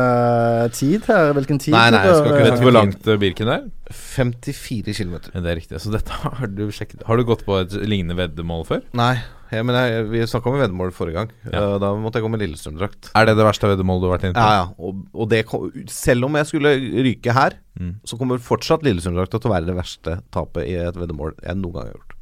tid 0.76 1.06
her? 1.10 1.32
Hvilken 1.38 1.62
tid? 1.64 1.74
Nei, 1.74 1.86
nei, 1.96 2.02
jeg 2.06 2.18
skal 2.20 2.28
ikke 2.34 2.42
eh, 2.42 2.50
Vet 2.50 2.60
du 2.60 2.66
hvor 2.68 2.76
langt 2.76 3.08
eh, 3.08 3.20
Birken 3.22 3.52
er? 3.54 3.64
54 3.94 4.94
km. 4.98 5.16
Det 5.32 5.48
er 5.54 5.58
riktig. 5.62 5.80
Så 5.82 5.94
dette 5.94 6.18
har 6.24 6.52
du 6.52 6.66
sjekket 6.74 7.06
Har 7.08 7.18
du 7.20 7.24
gått 7.28 7.46
på 7.48 7.56
et 7.62 7.74
lignende 7.88 8.18
veddemål 8.20 8.66
før? 8.68 8.84
Nei, 9.00 9.14
jeg, 9.54 9.66
men 9.68 9.78
jeg, 9.80 10.06
vi 10.12 10.22
snakka 10.30 10.52
om 10.52 10.60
veddemål 10.60 10.94
forrige 10.96 11.22
gang. 11.22 11.32
Ja. 11.48 11.64
Eh, 11.64 11.76
Da 11.84 11.94
måtte 12.00 12.20
jeg 12.20 12.28
gå 12.28 12.32
med 12.36 12.44
Lillestrøm-drakt. 12.44 13.12
Er 13.18 13.30
det 13.30 13.38
det 13.40 13.48
verste 13.48 13.70
veddemålet 13.72 14.04
du 14.04 14.10
har 14.10 14.16
vært 14.18 14.28
inne 14.30 14.38
på? 14.38 14.46
Ja, 14.46 14.64
ja. 14.64 14.68
Og, 14.90 15.04
og 15.24 15.30
det 15.34 15.44
kom, 15.50 15.68
selv 15.92 16.28
om 16.30 16.40
jeg 16.42 16.52
skulle 16.52 16.76
ryke 17.10 17.36
her, 17.40 17.60
Mm. 17.74 17.96
så 18.06 18.20
kommer 18.20 18.38
fortsatt 18.38 18.84
Lillestrøm-drakta 18.86 19.40
til 19.42 19.50
å 19.50 19.54
være 19.56 19.66
det 19.66 19.74
verste 19.74 20.12
tapet 20.30 20.68
i 20.70 20.76
et 20.78 20.94
veddemål 20.94 21.32
jeg 21.42 21.58
noen 21.58 21.74
gang 21.74 21.88
har 21.88 21.96
gjort. 21.96 22.13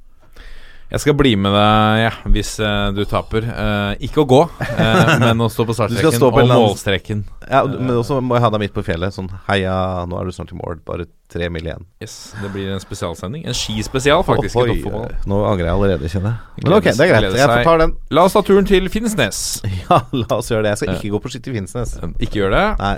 Jeg 0.91 1.05
skal 1.05 1.13
bli 1.15 1.37
med 1.39 1.53
deg 1.55 2.01
ja, 2.01 2.09
hvis 2.35 2.57
uh, 2.59 2.89
du 2.91 3.05
taper. 3.07 3.45
Uh, 3.47 3.93
ikke 4.03 4.25
å 4.25 4.27
gå, 4.27 4.41
uh, 4.51 5.13
men 5.23 5.39
å 5.39 5.47
stå 5.47 5.63
på 5.69 5.75
startstreken 5.77 6.19
stå 6.19 6.31
på 6.35 6.41
og 6.43 6.51
målstreken. 6.51 7.21
Ja, 7.47 7.63
Men 7.63 7.93
også 7.95 8.19
må 8.19 8.35
jeg 8.35 8.43
ha 8.43 8.49
deg 8.51 8.65
midt 8.65 8.75
på 8.75 8.83
fjellet. 8.83 9.15
Sånn 9.15 9.29
heia, 9.47 9.73
nå 10.07 10.19
er 10.19 10.27
du 10.27 10.35
snart 10.35 10.51
i 10.51 10.59
mål. 10.59 10.81
Bare 10.87 11.07
tre 11.31 11.47
mil 11.47 11.63
igjen. 11.63 11.87
Yes, 12.03 12.33
Det 12.41 12.51
blir 12.51 12.73
en 12.73 12.83
spesialsending. 12.83 13.45
En 13.47 13.55
skispesial, 13.55 14.25
faktisk. 14.27 14.59
Oh, 14.59 14.67
oi, 14.67 15.07
nå 15.31 15.39
angrer 15.47 15.69
jeg 15.69 15.77
allerede, 15.77 16.11
kjenner 16.11 16.35
jeg. 16.35 16.65
Men 16.65 16.77
ok, 16.81 16.91
det 16.91 17.07
er 17.07 17.11
greit. 17.13 17.39
Jeg 17.39 17.53
får 17.53 17.63
ta 17.69 17.77
den. 17.85 17.95
La 18.11 18.27
oss 18.27 18.35
ta 18.35 18.43
turen 18.51 18.67
til 18.67 18.91
Finnsnes. 18.91 19.41
Ja, 19.81 20.03
la 20.15 20.37
oss 20.37 20.51
gjøre 20.51 20.67
det. 20.67 20.75
Jeg 20.75 20.83
skal 20.83 20.95
ikke 20.97 21.15
gå 21.15 21.23
på 21.23 21.31
ski 21.31 21.39
til 21.43 21.55
Finnsnes. 21.55 21.95
Ikke 22.19 22.43
gjør 22.43 22.51
det. 22.57 22.67
Nei. 22.83 22.93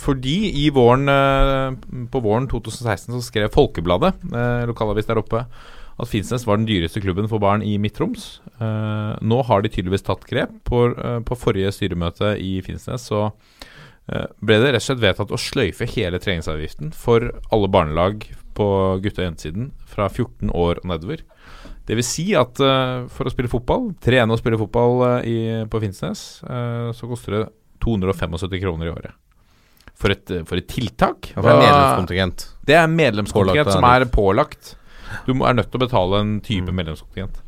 Fordi 0.00 0.36
i 0.64 0.68
våren 0.72 1.08
på 2.12 2.24
våren 2.24 2.48
2016 2.48 3.12
så 3.12 3.24
skrev 3.24 3.52
Folkebladet, 3.52 4.16
lokalavis 4.68 5.08
der 5.08 5.20
oppe, 5.20 5.44
at 5.96 6.10
Finnsnes 6.10 6.44
var 6.46 6.58
den 6.60 6.68
dyreste 6.68 7.00
klubben 7.00 7.28
for 7.30 7.40
barn 7.40 7.62
i 7.64 7.76
Midt-Troms. 7.80 8.26
Uh, 8.60 9.16
nå 9.24 9.40
har 9.48 9.64
de 9.64 9.72
tydeligvis 9.72 10.04
tatt 10.04 10.26
grep. 10.28 10.52
På, 10.68 10.90
uh, 10.92 11.20
på 11.24 11.38
forrige 11.40 11.72
styremøte 11.72 12.34
i 12.42 12.58
Finnsnes 12.64 13.08
så 13.08 13.30
uh, 13.30 14.26
ble 14.44 14.58
det 14.60 14.74
rett 14.74 14.82
og 14.82 14.88
slett 14.90 15.04
vedtatt 15.04 15.32
å 15.32 15.40
sløyfe 15.40 15.88
hele 15.94 16.20
treningsavgiften 16.20 16.92
for 16.96 17.30
alle 17.48 17.72
barnelag 17.72 18.28
på 18.56 18.68
gutte- 19.04 19.22
og 19.22 19.30
jentesiden 19.30 19.72
fra 19.88 20.10
14 20.10 20.52
år 20.52 20.82
og 20.82 20.90
nedover. 20.92 21.24
Det 21.86 21.96
vil 21.96 22.04
si 22.04 22.24
at 22.34 22.58
for 22.58 23.28
å 23.28 23.30
spille 23.30 23.50
fotball, 23.52 23.92
trene 24.02 24.34
og 24.34 24.40
spille 24.40 24.58
fotball 24.58 25.04
i, 25.28 25.36
på 25.70 25.78
Finnsnes, 25.84 26.22
så 26.42 27.06
koster 27.06 27.36
det 27.36 27.42
275 27.84 28.56
kroner 28.64 28.88
i 28.88 28.90
året. 28.90 29.14
For 29.94 30.10
et, 30.10 30.32
for 30.48 30.58
et 30.58 30.66
tiltak. 30.66 31.30
Det 31.36 31.52
er 31.52 31.60
medlemskontingent. 31.60 32.46
Det 32.66 32.78
er 32.80 32.90
medlemskontingent 32.90 33.70
som 33.76 33.86
er 33.86 34.08
pålagt. 34.10 34.72
Du 35.26 35.34
må, 35.34 35.46
er 35.46 35.56
nødt 35.58 35.70
til 35.70 35.80
å 35.80 35.86
betale 35.86 36.22
en 36.22 36.38
type 36.40 36.70
Mm. 36.70 36.76
medlemskontingent. 36.80 37.42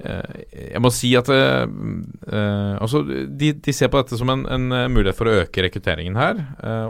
Eh, 0.00 0.40
jeg 0.72 0.80
må 0.80 0.88
si 0.90 1.10
at 1.18 1.28
uh, 1.28 1.66
altså, 2.80 3.02
de, 3.04 3.52
de 3.52 3.72
ser 3.76 3.90
på 3.92 4.00
dette 4.00 4.16
som 4.16 4.30
en, 4.32 4.46
en 4.48 4.92
mulighet 4.92 5.18
for 5.18 5.28
å 5.28 5.34
øke 5.42 5.62
rekrutteringen 5.66 6.16
her, 6.16 6.40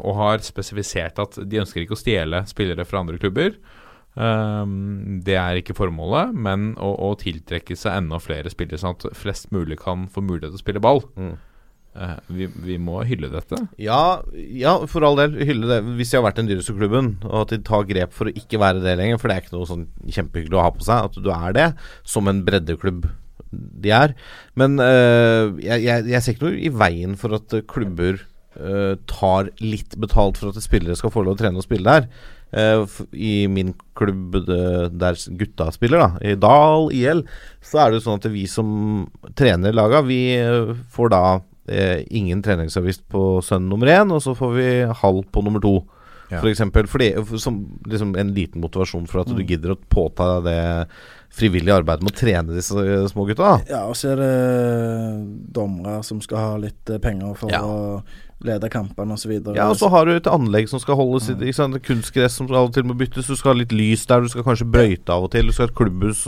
og 0.05 0.15
har 0.21 0.45
spesifisert 0.47 1.19
at 1.19 1.39
de 1.43 1.61
ønsker 1.63 1.83
ikke 1.83 1.99
å 1.99 2.01
stjele 2.01 2.45
spillere 2.47 2.87
fra 2.87 3.03
andre 3.03 3.19
klubber. 3.19 3.57
Det 4.15 5.37
er 5.39 5.59
ikke 5.61 5.77
formålet, 5.79 6.33
men 6.35 6.73
å, 6.83 6.91
å 7.09 7.13
tiltrekke 7.19 7.77
seg 7.79 7.95
enda 7.95 8.19
flere 8.23 8.51
spillere, 8.51 8.79
sånn 8.83 8.97
at 8.99 9.07
flest 9.17 9.51
mulig 9.55 9.79
kan 9.83 10.09
få 10.11 10.23
mulighet 10.23 10.51
til 10.51 10.59
å 10.59 10.65
spille 10.65 10.83
ball. 10.83 11.03
Mm. 11.15 11.37
Eh, 11.99 12.19
vi, 12.31 12.47
vi 12.63 12.77
må 12.79 13.01
hylle 13.07 13.31
dette. 13.33 13.59
Ja, 13.83 14.23
ja, 14.35 14.77
for 14.91 15.07
all 15.07 15.19
del. 15.19 15.35
Hylle 15.49 15.67
det 15.67 15.81
hvis 15.99 16.13
de 16.13 16.21
har 16.21 16.27
vært 16.29 16.39
den 16.39 16.51
dyreste 16.51 16.77
klubben, 16.77 17.17
og 17.27 17.45
at 17.45 17.55
de 17.55 17.61
tar 17.67 17.89
grep 17.89 18.15
for 18.15 18.31
å 18.31 18.35
ikke 18.35 18.61
være 18.63 18.85
det 18.85 18.97
lenger. 19.01 19.19
For 19.19 19.31
det 19.31 19.37
er 19.37 19.45
ikke 19.45 19.57
noe 19.57 19.71
sånn 19.71 19.89
kjempehyggelig 20.07 20.61
å 20.61 20.67
ha 20.69 20.73
på 20.77 20.87
seg 20.87 21.11
at 21.11 21.19
du 21.19 21.31
er 21.35 21.57
det, 21.57 21.69
som 22.07 22.31
en 22.31 22.45
breddeklubb 22.47 23.09
de 23.51 23.95
er. 23.95 24.15
Men 24.59 24.79
øh, 24.79 25.59
jeg, 25.59 25.83
jeg, 25.89 26.11
jeg 26.13 26.23
ser 26.23 26.37
ikke 26.37 26.51
noe 26.51 26.61
i 26.61 26.75
veien 26.85 27.17
for 27.19 27.35
at 27.41 27.57
klubber 27.71 28.21
øh, 28.55 28.95
tar 29.11 29.51
litt 29.59 29.99
betalt 29.99 30.39
for 30.39 30.55
at 30.55 30.63
spillere 30.63 30.99
skal 30.99 31.11
få 31.11 31.27
lov 31.27 31.35
å 31.35 31.43
trene 31.43 31.59
og 31.59 31.67
spille 31.67 31.99
der. 31.99 32.13
Uh, 32.51 32.83
I 33.15 33.47
min 33.47 33.77
klubb 33.95 34.35
der 34.43 35.19
gutta 35.39 35.69
spiller, 35.71 36.01
da, 36.03 36.09
i 36.33 36.33
Dal 36.35 36.89
IL, 36.91 37.21
så 37.63 37.79
er 37.79 37.93
det 37.93 38.01
jo 38.01 38.07
sånn 38.09 38.19
at 38.19 38.27
vi 38.33 38.43
som 38.51 38.73
trener 39.39 39.77
laga, 39.77 40.01
vi 40.03 40.19
får 40.91 41.13
da 41.15 41.23
ingen 42.11 42.43
treningsavgift 42.43 43.05
på 43.09 43.43
sønn 43.47 43.69
nummer 43.71 43.87
én, 43.87 44.11
og 44.13 44.23
så 44.25 44.35
får 44.37 44.55
vi 44.57 44.69
halv 45.03 45.25
på 45.33 45.43
nummer 45.47 45.61
to. 45.63 45.75
Ja. 46.31 46.39
For 46.39 46.47
eksempel, 46.51 46.87
for 46.87 46.99
det, 47.03 47.13
som 47.43 47.57
liksom 47.91 48.13
en 48.19 48.29
liten 48.35 48.61
motivasjon 48.63 49.09
for 49.11 49.21
at 49.25 49.27
du 49.27 49.35
Mm. 49.43 49.47
gidder 49.49 49.73
å 49.75 49.79
påta 49.91 50.29
deg 50.41 50.45
det 50.45 50.89
frivillige 51.35 51.75
arbeidet 51.83 52.03
med 52.07 52.13
å 52.13 52.19
trene 52.21 52.55
disse 52.55 52.75
eh, 52.79 53.07
små 53.11 53.27
gutta. 53.27 53.61
Ja, 53.69 53.85
og 53.89 53.95
så 53.99 54.13
er 54.13 54.17
det 54.23 55.53
dommere 55.53 56.03
som 56.07 56.21
skal 56.23 56.39
ha 56.39 56.57
litt 56.57 56.91
eh, 56.91 56.99
penger 57.03 57.35
for 57.39 57.51
Ja. 57.51 57.63
å 57.63 58.03
lede 58.43 58.71
kampene 58.73 59.13
osv. 59.13 59.33
Ja, 59.55 59.67
og 59.69 59.77
så 59.77 59.91
har 59.93 60.07
du 60.09 60.15
et 60.15 60.27
anlegg 60.27 60.69
som 60.71 60.81
skal 60.81 60.97
holdes 60.97 61.29
ikke 61.29 61.53
sant? 61.55 61.77
Kunstgress 61.85 62.39
som 62.41 62.47
av 62.49 62.71
og 62.71 62.73
til 62.73 62.85
må 62.89 62.95
byttes. 62.97 63.27
Du 63.29 63.37
skal 63.37 63.53
ha 63.53 63.59
litt 63.61 63.73
lys 63.77 64.07
der, 64.09 64.21
du 64.25 64.29
skal 64.33 64.43
kanskje 64.47 64.65
brøyte 64.73 65.13
av 65.13 65.25
og 65.27 65.31
til. 65.35 65.47
Du 65.47 65.53
skal 65.53 65.67
ha 65.67 65.71
et 65.71 65.77
klubbhus. 65.77 66.23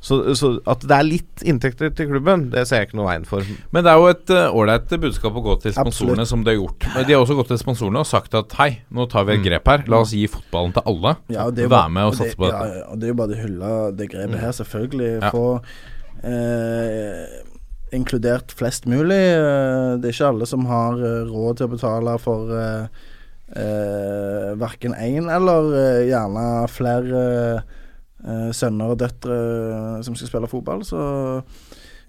Så, 0.00 0.20
så 0.38 0.52
at 0.66 0.86
det 0.86 0.94
er 0.96 1.02
litt 1.08 1.42
inntekter 1.42 1.90
til 1.90 2.06
klubben, 2.12 2.50
det 2.52 2.66
ser 2.68 2.84
jeg 2.84 2.88
ikke 2.90 3.00
noe 3.00 3.08
veien 3.10 3.26
for. 3.26 3.42
Men 3.74 3.82
det 3.84 3.90
er 3.92 3.98
jo 3.98 4.06
et 4.12 4.30
ålreit 4.46 4.92
uh, 4.94 5.00
budskap 5.02 5.34
å 5.36 5.42
gå 5.42 5.56
til 5.66 5.74
sponsorene, 5.74 6.22
Absolutt. 6.22 6.28
som 6.30 6.44
de 6.46 6.54
har 6.54 6.60
gjort. 6.60 6.86
De 7.06 7.12
har 7.16 7.20
også 7.26 7.36
gått 7.40 7.50
til 7.54 7.58
sponsorene 7.64 7.98
og 8.04 8.06
sagt 8.06 8.34
at 8.38 8.52
hei, 8.60 8.70
nå 8.94 9.08
tar 9.10 9.26
vi 9.26 9.34
et 9.34 9.42
Mm. 9.42 9.48
grep 9.50 9.66
her. 9.68 9.82
La 9.90 9.98
oss 10.06 10.14
gi 10.14 10.26
fotballen 10.30 10.72
til 10.78 10.82
alle. 10.86 11.16
Ja, 11.28 11.44
og 11.50 11.54
det 11.58 11.64
er 11.64 11.68
jo 11.68 11.74
Vær 11.74 11.82
bare- 11.82 11.90
med 11.98 12.04
og 12.04 12.12
det- 12.12 12.18
satse 12.22 12.36
på 12.38 12.46
dette. 12.46 12.62
Ja, 12.70 12.74
ja, 12.78 12.84
og 12.92 12.98
det 13.00 13.04
er 13.04 13.12
jo 13.12 13.18
bare 13.20 13.34
å 13.34 13.42
hylle 13.42 13.96
det 13.96 14.10
grepet 14.10 14.30
Mm. 14.36 14.40
her, 14.40 14.52
selvfølgelig. 14.52 15.10
Ja. 15.22 15.30
Få 15.34 15.60
eh, 16.24 17.26
inkludert 17.94 18.52
flest 18.56 18.86
mulig. 18.90 19.14
Eh, 19.14 19.96
det 20.00 20.08
er 20.10 20.14
ikke 20.14 20.30
alle 20.32 20.46
som 20.50 20.66
har 20.66 20.98
eh, 20.98 21.28
råd 21.30 21.58
til 21.60 21.68
å 21.68 21.72
betale 21.76 22.16
for 22.22 22.50
eh, 22.50 22.86
eh, 23.56 24.52
verken 24.58 24.94
én 24.98 25.30
eller 25.30 25.70
gjerne 26.08 26.46
flere 26.72 27.24
eh, 28.26 28.50
sønner 28.56 28.94
og 28.94 28.98
døtre 29.04 29.36
som 30.02 30.16
skal 30.18 30.32
spille 30.32 30.50
fotball. 30.50 30.82
Så 30.88 30.98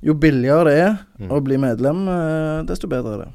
jo 0.02 0.14
billigere 0.18 0.70
det 0.70 0.78
er 0.82 0.96
Mm. 1.18 1.32
å 1.34 1.40
bli 1.42 1.58
medlem, 1.58 2.04
desto 2.70 2.86
bedre 2.88 3.14
er 3.16 3.22
det. 3.24 3.30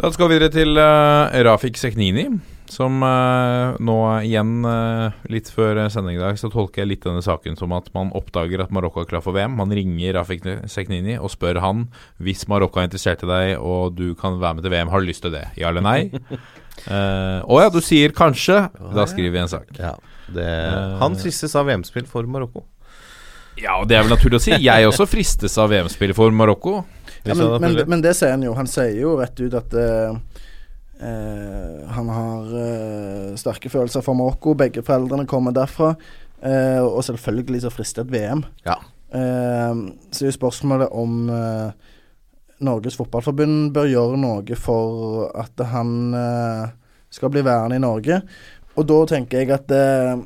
Da 0.00 0.08
skal 0.10 0.30
vi 0.30 0.38
videre 0.38 0.50
til 0.50 0.78
uh, 0.80 1.28
Rafik 1.44 1.76
Seknini, 1.76 2.24
som 2.70 3.02
eh, 3.04 3.76
nå 3.84 3.96
igjen, 4.24 4.52
eh, 4.66 5.16
litt 5.32 5.50
før 5.52 5.82
sending 5.92 6.16
i 6.16 6.22
dag, 6.22 6.38
så 6.40 6.48
tolker 6.52 6.82
jeg 6.82 6.90
litt 6.94 7.04
denne 7.06 7.22
saken 7.24 7.58
som 7.60 7.72
at 7.76 7.90
man 7.94 8.10
oppdager 8.16 8.62
at 8.64 8.72
Marokko 8.74 9.02
er 9.04 9.08
klar 9.10 9.22
for 9.24 9.36
VM. 9.36 9.56
Man 9.60 9.72
ringer 9.74 10.16
Rafik 10.18 10.46
Seknini 10.70 11.18
og 11.18 11.30
spør 11.34 11.60
han 11.64 11.86
hvis 12.24 12.46
Marokko 12.50 12.80
er 12.82 12.88
interessert 12.88 13.22
i 13.26 13.30
deg 13.30 13.54
og 13.60 13.94
du 13.98 14.14
kan 14.18 14.40
være 14.40 14.58
med 14.58 14.66
til 14.66 14.74
VM, 14.74 14.92
har 14.94 15.04
du 15.04 15.10
lyst 15.10 15.22
til 15.26 15.34
det? 15.36 15.46
Ja 15.60 15.72
eller 15.72 15.84
nei? 15.84 15.98
Eh, 16.90 17.38
Å 17.46 17.58
ja, 17.62 17.68
du 17.70 17.76
sier 17.78 18.10
kanskje. 18.10 18.56
Da 18.96 19.04
skriver 19.06 19.30
vi 19.30 19.38
en 19.44 19.50
sak. 19.52 19.68
Ja, 19.78 19.92
det, 20.26 20.42
Eh. 20.42 20.96
han 20.98 21.14
fristes 21.14 21.54
av 21.54 21.68
VM-spill 21.68 22.08
for 22.10 22.26
Marokko. 22.26 22.64
Ja, 23.62 23.76
og 23.78 23.86
det 23.86 23.94
er 23.96 24.02
vel 24.02 24.10
naturlig 24.10 24.40
å 24.40 24.42
si. 24.42 24.56
Jeg 24.58 24.88
også 24.88 25.06
fristes 25.06 25.54
av 25.62 25.70
VM-spill 25.70 26.10
for 26.18 26.34
Marokko. 26.34 26.80
Ja, 27.22 27.36
men, 27.38 27.60
men, 27.62 27.78
men 27.94 28.02
det 28.02 28.16
sier 28.18 28.34
han 28.34 28.42
jo. 28.42 28.56
Han 28.58 28.66
sier 28.66 28.90
jo 28.98 29.14
rett 29.20 29.38
ut 29.38 29.54
at 29.54 29.76
eh, 29.78 30.10
eh, 30.10 30.18
han 31.00 32.08
har 32.08 32.52
eh, 32.60 33.32
sterke 33.40 33.70
følelser 33.72 34.04
for 34.04 34.14
Marokko. 34.14 34.54
Begge 34.54 34.82
foreldrene 34.86 35.26
kommer 35.26 35.52
derfra. 35.52 35.94
eh, 36.42 36.80
og 36.80 37.02
selvfølgelig 37.04 37.62
så 37.64 37.70
frister 37.72 38.02
et 38.04 38.12
VM. 38.12 38.44
Ja. 38.66 38.76
Eh, 39.14 39.74
så 40.10 40.24
er 40.24 40.30
jo 40.30 40.36
spørsmålet 40.38 40.88
om 40.92 41.28
eh, 41.30 41.72
Norges 42.64 42.96
Fotballforbund 42.96 43.72
bør 43.74 43.88
gjøre 43.90 44.20
noe 44.20 44.56
for 44.56 45.30
at 45.34 45.64
han 45.72 46.14
eh, 46.14 46.68
skal 47.10 47.30
bli 47.34 47.42
værende 47.44 47.76
i 47.76 47.82
Norge. 47.82 48.20
Og 48.76 48.86
da 48.90 49.00
tenker 49.06 49.42
jeg 49.42 49.50
at 49.54 49.66
det, 49.70 50.24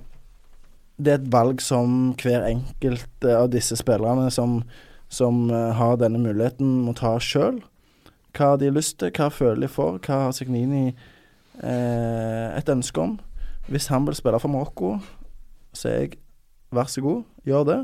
det 0.99 1.13
er 1.13 1.19
et 1.23 1.33
valg 1.33 1.61
som 1.65 2.13
hver 2.21 2.47
enkelt 2.49 3.25
eh, 3.25 3.37
av 3.41 3.51
disse 3.55 3.77
spillerne 3.81 4.31
som 4.35 4.61
som 5.09 5.47
eh, 5.49 5.71
har 5.73 5.95
denne 5.97 6.19
muligheten, 6.21 6.83
må 6.85 6.93
ta 6.93 7.15
sjøl. 7.17 7.63
Hva 8.39 8.53
de 8.59 8.69
har 8.69 8.77
lyst 8.77 8.99
til, 9.01 9.11
hva 9.11 9.29
føler 9.35 9.65
de 9.67 9.71
for, 9.73 9.99
hva 9.99 10.21
har 10.27 10.35
Signini 10.37 10.87
eh, 10.89 12.47
et 12.55 12.71
ønske 12.71 13.03
om. 13.03 13.17
Hvis 13.69 13.91
han 13.91 14.07
vil 14.07 14.17
spille 14.17 14.39
for 14.41 14.53
Marokko, 14.53 14.93
så 15.75 15.91
er 15.91 15.99
jeg 16.05 16.21
vær 16.73 16.89
så 16.89 17.03
god, 17.05 17.25
gjør 17.49 17.67
det. 17.69 17.79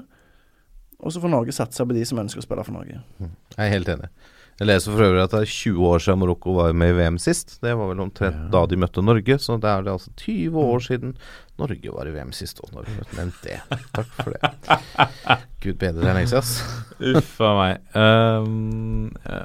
Og 1.05 1.13
så 1.13 1.21
får 1.21 1.33
Norge 1.33 1.53
satse 1.53 1.85
på 1.85 1.97
de 1.97 2.05
som 2.07 2.21
ønsker 2.23 2.41
å 2.41 2.47
spille 2.47 2.65
for 2.65 2.77
Norge. 2.77 3.01
Jeg 3.21 3.67
er 3.67 3.75
helt 3.75 3.91
enig. 3.93 4.09
Jeg 4.55 4.69
leser 4.69 4.93
for 4.95 5.03
øvrig 5.03 5.23
at 5.25 5.33
det 5.35 5.41
er 5.43 5.51
20 5.51 5.87
år 5.89 6.03
siden 6.05 6.21
Marokko 6.21 6.53
var 6.55 6.75
med 6.79 6.93
i 6.93 6.99
VM 7.01 7.17
sist. 7.19 7.57
Det 7.65 7.73
var 7.75 7.89
vel 7.91 8.03
omtrent 8.05 8.37
Ja. 8.37 8.51
da 8.53 8.61
de 8.71 8.77
møtte 8.79 9.03
Norge, 9.03 9.39
så 9.43 9.57
det 9.59 9.67
er 9.71 9.83
det 9.83 9.91
altså 9.93 10.13
20 10.17 10.55
år 10.63 10.79
siden 10.85 11.17
Norge 11.59 11.91
var 11.95 12.07
i 12.07 12.13
VM 12.15 12.31
sist. 12.33 12.61
Og 12.63 12.71
Norge 12.73 12.95
møtte 12.95 13.17
nevnt 13.19 13.41
det. 13.43 13.59
Takk 13.93 14.13
for 14.21 14.31
det. 14.31 14.53
Gud 15.65 15.75
bedre, 15.81 16.07
enn 16.07 16.21
lenge 16.21 16.31
siden, 16.31 16.39
ass. 16.39 16.63
Uff 17.01 17.41
a 17.43 17.51
meg. 17.59 17.83
Eh, 17.99 18.47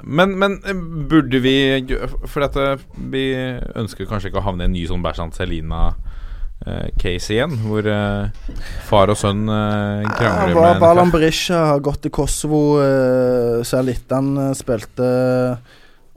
men, 0.05 0.37
men 0.37 0.59
eh, 0.67 0.77
burde 1.09 1.41
vi 1.41 1.55
For 2.29 2.43
dette 2.45 2.65
Vi 3.09 3.23
ønsker 3.79 4.05
kanskje 4.09 4.29
ikke 4.29 4.43
å 4.43 4.45
havne 4.45 4.67
i 4.67 4.69
en 4.69 4.75
ny 4.77 4.85
sånn 4.89 5.01
Bersan 5.05 5.33
Celina-case 6.59 7.33
igjen, 7.33 7.55
hvor 7.63 7.85
eh, 7.87 8.55
far 8.87 9.09
og 9.09 9.17
sønn 9.17 9.47
uh, 9.47 10.03
krangler 10.17 10.55
Ja, 10.55 10.73
med 10.73 10.81
Balan 10.81 11.11
Berisha 11.11 11.65
har 11.73 11.79
gått 11.79 12.03
til 12.03 12.11
Kosovo. 12.11 12.79
Uh, 12.81 13.63
Serlitan 13.63 14.35
uh, 14.37 14.53
spilte 14.57 15.07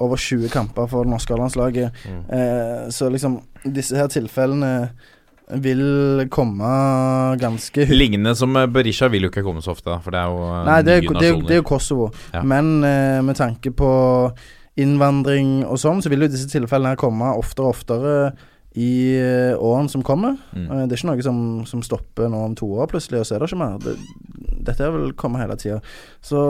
over 0.02 0.16
20 0.16 0.50
kamper 0.50 0.88
for 0.90 1.06
det 1.06 1.12
norske 1.12 1.36
landslaget. 1.36 1.92
Mm. 2.08 2.22
Eh, 2.34 2.90
så 2.90 3.08
liksom 3.12 3.38
disse 3.62 3.94
her 3.94 4.08
tilfellene 4.10 4.90
vil 5.62 6.26
komme 6.32 6.70
ganske. 7.38 7.86
Lignende 7.92 8.34
som 8.36 8.56
eh, 8.56 8.66
Berisha 8.66 9.06
vil 9.12 9.28
jo 9.28 9.30
ikke 9.30 9.44
komme 9.46 9.62
så 9.62 9.76
ofte, 9.76 9.94
for 10.02 10.14
det 10.14 10.22
er 10.22 10.32
jo 10.32 10.40
eh, 10.48 10.64
Nei, 10.66 10.80
det 10.86 10.96
er, 10.96 11.04
nye 11.04 11.20
det, 11.20 11.28
er, 11.28 11.44
det 11.46 11.56
er 11.58 11.62
jo 11.62 11.68
Kosovo. 11.68 12.08
Ja. 12.32 12.42
Men 12.42 12.74
eh, 12.88 13.20
med 13.22 13.38
tanke 13.38 13.74
på 13.76 13.92
innvandring 14.80 15.60
og 15.68 15.78
sånn, 15.78 16.00
så 16.02 16.10
vil 16.10 16.24
jo 16.24 16.32
disse 16.32 16.48
tilfellene 16.50 16.94
her 16.94 17.00
komme 17.00 17.34
oftere 17.36 17.68
og 17.68 17.76
oftere 17.76 18.16
i 18.74 19.18
eh, 19.20 19.54
årene 19.60 19.90
som 19.92 20.04
kommer. 20.06 20.38
Mm. 20.56 20.64
Eh, 20.64 20.84
det 20.86 20.96
er 20.96 21.00
ikke 21.00 21.10
noe 21.10 21.24
som, 21.24 21.40
som 21.68 21.82
stopper 21.84 22.30
nå 22.32 22.44
om 22.48 22.54
to 22.56 22.68
år 22.80 22.88
plutselig, 22.92 23.20
og 23.20 23.28
så 23.28 23.36
er 23.36 23.42
det 23.42 23.50
ikke 23.50 23.60
mer. 23.60 23.80
Det, 23.82 23.96
dette 24.68 24.88
vil 24.94 25.12
komme 25.18 25.40
hele 25.42 25.56
tida. 25.60 25.80
Så 26.24 26.40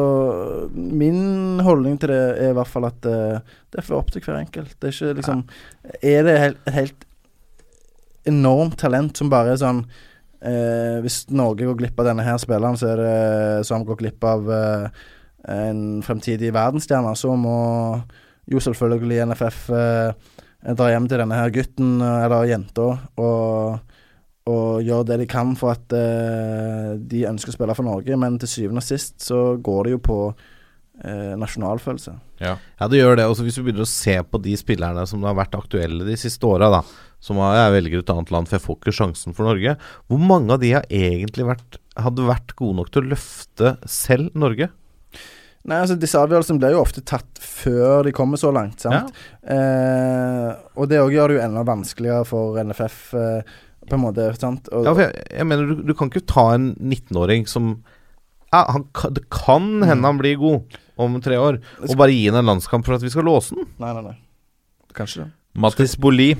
min 0.74 1.62
holdning 1.64 1.98
til 1.98 2.12
det 2.12 2.20
er 2.36 2.52
i 2.52 2.58
hvert 2.58 2.70
fall 2.70 2.86
at 2.88 3.08
eh, 3.08 3.40
det 3.72 3.82
er 3.82 3.88
for 3.88 3.98
opp 3.98 4.12
til 4.14 4.22
hver 4.22 4.38
enkelt. 4.38 4.76
Det 4.78 4.90
er 4.90 4.96
ikke 4.96 5.18
liksom 5.18 5.44
Er 5.98 6.28
det 6.28 6.38
helt, 6.38 6.62
et 6.66 6.78
helt 6.78 7.06
enormt 8.28 8.78
talent 8.78 9.18
som 9.18 9.30
bare 9.32 9.56
er 9.56 9.58
sånn 9.58 9.80
eh, 10.46 11.00
Hvis 11.02 11.24
Norge 11.34 11.66
går 11.66 11.80
glipp 11.80 11.98
av 11.98 12.12
denne 12.12 12.26
her 12.26 12.38
spilleren, 12.38 12.78
så 12.78 12.92
er 12.92 13.02
det 13.02 13.16
har 13.66 13.88
vi 13.88 13.98
glipp 14.04 14.28
av 14.28 14.52
eh, 14.52 15.02
en 15.50 16.02
fremtidig 16.06 16.52
verdensstjerne. 16.54 17.16
Så 17.18 17.34
må 17.34 17.56
jo 18.50 18.62
selvfølgelig 18.62 19.26
NFF 19.32 19.64
eh, 19.74 20.30
dra 20.62 20.92
hjem 20.92 21.08
til 21.10 21.22
denne 21.22 21.38
her 21.38 21.52
gutten 21.54 21.96
eller 22.02 22.46
jenta 22.46 22.88
og, 23.18 23.92
og 24.50 24.82
gjør 24.86 25.04
det 25.08 25.20
de 25.22 25.28
kan 25.30 25.54
for 25.58 25.74
at 25.74 25.94
eh, 25.96 26.94
de 26.98 27.24
ønsker 27.30 27.52
å 27.52 27.56
spille 27.56 27.76
for 27.78 27.86
Norge, 27.86 28.18
men 28.18 28.38
til 28.42 28.50
syvende 28.50 28.82
og 28.82 28.86
sist 28.86 29.22
så 29.26 29.56
går 29.62 29.88
det 29.88 29.94
jo 29.96 30.02
på 30.06 30.18
eh, 30.32 31.32
nasjonalfølelse. 31.38 32.14
Ja. 32.42 32.56
Ja, 32.78 32.88
det 32.90 33.00
gjør 33.00 33.18
det. 33.18 33.28
Også 33.30 33.46
hvis 33.46 33.58
vi 33.60 33.68
begynner 33.68 33.86
å 33.86 33.90
se 33.90 34.16
på 34.26 34.40
de 34.42 34.56
spillerne 34.58 35.06
som 35.08 35.22
har 35.26 35.38
vært 35.38 35.54
aktuelle 35.58 36.06
de 36.06 36.18
siste 36.18 36.46
åra, 36.48 36.70
da. 36.74 36.82
Som 37.22 37.38
har, 37.38 37.54
jeg 37.54 37.76
velger 37.76 38.02
et 38.02 38.10
annet 38.10 38.32
land, 38.34 38.50
for 38.50 38.58
jeg 38.58 38.64
får 38.64 38.78
ikke 38.80 38.96
sjansen 38.98 39.36
for 39.36 39.46
Norge. 39.46 39.76
Hvor 40.10 40.22
mange 40.22 40.56
av 40.56 40.62
de 40.62 40.72
har 40.74 40.86
egentlig 40.90 41.46
vært, 41.46 41.78
hadde 42.02 42.26
vært 42.26 42.54
gode 42.58 42.80
nok 42.80 42.90
til 42.90 43.04
å 43.04 43.12
løfte 43.12 43.76
selv 43.86 44.34
Norge? 44.34 44.72
Nei, 45.64 45.76
altså 45.78 45.94
Disse 46.00 46.18
avgjørelsene 46.18 46.58
blir 46.58 46.72
jo 46.74 46.80
ofte 46.82 47.04
tatt 47.06 47.38
før 47.38 48.02
de 48.04 48.12
kommer 48.12 48.36
så 48.40 48.50
langt. 48.52 48.80
sant? 48.82 49.12
Eh, 49.46 50.48
og 50.74 50.88
det 50.90 50.98
òg 51.02 51.12
gjør 51.14 51.28
det 51.32 51.36
jo 51.38 51.44
enda 51.44 51.62
vanskeligere 51.68 52.24
for 52.26 52.58
NFF, 52.62 52.96
eh, 53.14 53.42
på 53.86 53.94
en 53.98 54.02
måte. 54.02 54.26
sant? 54.40 54.68
Og, 54.72 54.84
Ja, 54.88 54.94
for 54.94 55.02
jeg, 55.06 55.26
jeg 55.38 55.46
mener, 55.46 55.66
du, 55.70 55.82
du 55.86 55.94
kan 55.94 56.10
ikke 56.10 56.24
ta 56.26 56.48
en 56.56 56.72
19-åring 56.76 57.46
som 57.50 57.76
ja, 58.52 58.64
han, 58.68 58.84
Det 59.16 59.22
kan 59.32 59.82
hende 59.86 60.04
han 60.04 60.18
blir 60.20 60.36
god 60.36 60.74
om 61.00 61.14
tre 61.24 61.38
år, 61.40 61.56
og 61.80 61.94
bare 61.96 62.12
gi 62.12 62.26
ham 62.28 62.36
en 62.42 62.50
landskamp 62.52 62.84
for 62.84 62.94
at 62.98 63.02
vi 63.06 63.08
skal 63.14 63.24
låse 63.24 63.54
den. 63.56 63.64
Nei, 63.80 63.92
nei, 63.96 64.02
nei. 64.10 64.18
Kanskje 64.94 65.22
det. 65.24 65.30
Mattis 65.62 65.94
Boli 66.00 66.30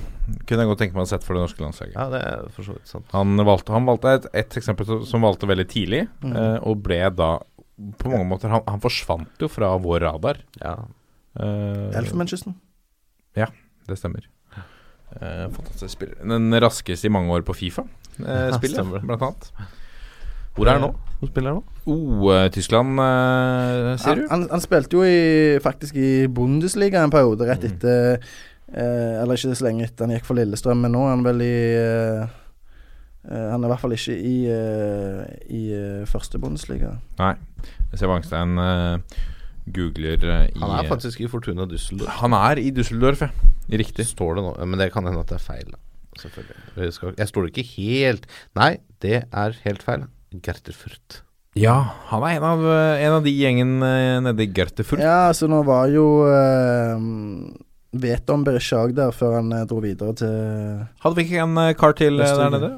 kunne 0.47 0.63
jeg 0.63 0.69
godt 0.71 0.79
tenke 0.81 0.95
meg 0.97 1.05
å 1.05 1.09
sett 1.09 1.23
for 1.25 1.35
det 1.37 1.43
norske 1.43 1.61
landslaget. 1.61 1.93
Ja, 1.97 2.05
det 2.09 2.21
er 2.25 2.45
for 2.53 2.65
så 2.65 2.73
vidt 2.77 2.89
sant. 2.89 3.05
Han 3.13 3.35
valgte, 3.45 3.73
han 3.75 3.85
valgte 3.85 4.13
et, 4.17 4.25
et 4.33 4.55
eksempel 4.61 4.85
som- 4.89 5.03
som 5.05 5.21
valgte 5.25 5.45
veldig 5.49 5.67
tidlig, 5.69 6.07
Mm. 6.23 6.35
eh, 6.37 6.59
og 6.63 6.81
ble 6.81 7.01
da 7.13 7.39
på 7.97 8.11
mange 8.11 8.27
måter 8.29 8.51
Han, 8.53 8.61
han 8.67 8.81
forsvant 8.83 9.41
jo 9.41 9.49
fra 9.51 9.71
vår 9.81 10.05
radar. 10.05 10.41
Ja. 10.61 10.75
Uh, 11.39 11.89
Elfenbenskysten. 11.97 12.55
det 13.35 13.97
stemmer. 13.99 14.27
Uh, 15.13 15.49
fantastisk 15.53 15.93
spiller. 15.97 16.17
Den 16.25 16.53
raskeste 16.61 17.09
i 17.09 17.13
mange 17.13 17.33
år 17.33 17.41
på 17.45 17.53
Fifa. 17.57 17.83
Spiller, 18.13 18.49
Ja, 18.49 18.57
spillet, 18.57 18.77
stemmer 18.77 19.03
blant 19.05 19.25
annet. 19.25 19.49
Hvor 20.53 20.69
er 20.69 20.77
han 20.77 20.83
nå? 20.85 20.91
Hvor 21.19 21.29
spiller 21.31 21.53
han 21.53 21.59
nå? 21.59 21.63
Oh, 21.89 22.29
eh, 22.33 22.47
Tyskland, 22.53 22.99
uh, 23.01 23.95
sier 24.01 24.21
du? 24.21 24.27
han, 24.29 24.45
han 24.51 24.61
spilte 24.61 24.99
jo 24.99 25.05
i, 25.07 25.57
faktisk 25.63 25.97
i 25.97 26.27
Bundesliga 26.29 27.01
en 27.03 27.13
periode 27.13 27.47
rett 27.49 27.63
Mm. 27.63 27.71
etter 27.73 28.21
eh, 28.73 29.21
Eller 29.21 29.37
ikke 29.37 29.55
så 29.57 29.65
lenge 29.65 29.87
etter 29.87 30.05
han 30.05 30.13
gikk 30.15 30.27
for 30.27 30.37
Lillestrøm, 30.37 30.81
men 30.85 30.93
nå 30.93 31.03
er 31.07 31.13
han 31.15 31.25
vel 31.25 31.41
i 31.45 31.55
eh, 31.79 32.21
eh, 32.21 32.39
Han 33.29 33.63
er 33.63 33.69
i 33.69 33.71
hvert 33.71 33.79
fall 33.83 33.95
ikke 33.95 34.15
i, 34.19 34.33
eh, 34.51 35.21
i 35.55 35.61
eh, 35.75 36.01
første 36.09 36.39
Bundesliga. 36.43 36.97
Nei. 37.21 37.33
Jeg 37.93 38.01
ser 38.01 38.11
Wangstein 38.11 38.57
eh, 38.59 39.21
googler 39.73 40.25
eh, 40.27 40.47
i 40.51 40.59
Han 40.59 40.75
er 40.79 40.89
faktisk 40.89 41.21
i 41.23 41.29
Fortuna 41.31 41.67
Düsseldorf. 41.69 42.19
Han 42.19 42.35
er 42.35 42.59
i 42.59 42.71
Düsseldorf, 42.75 43.23
ja. 43.23 43.31
Riktig. 43.71 44.09
Står 44.09 44.35
det 44.39 44.43
nå. 44.43 44.53
Men 44.67 44.81
det 44.83 44.91
kan 44.91 45.07
hende 45.07 45.23
at 45.23 45.31
det 45.31 45.39
er 45.39 45.45
feil. 45.45 45.75
Selvfølgelig. 46.19 46.57
Jeg, 46.77 46.93
skal, 46.93 47.13
jeg 47.17 47.29
står 47.31 47.47
ikke 47.49 47.63
helt 47.73 48.27
Nei, 48.59 48.73
det 49.01 49.23
er 49.31 49.55
helt 49.63 49.81
feil. 49.85 50.03
Gerter 50.45 50.75
Furt. 50.77 51.23
Ja, 51.57 51.75
han 52.09 52.23
er 52.25 52.39
en 52.39 52.45
av, 52.49 52.63
eh, 52.65 53.03
en 53.05 53.15
av 53.19 53.25
de 53.25 53.33
gjengen 53.33 53.75
eh, 53.85 54.19
nede 54.25 54.45
i 54.45 54.49
Gertefurt. 54.49 55.01
Ja, 55.01 55.27
altså 55.29 55.49
nå 55.49 55.59
var 55.67 55.91
jo 55.93 56.05
eh, 56.25 57.03
Vet 58.03 58.31
om 58.33 58.41
Berishag 58.45 58.95
der 58.97 59.13
før 59.13 59.35
han 59.37 59.51
eh, 59.53 59.65
dro 59.69 59.77
videre 59.83 60.15
til 60.17 60.33
Hadde 61.03 61.19
vi 61.19 61.27
ikke 61.27 61.43
en 61.45 61.59
eh, 61.61 61.75
kar 61.77 61.93
til 61.97 62.17
eh, 62.17 62.33
der 62.39 62.53
nede? 62.55 62.71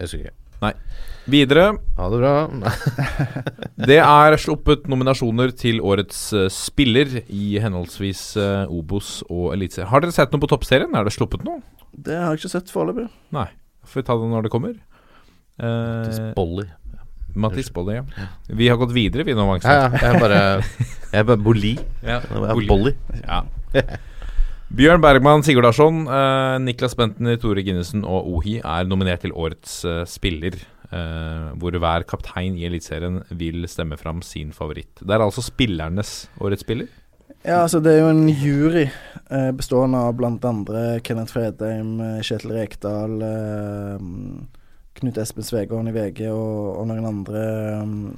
Jeg 0.00 0.08
husker 0.08 0.22
ikke. 0.24 0.36
Videre. 1.30 1.66
Ha 1.96 2.06
det 2.10 2.18
bra. 2.20 2.32
Det 3.90 3.98
er 4.00 4.36
sluppet 4.40 4.88
nominasjoner 4.90 5.52
til 5.56 5.80
årets 5.84 6.18
uh, 6.36 6.46
spiller 6.52 7.20
i 7.28 7.54
henholdsvis 7.60 8.22
uh, 8.40 8.72
Obos 8.72 9.20
og 9.28 9.52
Eliteserien. 9.54 9.90
Har 9.92 10.04
dere 10.04 10.16
sett 10.16 10.32
noe 10.32 10.42
på 10.42 10.50
Toppserien? 10.50 10.96
Er 10.96 11.06
det 11.06 11.14
sluppet 11.14 11.44
noe? 11.46 11.60
Det 11.92 12.16
har 12.16 12.32
jeg 12.32 12.42
ikke 12.42 12.52
sett 12.56 12.72
foreløpig. 12.72 13.06
Nei. 13.36 13.46
Får 13.86 14.02
vi 14.02 14.06
ta 14.08 14.16
det 14.20 14.28
når 14.32 14.46
det 14.46 14.52
kommer. 14.52 14.76
Eh, 15.60 16.20
Bolli. 16.36 16.66
Mathis 17.40 17.70
Bolli, 17.72 17.96
ja. 17.98 18.28
Vi 18.48 18.68
har 18.68 18.78
gått 18.80 18.92
videre, 18.94 19.24
vi 19.26 19.34
nå, 19.36 19.44
Ja, 19.44 19.50
Wangstein. 19.50 19.92
ja, 19.92 20.00
jeg 20.02 20.20
bare 20.22 20.40
Jeg 21.12 21.20
er 21.20 21.26
bare 21.28 21.42
Bolli. 21.44 21.74
Ja, 22.02 22.20
Bolli. 22.68 22.94
Ja. 23.22 23.42
Bjørn 24.70 25.02
Bergman 25.02 25.42
Sigurdarsson, 25.42 26.04
eh, 26.06 26.56
Niklas 26.62 26.94
Bentner, 26.94 27.34
Tore 27.42 27.64
Ginnesen 27.66 28.04
og 28.06 28.28
Ohi 28.30 28.60
er 28.62 28.86
nominert 28.86 29.24
til 29.24 29.32
årets 29.34 29.80
eh, 29.84 30.04
spiller. 30.06 30.54
eh, 30.90 31.50
hvor 31.58 31.70
hver 31.70 32.02
kaptein 32.02 32.56
i 32.58 32.64
Eliteserien 32.66 33.20
vil 33.30 33.66
stemme 33.70 33.96
fram 33.98 34.22
sin 34.22 34.52
favoritt. 34.52 35.02
Det 35.02 35.10
er 35.10 35.22
altså 35.22 35.42
spillernes 35.42 36.28
årets 36.40 36.62
spiller. 36.62 36.86
Ja, 37.44 37.62
altså 37.62 37.80
det 37.80 37.92
er 37.94 38.00
jo 38.02 38.10
en 38.12 38.28
jury 38.28 38.86
eh, 39.30 39.50
bestående 39.56 39.98
av 39.98 40.18
andre 40.44 41.00
Kenneth 41.00 41.32
Fredheim, 41.32 42.00
eh, 42.00 42.22
Kjetil 42.22 42.52
Rekdal, 42.52 43.22
eh, 43.22 44.02
Knut 45.00 45.18
Espen 45.18 45.46
Svegården 45.46 45.88
i 45.88 45.94
VG 45.94 46.26
og, 46.28 46.76
og 46.76 46.88
noen 46.90 47.06
andre 47.06 47.44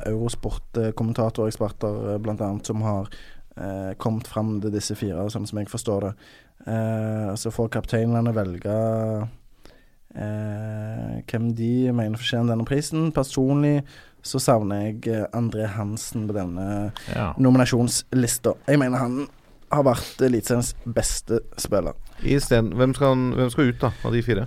Eurosport-kommentatorer 0.08 1.46
og 1.46 1.52
eksperter 1.52 2.18
blant 2.18 2.40
annet 2.40 2.66
som 2.66 2.82
har 2.82 3.08
kommet 4.00 4.24
fram 4.32 4.54
til 4.62 4.72
disse 4.72 4.94
fire, 4.96 5.26
sånn 5.28 5.44
som 5.44 5.58
jeg 5.60 5.68
forstår 5.68 6.06
det. 6.06 6.12
Eh, 6.66 7.34
så 7.34 7.50
får 7.50 7.68
kapteinene 7.74 8.32
velge 8.36 8.74
eh, 10.14 11.20
hvem 11.28 11.50
de 11.58 11.70
mener 11.94 12.18
fortjener 12.20 12.52
denne 12.52 12.66
prisen. 12.68 13.10
Personlig 13.16 13.80
så 14.22 14.38
savner 14.42 14.84
jeg 14.86 15.08
eh, 15.10 15.24
André 15.34 15.66
Hansen 15.74 16.28
på 16.28 16.36
denne 16.36 16.66
Ja. 17.14 17.32
nominasjonslista. 17.42 18.54
Jeg 18.68 18.78
mener 18.82 18.98
han 19.02 19.16
har 19.72 19.82
vært 19.88 20.20
Eliteseriens 20.22 20.74
beste 20.84 21.40
spiller. 21.58 21.94
I 22.22 22.36
stedet, 22.38 22.74
hvem, 22.76 22.92
skal, 22.94 23.14
han- 23.16 23.32
hvem 23.34 23.50
skal 23.50 23.72
ut, 23.72 23.80
da, 23.80 23.90
av 24.04 24.12
de 24.12 24.22
fire? 24.22 24.46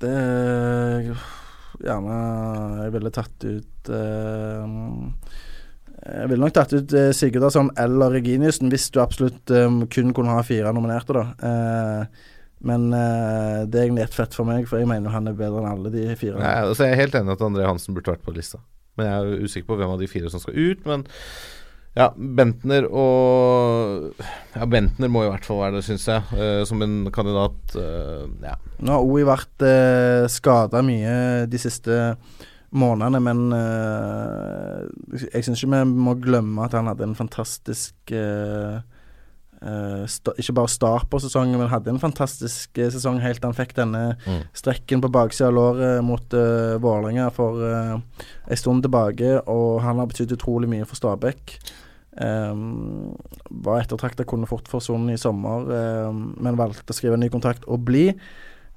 Det 0.00 0.08
er 0.14 1.16
Gjerne 1.78 2.14
Jeg 2.84 2.92
ville 2.92 3.10
tatt 3.14 3.44
ut 3.44 3.88
eh, 3.94 4.64
Jeg 5.98 6.30
ville 6.30 6.44
nok 6.44 6.54
tatt 6.54 6.72
ut 6.76 6.94
uh, 6.94 7.10
Sigurdarsson 7.16 7.72
eller 7.80 8.12
Reginiussen, 8.14 8.70
hvis 8.72 8.88
du 8.94 9.00
absolutt 9.02 9.50
um, 9.50 9.82
kun 9.90 10.14
kunne 10.16 10.36
ha 10.36 10.44
fire 10.46 10.72
nominerte, 10.76 11.16
da. 11.16 11.24
Eh, 11.48 12.26
men 12.66 12.88
eh, 12.90 13.66
det 13.70 13.78
er 13.78 13.84
egentlig 13.86 14.08
ett 14.08 14.16
fett 14.16 14.34
for 14.34 14.48
meg, 14.48 14.64
for 14.66 14.80
jeg 14.80 14.88
mener 14.90 15.14
han 15.14 15.30
er 15.30 15.36
bedre 15.38 15.62
enn 15.62 15.70
alle 15.70 15.92
de 15.94 16.08
fire. 16.18 16.40
Nei, 16.42 16.56
altså 16.66 16.88
Jeg 16.88 16.96
er 16.96 17.04
helt 17.04 17.18
enig 17.18 17.36
at 17.36 17.44
André 17.46 17.68
Hansen 17.68 17.94
burde 17.94 18.10
vært 18.10 18.24
på 18.26 18.34
lista. 18.34 18.58
Men 18.98 19.06
jeg 19.06 19.18
er 19.18 19.46
usikker 19.46 19.68
på 19.68 19.78
hvem 19.78 19.94
av 19.94 20.02
de 20.02 20.10
fire 20.10 20.32
som 20.32 20.42
skal 20.42 20.58
ut. 20.58 20.82
Men 20.88 21.04
ja, 21.98 22.10
Bentner 22.14 22.86
og 22.90 24.18
Ja, 24.54 24.66
Bentner 24.70 25.10
må 25.10 25.24
i 25.24 25.30
hvert 25.30 25.46
fall 25.46 25.62
være 25.62 25.78
det, 25.78 25.86
syns 25.86 26.08
jeg. 26.10 26.26
uh, 26.34 26.62
som 26.66 26.82
en 26.82 27.00
kandidat. 27.14 27.78
Uh, 27.78 28.26
ja. 28.42 28.58
Nå 28.82 28.94
har 28.96 29.06
OI 29.06 29.26
vært 29.28 29.66
uh, 29.66 30.26
skada 30.30 30.82
mye 30.86 31.46
de 31.50 31.62
siste 31.62 31.98
månedene, 32.70 33.20
men 33.24 33.38
uh, 33.54 34.84
jeg 35.32 35.46
syns 35.46 35.62
ikke 35.64 35.72
vi 35.72 36.04
må 36.04 36.14
glemme 36.20 36.66
at 36.66 36.76
han 36.76 36.90
hadde 36.90 37.06
en 37.06 37.16
fantastisk 37.16 38.12
uh, 38.12 38.78
uh, 39.64 40.04
Ikke 40.36 40.56
bare 40.58 40.68
start 40.68 41.08
på 41.08 41.20
sesongen, 41.24 41.56
men 41.58 41.70
hadde 41.72 41.94
en 41.94 42.02
fantastisk 42.02 42.76
sesong 42.76 43.22
helt 43.24 43.40
til 43.40 43.48
han 43.48 43.56
fikk 43.56 43.76
denne 43.78 44.04
Mm. 44.26 44.42
strekken 44.52 45.00
på 45.00 45.10
baksida 45.14 45.48
av 45.48 45.56
låret 45.56 46.04
mot 46.04 46.34
uh, 46.36 46.76
Vålerenga 46.82 47.30
for 47.32 47.56
uh, 47.64 47.96
en 48.48 48.60
stund 48.60 48.84
tilbake, 48.84 49.38
og 49.48 49.80
han 49.82 49.98
har 49.98 50.10
betydd 50.10 50.36
utrolig 50.36 50.68
mye 50.68 50.84
for 50.88 51.00
Stabæk. 51.00 51.56
Um, 52.18 53.14
var 53.62 53.84
ettertrakta, 53.84 54.24
kunne 54.26 54.48
fort 54.50 54.66
forsvunnet 54.68 55.14
i 55.14 55.20
sommer, 55.22 55.68
um, 56.08 56.32
men 56.42 56.58
valgte 56.58 56.90
å 56.90 56.96
skrive 56.96 57.14
en 57.14 57.22
ny 57.22 57.28
kontrakt 57.30 57.64
og 57.70 57.84
bli. 57.86 58.08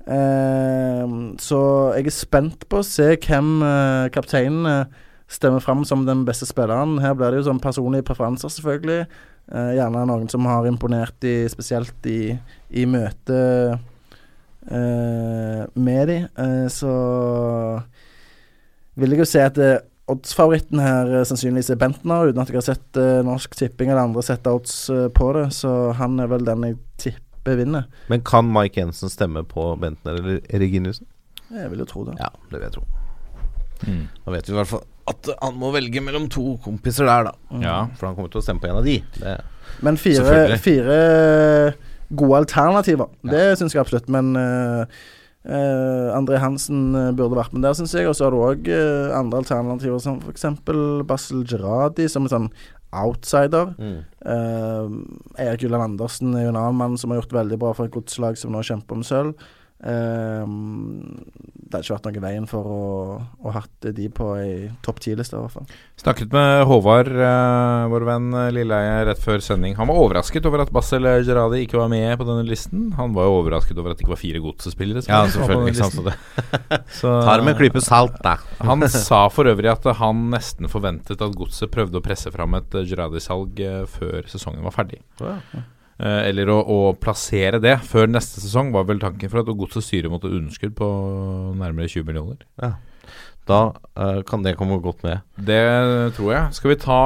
Um, 0.06 1.36
så 1.38 1.60
jeg 1.94 2.10
er 2.10 2.16
spent 2.16 2.66
på 2.70 2.80
å 2.82 2.86
se 2.86 3.12
hvem 3.22 3.60
uh, 3.62 4.10
kapteinene 4.14 4.88
stemmer 5.32 5.62
fram 5.64 5.86
som 5.88 6.08
den 6.08 6.24
beste 6.28 6.48
spilleren. 6.50 6.98
Her 7.04 7.14
blir 7.18 7.32
det 7.32 7.42
jo 7.42 7.50
sånn 7.52 7.62
personlige 7.62 8.08
preferanser, 8.10 8.52
selvfølgelig. 8.52 9.06
Uh, 9.52 9.72
gjerne 9.78 10.08
noen 10.10 10.28
som 10.32 10.48
har 10.50 10.68
imponert 10.70 11.28
i, 11.28 11.46
spesielt 11.52 12.10
i, 12.10 12.34
i 12.70 12.88
møte 12.90 13.80
med 14.62 16.04
de. 16.06 16.16
Så 16.70 16.92
vil 19.02 19.16
jeg 19.16 19.24
jo 19.24 19.26
si 19.26 19.42
at 19.42 19.58
oddsfavoritten 20.12 20.78
her 20.84 21.10
sannsynligvis 21.26 21.72
er 21.74 21.80
Bentner, 21.82 22.30
uten 22.30 22.44
at 22.44 22.52
jeg 22.54 22.60
har 22.60 22.68
sett 22.68 23.00
Norsk 23.26 23.58
Tipping 23.58 23.90
eller 23.90 24.06
andre 24.06 24.22
sette 24.22 24.54
odds 24.54 24.76
på 25.18 25.32
det. 25.40 25.48
Så 25.58 25.74
han 25.98 26.22
er 26.22 26.30
vel 26.30 26.46
den 26.46 26.68
jeg 26.70 26.78
tipper 27.02 27.31
vinner. 27.46 27.88
Men 28.12 28.24
kan 28.28 28.48
Mike 28.54 28.80
Jensen 28.80 29.12
stemme 29.12 29.44
på 29.48 29.72
Bentner 29.82 30.20
eller 30.20 30.42
Reginiussen? 30.62 31.08
Jeg 31.52 31.72
vil 31.72 31.84
jo 31.84 31.88
tro 31.90 32.06
det. 32.08 32.16
Ja, 32.20 32.30
det 32.50 32.60
vil 32.60 32.68
jeg 32.68 32.76
tro. 32.78 32.84
Mm. 33.82 34.04
Da 34.26 34.34
vet 34.36 34.50
vi 34.50 34.54
i 34.54 34.60
hvert 34.60 34.70
fall 34.70 34.84
at 35.12 35.30
han 35.42 35.56
må 35.60 35.72
velge 35.74 36.02
mellom 36.04 36.28
to 36.32 36.56
kompiser 36.64 37.08
der, 37.10 37.32
da. 37.32 37.58
Ja. 37.64 37.78
For 37.98 38.08
han 38.08 38.18
kommer 38.18 38.32
til 38.32 38.42
å 38.42 38.46
stemme 38.46 38.62
på 38.64 38.70
en 38.70 38.80
av 38.80 38.86
de. 38.86 39.00
Det, 39.18 39.34
Men 39.84 39.98
fire, 40.00 40.60
fire 40.62 41.00
gode 42.12 42.44
alternativer, 42.44 43.10
det 43.26 43.44
syns 43.60 43.76
jeg 43.76 43.82
absolutt. 43.82 44.12
Men 44.14 44.36
uh, 44.38 45.02
André 45.42 46.38
Hansen 46.38 46.92
eh, 46.94 47.14
burde 47.18 47.40
vært 47.40 47.56
med 47.56 47.66
der, 47.66 47.74
syns 47.78 47.96
jeg. 47.98 48.10
Og 48.10 48.18
så 48.18 48.28
har 48.28 48.36
du 48.36 48.44
òg 48.44 48.70
andre 49.18 49.42
alternativer, 49.42 50.02
som 50.04 50.22
f.eks. 50.22 50.46
Basel 51.10 51.46
Gerradi, 51.50 52.10
som 52.12 52.28
en 52.28 52.36
sånn 52.36 52.52
outsider. 52.92 53.74
mm. 53.80 54.00
Uh, 54.22 54.86
Erik 55.40 55.64
Ulland 55.64 55.84
Andersen 55.84 56.36
er 56.36 56.46
jo 56.46 56.52
en 56.52 56.60
annen 56.60 56.78
mann 56.78 56.98
som 57.00 57.10
har 57.10 57.22
gjort 57.22 57.40
veldig 57.40 57.58
bra 57.58 57.72
for 57.74 57.88
et 57.88 57.96
godslag 57.96 58.38
som 58.38 58.54
nå 58.54 58.62
kjemper 58.68 59.00
om 59.00 59.06
sølv. 59.08 59.48
Ehm, 59.82 61.24
det 61.72 61.74
hadde 61.80 61.86
ikke 61.86 61.96
vært 61.96 62.08
noe 62.08 62.20
i 62.20 62.24
veien 62.26 62.46
for 62.50 62.68
å, 62.70 62.82
å 63.48 63.54
hatt 63.56 63.88
de 63.98 64.08
på 64.14 64.28
ei 64.38 64.68
topp 64.86 65.00
ti-liste, 65.02 65.38
i 65.40 65.42
hvert 65.42 65.56
fall. 65.56 65.66
Snakket 66.02 66.34
med 66.36 66.66
Håvard, 66.70 67.10
eh, 67.16 67.86
vår 67.94 68.06
venn 68.10 68.28
eh, 68.38 68.50
Lilleheie, 68.54 69.00
rett 69.10 69.22
før 69.24 69.42
sending. 69.46 69.74
Han 69.80 69.90
var 69.90 70.02
overrasket 70.04 70.46
over 70.50 70.66
at 70.66 70.74
Basel 70.76 71.08
Gerradi 71.26 71.64
ikke 71.66 71.80
var 71.82 71.90
med 71.94 72.14
på 72.20 72.28
denne 72.28 72.46
listen. 72.50 72.90
Han 73.00 73.16
var 73.18 73.30
jo 73.30 73.40
overrasket 73.40 73.80
over 73.82 73.94
at 73.94 74.00
det 74.00 74.06
ikke 74.06 74.14
var 74.16 74.22
fire 74.22 74.44
godsespillere. 74.44 75.06
som 75.06 75.16
Ja, 75.16 75.24
selvfølgelig. 75.34 75.74
Ikke 75.74 75.84
sant, 75.84 75.98
så 76.00 76.06
det 76.06 76.82
Så- 77.00 77.18
Tar 77.26 77.46
med 77.46 77.56
en 77.56 77.62
klype 77.64 77.82
salt, 77.86 78.22
da. 78.26 78.38
Han 78.70 78.86
sa 78.92 79.24
for 79.34 79.50
øvrig 79.50 79.72
at 79.72 79.86
han 79.98 80.28
nesten 80.34 80.70
forventet 80.72 81.22
at 81.22 81.36
Godset 81.38 81.72
prøvde 81.74 81.98
å 81.98 82.06
presse 82.06 82.30
fram 82.34 82.54
et 82.60 82.76
eh, 82.78 82.86
Gerradi-salg 82.90 83.62
før 83.90 84.28
sesongen 84.30 84.66
var 84.68 84.76
ferdig. 84.76 85.02
Eh, 85.24 85.62
eller 86.02 86.50
å, 86.50 86.58
å 86.66 86.78
plassere 86.98 87.60
det 87.62 87.76
før 87.86 88.08
neste 88.10 88.42
sesong 88.42 88.72
var 88.74 88.88
vel 88.90 89.02
tanken 89.02 89.30
for 89.30 89.44
at 89.44 89.52
Godset 89.54 89.86
styre 89.86 90.10
mot 90.10 90.24
et 90.26 90.34
underskudd 90.34 90.74
på 90.78 90.88
nærmere 91.60 91.92
20 91.92 92.08
millioner. 92.08 92.42
Ja. 92.62 92.72
Da 93.50 93.62
uh, 93.98 94.22
kan 94.28 94.44
det 94.46 94.54
komme 94.60 94.78
godt 94.84 95.02
med. 95.06 95.24
Det 95.36 95.62
tror 96.18 96.34
jeg. 96.34 96.56
Skal 96.58 96.74
vi 96.74 96.80
ta 96.82 97.00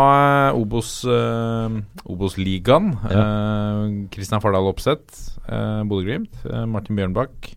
Obos-ligaen? 0.57 1.79
Uh, 1.79 2.11
Obos-ligaen? 2.11 2.89
Eh, 3.09 3.85
Kristian 4.13 4.43
Fardal 4.43 4.67
Opseth, 4.69 5.37
uh, 5.47 5.81
Bodø-Glimt. 5.87 6.35
eh, 6.49 6.65
Martin 6.67 6.99
Bjørnbakk. 6.99 7.53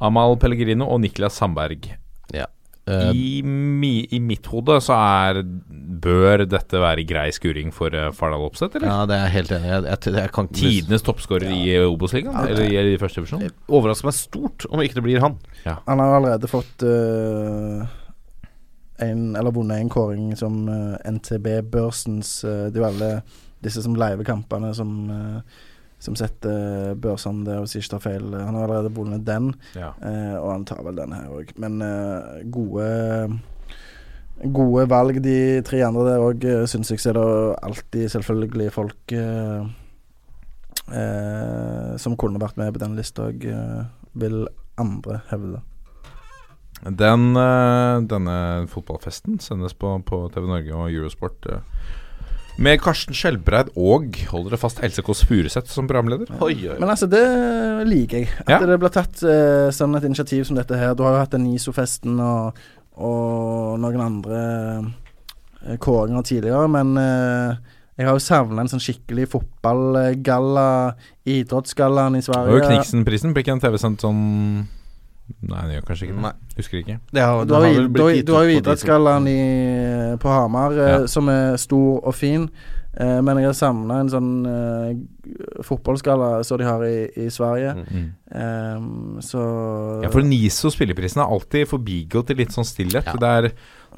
Amal 0.00 0.36
Pellegrino 0.40 0.88
og 0.92 1.02
Niklas 1.04 1.36
Sandberg. 1.40 1.92
Ja. 2.34 2.48
Eh, 2.86 3.10
I, 3.10 3.42
mi, 3.42 4.06
I 4.14 4.20
mitt 4.22 4.46
hode 4.46 4.76
så 4.84 4.94
er 4.94 5.40
Bør 6.06 6.44
dette 6.46 6.78
være 6.78 7.02
grei 7.08 7.28
skuring 7.34 7.72
for 7.74 7.94
uh, 7.96 8.12
Fardal 8.14 8.44
Opseth, 8.46 8.78
eller? 8.78 8.86
ja, 8.92 8.98
det 9.08 9.16
er 9.16 9.22
jeg 9.24 9.34
helt 9.34 9.54
enig 9.56 9.70
i. 9.72 10.50
Tidenes 10.60 11.06
toppskårer 11.06 11.50
i 11.50 11.78
Obos-ligaen? 11.82 12.36
eller 12.46 12.66
i, 12.68 12.76
i 12.94 12.98
første 13.00 13.22
divisjon? 13.22 13.46
overrasker 13.66 14.10
meg 14.10 14.18
stort 14.18 14.68
om 14.70 14.82
ikke 14.84 15.00
det 15.00 15.06
blir 15.08 15.24
han. 15.24 15.38
Han 15.64 16.02
har 16.02 16.18
allerede 16.20 16.50
fått 16.50 16.84
uh, 16.86 17.82
en, 19.02 19.24
eller 19.36 19.56
vunnet 19.56 19.80
en 19.80 19.90
kåring 19.90 20.30
som 20.38 20.62
uh, 20.68 20.94
NTB-børsens 21.10 22.38
uh, 22.46 22.68
Det 22.70 22.78
er 22.78 22.84
jo 22.84 22.88
alle 22.92 23.10
disse 23.64 23.82
som 23.82 23.96
leiver 23.98 24.26
kampene 24.26 24.72
som, 24.76 24.90
eh, 25.10 25.40
som 26.06 26.14
setter 26.18 26.94
børsene 27.02 27.44
der, 27.46 27.60
hvis 27.64 27.74
ikke 27.80 27.92
tar 27.96 28.04
feil. 28.06 28.30
Han 28.38 28.54
har 28.54 28.64
allerede 28.68 28.94
vunnet 28.94 29.24
den, 29.26 29.50
Ja. 29.74 29.90
eh, 30.00 30.36
og 30.38 30.52
han 30.54 30.64
tar 30.68 30.82
vel 30.86 30.96
denne 30.98 31.18
her 31.18 31.34
òg. 31.34 31.52
Men 31.58 31.82
eh, 31.82 32.42
gode 32.54 33.40
Gode 34.52 34.82
valg, 34.92 35.16
de 35.24 35.62
tre 35.64 35.78
andre 35.80 36.02
der 36.10 36.20
òg, 36.20 36.42
syns 36.68 36.90
jeg. 36.92 37.00
Så 37.00 37.08
er 37.08 37.16
det 37.16 37.56
alltid 37.64 38.10
selvfølgelig 38.12 38.66
folk 38.74 39.12
eh, 39.16 39.62
eh, 40.92 41.94
som 41.96 42.16
kunne 42.20 42.40
vært 42.42 42.58
med 42.60 42.74
på 42.76 42.82
den 42.82 42.98
lista 42.98 43.30
òg, 43.30 43.46
vil 44.12 44.42
andre 44.76 45.22
hevde. 45.30 45.62
Den, 46.84 47.30
eh, 47.40 48.02
denne 48.12 48.36
fotballfesten 48.68 49.40
sendes 49.40 49.72
på, 49.72 49.94
på 50.04 50.26
TV 50.34 50.44
Norge 50.50 50.74
og 50.76 50.90
Eurosport. 50.92 51.48
Med 52.62 52.80
Karsten 52.80 53.14
Skjelbreid 53.16 53.68
og, 53.76 54.16
hold 54.30 54.46
dere 54.48 54.58
fast, 54.60 54.80
Else 54.84 55.02
Kåss 55.04 55.24
Furuseth 55.28 55.68
som 55.72 55.88
programleder. 55.88 56.30
Men 56.80 56.88
altså, 56.88 57.08
det 57.10 57.22
liker 57.88 58.22
jeg. 58.22 58.30
At 58.46 58.48
Ja. 58.54 58.60
det 58.66 58.78
blir 58.80 58.92
tatt 58.94 59.22
eh, 59.22 59.68
sånn 59.76 59.96
et 59.98 60.04
initiativ 60.08 60.44
som 60.48 60.56
dette 60.56 60.76
her. 60.80 60.94
Du 60.96 61.02
har 61.04 61.12
jo 61.16 61.24
hatt 61.24 61.34
den 61.36 61.46
ISO-festen 61.52 62.18
og, 62.20 62.56
og 62.96 63.78
noen 63.82 64.00
andre 64.00 64.40
eh, 65.66 65.76
kåringer 65.76 66.22
tidligere, 66.24 66.68
men 66.72 66.96
eh, 66.96 67.56
jeg 67.96 68.06
har 68.08 68.16
jo 68.16 68.24
savna 68.24 68.60
en 68.64 68.68
sånn 68.68 68.82
skikkelig 68.82 69.28
fotballgalla, 69.32 70.68
idrettsgallaen 71.26 72.16
i 72.18 72.24
Sverige. 72.24 72.56
Og. 72.60 72.66
Kniksenprisen 72.70 73.32
blir 73.32 73.44
ikke 73.44 73.54
en 73.56 73.62
TV-sendt 73.64 74.04
sånn 74.04 74.22
Nei, 75.42 75.62
det 75.66 75.74
gjør 75.76 75.86
kanskje 75.88 76.06
ikke 76.06 76.14
det. 76.16 76.22
Nei. 76.22 76.32
Husker 76.56 76.78
ikke. 76.78 76.98
Ja, 77.14 77.44
Du 77.44 77.54
har, 77.54 77.64
har, 77.66 77.88
du 78.22 78.32
har 78.34 78.44
jo 78.44 78.58
idrettsgallaen 78.60 79.26
i- 79.28 80.16
på 80.22 80.28
Hamar, 80.28 80.72
eh, 80.72 80.88
Ja. 81.00 81.06
som 81.06 81.28
er 81.28 81.56
stor 81.56 82.00
og 82.06 82.14
fin. 82.14 82.48
Eh, 82.96 83.18
men 83.20 83.36
jeg 83.42 83.50
har 83.50 83.56
savna 83.56 83.98
en 84.00 84.08
sånn 84.08 84.28
eh, 84.48 84.92
fotballskala 85.66 86.38
som 86.48 86.60
de 86.60 86.64
har 86.64 86.84
i, 86.86 87.08
i 87.26 87.26
Sverige. 87.32 87.74
Mm. 87.84 88.06
Um, 88.26 89.18
så 89.24 89.42
Ja, 90.02 90.10
for 90.12 90.24
NISO 90.24 90.72
spilleprisen 90.72 91.20
er 91.20 91.32
alltid 91.34 91.68
forbigått 91.68 92.32
i 92.32 92.38
litt 92.38 92.56
sånn 92.56 92.66
stillhet. 92.66 93.10
Ja. 93.12 93.18
Det 93.20 93.32
er 93.40 93.50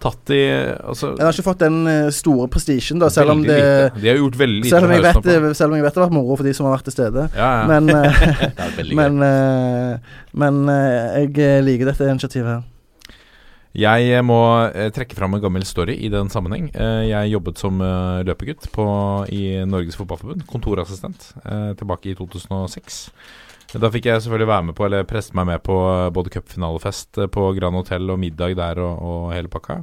tatt 0.02 0.30
i 0.34 0.40
altså, 0.50 1.12
Jeg 1.16 1.26
har 1.26 1.34
ikke 1.34 1.46
fått 1.46 1.62
den 1.62 1.78
eh, 1.90 2.08
store 2.14 2.48
prestisjen, 2.50 2.98
da, 3.02 3.10
selv 3.14 3.36
om 3.36 3.44
det 3.46 3.58
lite. 3.58 4.00
De 4.02 4.10
har 4.10 4.18
gjort 4.18 4.40
veldig 4.42 4.64
lite 4.64 4.74
selv 4.74 4.88
om, 4.88 4.94
jeg 4.96 5.04
vet, 5.06 5.58
selv 5.58 5.70
om 5.70 5.78
jeg 5.78 5.86
vet 5.86 5.94
det 5.94 6.02
har 6.02 6.08
vært 6.08 6.18
moro 6.18 6.38
for 6.40 6.48
de 6.48 6.56
som 6.58 6.68
har 6.68 6.74
vært 6.74 6.90
til 6.90 6.96
stede. 6.96 7.28
Ja, 7.38 7.52
ja. 7.60 7.68
Men, 7.70 7.94
eh, 7.94 8.90
men, 9.00 9.22
eh, 9.28 10.18
men 10.42 10.60
jeg 10.74 11.62
liker 11.66 11.92
dette 11.92 12.10
initiativet 12.10 12.50
her. 12.56 12.66
Jeg 13.78 14.08
eh, 14.10 14.24
må 14.26 14.38
eh, 14.72 14.88
trekke 14.94 15.14
fram 15.14 15.36
en 15.36 15.42
gammel 15.42 15.62
story 15.66 15.94
i 16.02 16.10
den 16.10 16.30
sammenheng. 16.32 16.66
Eh, 16.74 17.04
jeg 17.12 17.34
jobbet 17.34 17.60
som 17.60 17.82
løpegutt 18.26 18.66
på, 18.74 18.86
i 19.34 19.60
Norges 19.68 19.98
Fotballforbund, 19.98 20.46
kontorassistent, 20.50 21.30
tilbake 21.78 22.10
i 22.10 22.16
2006. 22.18 23.04
Da 23.78 23.90
fikk 23.92 24.08
jeg 24.08 24.24
selvfølgelig 24.24 24.48
være 24.48 24.66
med 24.70 24.76
på, 24.78 24.86
eller 24.86 25.06
preste 25.06 25.36
meg 25.36 25.46
med 25.50 25.62
på 25.62 25.76
både 26.16 26.32
cupfinalefest 26.32 27.20
på 27.34 27.50
Grand 27.58 27.76
Hotel 27.76 28.10
og 28.10 28.18
middag 28.18 28.56
der 28.58 28.80
og, 28.82 29.02
og 29.04 29.32
hele 29.36 29.52
pakka. 29.52 29.82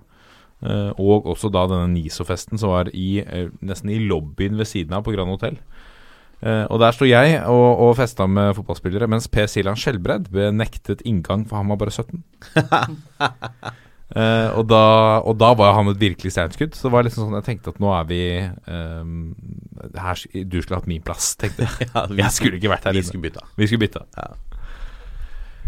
Og 0.97 1.27
også 1.29 1.51
da 1.53 1.67
denne 1.69 1.91
NISO-festen 1.93 2.57
som 2.57 2.73
var 2.73 2.89
i, 2.89 3.21
nesten 3.61 3.91
i 3.93 3.99
lobbyen 4.01 4.57
ved 4.57 4.65
siden 4.65 4.97
av 4.97 5.05
på 5.05 5.13
Grand 5.13 5.29
Hotel. 5.29 5.59
Uh, 6.45 6.65
og 6.67 6.81
der 6.81 6.93
sto 6.93 7.07
jeg 7.07 7.37
og, 7.47 7.79
og 7.85 7.93
festa 7.97 8.25
med 8.27 8.51
fotballspillere, 8.57 9.07
mens 9.09 9.29
Per 9.31 9.47
Silan 9.49 9.79
Skjelbred 9.79 10.27
ble 10.33 10.49
nektet 10.53 11.05
inngang, 11.07 11.45
for 11.47 11.61
han 11.61 11.71
var 11.71 11.79
bare 11.79 11.93
17. 11.95 12.25
Eh, 14.13 14.49
og, 14.53 14.67
da, 14.69 14.81
og 15.25 15.33
da 15.41 15.47
var 15.57 15.73
han 15.79 15.87
et 15.89 15.97
virkelig 15.99 16.29
stjerneskudd. 16.35 16.75
Så 16.77 16.87
det 16.87 16.93
var 16.93 17.03
liksom 17.07 17.25
sånn 17.25 17.39
jeg 17.39 17.47
tenkte 17.47 17.73
at 17.73 17.79
nå 17.81 17.89
er 17.97 18.03
vi 18.05 18.19
um, 18.69 19.33
her, 19.97 20.19
Du 20.45 20.59
skulle 20.61 20.77
hatt 20.77 20.87
min 20.91 21.01
plass, 21.01 21.31
tenkte 21.41 21.65
jeg. 21.65 21.87
Ja, 21.95 22.05
Vi 22.11 22.27
skulle 22.35 22.59
ikke 22.59 22.69
vært 22.75 22.85
her 22.85 22.93
Vi 22.93 23.01
inne. 23.01 23.09
skulle 23.09 23.25
bytta. 23.25 23.47
Vi 23.57 23.67
skulle 23.71 23.87
bytta. 23.87 24.05
Ja. 24.19 24.27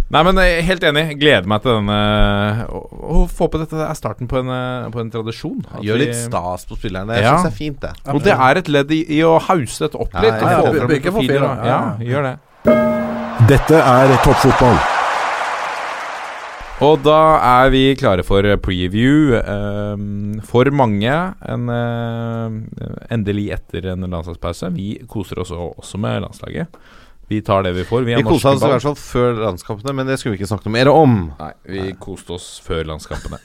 Nei, 0.07 0.21
men 0.23 0.37
jeg 0.39 0.51
er 0.55 0.61
helt 0.69 0.83
enig. 0.87 1.01
Gleder 1.19 1.49
meg 1.51 1.65
til 1.65 1.73
denne 1.81 1.97
Å 2.71 2.81
å 3.17 3.23
få 3.27 3.49
på 3.51 3.59
dette 3.59 3.75
er 3.83 3.97
starten 3.97 4.29
på 4.31 4.37
en, 4.39 4.51
eh, 4.53 4.85
på 4.93 5.01
en 5.01 5.09
tradisjon. 5.11 5.65
At 5.73 5.81
Gjør 5.83 5.99
litt 5.99 6.15
stas 6.15 6.63
på 6.69 6.77
spillerne. 6.79 7.17
Jeg 7.17 7.25
Ja. 7.25 7.33
syns 7.35 7.49
det 7.49 7.51
er 7.51 7.57
fint, 7.57 7.79
det. 7.81 7.91
Og 8.13 8.21
det 8.23 8.37
er 8.37 8.61
et 8.61 8.69
ledd 8.71 8.91
i, 8.95 9.01
i 9.17 9.23
å 9.27 9.33
hause 9.49 9.83
dette 9.83 9.99
opp 9.99 10.13
litt. 10.13 10.39
ja, 10.45 10.61
ja. 10.61 11.33
ja, 11.33 11.65
Ja, 11.65 11.81
gjør 11.99 12.29
det. 12.29 12.37
Dette 13.47 13.81
er 13.81 14.15
toppfotball. 14.23 14.79
Og 16.85 16.99
da 17.01 17.17
er 17.41 17.71
vi 17.73 17.81
klare 17.97 18.21
for 18.25 18.45
preview. 18.61 19.33
ehm, 19.41 20.41
for 20.45 20.69
mange 20.69 21.09
en, 21.09 21.69
eh, 21.69 22.49
endelig 23.09 23.49
etter 23.55 23.87
en 23.93 24.01
landslagspause. 24.05 24.69
Vi 24.75 24.99
koser 25.07 25.39
oss 25.39 25.49
også- 25.51 25.97
med 25.97 26.21
landslaget. 26.21 26.67
Vi 27.29 27.41
tar 27.41 27.63
det 27.63 27.73
vi 27.73 27.83
får. 27.83 28.05
Vi, 28.05 28.15
Vi 28.15 28.23
kosa 28.23 28.49
oss 28.49 28.61
i 28.61 28.67
hvert 28.67 28.81
fall 28.81 28.95
før 28.95 29.33
landskampene, 29.47 29.95
men 29.95 30.05
det 30.05 30.19
skulle 30.19 30.37
vi 30.37 30.43
ikke 30.43 30.47
snakket 30.53 30.65
noe 30.67 30.71
mer 30.77 30.87
om. 30.93 31.33
Nei, 31.39 31.51
vi 31.65 31.93
koste 31.93 32.29
oss 32.37 32.61
før 32.63 32.85
landskampene. 32.85 33.39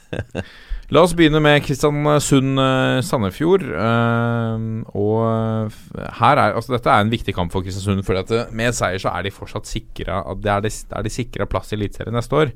La 0.92 1.00
oss 1.00 1.14
begynne 1.14 1.40
med 1.40 1.62
Kristiansund 1.64 2.58
eh, 2.60 3.00
Sandefjord. 3.00 3.62
eh, 3.62 4.84
og 4.94 5.72
her 6.20 6.36
er 6.36 6.52
Altså, 6.54 6.76
dette 6.76 6.86
er 6.86 7.00
en 7.00 7.10
viktig 7.10 7.34
kamp 7.34 7.50
for 7.50 7.62
Kristiansund. 7.62 8.04
For 8.04 8.14
eh, 8.14 8.52
med 8.52 8.74
seier 8.74 9.00
så 9.00 9.08
er 9.16 9.22
de 9.22 9.30
fortsatt 9.30 9.64
sikra 9.64 10.22
Det 10.38 10.50
er 10.52 10.60
de, 10.60 10.68
det 10.68 10.98
er 10.98 11.02
de 11.02 11.08
sikra 11.08 11.46
plass 11.46 11.72
i 11.72 11.76
Eliteserien 11.76 12.12
neste 12.12 12.36
år. 12.36 12.52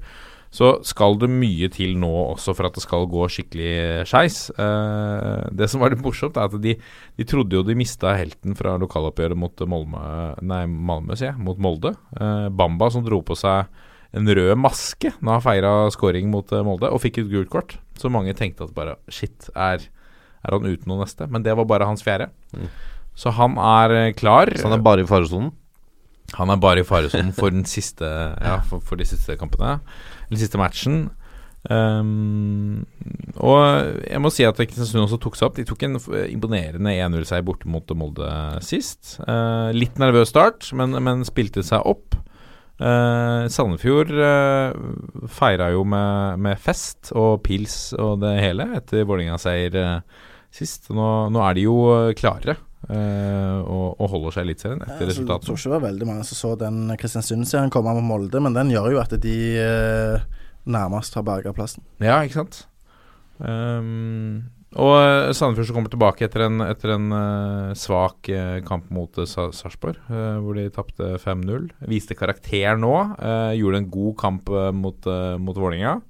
Så 0.55 0.71
skal 0.87 1.19
det 1.21 1.29
mye 1.33 1.69
til 1.73 1.97
nå 2.01 2.11
også 2.33 2.55
for 2.57 2.69
at 2.69 2.77
det 2.77 2.85
skal 2.85 3.09
gå 3.11 3.27
skikkelig 3.33 4.07
skeis. 4.09 4.39
Eh, 4.55 5.49
det 5.57 5.69
som 5.73 5.83
var 5.83 5.93
litt 5.93 6.05
morsomt, 6.05 6.39
er 6.39 6.49
at 6.49 6.63
de, 6.63 6.77
de 7.19 7.27
trodde 7.29 7.59
jo 7.59 7.65
de 7.67 7.77
mista 7.79 8.15
helten 8.17 8.57
fra 8.59 8.77
lokaloppgjøret 8.81 9.39
mot 9.39 9.67
Molme, 9.69 10.07
nei, 10.47 10.63
Malmö, 10.71 11.19
sier 11.19 11.33
jeg, 11.33 11.43
mot 11.43 11.61
Molde. 11.61 11.97
Eh, 12.17 12.47
Bamba 12.55 12.89
som 12.95 13.05
dro 13.07 13.21
på 13.27 13.37
seg 13.39 13.67
en 14.17 14.31
rød 14.39 14.55
maske 14.63 15.11
når 15.19 15.37
han 15.37 15.45
feira 15.45 15.75
scoring 15.93 16.31
mot 16.33 16.53
eh, 16.55 16.65
Molde, 16.65 16.89
og 16.89 17.03
fikk 17.03 17.21
et 17.25 17.31
gult 17.33 17.53
kort. 17.53 17.77
Så 18.01 18.13
mange 18.13 18.35
tenkte 18.39 18.69
at 18.69 18.75
bare 18.77 18.97
shit, 19.13 19.51
er, 19.53 19.85
er 20.47 20.57
han 20.57 20.69
uten 20.69 20.89
noe 20.89 21.03
neste? 21.05 21.29
Men 21.29 21.45
det 21.45 21.57
var 21.59 21.69
bare 21.69 21.89
hans 21.91 22.05
fjerde. 22.07 22.31
Så 23.17 23.33
han 23.37 23.57
er 23.61 23.97
eh, 23.97 24.13
klar. 24.17 24.53
Så 24.57 24.69
han 24.69 24.79
er 24.79 24.85
bare 24.85 25.05
i 25.05 25.09
faresonen. 25.09 25.53
Han 26.37 26.51
er 26.51 26.59
bare 26.59 26.83
i 26.83 26.87
faresonen 26.87 27.33
for 27.37 27.55
Ja, 27.55 28.61
for, 28.67 28.83
for 28.83 28.99
de 28.99 29.07
siste 29.07 29.37
kampene. 29.39 29.79
Eller 30.27 30.43
siste 30.43 30.61
matchen. 30.61 31.07
Um, 31.67 32.85
og 33.43 33.59
jeg 34.07 34.21
må 34.23 34.31
si 34.31 34.45
at 34.47 34.59
Kristiansund 34.61 35.07
også 35.07 35.19
tok 35.23 35.39
seg 35.39 35.49
opp. 35.49 35.57
De 35.59 35.67
tok 35.67 35.83
en 35.87 35.99
imponerende 36.29 36.95
1-0-seier 36.95 37.47
borte 37.47 37.71
mot 37.71 37.97
Molde 37.99 38.31
sist. 38.65 39.17
Uh, 39.27 39.73
litt 39.75 39.99
nervøs 40.03 40.31
start, 40.35 40.71
men, 40.77 40.95
men 41.03 41.27
spilte 41.27 41.65
seg 41.67 41.87
opp. 41.87 42.19
Uh, 42.77 43.49
Sandefjord 43.49 44.11
uh, 44.13 44.77
feira 45.33 45.71
jo 45.73 45.81
med, 45.89 46.43
med 46.45 46.61
fest 46.61 47.09
og 47.17 47.41
pils 47.47 47.95
og 47.97 48.21
det 48.21 48.35
hele 48.43 48.67
etter 48.77 49.07
Vålerenga-seier 49.09 49.79
uh, 49.81 50.25
sist. 50.53 50.91
Nå, 50.93 51.11
nå 51.33 51.43
er 51.47 51.57
de 51.57 51.67
jo 51.67 51.79
klarere. 52.19 52.59
klare. 52.59 52.59
Eh, 52.93 53.59
og, 53.61 53.97
og 53.99 54.11
holder 54.13 54.37
seg 54.37 54.47
Eliteserien 54.47 54.83
etter 54.87 55.13
Jeg 55.13 55.27
tror 55.27 55.41
ikke 55.43 55.69
det 55.69 55.75
var 55.75 55.87
veldig 55.89 56.09
mange 56.09 56.27
som 56.29 56.41
så 56.41 56.55
den 56.61 56.91
Kristiansund-serien 57.01 57.73
komme 57.75 57.95
med 57.99 58.07
Molde, 58.07 58.43
men 58.43 58.57
den 58.57 58.73
gjør 58.75 58.95
jo 58.97 59.03
at 59.03 59.15
de 59.23 59.37
eh, 59.63 60.27
nærmest 60.67 61.17
har 61.17 61.27
berga 61.27 61.55
plassen. 61.57 61.85
Ja, 62.03 62.21
ikke 62.23 62.43
sant. 62.43 62.65
Um, 63.39 64.47
og 64.77 64.93
eh, 64.99 65.33
Sandefjord 65.37 65.69
som 65.69 65.77
kommer 65.79 65.93
tilbake 65.93 66.27
etter 66.27 66.47
en, 66.47 66.61
etter 66.65 66.93
en 66.97 67.13
uh, 67.13 67.77
svak 67.79 68.29
uh, 68.33 68.59
kamp 68.67 68.89
mot 68.93 69.21
uh, 69.21 69.27
Sarpsborg, 69.27 70.01
hvor 70.43 70.59
de 70.59 70.67
tapte 70.75 71.15
5-0. 71.23 71.71
Viste 71.89 72.17
karakter 72.19 72.77
nå. 72.81 72.93
gjorde 73.57 73.81
en 73.81 73.91
god 73.93 74.17
kamp 74.21 74.51
mot, 74.77 75.09
mot 75.41 75.57
Vålerenga. 75.57 76.01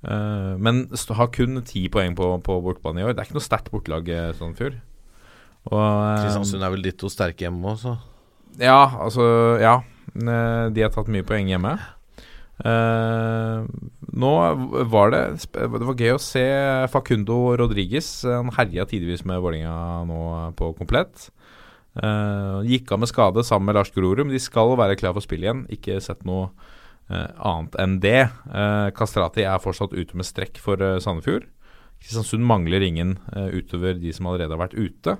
Men 0.00 0.86
har 1.16 1.28
kun 1.34 1.60
ti 1.66 1.82
poeng 1.92 2.14
på, 2.16 2.28
på 2.44 2.60
bortebane 2.64 3.02
i 3.02 3.04
år. 3.04 3.12
Det 3.12 3.22
er 3.22 3.28
ikke 3.28 3.36
noe 3.36 3.44
sterkt 3.44 3.72
bortelag, 3.72 4.08
Sandefjord. 4.38 4.78
Og, 5.68 5.76
eh, 5.76 6.24
Kristiansund 6.24 6.64
er 6.64 6.72
vel 6.72 6.84
ditto 6.84 7.10
sterke 7.12 7.44
hjemme 7.44 7.76
også. 7.76 7.98
ja, 8.58 8.84
altså 8.98 9.58
Ja. 9.60 9.80
De 10.10 10.82
har 10.82 10.90
tatt 10.90 11.06
mye 11.06 11.22
poeng 11.22 11.46
hjemme. 11.46 11.78
Uh, 12.60 13.64
nå 14.12 14.30
var 14.92 15.12
det 15.14 15.20
Det 15.54 15.68
var 15.70 15.96
gøy 15.96 16.12
å 16.12 16.20
se 16.20 16.44
Facundo 16.92 17.54
Rodriguez. 17.56 18.08
Han 18.26 18.52
herja 18.56 18.84
tidvis 18.90 19.24
med 19.24 19.40
Vålerenga 19.40 20.04
nå 20.08 20.20
på 20.58 20.72
komplett. 20.76 21.30
Uh, 21.96 22.60
gikk 22.68 22.92
av 22.92 23.00
med 23.02 23.10
skade 23.10 23.44
sammen 23.46 23.70
med 23.70 23.78
Lars 23.78 23.90
Grorud, 23.94 24.26
men 24.26 24.34
de 24.34 24.42
skal 24.42 24.76
være 24.78 24.98
klar 25.00 25.16
for 25.16 25.24
spill 25.24 25.46
igjen. 25.46 25.64
Ikke 25.72 26.00
sett 26.04 26.20
noe 26.28 26.50
uh, 27.08 27.30
annet 27.38 27.80
enn 27.80 27.96
det. 28.02 28.28
Kastrati 28.98 29.46
er 29.46 29.62
fortsatt 29.62 29.96
ute 29.96 30.18
med 30.18 30.28
strekk 30.28 30.60
for 30.60 31.00
Sandefjord. 31.00 31.48
Kristiansund 32.00 32.44
mangler 32.48 32.84
ingen 32.84 33.18
utover 33.52 33.98
de 34.00 34.12
som 34.16 34.28
allerede 34.28 34.56
har 34.56 34.62
vært 34.62 34.78
ute. 34.78 35.18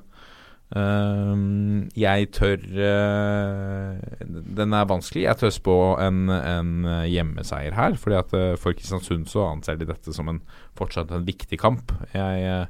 Ehm, 0.78 1.88
jeg 1.98 2.28
tør 2.30 2.60
eh, 2.78 3.97
Den 4.30 4.74
er 4.76 4.86
vanskelig. 4.86 5.24
Jeg 5.24 5.40
tør 5.40 5.55
spå 5.55 5.76
en, 5.98 6.28
en 6.30 6.86
eh, 6.86 7.09
hjemmeseier 7.10 7.74
her. 7.74 7.97
Fordi 7.98 8.18
at 8.20 8.34
eh, 8.38 8.55
For 8.60 8.76
Kristiansund 8.76 9.26
så 9.30 9.48
anser 9.48 9.80
de 9.80 9.88
dette 9.88 10.14
som 10.14 10.30
en 10.30 10.42
fortsatt 10.78 11.10
en 11.14 11.26
viktig 11.26 11.59
kamp. 11.60 11.94
Jeg 12.14 12.68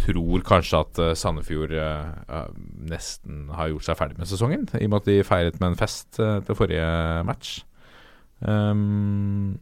tror 0.00 0.44
kanskje 0.46 0.78
at 0.80 0.98
Sandefjord 1.18 1.72
nesten 2.88 3.48
har 3.52 3.72
gjort 3.72 3.88
seg 3.88 3.98
ferdig 3.98 4.20
med 4.20 4.30
sesongen. 4.30 4.68
I 4.78 4.86
og 4.86 4.92
med 4.92 5.00
at 5.02 5.08
de 5.10 5.16
feiret 5.26 5.58
med 5.60 5.72
en 5.72 5.80
fest 5.80 6.14
til 6.16 6.56
forrige 6.56 6.86
match. 7.26 7.58
Ehm, 8.48 9.58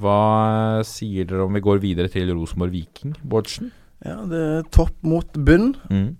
hva 0.00 0.80
sier 0.88 1.28
dere 1.28 1.44
om 1.46 1.54
vi 1.54 1.62
går 1.62 1.84
videre 1.84 2.10
til 2.10 2.32
Rosenborg-Viking, 2.32 3.14
Bårdsen? 3.22 3.70
Ja, 4.04 4.16
det 4.28 4.40
er 4.40 4.66
topp 4.72 4.96
mot 5.04 5.36
bunn. 5.36 5.74
Mm. 5.92 6.16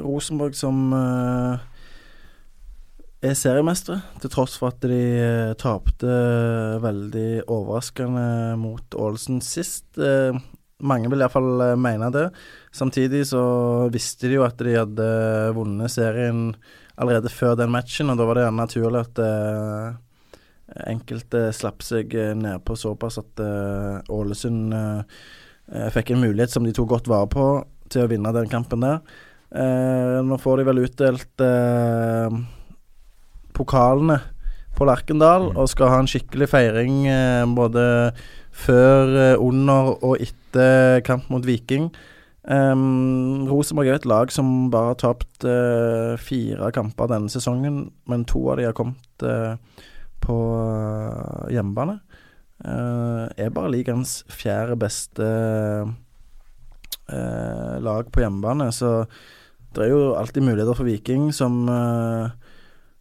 Rosenborg 0.00 0.56
som 0.58 0.92
eh, 0.96 1.66
er 3.30 3.36
seriemestere, 3.36 4.00
til 4.22 4.32
tross 4.32 4.56
for 4.60 4.72
at 4.72 4.80
de 4.84 5.00
uh, 5.20 5.52
tapte 5.60 6.08
veldig 6.80 7.42
overraskende 7.44 8.56
mot 8.60 8.96
Ålesund 8.96 9.44
sist. 9.44 9.86
Eh, 10.00 10.36
mange 10.80 11.10
vil 11.12 11.20
iallfall 11.20 11.76
mene 11.76 12.08
det. 12.14 12.28
Samtidig 12.72 13.26
så 13.28 13.42
visste 13.92 14.30
de 14.30 14.38
jo 14.38 14.46
at 14.46 14.60
de 14.60 14.78
hadde 14.78 15.08
vunnet 15.56 15.92
serien 15.92 16.54
allerede 17.00 17.32
før 17.32 17.58
den 17.60 17.72
matchen, 17.72 18.08
og 18.12 18.16
da 18.16 18.28
var 18.28 18.38
det 18.38 18.46
gjerne 18.46 18.64
naturlig 18.64 19.02
at 19.04 19.20
eh, 19.24 19.98
enkelte 20.90 21.48
slapp 21.56 21.82
seg 21.84 22.14
nedpå 22.38 22.76
såpass 22.78 23.18
at 23.20 23.42
eh, 23.42 24.12
Ålesund 24.12 24.74
eh, 24.76 25.18
eh, 25.72 25.88
fikk 25.94 26.14
en 26.14 26.24
mulighet 26.24 26.54
som 26.54 26.66
de 26.66 26.74
tok 26.76 26.92
godt 26.94 27.10
vare 27.10 27.30
på 27.30 27.46
til 27.90 28.04
å 28.04 28.10
vinne 28.10 28.32
den 28.34 28.50
kampen 28.50 28.84
der. 28.84 29.00
Eh, 29.50 30.18
nå 30.22 30.38
får 30.38 30.60
de 30.60 30.66
vel 30.68 30.82
utdelt 30.84 31.42
eh, 31.42 32.36
pokalene 33.56 34.20
på 34.78 34.86
Lerkendal 34.86 35.48
og 35.50 35.66
skal 35.72 35.90
ha 35.90 35.98
en 36.00 36.10
skikkelig 36.10 36.46
feiring 36.52 37.02
eh, 37.10 37.42
både 37.50 37.82
før, 38.54 39.36
under 39.42 39.94
og 39.98 40.22
etter 40.22 41.02
kamp 41.06 41.28
mot 41.32 41.44
Viking. 41.46 41.90
Um, 42.50 43.46
Rosenborg 43.50 43.90
er 43.90 43.98
et 43.98 44.08
lag 44.08 44.32
som 44.32 44.70
bare 44.72 44.94
har 44.94 44.98
tapt 44.98 45.44
uh, 45.44 46.16
fire 46.18 46.70
kamper 46.74 47.10
denne 47.12 47.30
sesongen, 47.30 47.82
men 48.08 48.24
to 48.28 48.40
av 48.50 48.58
de 48.58 48.66
har 48.66 48.74
kommet 48.76 49.24
uh, 49.24 49.54
på 50.24 50.36
hjemmebane. 51.52 51.98
Uh, 52.64 53.28
er 53.38 53.52
bare 53.54 53.72
ligaens 53.72 54.22
fjerde 54.28 54.78
beste 54.80 55.28
lag 57.10 58.06
på 58.14 58.22
hjemmebane, 58.22 58.68
så 58.70 59.00
det 59.74 59.86
er 59.86 59.92
jo 59.94 60.12
alltid 60.18 60.44
muligheter 60.46 60.76
for 60.78 60.88
Viking, 60.88 61.30
som 61.34 61.62
uh, 61.68 62.30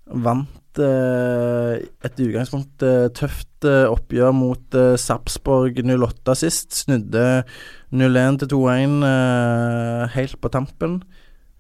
vant 0.10 0.82
uh, 0.82 1.76
et 1.78 2.22
i 2.22 2.28
utgangspunktet 2.30 3.16
tøft 3.18 3.68
uh, 3.68 3.90
oppgjør 3.92 4.32
mot 4.36 4.80
Sarpsborg 5.02 5.82
08 5.84 6.38
sist. 6.44 6.84
Snudde 6.84 7.44
0-1 7.92 8.38
til 8.44 8.52
2-1 8.54 9.02
eh, 9.06 10.04
helt 10.14 10.38
på 10.42 10.52
tampen. 10.54 11.02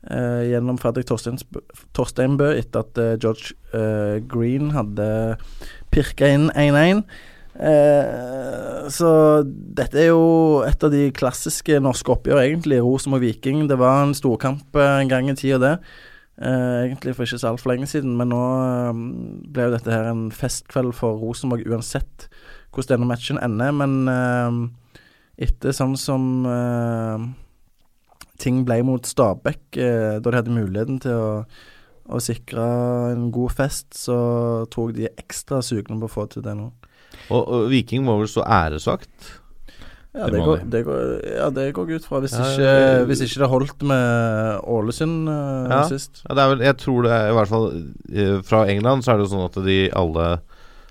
eh, 0.10 0.46
gjennom 0.52 0.78
Fredrik 0.80 1.10
Torsteinbø 1.10 2.52
etter 2.56 2.86
at 2.86 2.98
eh, 3.02 3.18
George 3.20 3.56
eh, 3.74 4.22
Green 4.30 4.72
hadde 4.72 5.38
pirka 5.92 6.30
inn 6.30 6.50
1-1. 6.54 7.04
Eh, 7.60 8.86
så 8.90 9.10
dette 9.46 10.00
er 10.00 10.14
jo 10.14 10.62
et 10.64 10.84
av 10.86 10.94
de 10.94 11.10
klassiske 11.16 11.80
norske 11.84 12.14
oppgjør, 12.14 12.44
egentlig. 12.46 12.80
Rosenborg 12.84 13.26
Viking. 13.28 13.66
Det 13.70 13.78
var 13.80 14.06
en 14.06 14.16
storkamp 14.18 14.80
eh, 14.80 14.96
en 15.02 15.12
gang 15.12 15.30
i 15.32 15.36
tida, 15.38 15.60
det. 15.60 15.76
Eh, 16.40 16.86
egentlig 16.88 17.16
for 17.18 17.28
ikke 17.28 17.38
så 17.42 17.50
altfor 17.52 17.74
lenge 17.74 17.88
siden, 17.92 18.14
men 18.16 18.32
nå 18.32 18.40
eh, 18.40 19.00
ble 19.52 19.66
jo 19.68 19.74
dette 19.74 19.92
her 19.92 20.08
en 20.08 20.30
festkveld 20.32 20.94
for 20.96 21.20
Rosenborg 21.20 21.68
uansett 21.68 22.30
hvordan 22.72 22.94
denne 22.94 23.10
matchen 23.10 23.42
ender. 23.44 23.76
Men 23.76 23.98
eh, 24.14 24.60
etter 25.50 25.76
sånn 25.76 25.98
som 26.00 26.24
ting 28.40 28.64
ble 28.68 28.78
mot 28.88 29.04
Stabæk, 29.04 29.76
da 29.76 30.20
de 30.24 30.36
hadde 30.36 30.56
muligheten 30.56 31.00
til 31.04 31.16
å, 31.16 31.32
å 32.08 32.20
sikre 32.24 32.64
en 33.12 33.30
god 33.36 33.56
fest, 33.58 33.90
så 34.00 34.20
tok 34.72 34.94
de 34.96 35.10
ekstra 35.10 35.60
sugne 35.64 36.00
på 36.00 36.08
å 36.08 36.14
få 36.14 36.28
til 36.32 36.44
det 36.44 36.56
nå. 36.56 36.70
Og, 37.30 37.42
og 37.44 37.68
Viking 37.72 38.04
må 38.08 38.16
vel 38.22 38.28
stå 38.32 38.44
æresvakt? 38.48 39.36
Ja, 40.16 40.26
Det 40.34 40.40
går, 40.42 40.58
de. 40.64 40.70
det, 40.74 40.80
går, 40.88 41.02
ja, 41.38 41.48
det 41.54 41.66
går 41.78 41.92
ut 42.00 42.06
fra. 42.10 42.20
Hvis, 42.24 42.34
Ja, 42.34 42.48
ikke, 42.50 42.70
ja. 42.74 43.04
hvis 43.06 43.20
ikke 43.28 43.40
det 43.44 43.50
holdt 43.52 43.84
med 43.86 44.64
Ålesund 44.66 45.30
uh, 45.30 45.70
Ja. 45.70 45.84
sist. 45.88 46.24
Ja, 46.26 46.34
det 46.34 46.44
er 46.44 46.50
vel, 46.56 46.64
jeg 46.66 46.78
tror 46.82 47.04
det 47.06 47.12
er 47.14 47.30
i 47.30 47.36
hvert 47.38 47.52
fall 47.52 47.68
eh, 48.10 48.40
Fra 48.50 48.64
England 48.74 49.06
så 49.06 49.14
er 49.14 49.20
det 49.22 49.28
jo 49.28 49.34
sånn 49.36 49.46
at 49.46 49.60
de 49.68 49.78
alle 49.94 50.26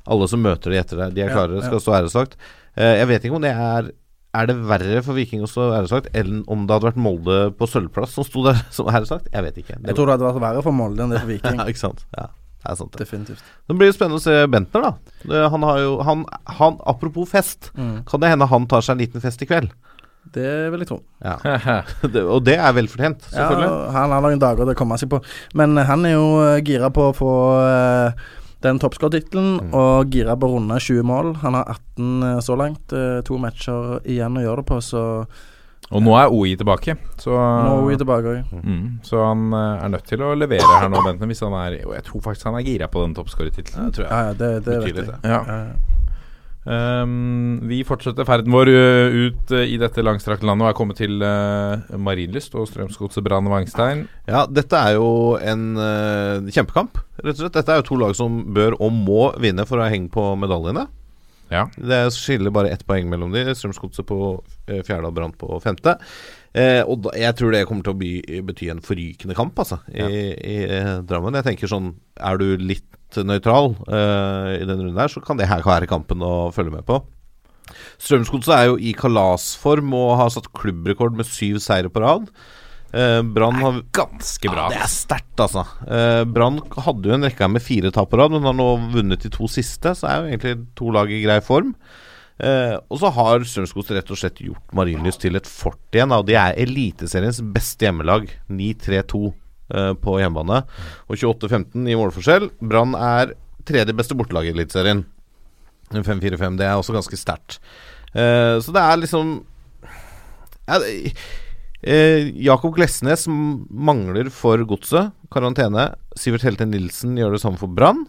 Alle 0.08 0.28
som 0.30 0.40
møter 0.46 0.70
de 0.72 0.78
etter 0.80 1.02
det, 1.02 1.08
de 1.18 1.24
er 1.26 1.32
Ja, 1.32 1.34
klare, 1.34 1.58
ja. 1.58 1.66
skal 1.66 1.82
stå 1.82 1.96
æresvakt. 1.98 2.38
Uh, 2.78 2.94
jeg 3.00 3.08
vet 3.10 3.26
ikke 3.26 3.40
om 3.40 3.42
det 3.42 3.50
er 3.52 3.90
Er 4.38 4.46
det 4.52 4.56
verre 4.70 5.02
for 5.02 5.18
Viking 5.18 5.42
å 5.42 5.50
stå 5.50 5.66
æresvakt 5.80 6.14
enn 6.14 6.44
om 6.46 6.62
det 6.68 6.78
hadde 6.78 6.92
vært 6.92 7.02
Molde 7.02 7.40
på 7.58 7.66
sølvplass 7.66 8.14
som 8.14 8.24
sto 8.28 8.46
der 8.46 8.62
som 8.76 8.86
æresvakt? 8.86 9.26
Jeg 9.34 9.42
vet 9.50 9.58
ikke. 9.64 9.80
Det, 9.82 9.88
Jeg 9.90 9.98
tror 9.98 10.06
det 10.06 10.14
hadde 10.20 10.30
vært 10.30 10.44
verre 10.46 10.62
for 10.62 10.78
Molde 10.78 11.02
enn 11.02 11.10
det 11.16 11.24
for 11.24 11.32
Viking. 11.34 11.58
ja, 11.58 11.66
ikke 11.74 11.82
sant. 11.88 12.06
Ja, 12.14 12.28
det 12.58 12.72
er 12.72 12.78
sant 12.80 12.92
det. 12.92 13.04
Definitivt. 13.04 13.42
Det 13.68 13.76
blir 13.78 13.88
jo 13.90 13.94
spennende 13.94 14.18
å 14.18 14.24
se 14.24 14.34
Bentner, 14.50 14.88
da. 14.88 15.44
Han 15.52 15.62
har 15.62 15.78
jo 15.82 15.92
han, 16.04 16.24
han, 16.58 16.80
Apropos 16.90 17.30
fest. 17.30 17.70
Mm. 17.78 18.02
Kan 18.08 18.20
det 18.24 18.32
hende 18.32 18.48
han 18.50 18.66
tar 18.70 18.82
seg 18.82 18.96
en 18.96 19.04
liten 19.04 19.22
fest 19.22 19.44
i 19.44 19.48
kveld? 19.48 19.70
Det 20.34 20.48
vil 20.72 20.82
jeg 20.82 20.88
tro. 20.90 20.98
Ja. 21.24 21.36
det, 22.12 22.24
og 22.24 22.42
det 22.44 22.58
er 22.58 22.74
velfortjent, 22.76 23.22
selvfølgelig. 23.30 23.68
Ja, 23.70 23.92
han 23.94 24.12
har 24.12 24.24
noen 24.24 24.42
dager 24.42 24.66
til 24.66 24.74
å 24.74 24.78
komme 24.78 24.98
seg 25.00 25.10
på. 25.12 25.22
Men 25.56 25.78
eh, 25.78 25.88
han 25.88 26.04
er 26.04 26.16
jo 26.16 26.26
eh, 26.42 26.58
gira 26.66 26.90
på 26.92 27.06
å 27.08 27.14
få 27.16 27.30
uh, 27.64 28.26
den 28.66 28.80
toppskårertittelen 28.82 29.54
Mm. 29.68 29.70
og 29.78 30.12
gira 30.12 30.36
på 30.36 30.48
å 30.50 30.56
runde 30.56 30.80
20 30.82 31.06
mål. 31.08 31.30
Han 31.44 31.56
har 31.56 31.70
18 31.96 32.26
uh, 32.26 32.40
så 32.44 32.58
langt. 32.58 32.92
Uh, 32.92 33.22
To 33.24 33.38
matcher 33.40 34.02
igjen 34.04 34.36
å 34.36 34.44
gjøre 34.44 34.64
det 34.64 34.68
på, 34.74 34.80
så 34.84 35.04
Og 35.88 36.02
nå 36.04 36.12
er 36.20 36.32
OI 36.34 36.52
tilbake, 36.60 36.98
så 37.16 37.32
nå 37.32 37.68
er 37.72 37.84
OI 37.86 37.96
tilbake 38.00 38.32
òg. 38.34 38.56
Mm, 38.60 38.88
så 39.08 39.22
han 39.24 39.46
eh, 39.56 39.84
er 39.86 39.92
nødt 39.94 40.08
til 40.10 40.24
å 40.24 40.34
levere 40.36 40.80
her 40.82 40.90
nå, 40.92 41.00
Benten, 41.06 41.30
hvis 41.30 41.40
han 41.46 41.54
er 41.56 41.78
Og 41.86 41.94
jeg 41.96 42.04
tror 42.10 42.24
faktisk 42.26 42.50
han 42.50 42.58
er 42.58 42.66
gira 42.66 42.90
på 42.92 43.06
den 43.06 43.14
toppskårertittelen. 43.16 43.94
Ja, 43.96 44.26
ja, 44.28 44.34
det, 44.36 44.50
det 44.66 44.82
vet 44.84 45.00
jeg. 45.00 45.06
det. 45.08 45.20
Ja. 45.24 45.40
Ja. 45.48 45.62
Um, 46.68 47.62
vi 47.64 47.78
fortsetter 47.86 48.26
ferden 48.28 48.52
vår 48.52 48.68
ut 48.68 49.52
ø, 49.56 49.60
i 49.64 49.78
dette 49.80 50.02
langstrakte 50.04 50.44
landet 50.44 50.66
og 50.66 50.68
er 50.68 50.76
kommet 50.76 50.98
til 51.00 51.22
uh, 51.24 51.80
Marienlyst 51.96 52.52
og 52.60 52.66
Strømsgodset 52.68 53.24
Brann 53.24 53.48
Vangstein. 53.48 54.02
Ja, 54.28 54.42
dette 54.44 54.76
er 54.76 54.98
jo 54.98 55.38
en 55.40 55.70
eh, 55.80 56.50
kjempekamp, 56.52 57.00
rett 57.22 57.38
og 57.38 57.40
slett. 57.46 57.56
Dette 57.56 57.72
er 57.72 57.80
jo 57.80 57.86
to 57.88 58.00
lag 58.02 58.12
som 58.18 58.42
bør 58.52 58.76
og 58.82 58.92
må 58.92 59.30
vinne 59.40 59.64
for 59.70 59.80
å 59.80 59.88
henge 59.88 60.12
på 60.12 60.26
medaljene. 60.36 60.84
Ja. 61.52 61.66
Det 61.76 62.00
skiller 62.16 62.52
bare 62.54 62.72
ett 62.74 62.84
poeng 62.88 63.08
mellom 63.10 63.32
de. 63.32 63.46
Strømsgodset 63.56 64.06
på 64.08 64.18
eh, 64.68 64.82
fjerde 64.86 65.08
og 65.08 65.16
Brann 65.16 65.34
på 65.38 65.58
femte. 65.64 65.96
Eh, 66.56 66.80
og 66.84 67.04
da, 67.06 67.14
jeg 67.18 67.36
tror 67.38 67.54
det 67.54 67.64
kommer 67.68 67.86
til 67.86 67.94
å 67.94 68.00
by, 68.00 68.12
bety 68.48 68.70
en 68.72 68.82
forrykende 68.84 69.36
kamp, 69.36 69.58
altså, 69.60 69.80
i, 69.92 70.06
i 70.36 70.56
eh, 70.64 70.94
Drammen. 71.08 71.36
Jeg 71.38 71.46
tenker 71.50 71.70
sånn 71.70 71.92
Er 72.16 72.40
du 72.40 72.46
litt 72.60 72.86
nøytral 73.24 73.72
eh, 73.88 74.58
i 74.58 74.66
denne 74.66 74.82
runden 74.82 75.00
her, 75.00 75.12
så 75.12 75.22
kan 75.24 75.40
det 75.40 75.48
her 75.48 75.64
være 75.64 75.88
kampen 75.90 76.24
å 76.24 76.50
følge 76.54 76.74
med 76.74 76.86
på. 76.88 77.00
Strømsgodset 78.00 78.54
er 78.54 78.70
jo 78.70 78.78
i 78.80 78.94
kalasform 78.96 79.92
og 79.96 80.16
har 80.22 80.32
satt 80.32 80.50
klubbrekord 80.56 81.16
med 81.16 81.28
syv 81.28 81.60
seire 81.64 81.92
på 81.92 82.02
rad. 82.04 82.28
Eh, 82.92 83.22
Brann 83.22 83.54
har 83.60 83.82
Ganske 83.92 84.48
bra. 84.48 84.68
Ja, 84.68 84.78
det 84.78 84.84
er 84.86 84.92
sterkt, 84.92 85.36
altså. 85.44 85.64
Eh, 85.84 86.22
Brann 86.24 86.60
hadde 86.86 87.10
jo 87.10 87.16
en 87.16 87.26
rekke 87.26 87.48
med 87.52 87.64
fire 87.64 87.92
tap 87.92 88.10
på 88.10 88.20
rad, 88.20 88.32
men 88.32 88.46
har 88.48 88.56
nå 88.56 88.68
vunnet 88.94 89.24
de 89.24 89.30
to 89.32 89.48
siste, 89.50 89.92
så 89.98 90.08
er 90.08 90.20
jo 90.20 90.30
egentlig 90.30 90.54
to 90.78 90.92
lag 90.94 91.12
i 91.12 91.20
grei 91.24 91.40
form. 91.44 91.74
Eh, 92.38 92.76
og 92.88 93.00
så 93.02 93.10
har 93.12 93.44
Strømsgodset 93.44 93.96
rett 93.96 94.12
og 94.14 94.20
slett 94.20 94.38
gjort 94.44 94.76
Marienlyst 94.78 95.20
til 95.24 95.36
et 95.36 95.50
fort 95.50 95.80
igjen. 95.92 96.14
Og 96.14 96.24
de 96.28 96.38
er 96.38 96.56
Eliteseriens 96.62 97.42
beste 97.54 97.88
hjemmelag. 97.88 98.30
9-3-2 98.48 99.22
eh, 99.26 99.92
på 99.98 100.16
hjemmebane. 100.22 100.62
Og 101.10 101.18
28-15 101.18 101.90
i 101.90 101.98
målforskjell. 101.98 102.48
Brann 102.62 102.96
er 102.96 103.34
tredje 103.68 103.96
beste 103.96 104.16
bortelag 104.16 104.48
i 104.48 104.54
Eliteserien. 104.54 105.04
5-4-5. 105.92 106.56
Det 106.60 106.68
er 106.68 106.78
også 106.78 106.96
ganske 106.96 107.16
sterkt. 107.16 107.60
Så 108.08 108.72
det 108.72 108.80
er 108.80 108.96
liksom 108.96 109.30
ja, 110.68 110.78
det, 110.80 111.12
eh, 111.82 112.30
Jakob 112.44 112.74
Glesnes 112.76 113.26
mangler 113.28 114.30
for 114.34 114.62
godset. 114.68 115.12
Karantene. 115.32 115.90
Sivert 116.18 116.46
Helte 116.46 116.66
Nilsen 116.68 117.18
gjør 117.18 117.36
det 117.36 117.42
samme 117.44 117.60
for 117.60 117.72
Brann. 117.72 118.06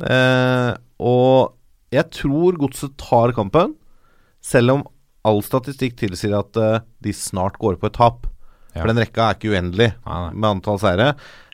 Eh, 0.00 0.72
og 1.02 1.54
jeg 1.92 2.08
tror 2.16 2.56
godset 2.60 2.96
tar 3.00 3.34
kampen, 3.36 3.74
selv 4.42 4.78
om 4.78 4.84
all 5.28 5.42
statistikk 5.44 5.98
tilsier 6.00 6.34
at 6.38 6.58
eh, 6.58 6.82
de 7.04 7.14
snart 7.14 7.58
går 7.62 7.78
på 7.78 7.90
et 7.90 7.98
tap. 7.98 8.26
Ja. 8.72 8.80
For 8.80 8.88
den 8.88 9.02
rekka 9.02 9.26
er 9.26 9.36
ikke 9.36 9.52
uendelig 9.52 9.90
Nei, 9.92 10.18
nei. 10.24 10.32
med 10.32 10.48
antall 10.48 10.80
seire. 10.80 11.10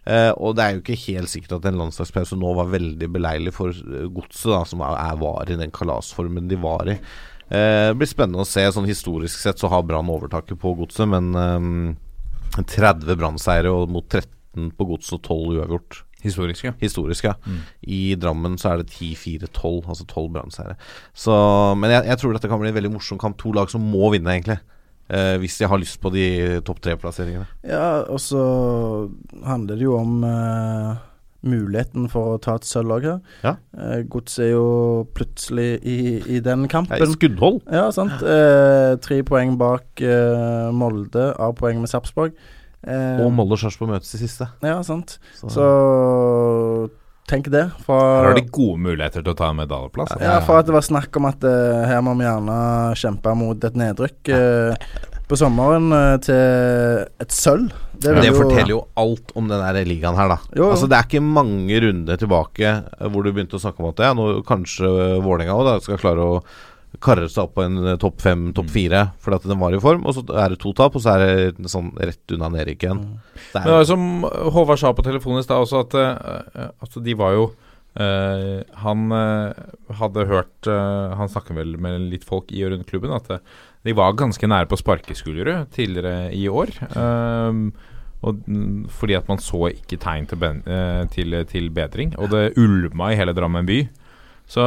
Eh, 0.09 0.31
og 0.41 0.55
det 0.57 0.65
er 0.65 0.77
jo 0.77 0.83
ikke 0.85 1.01
helt 1.03 1.33
sikkert 1.33 1.59
at 1.59 1.67
en 1.69 1.81
landslagspause 1.83 2.39
nå 2.39 2.53
var 2.57 2.71
veldig 2.73 3.09
beleilig 3.13 3.53
for 3.57 3.75
eh, 3.75 4.07
godset, 4.15 4.71
som 4.71 4.85
er, 4.87 4.95
er, 5.03 5.19
var 5.21 5.51
i 5.51 5.59
den 5.59 5.75
kalasformen 5.75 6.49
de 6.49 6.61
var 6.63 6.89
i. 6.95 6.97
Eh, 7.49 7.89
det 7.91 7.99
blir 8.01 8.11
spennende 8.11 8.45
å 8.45 8.49
se. 8.49 8.65
Sånn 8.73 8.89
Historisk 8.89 9.41
sett 9.41 9.61
så 9.61 9.71
har 9.73 9.87
Brann 9.89 10.11
overtaket 10.13 10.61
på 10.61 10.75
godset, 10.79 11.09
men 11.11 11.33
eh, 11.39 12.63
30 12.63 13.17
Brann-seire 13.19 13.73
og 13.73 13.93
mot 13.93 14.07
13 14.07 14.73
på 14.77 14.89
godset 14.93 15.19
og 15.19 15.25
12 15.25 15.59
uavgjort. 15.59 16.03
Historisk, 16.19 16.65
ja. 16.67 16.73
Historisk, 16.81 17.29
ja. 17.29 17.37
Mm. 17.47 17.61
I 17.95 18.01
Drammen 18.19 18.57
så 18.59 18.73
er 18.73 18.81
det 18.81 18.91
10-4-12, 18.91 19.87
altså 19.87 20.03
12 20.05 20.33
Brann-seire. 20.35 20.75
Men 21.79 21.95
jeg, 21.95 22.09
jeg 22.11 22.21
tror 22.21 22.35
dette 22.35 22.51
kan 22.51 22.59
bli 22.59 22.73
en 22.73 22.79
veldig 22.79 22.91
morsom 22.97 23.21
kamp. 23.23 23.39
To 23.39 23.53
lag 23.55 23.71
som 23.71 23.85
må 23.87 24.11
vinne, 24.11 24.35
egentlig. 24.35 24.59
Eh, 25.09 25.37
hvis 25.41 25.57
de 25.61 25.69
har 25.71 25.81
lyst 25.81 26.01
på 26.03 26.11
de 26.13 26.25
topp 26.67 26.83
tre-plasseringene. 26.85 27.47
Ja, 27.65 28.03
og 28.11 28.19
så 28.21 28.43
handler 29.47 29.79
det 29.79 29.87
jo 29.87 29.95
om 29.97 30.19
eh, 30.27 30.99
muligheten 31.47 32.09
for 32.11 32.35
å 32.35 32.39
ta 32.43 32.57
et 32.59 32.67
sølv 32.67 32.97
òg 32.97 33.05
her. 33.07 33.19
Ja. 33.45 33.53
Eh, 33.79 34.03
Gods 34.11 34.39
er 34.43 34.51
jo 34.57 35.07
plutselig 35.15 35.79
i, 35.87 35.99
i 36.37 36.41
den 36.43 36.67
Ja, 36.67 36.83
i 36.99 37.07
skuddhold. 37.13 37.61
Ja, 37.71 37.89
sant. 37.95 38.23
Eh, 38.23 38.97
tre 39.05 39.21
poeng 39.23 39.55
bak 39.61 40.03
eh, 40.03 40.71
Molde, 40.75 41.29
av 41.39 41.55
poeng 41.61 41.79
med 41.85 41.91
Sarpsborg. 41.93 42.35
Eh, 42.87 43.21
Og 43.23 43.31
Molde 43.35 43.55
og 43.55 43.63
Sarpsborg 43.63 43.95
møtes 43.95 44.15
i 44.19 44.23
siste. 44.25 44.51
Ja, 44.67 44.81
sant. 44.87 45.19
Så, 45.39 45.49
Så 45.55 45.69
tenk 47.29 47.51
det. 47.53 47.67
Fra, 47.87 47.99
Her 48.23 48.31
har 48.33 48.39
de 48.39 48.47
gode 48.51 48.81
muligheter 48.83 49.23
til 49.23 49.35
å 49.35 49.39
ta 49.39 49.51
en 49.53 49.61
medaljeplass. 49.61 50.15
ja, 50.23 50.39
for 50.47 50.59
at 50.59 50.67
det 50.67 50.75
var 50.75 50.87
snakk 50.87 51.15
om 51.21 51.29
at 51.31 51.45
eh, 51.45 51.83
her 51.91 52.01
må 52.03 52.15
vi 52.19 52.25
gjerne 52.27 52.59
kjempe 52.99 53.35
mot 53.39 53.65
et 53.69 53.77
nedrykk 53.79 54.31
eh, 54.35 54.89
på 55.29 55.37
sommeren 55.37 55.93
til 56.25 57.05
et 57.21 57.35
sølv. 57.37 57.69
Det, 57.99 58.15
det 58.21 58.31
jo- 58.31 58.39
forteller 58.39 58.73
jo 58.73 58.81
alt 59.01 59.33
om 59.39 59.51
den 59.51 59.63
der 59.63 59.85
ligaen 59.89 60.17
her, 60.19 60.31
da. 60.31 60.39
Jo, 60.55 60.63
jo. 60.65 60.71
Altså 60.73 60.89
Det 60.91 60.99
er 60.99 61.07
ikke 61.09 61.25
mange 61.25 61.81
runder 61.85 62.21
tilbake 62.21 62.73
eh, 62.79 63.07
hvor 63.11 63.25
du 63.27 63.33
begynte 63.33 63.59
å 63.59 63.63
snakke 63.63 63.83
om 63.83 63.91
at 63.93 64.03
ja, 64.07 64.15
nå 64.17 64.31
kanskje 64.49 64.91
Vålerenga 65.25 65.57
òg 65.59 65.85
skal 65.85 66.01
klare 66.01 66.27
å 66.27 66.43
karre 67.05 67.29
seg 67.29 67.45
opp 67.45 67.55
på 67.59 67.65
en 67.67 67.77
eh, 67.85 67.99
topp 68.01 68.23
fem, 68.25 68.49
topp 68.57 68.71
fire, 68.73 69.05
fordi 69.23 69.39
at 69.41 69.49
den 69.51 69.61
var 69.61 69.77
i 69.77 69.81
form. 69.83 70.07
Og 70.09 70.17
så 70.17 70.25
er 70.41 70.55
det 70.55 70.61
to 70.63 70.73
tap, 70.77 70.97
og 70.97 71.05
så 71.05 71.17
er 71.17 71.25
det 71.53 71.71
sånn 71.71 71.93
rett 71.99 72.35
unna 72.35 72.51
nedrykk 72.55 72.87
igjen. 72.87 73.03
Det 73.53 73.61
Men 73.61 73.71
det 73.71 73.79
er, 73.83 73.89
som 73.91 74.07
Håvard 74.57 74.81
sa 74.81 74.95
på 74.97 75.05
telefonen 75.07 75.43
i 75.43 75.47
stad 75.47 75.63
også, 75.67 75.85
at 75.87 75.99
uh, 75.99 76.71
altså 76.81 77.03
de 77.05 77.17
var 77.19 77.37
jo 77.37 77.49
eh, 78.01 78.63
Han 78.83 79.13
uh, 79.13 79.53
hadde 80.01 80.27
hørt 80.31 80.71
uh, 80.71 81.15
Han 81.19 81.31
snakker 81.31 81.59
vel 81.59 81.77
med 81.83 82.09
litt 82.13 82.27
folk 82.29 82.53
i 82.55 82.65
og 82.67 82.75
rundt 82.75 82.89
klubben, 82.89 83.15
at 83.15 83.43
de 83.87 83.95
var 83.97 84.17
ganske 84.19 84.49
nære 84.51 84.69
på 84.71 84.79
sparkeskuldre 84.81 85.63
tidligere 85.73 86.33
i 86.35 86.49
år. 86.51 86.73
Og, 88.19 88.41
mm, 88.43 88.89
fordi 88.91 89.15
at 89.15 89.29
man 89.31 89.39
så 89.39 89.69
ikke 89.71 90.01
tegn 90.03 90.27
til, 90.27 90.41
ben, 90.43 90.59
til, 91.15 91.37
til 91.49 91.71
bedring. 91.71 92.17
Og 92.19 92.33
det 92.33 92.59
ulma 92.59 93.13
i 93.13 93.19
hele 93.21 93.33
Drammen 93.37 93.69
by. 93.69 93.79
Så, 94.51 94.65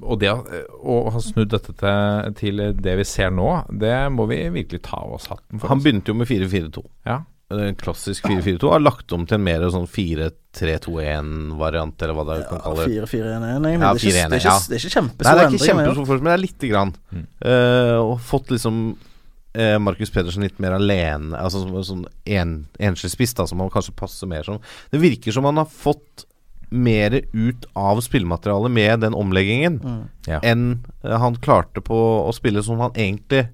og 0.00 0.20
det 0.20 0.32
å 0.32 0.42
å 0.80 0.98
ha 1.14 1.22
snudd 1.22 1.52
dette 1.52 1.74
til, 1.78 2.34
til 2.40 2.62
det 2.74 2.98
vi 2.98 3.06
ser 3.06 3.30
nå, 3.34 3.48
det 3.70 3.94
må 4.12 4.26
vi 4.30 4.40
virkelig 4.54 4.82
ta 4.88 5.02
av 5.04 5.18
oss 5.20 5.30
hatten 5.30 5.60
for. 5.60 5.70
han 5.70 5.84
begynte 5.84 6.10
jo 6.12 6.18
med 6.18 6.30
4-4-2. 6.30 6.84
ja. 7.08 7.22
En 7.48 7.72
klassisk 7.80 8.26
4-4-2. 8.28 8.68
Har 8.68 8.82
lagt 8.82 9.08
om 9.16 9.22
til 9.24 9.38
en 9.38 9.44
mer 9.46 9.62
sånn 9.72 9.86
4-3-2-1-variant, 9.88 12.02
eller 12.04 12.12
hva 12.18 12.24
det 12.28 12.34
kan 12.50 12.60
kalle 12.60 12.84
det. 12.84 12.92
4-4-1-1, 13.08 13.46
egentlig. 13.48 13.72
Ja, 13.72 13.78
det, 13.88 13.88
er 13.88 13.96
ikke, 13.96 14.12
4-1-1, 14.12 14.12
det, 14.12 14.20
er 14.20 14.28
ja. 14.44 14.52
ikke, 14.52 14.68
det 14.68 14.76
er 14.76 14.82
ikke 14.82 14.96
kjempestor 14.98 15.24
Nei, 15.24 15.32
det 15.32 15.40
er 15.40 15.48
ikke 15.48 15.56
endring, 15.56 15.70
kjempestor 15.70 15.96
forskjell, 16.02 16.20
men 16.26 16.28
det 16.28 16.36
er 16.36 16.44
lite 16.44 16.68
grann. 16.72 16.92
Mm. 17.08 17.24
Uh, 17.40 17.96
og 18.02 18.20
fått 18.28 18.52
liksom 18.52 18.74
uh, 18.92 19.78
Markus 19.80 20.12
Pedersen 20.12 20.44
litt 20.44 20.60
mer 20.60 20.76
alene, 20.76 21.32
altså 21.40 21.64
som 21.64 21.72
sånn 21.88 22.04
en, 22.36 22.52
enslig 22.90 23.10
spiss, 23.16 23.32
da, 23.40 23.48
som 23.48 23.64
han 23.64 23.72
kanskje 23.72 23.96
passer 23.96 24.28
mer 24.28 24.44
som. 24.44 24.60
Det 24.92 25.00
virker 25.00 25.32
som 25.32 25.48
han 25.48 25.56
har 25.62 25.72
fått 25.72 26.28
mer 26.68 27.16
ut 27.32 27.64
av 27.80 27.96
spillematerialet 28.04 28.68
med 28.76 29.00
den 29.06 29.16
omleggingen 29.16 29.80
Mm. 29.80 30.04
Ja. 30.28 30.36
enn 30.44 30.84
uh, 31.00 31.16
han 31.16 31.40
klarte 31.40 31.80
på 31.80 31.96
å 32.28 32.32
spille 32.36 32.60
som 32.60 32.76
han 32.84 32.92
egentlig 32.92 33.48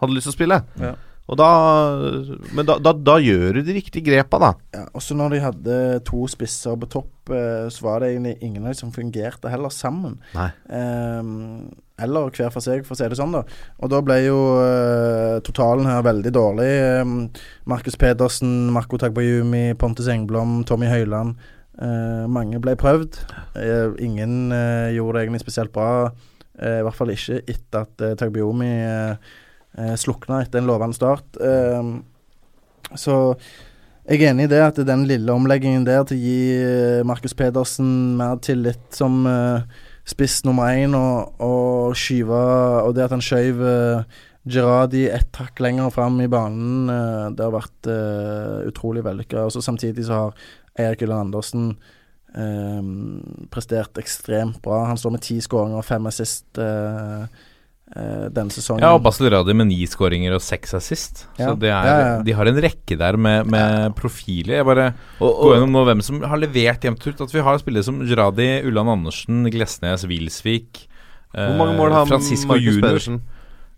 hadde 0.00 0.14
lyst 0.18 0.26
til 0.26 0.34
å 0.34 0.38
spille. 0.40 0.64
Ja. 0.82 0.96
Og 1.26 1.38
da 1.38 1.48
Men 2.54 2.66
da, 2.68 2.76
da, 2.82 2.92
da 2.94 3.16
gjør 3.22 3.58
du 3.58 3.64
de 3.66 3.76
riktige 3.76 4.04
grepa, 4.06 4.38
da. 4.42 4.52
Ja, 4.76 4.84
også 4.96 5.16
når 5.18 5.34
de 5.34 5.42
hadde 5.42 5.78
to 6.06 6.26
spisser 6.30 6.76
på 6.78 6.88
topp, 6.92 7.32
eh, 7.34 7.66
så 7.72 7.86
var 7.88 8.02
det 8.02 8.12
egentlig 8.12 8.36
ingen 8.46 8.62
av 8.62 8.70
dem 8.70 8.78
som 8.78 8.92
fungerte 8.94 9.50
heller 9.50 9.72
sammen. 9.74 10.20
Nei. 10.36 10.48
Um, 10.70 11.72
eller 11.98 12.28
hver 12.30 12.52
for 12.52 12.62
seg, 12.62 12.84
for 12.86 12.94
å 12.94 12.98
si 12.98 13.08
det 13.10 13.18
sånn, 13.18 13.34
da. 13.34 13.42
Og 13.82 13.90
da 13.90 14.02
ble 14.04 14.20
jo 14.26 14.38
uh, 14.60 15.38
totalen 15.46 15.88
her 15.88 16.04
veldig 16.06 16.32
dårlig. 16.36 16.70
Um, 17.00 17.16
Markus 17.72 17.98
Pedersen, 17.98 18.68
Marco 18.74 19.00
Tagbayumi, 19.00 19.70
Pontus 19.80 20.10
Engblom, 20.12 20.60
Tommy 20.68 20.90
Høiland. 20.92 21.40
Uh, 21.76 22.28
mange 22.32 22.60
ble 22.62 22.76
prøvd. 22.78 23.18
Uh, 23.56 23.96
ingen 24.04 24.52
gjorde 24.94 25.18
det 25.18 25.26
egentlig 25.26 25.42
spesielt 25.42 25.74
bra. 25.74 26.12
I 26.56 26.84
hvert 26.86 26.96
fall 26.96 27.10
ikke 27.12 27.42
etter 27.42 27.82
at 27.82 28.04
uh, 28.04 28.14
Tagbayumi 28.16 28.70
uh, 29.78 29.94
slukna 30.00 30.42
etter 30.44 30.62
en 30.62 30.68
lovende 30.68 30.96
start. 30.96 31.38
Ehm, 31.40 31.98
så 32.94 33.36
jeg 34.06 34.22
er 34.22 34.30
enig 34.30 34.46
i 34.46 34.52
det, 34.52 34.62
at 34.62 34.78
den 34.86 35.02
lille 35.10 35.34
omleggingen 35.34 35.86
der 35.86 36.04
til 36.06 36.14
å 36.14 36.22
gi 36.22 36.40
eh, 36.54 37.02
Markus 37.06 37.34
Pedersen 37.34 38.14
mer 38.14 38.36
tillit 38.38 38.94
som 38.94 39.24
eh, 39.26 39.64
spiss 40.06 40.44
nummer 40.46 40.70
én, 40.70 40.94
og, 40.94 41.40
og 41.42 41.96
skyve 41.98 42.38
Og 42.86 42.94
det 42.94 43.02
at 43.08 43.14
han 43.16 43.24
skjøv 43.24 43.64
uh, 43.66 44.20
Gerradi 44.46 45.08
ett 45.10 45.36
hakk 45.36 45.58
lenger 45.60 45.90
fram 45.90 46.20
i 46.22 46.28
banen, 46.30 46.86
eh, 46.88 47.24
det 47.34 47.42
har 47.42 47.54
vært 47.54 47.88
eh, 47.90 48.68
utrolig 48.70 49.02
vellykka. 49.02 49.42
Og 49.42 49.64
Samtidig 49.64 50.06
så 50.06 50.20
har 50.20 50.46
Eirik 50.78 51.02
Ulland 51.02 51.26
Andersen 51.26 51.72
um, 52.36 53.48
prestert 53.50 53.98
ekstremt 53.98 54.60
bra. 54.62 54.84
Han 54.86 55.00
står 55.00 55.16
med 55.16 55.24
ti 55.26 55.40
skåringer 55.42 55.80
og 55.80 55.88
fem 55.88 56.06
assist 56.06 56.60
eh, 56.62 57.26
eh, 57.94 58.26
denne 58.34 58.50
sesongen. 58.50 58.82
Ja, 58.82 58.94
og 58.96 59.02
Basel 59.04 59.30
Radi 59.30 59.54
med 59.54 59.68
ni 59.70 59.78
skåringer 59.86 60.34
og 60.34 60.42
seks 60.42 60.74
assist. 60.74 61.26
Ja. 61.38 61.52
Så 61.52 61.58
det 61.60 61.70
er, 61.70 61.84
Ja, 61.86 61.98
ja. 62.00 62.22
de 62.26 62.32
har 62.32 62.46
en 62.50 62.60
rekke 62.64 62.98
der 62.98 63.16
med, 63.16 63.46
med 63.46 63.94
profiler. 63.98 64.56
Jeg 64.58 64.66
bare 64.66 64.88
Og, 65.20 65.30
går 65.44 65.54
gjennom 65.56 65.72
nå 65.76 65.84
hvem 65.90 66.02
som 66.02 66.20
har 66.22 66.36
levert 66.42 66.82
jevnt 66.88 67.06
ut. 67.06 67.20
At 67.20 67.32
vi 67.34 67.40
har 67.46 67.58
spillere 67.62 67.84
som 67.86 68.02
Jradi, 68.02 68.50
Ulland 68.66 68.88
Andersen, 68.96 69.44
Glesnes, 69.50 70.04
Wilsvik. 70.10 70.86
eh, 71.34 71.46
hvor 71.46 71.56
mange 71.60 71.76
mål 71.78 71.92
har 71.92 72.06
Francisco 72.06 72.48
Markus 72.54 72.64
Junior. 72.64 72.88
Pedersen? 72.88 73.22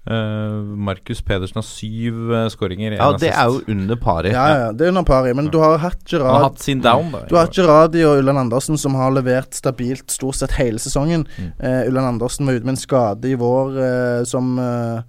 Eh, 0.08 0.52
Markus 0.88 1.20
Pedersen 1.20 1.58
har 1.58 1.64
syv 1.66 2.32
eh, 2.32 2.46
skåringer. 2.48 2.94
Ja, 2.96 3.10
det 3.20 3.28
er 3.28 3.50
jo 3.52 3.60
under 3.68 3.98
pari. 4.00 4.32
Ja, 4.32 4.46
ja, 4.48 4.70
det 4.72 4.86
er 4.86 4.94
under 4.94 5.04
pari. 5.04 5.34
Men 5.36 5.50
du 5.52 5.58
har 5.60 5.76
hatt 5.82 6.14
Han 6.14 6.24
har 6.24 6.46
hatt 6.46 6.64
sin 6.64 6.80
down, 6.80 7.10
da. 7.12 7.26
Du 7.28 7.36
har 7.36 7.44
hatt 7.44 7.58
Gerradi 7.58 8.06
og 8.08 8.22
Ulland 8.22 8.40
Andersen 8.46 8.80
som 8.80 8.96
har 8.96 9.12
levert 9.12 9.52
stabilt 9.58 10.08
stort 10.14 10.40
sett 10.40 10.56
hele 10.56 10.80
sesongen. 10.80 11.26
Mm. 11.36 11.52
Uh, 11.60 11.82
Ulland 11.90 12.14
Andersen 12.14 12.48
var 12.48 12.56
ute 12.56 12.64
med 12.64 12.78
en 12.78 12.80
skade 12.80 13.28
i 13.28 13.36
vår 13.36 13.76
uh, 13.76 14.24
som 14.28 14.56
uh, 14.56 15.04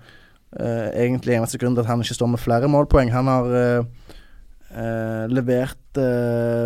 eh, 0.60 0.88
egentlig 1.06 1.38
eneste 1.38 1.62
grunn 1.62 1.78
til 1.78 1.86
at 1.86 1.92
han 1.94 2.04
ikke 2.04 2.20
står 2.20 2.34
med 2.36 2.44
flere 2.44 2.68
målpoeng. 2.72 3.14
Han 3.16 3.32
har 3.32 3.52
levert 5.30 5.98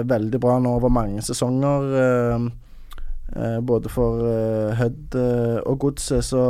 veldig 0.09 0.39
bra 0.43 0.57
nå 0.59 0.73
over 0.75 0.91
mange 0.91 1.21
sesonger. 1.23 2.49
både 3.63 3.89
for 3.89 4.19
uh, 4.19 4.73
Hødd 4.75 5.15
og 5.65 5.79
Godset, 5.79 6.25
så 6.25 6.41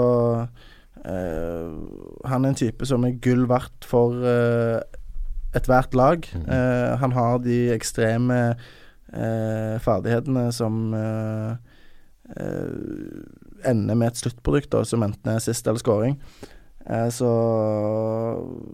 Han 1.03 2.45
er 2.45 2.53
en 2.53 2.55
type 2.55 2.87
som 2.87 3.03
er 3.03 3.17
gull 3.19 3.43
verdt 3.49 3.83
for 3.83 4.15
uh, 4.23 4.79
ethvert 5.53 5.93
lag. 5.93 6.25
Eh, 6.33 6.97
han 6.99 7.11
har 7.11 7.39
de 7.43 7.57
ekstreme 7.73 8.39
eh, 9.13 9.75
ferdighetene 9.83 10.47
som 10.55 10.93
eh, 10.97 11.51
eh, 12.37 13.69
ender 13.69 13.95
med 13.95 14.11
et 14.11 14.23
sluttprodukt, 14.23 14.71
da, 14.73 14.83
som 14.87 15.05
enten 15.05 15.35
er 15.35 15.43
sist 15.43 15.67
eller 15.67 15.81
scoring. 15.81 16.17
Eh, 16.89 17.09
så 17.13 17.29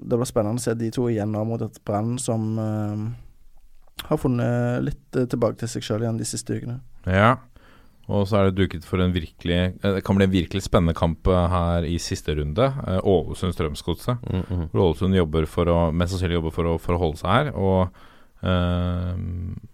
det 0.01 0.17
blir 0.17 0.29
spennende 0.29 0.61
å 0.61 0.67
se 0.69 0.77
de 0.79 0.91
to 0.95 1.09
igjen 1.11 1.33
nå 1.35 1.43
mot 1.47 1.61
et 1.61 1.81
Brann 1.85 2.15
som 2.21 2.55
uh, 2.57 3.09
har 4.07 4.21
funnet 4.21 4.85
litt 4.87 5.19
eh, 5.19 5.27
tilbake 5.29 5.59
til 5.59 5.69
seg 5.69 5.85
sjøl 5.85 6.05
igjen 6.05 6.19
de 6.21 6.27
siste 6.27 6.55
ukene. 6.55 6.79
Ja. 7.05 7.35
Og 8.09 8.25
så 8.25 8.39
er 8.39 8.49
det 8.49 8.57
duket 8.57 8.85
for 8.87 9.01
en 9.03 9.13
virkelig 9.13 9.57
eh, 9.57 9.95
Det 9.97 10.03
kan 10.05 10.17
bli 10.17 10.25
en 10.25 10.33
virkelig 10.33 10.63
spennende 10.65 10.97
kamp 10.97 11.27
eh, 11.29 11.47
her 11.53 11.85
i 11.85 11.97
siste 12.01 12.33
runde. 12.39 12.65
Eh, 12.65 12.99
Ålesund-Strømsgodset. 13.05 14.17
Mm, 14.25 14.43
-hmm. 14.49 14.67
Ålesund 14.73 15.15
jobber 15.15 15.45
for 15.45 15.65
å 15.65 15.91
mest 15.91 16.11
sannsynlig 16.11 16.39
jobber 16.39 16.51
for 16.51 16.63
å, 16.63 16.77
for 16.79 16.93
å 16.93 16.97
holde 16.97 17.17
seg 17.17 17.29
her. 17.29 17.51
Og, 17.53 17.89
øh, 18.43 19.13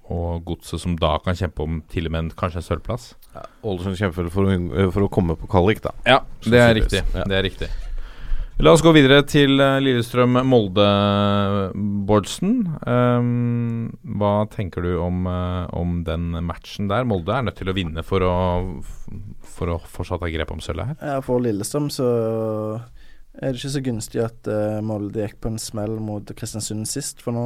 og 0.09 0.45
Godset 0.45 0.81
som 0.81 0.97
da 0.97 1.17
kan 1.17 1.35
kjempe 1.35 1.63
om 1.63 1.81
til 1.89 2.05
og 2.05 2.11
med 2.11 2.19
en, 2.19 2.31
kanskje 2.31 2.57
en 2.57 2.69
sølvplass. 2.69 3.15
Ålesund 3.63 3.95
kjemper 3.95 4.29
for 4.29 4.43
å, 4.43 4.91
for 4.91 5.01
å 5.01 5.09
komme 5.09 5.35
på 5.35 5.47
kvalik, 5.47 5.83
da. 5.83 5.91
Ja, 6.05 6.19
det 6.43 6.59
er 6.59 6.73
riktig. 6.73 7.03
Ja. 7.15 7.23
Det 7.23 7.37
er 7.37 7.43
riktig. 7.43 7.69
La 8.63 8.71
oss 8.71 8.79
gå 8.79 8.93
videre 8.95 9.19
til 9.27 9.59
eh, 9.59 9.81
Lillestrøm-Molde, 9.83 10.83
Bårdsen. 12.07 12.53
Um, 12.87 13.89
hva 14.15 14.45
tenker 14.47 14.85
du 14.85 14.93
om, 15.03 15.25
eh, 15.27 15.65
om 15.75 15.97
den 16.07 16.29
matchen 16.47 16.87
der? 16.87 17.03
Molde 17.03 17.35
er 17.35 17.43
nødt 17.43 17.59
til 17.59 17.67
å 17.67 17.75
vinne 17.75 18.03
for 18.07 18.23
å, 18.23 18.35
for 19.43 19.73
å 19.73 19.75
fortsatt 19.83 20.23
ha 20.23 20.29
grep 20.31 20.53
om 20.55 20.63
sølvet 20.63 20.93
her. 20.93 21.01
Ja, 21.03 21.17
for 21.25 21.43
Lillestrøm 21.43 21.89
så 21.91 22.07
er 23.35 23.51
det 23.51 23.59
ikke 23.59 23.73
så 23.73 23.83
gunstig 23.89 24.23
at 24.23 24.47
uh, 24.47 24.79
Molde 24.79 25.25
gikk 25.25 25.41
på 25.43 25.51
en 25.51 25.59
smell 25.59 25.97
mot 25.99 26.31
Kristiansund 26.39 26.87
sist, 26.87 27.19
for 27.25 27.35
nå 27.35 27.45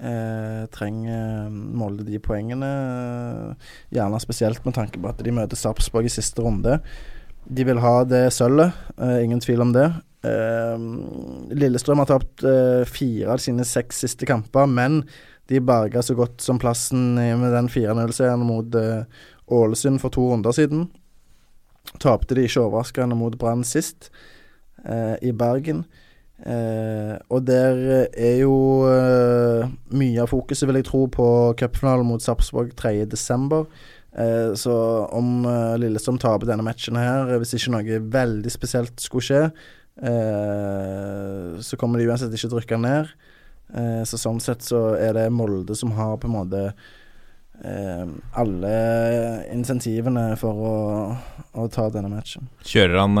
eh, 0.00 0.64
trenger 0.72 1.52
Molde 1.52 2.08
de 2.08 2.16
poengene. 2.24 2.70
gjerne 3.92 4.24
spesielt 4.24 4.64
med 4.64 4.78
tanke 4.80 5.04
på 5.04 5.12
at 5.12 5.20
de 5.20 5.36
møter 5.36 5.60
Sarpsborg 5.60 6.08
i 6.08 6.16
siste 6.16 6.40
runde. 6.42 6.80
De 7.44 7.68
vil 7.68 7.84
ha 7.84 7.94
det 8.08 8.24
sølvet, 8.32 8.72
eh, 8.96 9.20
ingen 9.24 9.44
tvil 9.44 9.60
om 9.60 9.76
det. 9.76 9.90
Eh, 10.24 10.84
Lillestrøm 11.54 12.02
har 12.02 12.10
tapt 12.10 12.44
eh, 12.48 12.82
fire 12.88 13.34
av 13.34 13.42
sine 13.44 13.66
seks 13.68 14.04
siste 14.04 14.28
kamper, 14.28 14.68
men 14.70 15.02
de 15.52 15.60
berga 15.60 16.02
så 16.02 16.16
godt 16.16 16.40
som 16.40 16.60
plassen 16.60 17.14
med 17.18 17.50
den 17.52 17.68
4-0-seieren 17.68 18.46
mot 18.48 18.78
eh, 18.80 19.04
Ålesund 19.52 20.00
for 20.00 20.14
to 20.14 20.30
runder 20.30 20.56
siden. 20.56 20.88
Tapte 22.00 22.36
de 22.36 22.46
ikke 22.48 22.64
overraskende 22.64 23.18
mot 23.18 23.36
Brann 23.38 23.66
sist, 23.68 24.08
i 25.24 25.30
Bergen. 25.32 25.84
Eh, 26.44 27.14
og 27.32 27.44
der 27.46 27.78
er 28.10 28.38
jo 28.42 28.54
eh, 28.90 29.70
mye 29.96 30.24
av 30.24 30.32
fokuset, 30.32 30.66
vil 30.68 30.80
jeg 30.80 30.88
tro, 30.90 31.04
på 31.12 31.26
cupfinalen 31.60 32.08
mot 32.08 32.22
Sarpsborg 32.22 32.74
3.12. 32.80 33.64
Eh, 34.14 34.50
så 34.58 34.74
om 35.14 35.46
eh, 35.48 35.76
Lillestrøm 35.80 36.18
taper 36.22 36.50
denne 36.50 36.66
matchen 36.66 36.98
her, 37.00 37.32
hvis 37.40 37.56
ikke 37.56 37.74
noe 37.76 38.02
veldig 38.18 38.52
spesielt 38.52 39.00
skulle 39.02 39.28
skje, 39.28 39.42
eh, 40.02 41.60
så 41.60 41.78
kommer 41.80 41.98
de 42.00 42.08
uansett 42.10 42.34
ikke 42.34 42.48
til 42.48 42.58
å 42.58 42.64
rykke 42.64 42.80
ned. 42.82 43.14
Eh, 43.74 44.02
så 44.08 44.20
sånn 44.20 44.42
sett 44.42 44.66
så 44.66 44.92
er 44.98 45.16
det 45.16 45.30
Molde 45.34 45.76
som 45.78 45.94
har 45.96 46.16
på 46.20 46.28
en 46.28 46.36
måte 46.36 46.62
eh, 47.64 48.04
alle 48.40 48.74
insentivene 49.54 50.26
for 50.40 50.60
å, 50.68 50.74
å 51.54 51.66
ta 51.72 51.86
denne 51.94 52.10
matchen. 52.12 52.50
Kjører 52.66 53.00
han 53.00 53.18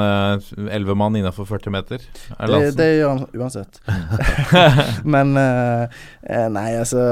elleve 0.68 0.98
mann 0.98 1.16
innafor 1.18 1.48
40 1.48 1.74
meter? 1.74 2.04
Er 2.36 2.52
Det, 2.52 2.74
det 2.78 2.90
gjør 2.98 3.14
han 3.14 3.24
uansett. 3.38 3.80
Men 5.16 5.34
eh, 5.40 5.88
eh, 6.28 6.46
Nei, 6.52 6.70
altså 6.82 7.02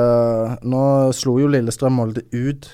Nå 0.62 0.84
slo 1.16 1.38
jo 1.42 1.50
Lillestrøm 1.50 1.98
Molde 2.00 2.26
ut 2.32 2.70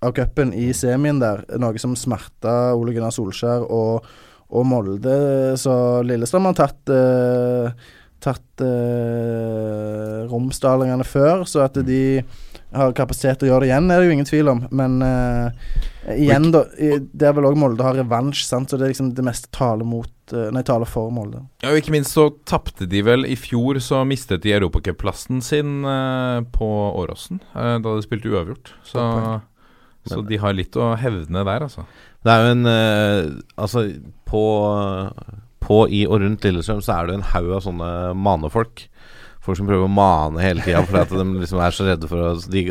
av 0.00 0.14
cupen 0.16 0.54
i 0.56 0.70
semien 0.72 1.18
der, 1.20 1.42
noe 1.60 1.76
som 1.80 1.92
smerta 1.98 2.72
Ole 2.72 2.94
Gunnar 2.96 3.12
Solskjær 3.12 3.66
og, 3.68 4.06
og 4.50 4.66
Molde. 4.66 5.16
Så 5.60 5.72
Lillestrøm 6.06 6.50
har 6.50 6.58
tatt 6.58 6.92
uh, 6.92 7.88
Tatt 8.20 8.60
uh, 8.60 10.26
Romsdalingene 10.28 11.06
før, 11.08 11.46
så 11.48 11.62
at 11.64 11.78
de 11.86 12.20
har 12.76 12.92
kapasitet 12.94 13.40
til 13.40 13.48
å 13.48 13.54
gjøre 13.54 13.64
det 13.64 13.70
igjen, 13.70 13.88
er 13.90 14.00
det 14.00 14.06
jo 14.06 14.14
ingen 14.14 14.28
tvil 14.28 14.50
om. 14.52 14.60
Men 14.76 15.00
uh, 15.02 15.50
igjen, 16.14 16.50
da 16.54 16.64
Der 17.10 17.34
vil 17.36 17.48
òg 17.48 17.58
Molde 17.58 17.86
ha 17.86 17.92
revansj, 17.96 18.44
sant? 18.46 18.70
så 18.70 18.78
det 18.78 18.86
er 18.86 18.92
liksom 18.94 19.12
det 19.16 19.24
meste 19.26 19.50
taler 19.54 19.88
mot 19.88 20.34
eh, 20.34 20.50
Nei, 20.54 20.62
taler 20.66 20.88
for 20.88 21.10
Molde. 21.14 21.42
Ja, 21.64 21.72
og 21.72 21.80
ikke 21.80 21.94
minst 21.96 22.14
så 22.14 22.28
tapte 22.48 22.86
de 22.90 23.02
vel 23.06 23.26
i 23.26 23.36
fjor, 23.40 23.80
så 23.82 24.04
mistet 24.08 24.44
de 24.44 24.54
europacupplassen 24.54 25.42
sin 25.44 25.80
uh, 25.86 26.44
på 26.54 26.68
Åråsen 27.00 27.42
uh, 27.56 27.78
da 27.82 27.96
de 27.96 28.06
spilte 28.06 28.30
uavgjort. 28.30 28.74
Så, 28.86 29.02
så 30.10 30.22
de 30.26 30.40
har 30.40 30.54
litt 30.56 30.78
å 30.78 30.92
hevne 31.00 31.44
der, 31.48 31.66
altså. 31.66 31.88
Det 32.24 32.32
er 32.32 32.44
jo 32.44 32.54
en 32.54 32.68
eh, 32.68 33.30
Altså, 33.56 33.86
på, 34.28 34.44
på 35.64 35.82
i 35.88 36.04
og 36.06 36.20
rundt 36.22 36.44
Lillestrøm 36.46 36.82
så 36.84 36.98
er 36.98 37.08
det 37.10 37.18
en 37.18 37.28
haug 37.32 37.52
av 37.56 37.64
sånne 37.66 37.90
manefolk. 38.18 38.86
Folk 39.40 39.56
som 39.56 39.68
prøver 39.70 39.88
å 39.88 39.92
mane 39.92 40.42
hele 40.44 40.60
tida 40.60 40.82
fordi 40.84 41.00
at 41.00 41.12
de 41.16 41.24
liksom 41.40 41.62
er 41.64 41.72
så 41.72 41.86
redde 41.86 42.08
for 42.10 42.20
å 42.20 42.32
De 42.52 42.64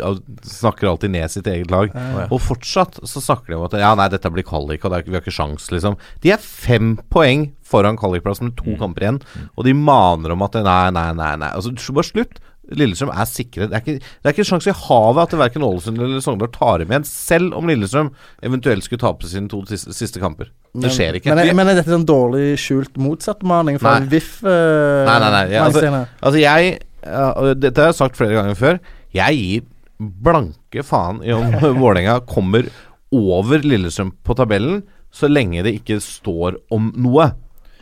snakker 0.45 0.91
alltid 0.91 1.15
ned 1.15 1.33
sitt 1.33 1.49
eget 1.49 1.71
lag. 1.73 1.89
Ja. 1.89 2.27
Og 2.29 2.43
fortsatt 2.45 2.99
så 3.09 3.23
snakker 3.25 3.49
de 3.49 3.57
om 3.57 3.65
at 3.65 3.77
Ja, 3.81 3.95
nei, 3.97 4.05
dette 4.13 4.29
blir 4.33 4.45
kvalik, 4.45 4.85
og 4.85 4.93
det 4.93 5.01
vi 5.07 5.17
har 5.17 5.25
ikke 5.25 5.33
sjans, 5.33 5.65
liksom. 5.73 5.97
De 6.21 6.33
er 6.35 6.43
fem 6.43 6.93
poeng 7.09 7.49
foran 7.65 7.97
kvalikplass 7.97 8.43
med 8.45 8.53
to 8.57 8.77
kamper 8.77 9.05
igjen, 9.05 9.19
og 9.57 9.65
de 9.65 9.73
maner 9.77 10.33
om 10.33 10.45
at 10.45 10.59
Nei, 10.61 10.89
nei, 10.93 11.09
nei. 11.17 11.33
nei 11.41 11.49
Altså, 11.55 11.73
bare 11.95 12.05
slutt. 12.11 12.39
Lillestrøm 12.77 13.09
er 13.13 13.25
sikre. 13.29 13.65
Det 13.71 13.75
er 13.77 13.81
ikke, 13.83 13.95
det 14.03 14.29
er 14.29 14.35
ikke 14.35 14.43
en 14.45 14.49
sjanse 14.51 14.69
i 14.69 14.75
havet 14.77 15.21
at 15.23 15.37
verken 15.39 15.63
Ålesund 15.65 15.97
eller 16.01 16.21
Sogndal 16.21 16.51
tar 16.53 16.83
dem 16.83 16.91
igjen, 16.93 17.07
selv 17.09 17.55
om 17.57 17.65
Lillestrøm 17.69 18.11
eventuelt 18.45 18.85
skulle 18.85 19.01
tape 19.01 19.25
sine 19.31 19.49
to 19.49 19.63
siste, 19.69 19.95
siste 19.97 20.21
kamper. 20.21 20.51
Det 20.77 20.91
skjer 20.93 21.17
ikke. 21.17 21.31
Men, 21.33 21.41
er- 21.47 21.55
men 21.57 21.71
er 21.73 21.79
dette 21.81 21.95
en 21.97 22.05
dårlig 22.05 22.51
skjult 22.61 22.99
motsattmaning 23.01 23.79
fra 23.81 23.95
Nei. 23.99 24.11
VIF? 24.13 24.35
Uh, 24.45 25.05
Nei, 25.09 25.17
nei, 25.23 25.31
nei. 25.33 25.43
Jeg, 25.55 25.63
altså, 25.65 26.05
altså 26.21 26.39
jeg 26.43 26.77
uh, 27.07 27.53
Dette 27.57 27.81
har 27.81 27.89
jeg 27.93 27.97
sagt 28.03 28.19
flere 28.19 28.37
ganger 28.37 28.59
før. 28.59 28.79
Jeg 29.17 29.39
gir 29.41 29.65
blanke 29.99 30.83
faen 30.85 31.23
i 31.25 31.33
om 31.35 31.49
Vålerenga 31.81 32.19
kommer 32.29 32.69
over 33.15 33.63
Lillestrøm 33.65 34.13
på 34.23 34.35
tabellen, 34.37 34.83
så 35.09 35.25
lenge 35.25 35.63
det 35.65 35.73
ikke 35.79 35.97
står 36.05 36.59
om 36.75 36.91
noe. 37.01 37.31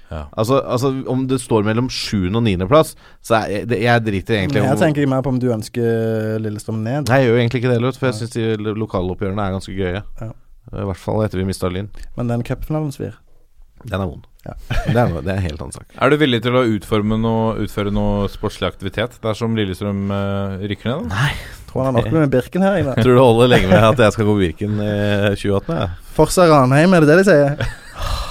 Ja. 0.08 0.24
Altså, 0.40 0.62
altså 0.64 0.94
Om 1.12 1.26
det 1.28 1.42
står 1.44 1.66
mellom 1.68 1.90
sjuende 1.92 2.40
og 2.40 2.46
niendeplass, 2.46 2.94
så 3.26 3.42
er 3.42 3.52
jeg, 3.52 3.68
det, 3.72 3.82
jeg 3.84 4.06
driter 4.06 4.40
egentlig 4.40 4.62
om 4.64 4.70
Her 4.70 4.80
tenker 4.80 5.04
ikke 5.04 5.12
mer 5.12 5.26
på 5.26 5.34
om 5.36 5.40
du 5.44 5.50
ønsker 5.52 6.40
Lillestrøm 6.44 6.80
ned. 6.86 7.12
Nei, 7.12 7.22
jeg 7.22 7.32
gjør 7.32 7.40
egentlig 7.42 7.64
ikke 7.64 7.76
det 7.76 7.94
for 7.98 8.10
jeg 8.10 8.20
syns 8.22 8.36
de 8.36 8.50
lo- 8.62 8.76
lokaloppgjørene 8.86 9.48
er 9.48 9.56
ganske 9.58 9.76
gøye. 9.76 10.04
Ja. 10.22 10.32
I 10.68 10.88
hvert 10.90 11.00
fall 11.00 11.24
etter 11.24 11.40
vi 11.40 11.48
mista 11.48 11.70
Lyn. 11.72 11.92
Men 12.18 12.32
den 12.32 12.44
cupfinalen 12.48 12.92
svir. 12.96 13.16
Den 13.86 14.02
er 14.02 14.10
vond. 14.10 14.26
Ja. 14.48 14.56
det, 14.94 14.96
er, 14.96 15.14
det 15.22 15.32
er 15.32 15.38
en 15.38 15.46
helt 15.46 15.62
annen 15.62 15.76
sak. 15.76 15.88
Er 15.96 16.12
du 16.12 16.18
villig 16.20 16.42
til 16.46 16.56
å 16.58 16.64
utforme 16.76 17.20
noe, 17.22 17.56
utføre 17.64 17.94
noe 17.94 18.28
sportslig 18.32 18.70
aktivitet 18.72 19.20
dersom 19.24 19.56
Lillestrøm 19.60 20.08
uh, 20.12 20.58
rykker 20.64 20.92
ned? 20.92 21.12
da? 21.12 21.28
Tror 21.68 21.84
han 21.84 22.00
har 22.00 22.08
nok 22.08 22.16
med 22.16 22.32
Birken 22.32 22.64
her 22.64 22.80
inne. 22.82 22.96
Tror 23.02 23.12
du 23.12 23.20
det 23.20 23.26
holder 23.26 23.52
lenge 23.54 23.72
med 23.72 23.90
at 23.92 24.06
jeg 24.08 24.16
skal 24.16 24.30
gå 24.30 24.38
Birken 24.40 24.80
i 24.80 24.94
2018? 25.36 25.76
Ja. 25.76 25.90
Forsa 26.18 26.48
Ranheim, 26.50 26.96
er 26.96 27.06
det 27.06 27.12
det 27.12 27.20
de 27.22 27.28
sier? 27.28 27.68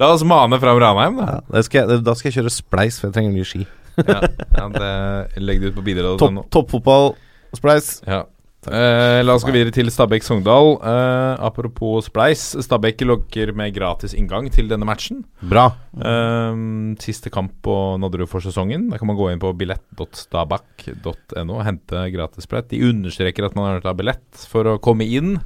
La 0.00 0.12
oss 0.12 0.24
mane 0.26 0.58
fram 0.62 0.80
Ranheim, 0.82 1.20
da. 1.20 1.40
Ja, 1.52 1.64
skal 1.66 1.82
jeg, 1.82 2.02
da 2.06 2.16
skal 2.18 2.30
jeg 2.30 2.40
kjøre 2.40 2.54
spleis, 2.54 3.00
for 3.00 3.10
jeg 3.10 3.18
trenger 3.18 3.36
nye 3.36 3.48
ski. 3.48 3.66
Ja, 4.00 4.22
ja 4.56 4.68
det 4.72 5.58
ut 5.66 5.74
på 5.76 5.84
bidrag. 5.84 6.16
Topp, 6.22 6.46
toppfotball, 6.54 7.12
spleis. 7.58 7.98
Ja. 8.08 8.24
Eh, 8.62 9.20
la 9.26 9.34
oss 9.34 9.42
gå 9.42 9.50
videre 9.50 9.74
til 9.74 9.88
Stabæk-Sogndal. 9.90 10.76
Eh, 10.86 11.40
apropos 11.42 12.06
Spleis. 12.06 12.44
Stabæk 12.62 13.02
lokker 13.08 13.50
med 13.58 13.74
gratis 13.74 14.14
inngang 14.14 14.46
til 14.54 14.68
denne 14.70 14.86
matchen. 14.86 15.24
Bra. 15.42 15.64
Eh, 15.98 16.60
siste 17.02 17.32
kamp 17.34 17.56
på 17.66 17.74
Nadderud 17.98 18.30
for 18.30 18.44
sesongen. 18.44 18.86
Da 18.92 19.00
kan 19.00 19.10
man 19.10 19.18
gå 19.18 19.32
inn 19.32 19.42
på 19.42 19.50
billett.stabak.no 19.58 21.58
og 21.58 21.66
hente 21.66 22.04
gratisbillett. 22.14 22.70
De 22.70 22.84
understreker 22.92 23.48
at 23.48 23.58
man 23.58 23.66
har 23.66 23.80
hørt 23.80 23.90
av 23.90 23.98
billett 23.98 24.46
for 24.52 24.70
å 24.70 24.78
komme 24.82 25.10
inn. 25.10 25.40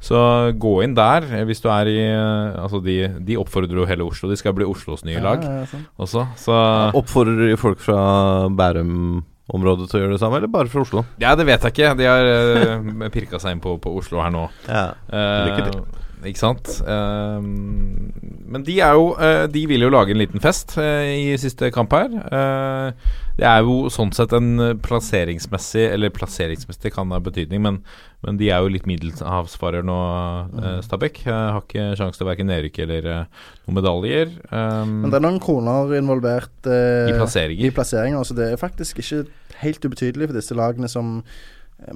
Så 0.00 0.16
gå 0.56 0.70
inn 0.84 0.94
der 0.96 1.26
eh, 1.28 1.42
hvis 1.44 1.60
du 1.60 1.68
er 1.68 1.88
i 1.92 1.98
eh, 2.08 2.54
Altså, 2.62 2.80
de, 2.80 2.94
de 3.20 3.36
oppfordrer 3.36 3.76
jo 3.82 3.84
hele 3.88 4.06
Oslo. 4.06 4.30
De 4.30 4.38
skal 4.40 4.54
bli 4.56 4.64
Oslos 4.64 5.04
nye 5.04 5.20
lag 5.20 5.44
Ja, 5.44 5.58
ja, 5.60 5.66
sånn. 5.68 5.82
også. 6.00 6.22
Så 6.40 6.56
Oppfordrer 6.96 7.50
de 7.52 7.58
folk 7.60 7.82
fra 7.84 7.98
Bærum-området 8.56 9.90
til 9.90 9.98
å 9.98 10.02
gjøre 10.04 10.16
det 10.16 10.22
samme, 10.22 10.40
eller 10.40 10.52
bare 10.52 10.72
fra 10.72 10.84
Oslo? 10.86 11.04
Ja, 11.20 11.34
det 11.36 11.44
vet 11.50 11.66
jeg 11.68 11.74
ikke. 11.76 11.92
De 12.00 12.08
har 12.08 12.30
uh, 12.80 13.08
pirka 13.12 13.40
seg 13.42 13.56
inn 13.58 13.62
på, 13.64 13.76
på 13.82 13.92
Oslo 14.00 14.22
her 14.24 14.32
nå. 14.34 14.46
Ja. 14.70 14.86
Lykke 15.12 15.66
til. 15.68 15.82
Eh, 15.84 15.99
ikke 16.26 16.42
sant? 16.42 16.68
Eh, 16.84 17.48
men 18.50 18.64
de 18.66 18.76
er 18.82 18.96
jo 18.98 19.10
eh, 19.14 19.46
De 19.52 19.64
vil 19.70 19.84
jo 19.84 19.90
lage 19.92 20.14
en 20.14 20.20
liten 20.20 20.42
fest 20.42 20.76
eh, 20.80 21.10
i 21.30 21.34
siste 21.40 21.70
kamp 21.74 21.92
her. 21.94 22.10
Eh, 22.10 23.18
det 23.40 23.46
er 23.48 23.62
jo 23.64 23.88
sånn 23.92 24.10
sett 24.12 24.34
en 24.36 24.76
plasseringsmessig 24.84 25.86
Eller 25.94 26.12
plasseringsmessig 26.12 26.92
kan 26.92 27.12
ha 27.14 27.20
betydning, 27.24 27.62
men, 27.64 27.78
men 28.26 28.40
de 28.40 28.50
er 28.52 28.60
jo 28.60 28.72
litt 28.74 28.88
middelhavsfarer 28.90 29.86
nå, 29.86 29.98
uh, 30.58 30.80
Stabæk. 30.84 31.22
Har 31.24 31.62
ikke 31.62 31.86
sjanse 31.96 32.20
til 32.20 32.28
verken 32.28 32.50
nedrykk 32.50 32.82
eller 32.84 33.08
noen 33.14 33.78
medaljer. 33.78 34.34
Um, 34.50 35.06
Men 35.06 35.14
det 35.14 35.20
er 35.20 35.24
noen 35.24 35.40
kroner 35.40 35.94
involvert 35.96 36.68
I 36.68 37.14
plasseringer. 37.16 37.64
i 37.64 37.72
plasseringer, 37.72 38.26
så 38.28 38.36
det 38.36 38.50
er 38.50 38.60
faktisk 38.60 39.00
ikke 39.00 39.22
helt 39.62 39.88
ubetydelig 39.88 40.28
for 40.28 40.40
disse 40.40 40.58
lagene 40.58 40.90
som 40.90 41.22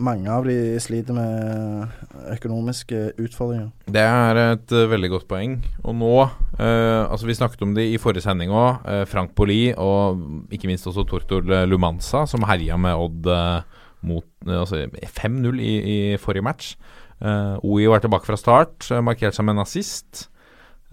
mange 0.00 0.30
av 0.32 0.46
de 0.48 0.56
sliter 0.80 1.16
med 1.16 1.88
økonomiske 2.32 3.00
utfordringer. 3.20 3.68
Det 3.86 4.00
er 4.00 4.40
et 4.42 4.74
uh, 4.74 4.86
veldig 4.90 5.10
godt 5.12 5.28
poeng. 5.30 5.58
Og 5.84 5.96
nå 5.98 6.12
uh, 6.24 7.04
Altså 7.04 7.28
Vi 7.28 7.36
snakket 7.36 7.62
om 7.66 7.74
det 7.76 7.86
i 7.92 8.00
forrige 8.00 8.24
sending 8.24 8.52
òg. 8.54 8.84
Uh, 8.86 9.04
Frank 9.08 9.34
Poli 9.36 9.74
og 9.76 10.22
ikke 10.54 10.70
minst 10.70 10.88
også 10.88 11.04
Tortol 11.08 11.52
Lumanza, 11.68 12.24
som 12.30 12.46
herja 12.48 12.78
med 12.80 12.96
Odd 12.96 13.28
eh, 13.30 13.80
mot 14.04 14.26
eh, 14.46 14.60
altså 14.60 14.84
5-0 15.18 15.60
i, 15.60 15.72
i 15.94 15.96
forrige 16.20 16.44
match. 16.44 16.74
Uh, 17.24 17.56
OI 17.64 17.88
var 17.88 18.02
tilbake 18.04 18.26
fra 18.28 18.36
start, 18.36 18.90
eh, 18.90 19.02
markert 19.04 19.36
som 19.36 19.48
en. 19.48 19.62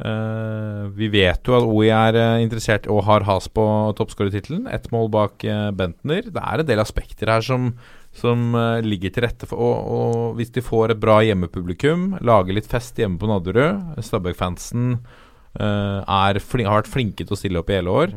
Eh, 0.02 0.84
vi 0.98 1.12
vet 1.14 1.46
jo 1.46 1.56
at 1.58 1.68
OI 1.68 1.90
er 1.94 2.18
eh, 2.18 2.42
interessert 2.42 2.88
og 2.90 3.04
har 3.06 3.26
has 3.28 3.50
på 3.52 3.64
toppskårertittelen. 3.98 4.66
Ett 4.72 4.90
mål 4.94 5.12
bak 5.14 5.44
eh, 5.46 5.70
Bentner. 5.78 6.26
Det 6.26 6.42
er 6.42 6.64
en 6.64 6.70
del 6.70 6.82
aspekter 6.82 7.30
her 7.30 7.46
som, 7.46 7.74
som 8.16 8.56
eh, 8.60 8.84
ligger 8.84 9.14
til 9.14 9.26
rette 9.26 9.48
for 9.48 9.62
og, 9.62 9.92
og 9.96 10.38
hvis 10.40 10.52
de 10.56 10.64
får 10.66 10.94
et 10.94 11.02
bra 11.02 11.22
hjemmepublikum, 11.24 12.18
lager 12.20 12.58
litt 12.58 12.70
fest 12.70 13.00
hjemme 13.00 13.22
på 13.22 13.30
Nadderud 13.32 14.02
Stabæk-fansen 14.04 14.94
eh, 14.98 16.00
er 16.02 16.42
har 16.42 16.82
vært 16.82 16.92
flinke 16.92 17.24
til 17.24 17.38
å 17.38 17.40
stille 17.40 17.64
opp 17.64 17.72
i 17.72 17.80
hele 17.80 17.98
år. 18.04 18.16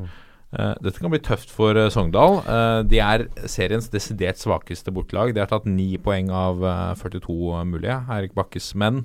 Uh, 0.54 0.74
dette 0.84 1.00
kan 1.02 1.10
bli 1.10 1.18
tøft 1.18 1.50
for 1.50 1.74
uh, 1.74 1.88
Sogndal. 1.90 2.38
Uh, 2.46 2.80
de 2.86 3.00
er 3.02 3.26
seriens 3.50 3.88
desidert 3.90 4.38
svakeste 4.38 4.92
bortelag. 4.94 5.32
De 5.34 5.42
har 5.42 5.50
tatt 5.50 5.66
ni 5.66 5.96
poeng 5.98 6.30
av 6.30 6.62
eh, 6.62 6.92
42 7.00 7.64
mulige. 7.66 7.96
Eirik 8.14 8.36
Bakkes 8.38 8.70
menn. 8.78 9.02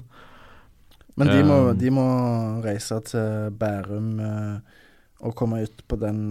Men 1.18 1.32
de 1.34 1.40
må, 1.44 1.58
de 1.76 1.90
må 1.92 2.06
reise 2.64 3.00
til 3.10 3.50
Bærum 3.60 4.14
og 5.20 5.34
komme 5.36 5.66
ut 5.66 5.82
på 5.90 5.98
den 6.00 6.30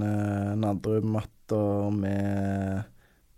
Nadderud-matta 0.63 1.59
med 1.93 2.87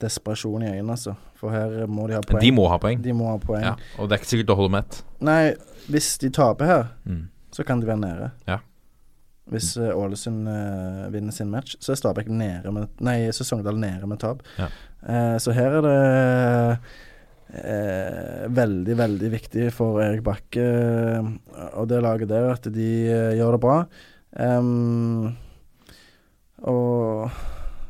desperasjon 0.01 0.62
i 0.64 0.70
øynene, 0.72 0.94
altså. 0.97 1.14
For 1.40 1.51
her 1.55 1.86
må 1.89 2.06
de 2.09 2.14
ha 2.18 2.22
poeng. 2.24 2.40
De 2.43 2.51
må 2.52 2.66
ha 2.68 2.78
poeng. 2.82 3.02
De 3.05 3.12
må 3.16 3.28
ha 3.31 3.36
poeng. 3.43 3.62
Ja, 3.64 3.74
og 3.98 4.09
det 4.09 4.16
er 4.16 4.22
ikke 4.22 4.31
sikkert 4.32 4.51
det 4.51 4.56
holder 4.59 4.74
med 4.77 4.86
ett. 4.89 4.98
Nei, 5.28 5.43
hvis 5.93 6.10
de 6.22 6.31
taper 6.36 6.64
her, 6.68 6.85
Mm. 7.06 7.22
så 7.52 7.64
kan 7.66 7.81
de 7.81 7.86
være 7.89 8.01
nede. 8.01 8.31
Ja. 8.48 8.59
Hvis 9.51 9.72
eh, 9.77 9.90
Ålesund 9.97 10.47
uh, 10.47 11.09
vinner 11.10 11.32
sin 11.35 11.51
match, 11.51 11.74
så 11.81 11.93
er 11.93 11.97
Stabæk 11.98 12.28
nede 12.31 12.70
med 12.72 12.89
Nei, 13.01 13.31
så 13.35 13.43
Sogndal 13.44 13.81
nede 13.82 14.06
med 14.06 14.20
tap. 14.22 14.43
Ja. 14.59 14.68
Uh, 15.02 15.39
så 15.43 15.51
her 15.56 15.81
er 15.81 15.82
det 15.82 16.81
veldig, 18.55 18.94
veldig 18.98 19.31
viktig 19.32 19.72
for 19.74 19.98
Erik 20.05 20.22
Bakke 20.22 20.62
og 21.74 21.89
det 21.90 21.98
laget 22.05 22.28
der 22.31 22.52
at 22.52 22.68
de 22.70 22.90
gjør 23.35 23.56
det 23.56 23.60
bra. 23.64 23.78
Um, 24.39 25.32
og 26.62 27.31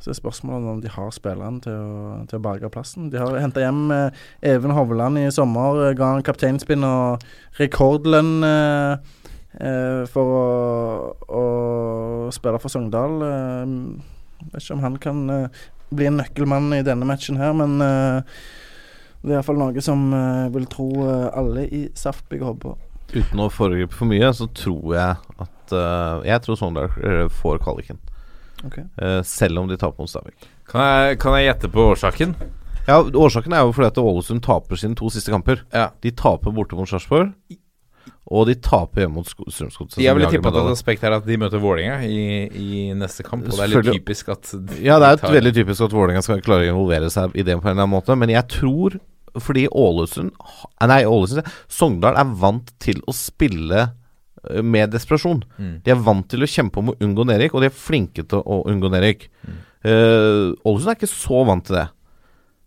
så 0.01 0.11
er 0.11 0.17
spørsmålet 0.17 0.69
om 0.73 0.79
de 0.81 0.91
har 0.93 1.11
spillerne 1.13 1.61
til 1.65 1.89
til 2.31 2.39
å 2.39 2.43
berge 2.45 2.71
plassen. 2.73 3.11
De 3.13 3.19
har 3.21 3.37
henta 3.43 3.61
hjem 3.61 3.91
eh, 3.93 4.21
Even 4.53 4.73
Hovland 4.77 5.21
i 5.21 5.27
sommer. 5.35 5.81
eh, 5.87 5.95
Ga 5.99 6.15
han 6.15 6.25
kapteinspinn 6.25 6.87
og 6.87 7.25
rekordlønn 7.61 8.47
eh, 8.47 9.11
eh, 9.61 10.01
for 10.09 10.33
å, 10.39 10.47
å 11.29 11.45
spille 12.33 12.61
for 12.63 12.73
Sogndal. 12.73 13.21
Eh, 13.27 13.77
vet 14.55 14.65
ikke 14.65 14.79
om 14.79 14.87
han 14.87 14.97
kan 15.03 15.23
bli 15.91 16.07
en 16.09 16.21
nøkkelmann 16.23 16.73
i 16.79 16.85
denne 16.87 17.05
matchen 17.05 17.37
her, 17.37 17.53
men 17.53 17.77
det 17.81 19.35
er 19.35 19.35
iallfall 19.35 19.59
noe 19.61 19.83
som 19.85 20.07
vil 20.55 20.65
tro 20.71 20.87
alle 21.35 21.67
i 21.67 21.81
Saft 21.99 22.25
bygger 22.31 22.55
håper 22.55 22.71
på. 22.71 22.77
Uten 23.11 23.43
å 23.43 23.51
foregripe 23.53 23.93
for 23.99 24.09
mye, 24.09 24.31
så 24.33 24.47
tror 24.55 24.95
jeg 24.95 25.43
at 25.43 25.75
uh, 25.75 26.23
Jeg 26.25 26.41
tror 26.47 26.57
Sogndal 26.57 27.29
får 27.35 27.59
kvaliken. 27.67 27.99
Ok. 28.67 28.79
Uh, 29.01 29.21
selv 29.27 29.63
om 29.63 29.69
de 29.71 29.79
taper 29.81 30.03
mot 30.05 30.11
Stabæk. 30.11 30.49
Kan 30.71 30.81
jeg, 30.85 31.19
kan 31.23 31.37
jeg 31.39 31.49
gjette 31.51 31.71
på 31.73 31.87
årsaken? 31.95 32.35
Ja, 32.89 32.99
Årsaken 33.03 33.53
er 33.55 33.65
jo 33.67 33.73
fordi 33.77 33.91
at 33.91 33.99
Ålesund 34.03 34.43
taper 34.43 34.79
sine 34.81 34.97
to 34.99 35.11
siste 35.13 35.31
kamper. 35.33 35.61
Ja. 35.73 35.91
De 36.03 36.11
taper 36.17 36.53
borte 36.55 36.75
mot 36.79 36.89
Sarpsborg, 36.89 37.33
og 38.31 38.47
de 38.49 38.55
taper 38.63 39.05
hjemme 39.05 39.21
mot 39.21 39.29
Strømsgodset. 39.29 40.01
Jeg 40.03 40.17
ville 40.17 40.31
tippa 40.33 40.49
tippe 40.49 40.63
at 40.63 40.71
et 40.71 40.79
aspekt 40.79 41.05
er 41.07 41.17
at 41.19 41.27
de 41.27 41.37
møter 41.41 41.61
Vålerenga 41.63 42.01
i, 42.07 42.23
i 42.49 42.81
neste 42.97 43.25
kamp. 43.27 43.45
Og 43.47 43.57
det 43.59 43.67
er 43.67 43.73
litt 43.75 43.91
typisk 44.01 44.31
at 44.33 44.51
de 44.55 44.81
Ja, 44.87 44.99
det 45.03 45.13
er 45.13 45.23
tar- 45.23 45.35
veldig 45.37 45.53
typisk 45.61 45.87
at 45.87 45.95
Vålerenga 45.95 46.23
skal 46.25 46.43
klare 46.47 46.67
å 46.67 46.73
involvere 46.73 47.11
seg 47.13 47.37
i 47.37 47.45
det 47.47 47.57
på 47.59 47.67
en 47.69 47.75
eller 47.75 47.85
annen 47.85 47.95
måte. 47.97 48.17
Men 48.19 48.33
jeg 48.33 48.49
tror 48.57 48.99
fordi 49.39 49.69
Ålesund 49.71 50.33
Nei, 50.91 51.03
Ålesund 51.07 51.47
Sogndal 51.71 52.17
er 52.19 52.33
vant 52.41 52.73
til 52.83 52.99
å 53.07 53.15
spille 53.15 53.91
med 54.65 54.93
desperasjon. 54.95 55.43
Mm. 55.61 55.73
De 55.85 55.93
er 55.93 56.03
vant 56.05 56.27
til 56.31 56.45
å 56.45 56.49
kjempe 56.49 56.81
om 56.81 56.93
å 56.93 56.99
unngå 57.05 57.27
nedrykk, 57.29 57.57
og 57.57 57.65
de 57.65 57.69
er 57.69 57.77
flinke 57.77 58.25
til 58.25 58.41
å 58.41 58.63
unngå 58.71 58.91
nedrykk. 58.93 59.27
Mm. 59.45 59.59
Uh, 59.81 60.47
Ålesund 60.69 60.93
er 60.93 60.99
ikke 60.99 61.09
så 61.13 61.43
vant 61.49 61.65
til 61.67 61.79
det. 61.79 61.87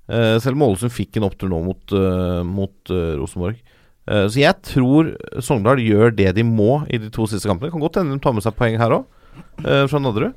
Uh, 0.09 0.35
selv 0.43 0.57
om 0.57 0.65
Ålesund 0.67 0.93
fikk 0.93 1.17
en 1.17 1.27
opptur 1.29 1.51
nå 1.51 1.61
mot, 1.65 1.95
uh, 1.95 2.41
mot 2.45 2.93
eh, 2.93 3.13
Rosenborg. 3.19 3.61
Eh, 4.03 4.25
så 4.27 4.41
jeg 4.41 4.59
tror 4.67 5.13
Sogndal 5.39 5.79
gjør 5.79 6.11
det 6.11 6.33
de 6.35 6.43
må 6.43 6.81
i 6.91 6.99
de 6.99 7.07
to 7.13 7.23
siste 7.29 7.47
kampene. 7.47 7.71
Kan 7.71 7.83
godt 7.83 8.01
hende 8.01 8.17
de 8.17 8.23
tar 8.23 8.35
med 8.35 8.43
seg 8.43 8.57
poeng 8.57 8.75
her 8.81 8.97
òg, 8.97 9.05
fra 9.63 10.01
Nadderud. 10.01 10.35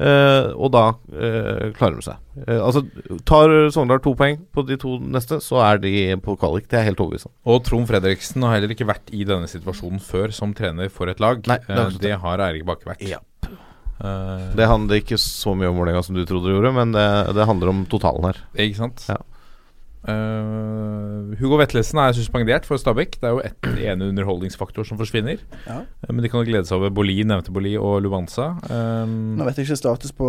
Eh, 0.00 0.46
og 0.56 0.70
da 0.72 0.86
uh, 0.96 1.66
klarer 1.76 1.98
de 1.98 2.04
seg. 2.06 2.20
Uh, 2.46 2.58
altså 2.64 2.80
Tar 3.28 3.52
Sogndal 3.74 4.00
to 4.02 4.14
poeng 4.18 4.40
på 4.54 4.64
de 4.66 4.78
to 4.80 4.96
neste, 5.04 5.38
så 5.44 5.60
er 5.62 5.82
de 5.82 5.92
på 6.24 6.36
kvalik. 6.40 6.66
Det 6.70 6.80
er 6.80 6.88
helt 6.88 7.02
overbevist 7.02 7.28
om. 7.28 7.34
Og 7.52 7.60
Trond 7.66 7.90
Fredriksen 7.90 8.46
har 8.46 8.56
heller 8.56 8.72
ikke 8.74 8.88
vært 8.88 9.12
i 9.14 9.26
denne 9.28 9.50
situasjonen 9.50 10.02
før 10.02 10.32
som 10.34 10.56
trener 10.56 10.90
for 10.92 11.12
et 11.12 11.20
lag. 11.22 11.44
Nei, 11.50 11.60
det 11.68 11.84
det. 11.98 12.00
det 12.08 12.16
har 12.24 12.42
Eirik 12.48 12.66
Bakke 12.68 12.88
vært. 12.88 13.04
Ja. 13.06 13.20
Det 14.02 14.66
handler 14.66 14.98
ikke 14.98 15.14
så 15.20 15.52
mye 15.54 15.68
om 15.70 15.76
Vålerenga 15.78 16.00
som 16.02 16.16
du 16.16 16.24
trodde 16.26 16.48
det 16.48 16.56
gjorde, 16.56 16.72
men 16.74 16.94
det, 16.96 17.04
det 17.36 17.44
handler 17.46 17.70
om 17.70 17.84
totalen 17.86 18.24
her. 18.26 18.40
Ikke 18.64 18.80
sant? 18.80 19.04
Ja. 19.06 19.20
Eh, 20.02 21.36
Hugo 21.38 21.58
Vetlesen 21.60 22.00
er 22.02 22.16
suspendert 22.16 22.66
for 22.66 22.80
Stabæk. 22.80 23.20
Det 23.20 23.28
er 23.28 23.36
jo 23.36 23.44
ett 23.46 23.68
ene 23.92 24.10
underholdningsfaktor 24.10 24.86
som 24.88 24.98
forsvinner. 25.00 25.42
Ja. 25.66 25.82
Uh, 26.02 26.10
men 26.10 26.24
de 26.24 26.32
kan 26.32 26.42
jo 26.42 26.50
glede 26.50 26.66
seg 26.68 26.80
over 26.80 26.92
Bolli, 26.94 27.20
nevnte 27.26 27.54
Bolli, 27.54 27.76
og 27.78 28.02
Lubanza. 28.02 28.52
Um, 28.66 29.38
Nå 29.38 29.46
vet 29.46 29.60
jeg 29.60 29.70
ikke 29.70 29.80
status 29.84 30.14
på 30.16 30.28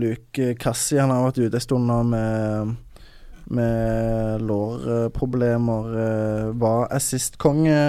Luke 0.00 0.54
Kassi. 0.60 1.00
Han 1.00 1.12
har 1.12 1.28
vært 1.28 1.42
ute 1.44 1.60
en 1.60 1.66
stund 1.66 1.90
nå 1.90 1.98
med, 2.08 2.76
med 3.56 4.46
lårproblemer. 4.46 5.90
Eh, 6.04 6.54
Var 6.56 6.86
assistkonge 6.96 7.80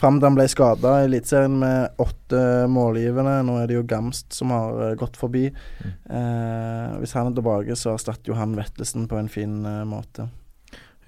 fram 0.00 0.18
til 0.18 0.28
han 0.30 0.36
ble 0.38 0.46
skada 0.48 0.94
i 1.00 1.06
Eliteserien 1.08 1.56
med 1.60 2.00
åtte 2.00 2.42
målgivende. 2.72 3.40
Nå 3.46 3.58
er 3.60 3.68
det 3.68 3.76
jo 3.78 3.86
Gamst 3.88 4.36
som 4.36 4.52
har 4.54 4.84
eh, 4.90 4.96
gått 5.00 5.18
forbi. 5.20 5.46
Eh, 5.48 6.98
hvis 7.00 7.16
han 7.16 7.30
er 7.30 7.36
tilbake, 7.36 7.76
så 7.76 7.94
erstatter 7.96 8.32
jo 8.32 8.38
han 8.38 8.56
Vetlesen 8.58 9.08
på 9.10 9.18
en 9.20 9.32
fin 9.32 9.60
eh, 9.64 9.82
måte. 9.88 10.28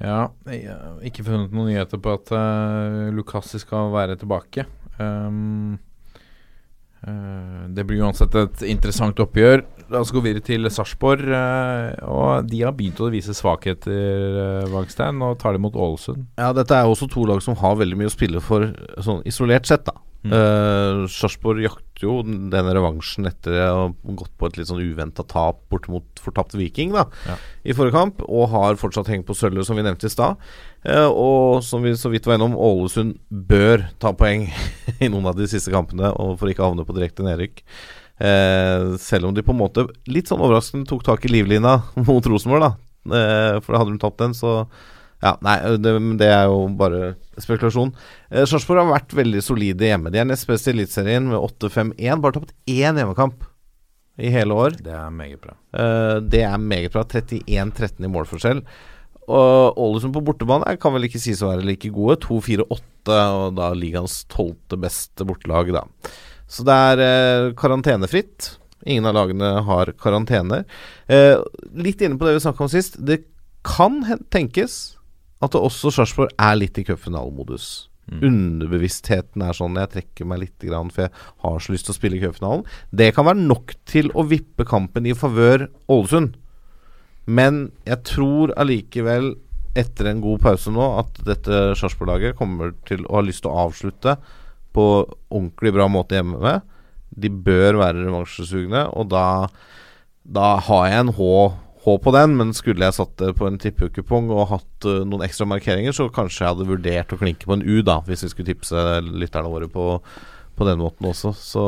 Ja, 0.01 0.33
jeg 0.49 0.67
har 0.71 1.01
ikke 1.07 1.25
funnet 1.27 1.53
noen 1.55 1.71
nyheter 1.71 2.01
på 2.03 2.17
at 2.17 2.33
uh, 2.35 3.11
Lukassi 3.15 3.61
skal 3.63 3.93
være 3.93 4.17
tilbake. 4.19 4.65
Um, 4.99 5.77
uh, 7.07 7.69
det 7.71 7.85
blir 7.87 8.03
uansett 8.03 8.35
et 8.41 8.65
interessant 8.67 9.21
oppgjør. 9.23 9.63
La 9.93 10.01
oss 10.01 10.11
gå 10.15 10.23
videre 10.25 10.43
til 10.47 10.67
Sarpsborg. 10.73 11.29
Uh, 11.29 11.93
og 12.09 12.49
de 12.51 12.65
har 12.65 12.75
begynt 12.75 13.03
å 13.03 13.13
vise 13.13 13.37
svakheter, 13.37 14.39
uh, 14.39 14.73
Wangstein. 14.73 15.23
Og 15.23 15.37
tar 15.43 15.55
det 15.55 15.63
mot 15.63 15.77
Ålesund. 15.77 16.27
Ja, 16.41 16.51
dette 16.57 16.79
er 16.79 16.91
også 16.91 17.11
to 17.13 17.29
lag 17.29 17.45
som 17.45 17.59
har 17.63 17.79
veldig 17.79 18.01
mye 18.01 18.11
å 18.11 18.17
spille 18.17 18.43
for, 18.43 18.73
sånn 19.05 19.23
isolert 19.29 19.71
sett, 19.71 19.87
da. 19.87 19.99
Mm. 20.23 21.09
Sarpsborg 21.11 21.65
jakter 21.65 21.92
jo 22.05 22.19
den 22.27 22.69
revansjen 22.75 23.27
etter 23.31 23.55
å 23.67 23.71
ha 23.79 24.15
gått 24.19 24.33
på 24.39 24.49
et 24.51 24.59
litt 24.59 24.69
sånn 24.71 24.83
uventa 24.83 25.25
tap 25.29 25.63
bort 25.73 25.89
mot 25.93 26.23
fortapt 26.23 26.55
Viking 26.59 26.93
da 26.95 27.07
Ja. 27.29 27.37
i 27.65 27.73
forrige 27.77 27.97
kamp, 27.97 28.23
og 28.29 28.51
har 28.51 28.79
fortsatt 28.81 29.09
hengt 29.13 29.27
på 29.27 29.35
sølvet, 29.39 29.65
som 29.67 29.77
vi 29.79 29.83
nevnte 29.87 30.07
i 30.07 30.13
stad. 30.13 30.37
Eh, 30.85 31.07
og 31.09 31.63
som 31.63 31.83
vi 31.83 31.95
så 31.99 32.11
vidt 32.11 32.27
var 32.27 32.37
innom, 32.39 32.57
Ålesund 32.59 33.19
bør 33.31 33.89
ta 34.03 34.13
poeng 34.13 34.49
i 35.01 35.09
noen 35.09 35.27
av 35.27 35.37
de 35.39 35.47
siste 35.47 35.71
kampene 35.71 36.11
og 36.13 36.39
for 36.39 36.51
ikke 36.51 36.63
å 36.65 36.71
havne 36.73 36.87
på 36.87 36.95
direkte 36.97 37.23
nedrykk. 37.27 37.63
Eh, 38.23 38.97
selv 39.03 39.27
om 39.27 39.35
de 39.35 39.43
på 39.43 39.51
en 39.55 39.59
måte 39.63 39.87
litt 40.07 40.29
sånn 40.31 40.43
overraskende 40.43 40.87
tok 40.87 41.03
tak 41.07 41.25
i 41.27 41.33
livlina 41.33 41.79
mot 42.07 42.27
Rosenborg, 42.27 42.63
da. 42.69 42.73
Eh, 43.03 43.61
for 43.65 43.79
hadde 43.79 43.95
de 43.97 44.03
tapt 44.03 44.21
den, 44.23 44.35
så 44.37 44.67
Ja, 45.23 45.37
nei, 45.45 45.55
det, 45.79 45.93
det 46.19 46.29
er 46.35 46.49
jo 46.51 46.65
bare 46.79 47.15
spekulasjon. 47.41 47.93
Eh, 48.33 48.43
Sarpsborg 48.49 48.83
har 48.83 48.91
vært 48.91 49.15
veldig 49.15 49.43
solide 49.47 49.87
hjemme. 49.87 50.11
De 50.11 50.19
er 50.19 50.27
nest 50.27 50.49
best 50.51 50.67
i 50.67 50.73
Eliteserien 50.75 51.29
med 51.31 51.39
8-5-1. 51.39 52.23
Bare 52.25 52.37
tapt 52.39 52.55
én 52.67 52.99
hjemmekamp 52.99 53.45
i 54.19 54.33
hele 54.35 54.57
år. 54.59 54.75
Det 54.83 54.93
er 54.93 55.13
meget 55.15 55.39
bra. 55.45 55.55
Eh, 55.79 56.17
det 56.27 56.43
er 56.49 56.59
meget 56.59 56.91
bra. 56.95 57.05
31-13 57.07 58.03
i 58.03 58.11
målforskjell. 58.11 58.65
Og 59.31 59.79
Ålesund 59.79 60.15
på 60.17 60.25
bortebane 60.27 60.75
kan 60.83 60.95
vel 60.97 61.07
ikke 61.07 61.21
sies 61.23 61.43
å 61.45 61.53
være 61.53 61.67
like 61.69 61.93
gode. 61.95 62.19
2-4-8, 62.25 63.19
og 63.39 63.55
da 63.59 63.71
ligaens 63.79 64.25
tolvte 64.33 64.79
beste 64.83 65.27
bortelag, 65.29 65.71
da. 65.77 65.85
Så 66.51 66.67
det 66.67 66.79
er 66.91 67.05
eh, 67.07 67.53
karantenefritt. 67.59 68.57
Ingen 68.83 69.07
av 69.07 69.15
lagene 69.15 69.53
har 69.69 69.93
karantene. 70.03 70.65
Eh, 71.07 71.39
litt 71.79 72.03
inne 72.03 72.19
på 72.19 72.27
det 72.27 72.35
vi 72.37 72.43
snakka 72.43 72.67
om 72.67 72.73
sist. 72.73 72.99
Det 72.99 73.23
kan 73.63 74.03
tenkes 74.35 74.97
at 75.43 75.55
det 75.55 75.63
også 75.63 75.91
Sarpsborg 75.95 76.35
er 76.39 76.59
litt 76.59 76.79
i 76.79 76.87
cupfinalemodus. 76.87 77.89
Underbevisstheten 78.13 79.45
er 79.47 79.57
sånn 79.57 79.79
Jeg 79.79 79.91
trekker 79.93 80.27
meg 80.29 80.43
litt, 80.43 80.57
grann, 80.67 80.91
for 80.93 81.07
jeg 81.07 81.13
har 81.45 81.63
så 81.63 81.73
lyst 81.73 81.87
til 81.89 81.95
å 81.95 81.97
spille 81.97 82.19
i 82.19 82.23
cupfinalen. 82.23 82.65
Det 82.91 83.13
kan 83.17 83.29
være 83.29 83.47
nok 83.47 83.75
til 83.89 84.11
å 84.19 84.27
vippe 84.29 84.67
kampen 84.69 85.07
i 85.09 85.15
favør 85.17 85.69
Ålesund. 85.93 86.37
Men 87.31 87.65
jeg 87.87 88.03
tror 88.09 88.53
allikevel 88.59 89.37
etter 89.79 90.11
en 90.11 90.21
god 90.21 90.43
pause 90.45 90.73
nå 90.75 90.85
at 90.99 91.23
dette 91.25 91.63
Sarpsborg-laget 91.79 92.37
kommer 92.37 92.75
til 92.89 93.07
å 93.07 93.21
ha 93.21 93.25
lyst 93.25 93.45
til 93.47 93.53
å 93.53 93.69
avslutte 93.69 94.19
på 94.77 94.87
ordentlig 95.31 95.73
bra 95.77 95.87
måte 95.89 96.19
hjemme. 96.19 96.59
De 97.13 97.31
bør 97.33 97.79
være 97.81 98.03
revansjesugne, 98.03 98.87
og 98.97 99.11
da, 99.13 99.49
da 100.25 100.57
har 100.67 100.89
jeg 100.89 101.05
en 101.05 101.15
H, 101.17 101.31
H 101.83 101.97
på 102.03 102.13
den. 102.15 102.37
Men 102.39 102.53
skulle 102.57 102.87
jeg 102.87 102.99
satt 102.99 103.15
det 103.21 103.33
på 103.39 103.49
en 103.49 103.59
tippekupong 103.63 104.31
og 104.33 104.51
hatt 104.53 104.89
uh, 104.89 105.03
noen 105.07 105.25
ekstra 105.27 105.49
markeringer, 105.51 105.95
så 105.97 106.11
kanskje 106.13 106.45
jeg 106.45 106.55
hadde 106.55 106.69
vurdert 106.69 107.15
å 107.15 107.19
klinke 107.21 107.49
på 107.49 107.57
en 107.57 107.65
U, 107.67 107.81
da, 107.87 108.01
hvis 108.07 108.27
vi 108.27 108.33
skulle 108.33 108.53
tipse 108.53 108.85
lytterne 109.09 109.51
våre 109.53 109.71
på, 109.73 109.87
på 110.59 110.69
den 110.69 110.83
måten 110.83 111.09
også. 111.11 111.35
Så, 111.39 111.65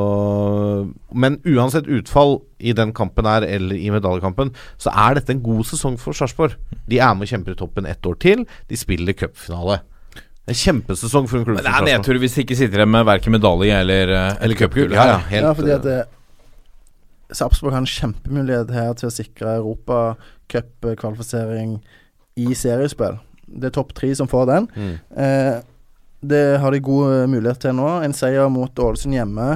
men 1.11 1.41
uansett 1.49 1.91
utfall 1.91 2.39
i 2.59 2.77
den 2.77 2.95
kampen 2.97 3.29
her, 3.29 3.47
eller 3.47 3.79
i 3.79 3.91
medaljekampen, 3.95 4.55
så 4.81 4.95
er 5.07 5.19
dette 5.19 5.35
en 5.35 5.43
god 5.45 5.67
sesong 5.73 5.99
for 6.01 6.17
Sarpsborg. 6.17 6.59
De 6.91 7.01
er 7.01 7.17
med 7.17 7.27
og 7.27 7.35
kjemper 7.35 7.57
i 7.57 7.61
toppen 7.65 7.91
ett 7.91 8.07
år 8.07 8.21
til. 8.23 8.47
De 8.71 8.79
spiller 8.79 9.19
cupfinale. 9.19 9.83
En 10.45 10.57
kjempesesong 10.57 11.25
for 11.25 11.41
en 11.41 11.47
klubb 11.47 11.57
Men 11.57 11.65
det 11.65 11.73
er 11.73 11.87
nedtur 11.89 12.19
hvis 12.21 12.35
de 12.37 12.43
ikke 12.45 12.57
sitter 12.59 12.83
igjen 12.83 12.91
med 12.93 13.07
verken 13.09 13.33
medalje 13.33 13.79
eller, 13.81 14.11
eh, 14.13 14.43
eller 14.45 14.59
cupgull. 14.59 14.93
Ja, 14.93 15.07
ja, 15.15 15.21
helt, 15.31 15.47
ja, 15.47 15.53
fordi 15.57 15.73
at 15.73 15.87
det, 15.87 16.03
Sarpsborg 17.33 17.73
har 17.73 17.81
en 17.83 17.89
kjempemulighet 17.89 18.71
her 18.75 18.93
til 18.99 19.09
å 19.09 19.15
sikre 19.15 19.57
europacupkvalifisering 19.61 21.79
i 22.41 22.55
seriespill. 22.59 23.17
Det 23.47 23.67
er 23.71 23.77
topp 23.77 23.91
tre 23.97 24.11
som 24.17 24.29
får 24.31 24.45
den. 24.51 24.65
Mm. 24.75 24.95
Eh, 25.25 25.57
det 26.25 26.59
har 26.61 26.71
de 26.73 26.81
god 26.85 27.13
eh, 27.13 27.31
mulighet 27.31 27.61
til 27.65 27.75
nå. 27.79 27.89
En 28.05 28.17
seier 28.17 28.49
mot 28.53 28.81
Ålesund 28.81 29.15
hjemme. 29.17 29.49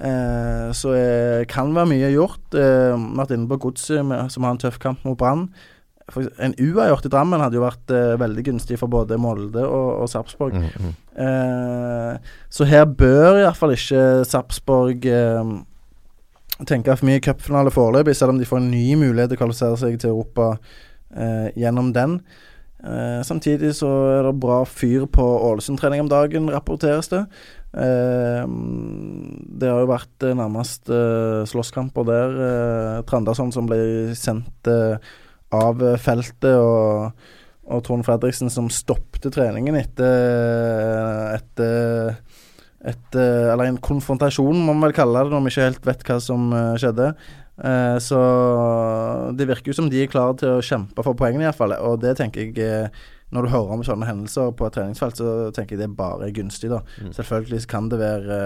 Eh, 0.00 0.68
så 0.76 0.88
eh, 0.96 1.42
kan 1.50 1.74
være 1.76 1.90
mye 1.92 2.14
gjort. 2.14 2.46
Eh, 2.56 2.94
vært 3.18 3.34
inne 3.36 3.50
på 3.50 3.60
Godset, 3.66 4.02
som 4.32 4.46
har 4.46 4.52
en 4.54 4.62
tøff 4.62 4.78
kamp 4.82 4.98
mot 5.06 5.18
Brann. 5.18 5.42
En 6.42 6.54
uavgjort 6.58 7.06
i 7.06 7.10
Drammen 7.12 7.42
hadde 7.42 7.58
jo 7.58 7.62
vært 7.62 7.92
eh, 7.94 8.18
veldig 8.18 8.42
gunstig 8.48 8.78
for 8.80 8.90
både 8.90 9.18
Molde 9.20 9.62
og, 9.62 9.90
og 10.02 10.10
Sarpsborg. 10.10 10.56
Mm, 10.58 10.88
mm. 10.88 10.94
Eh, 11.26 12.32
så 12.50 12.66
her 12.66 12.88
bør 12.88 13.44
iallfall 13.44 13.76
ikke 13.76 14.24
Sarpsborg 14.26 15.06
eh, 15.06 15.52
tenke 16.68 16.94
for 16.96 17.08
mye 17.08 17.22
cupfinale 17.24 17.72
foreløpig, 17.74 18.16
selv 18.16 18.34
om 18.34 18.38
de 18.40 18.48
får 18.48 18.60
en 18.60 18.70
ny 18.72 18.86
mulighet 19.00 19.32
til 19.32 19.38
å 19.38 19.42
kvalifisere 19.44 19.80
seg 19.80 19.98
til 20.00 20.12
Europa 20.12 20.52
eh, 21.14 21.48
gjennom 21.58 21.92
den. 21.96 22.20
Eh, 22.80 23.20
samtidig 23.26 23.74
så 23.76 23.88
er 24.16 24.28
det 24.28 24.36
bra 24.40 24.62
fyr 24.68 25.04
på 25.12 25.24
Ålesund-trening 25.50 26.04
om 26.04 26.10
dagen, 26.10 26.48
rapporteres 26.52 27.10
det. 27.12 27.24
Eh, 27.76 28.44
det 29.60 29.68
har 29.68 29.82
jo 29.84 29.90
vært 29.90 30.26
eh, 30.26 30.36
nærmest 30.38 30.88
eh, 30.92 31.42
slåsskamper 31.50 32.08
der. 32.08 32.38
Eh, 32.46 33.02
Trandason 33.10 33.52
som 33.54 33.68
ble 33.68 34.14
sendt 34.18 34.70
eh, 34.70 34.96
av 35.54 35.82
feltet, 36.00 36.56
og, 36.56 37.10
og 37.70 37.84
Trond 37.86 38.06
Fredriksen 38.06 38.50
som 38.52 38.70
stoppte 38.72 39.32
treningen 39.34 39.76
etter, 39.78 41.36
etter 41.36 42.14
et, 42.80 43.14
eh, 43.14 43.52
eller 43.52 43.68
en 43.68 43.78
konfrontasjon, 43.84 44.56
må 44.56 44.72
man 44.72 44.88
vel 44.88 44.96
kalle 44.96 45.20
det, 45.20 45.34
når 45.34 45.44
vi 45.44 45.52
ikke 45.52 45.68
helt 45.68 45.86
vet 45.88 46.04
hva 46.08 46.16
som 46.24 46.48
eh, 46.56 46.76
skjedde. 46.80 47.10
Eh, 47.60 47.96
så 48.00 48.20
det 49.36 49.48
virker 49.50 49.68
jo 49.68 49.76
som 49.76 49.90
de 49.92 50.00
er 50.00 50.08
klare 50.08 50.38
til 50.40 50.54
å 50.54 50.64
kjempe 50.64 51.04
for 51.04 51.18
poengene, 51.18 51.44
iallfall. 51.44 51.76
Og 51.84 52.00
det 52.00 52.16
tenker 52.20 52.48
jeg 52.56 52.90
Når 53.30 53.46
du 53.46 53.48
hører 53.52 53.72
om 53.76 53.82
sånne 53.86 54.08
hendelser 54.08 54.48
på 54.58 54.66
et 54.66 54.74
treningsfelt, 54.74 55.20
så 55.20 55.50
tenker 55.54 55.76
jeg 55.76 55.84
det 55.84 55.94
bare 55.94 56.26
er 56.26 56.32
gunstig, 56.34 56.66
da. 56.72 56.80
Mm. 56.98 57.12
Selvfølgelig 57.14 57.60
kan 57.70 57.86
det 57.86 58.00
være 58.00 58.38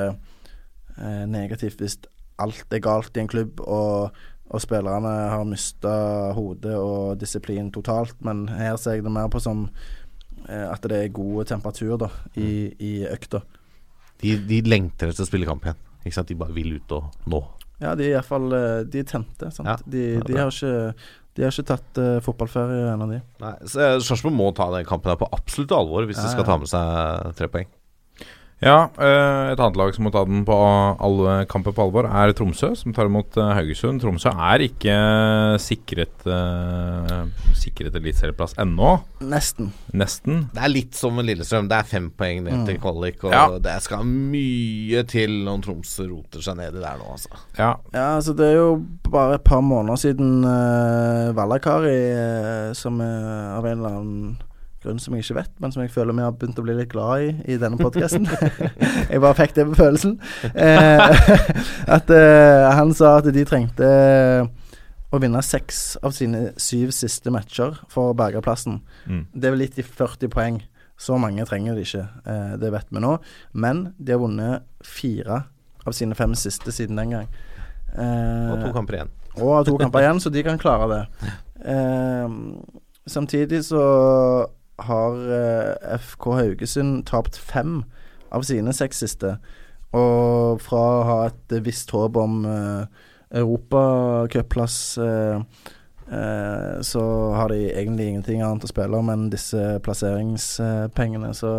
negativt 1.25 1.81
hvis 1.81 1.97
alt 2.37 2.69
er 2.69 2.83
galt 2.85 3.17
i 3.17 3.23
en 3.23 3.31
klubb, 3.33 3.63
og, 3.65 4.13
og 4.53 4.61
spillerne 4.61 5.15
har 5.33 5.49
mista 5.49 5.95
hodet 6.37 6.77
og 6.77 7.17
disiplin 7.17 7.73
totalt, 7.73 8.13
men 8.21 8.45
her 8.53 8.77
ser 8.77 8.99
jeg 8.99 9.07
det 9.07 9.15
mer 9.17 9.33
på 9.33 9.41
som 9.41 9.65
at 10.45 10.85
det 10.85 11.01
er 11.01 11.17
god 11.17 11.49
temperatur 11.49 11.97
da, 12.05 12.13
i, 12.37 12.69
i 12.77 12.93
økta. 13.09 13.41
De, 14.23 14.37
de 14.49 14.63
lengter 14.69 15.11
etter 15.11 15.25
å 15.25 15.29
spille 15.29 15.49
kamp 15.49 15.67
igjen. 15.67 15.81
Ikke 16.05 16.17
sant? 16.19 16.31
De 16.31 16.39
bare 16.39 16.55
vil 16.57 16.77
ut 16.79 16.97
og 16.97 17.29
nå. 17.31 17.43
Ja, 17.83 17.93
de 17.99 18.07
er 18.07 18.15
iallfall 18.15 18.53
De 18.89 19.01
er 19.03 19.07
tente. 19.09 19.51
Sant? 19.53 19.67
Ja, 19.67 19.77
de, 19.91 20.05
de, 20.25 20.37
har 20.39 20.53
ikke, 20.53 20.93
de 21.35 21.45
har 21.45 21.53
ikke 21.53 21.67
tatt 21.73 22.01
uh, 22.01 22.19
fotballferie 22.25 22.93
ennå, 22.93 23.09
de. 23.11 23.21
Eh, 23.43 23.97
Sarpsborg 24.05 24.37
må 24.37 24.51
ta 24.57 24.69
den 24.73 24.87
kampen 24.89 25.13
her 25.13 25.19
på 25.21 25.29
absolutt 25.35 25.75
alvor 25.75 26.07
hvis 26.09 26.21
Ja, 26.21 26.29
de 26.29 26.37
skal 26.37 26.47
ta 26.49 26.59
med 26.61 26.71
seg 26.71 27.35
tre 27.41 27.51
poeng. 27.53 27.73
Ja, 28.63 28.89
eh, 28.97 29.51
et 29.53 29.59
annet 29.61 29.77
lag 29.77 29.91
som 29.93 30.07
må 30.07 30.11
ta 30.15 30.23
den 30.25 30.45
på 30.47 30.55
alle 31.05 31.33
kamper 31.51 31.75
på 31.75 31.83
alvor, 31.85 32.07
er 32.09 32.33
Tromsø, 32.33 32.71
som 32.79 32.95
tar 32.97 33.11
imot 33.11 33.37
eh, 33.37 33.51
Haugesund. 33.59 34.01
Tromsø 34.01 34.31
er 34.31 34.63
ikke 34.65 34.95
sikret 35.61 36.25
uh, 36.25 37.27
Sikret 37.59 37.95
eliteserieplass 37.99 38.55
ennå. 38.63 38.95
Nesten. 39.25 39.69
Nesten. 39.93 40.47
Det 40.55 40.63
er 40.65 40.73
litt 40.73 40.97
som 40.97 41.15
med 41.19 41.27
Lillestrøm. 41.29 41.69
Det 41.69 41.77
er 41.81 41.91
fem 41.91 42.09
poeng 42.17 42.43
ned 42.47 42.55
Mm. 42.55 42.65
til 42.69 42.79
kvalik, 42.79 43.25
og 43.25 43.33
Ja. 43.35 43.59
det 43.59 43.75
skal 43.83 44.05
mye 44.07 45.03
til 45.11 45.45
når 45.45 45.63
Tromsø 45.67 46.07
roter 46.09 46.41
seg 46.41 46.57
nedi 46.57 46.81
der 46.81 46.97
nå, 47.01 47.11
altså. 47.19 47.29
Ja. 47.59 47.75
Ja, 47.93 48.07
altså 48.17 48.33
det 48.37 48.47
er 48.53 48.57
jo 48.63 48.85
bare 49.11 49.35
et 49.35 49.45
par 49.45 49.61
måneder 49.61 49.97
siden 50.01 50.45
uh, 50.45 51.35
Vallakari, 51.37 51.99
uh, 52.15 52.73
som 52.73 53.01
er 53.01 53.59
av 53.59 53.67
en 53.67 53.79
eller 53.79 53.89
annen 53.99 54.37
grunn 54.85 55.01
som 55.03 55.15
jeg 55.17 55.25
ikke 55.25 55.39
vet, 55.41 55.53
men 55.63 55.73
som 55.75 55.83
jeg 55.83 55.93
føler 55.95 56.17
vi 56.17 56.25
har 56.27 56.35
begynt 56.37 56.61
å 56.61 56.65
bli 56.67 56.77
litt 56.79 56.93
glad 56.93 57.25
i 57.25 57.55
i 57.55 57.57
denne 57.61 57.81
podkasten. 57.81 58.29
jeg 59.11 59.23
bare 59.25 59.39
fikk 59.39 59.57
det 59.57 59.65
på 59.71 59.79
følelsen. 59.81 60.19
Eh, 60.53 61.25
at 61.97 62.13
eh, 62.15 62.69
han 62.79 62.93
sa 62.97 63.17
at 63.19 63.31
de 63.35 63.45
trengte 63.49 63.89
å 65.15 65.21
vinne 65.23 65.43
seks 65.47 65.97
av 66.05 66.15
sine 66.17 66.53
syv 66.61 66.93
siste 66.95 67.31
matcher 67.35 67.77
for 67.93 68.13
å 68.13 68.17
berge 68.19 68.43
plassen. 68.45 68.81
Mm. 69.07 69.27
Det 69.33 69.49
er 69.49 69.55
vel 69.55 69.63
litt 69.67 69.79
i 69.81 69.87
40 69.87 70.33
poeng. 70.33 70.61
Så 71.01 71.17
mange 71.19 71.43
trenger 71.49 71.75
de 71.75 71.83
ikke, 71.83 72.05
eh, 72.31 72.55
det 72.63 72.71
vet 72.71 72.87
vi 72.95 73.03
nå. 73.03 73.17
Men 73.53 73.89
de 73.99 74.15
har 74.15 74.23
vunnet 74.23 74.63
fire 74.87 75.43
av 75.85 75.93
sine 75.97 76.15
fem 76.15 76.35
siste 76.39 76.73
siden 76.73 76.97
den 77.01 77.11
gang. 77.17 77.29
Eh, 77.95 78.51
Og 78.53 78.63
to 78.63 78.73
kamper 78.75 78.99
igjen. 79.01 79.11
og 79.37 79.51
har 79.57 79.65
to 79.67 79.77
kamper 79.79 80.03
igjen, 80.05 80.21
så 80.23 80.31
de 80.31 80.43
kan 80.47 80.59
klare 80.59 80.91
det. 80.93 81.03
Eh, 81.65 82.29
samtidig 83.09 83.63
så 83.65 83.81
har 84.83 85.19
eh, 85.39 85.99
FK 85.99 86.31
Haugesund 86.39 87.05
tapt 87.07 87.37
fem 87.39 87.83
av 88.35 88.43
sine 88.47 88.73
seks 88.75 89.05
siste. 89.05 89.37
Og 89.95 90.63
fra 90.63 90.83
å 90.83 91.05
ha 91.07 91.19
et 91.29 91.55
visst 91.63 91.93
håp 91.95 92.17
om 92.19 92.43
eh, 92.49 93.03
europacupplass 93.35 94.99
eh, 94.99 95.43
eh, 96.11 96.81
så 96.83 97.05
har 97.35 97.49
de 97.55 97.61
egentlig 97.71 98.09
ingenting 98.11 98.43
annet 98.43 98.67
å 98.67 98.71
spille 98.71 98.99
om 98.99 99.13
enn 99.13 99.29
disse 99.33 99.79
plasseringspengene. 99.87 101.31
Så 101.39 101.53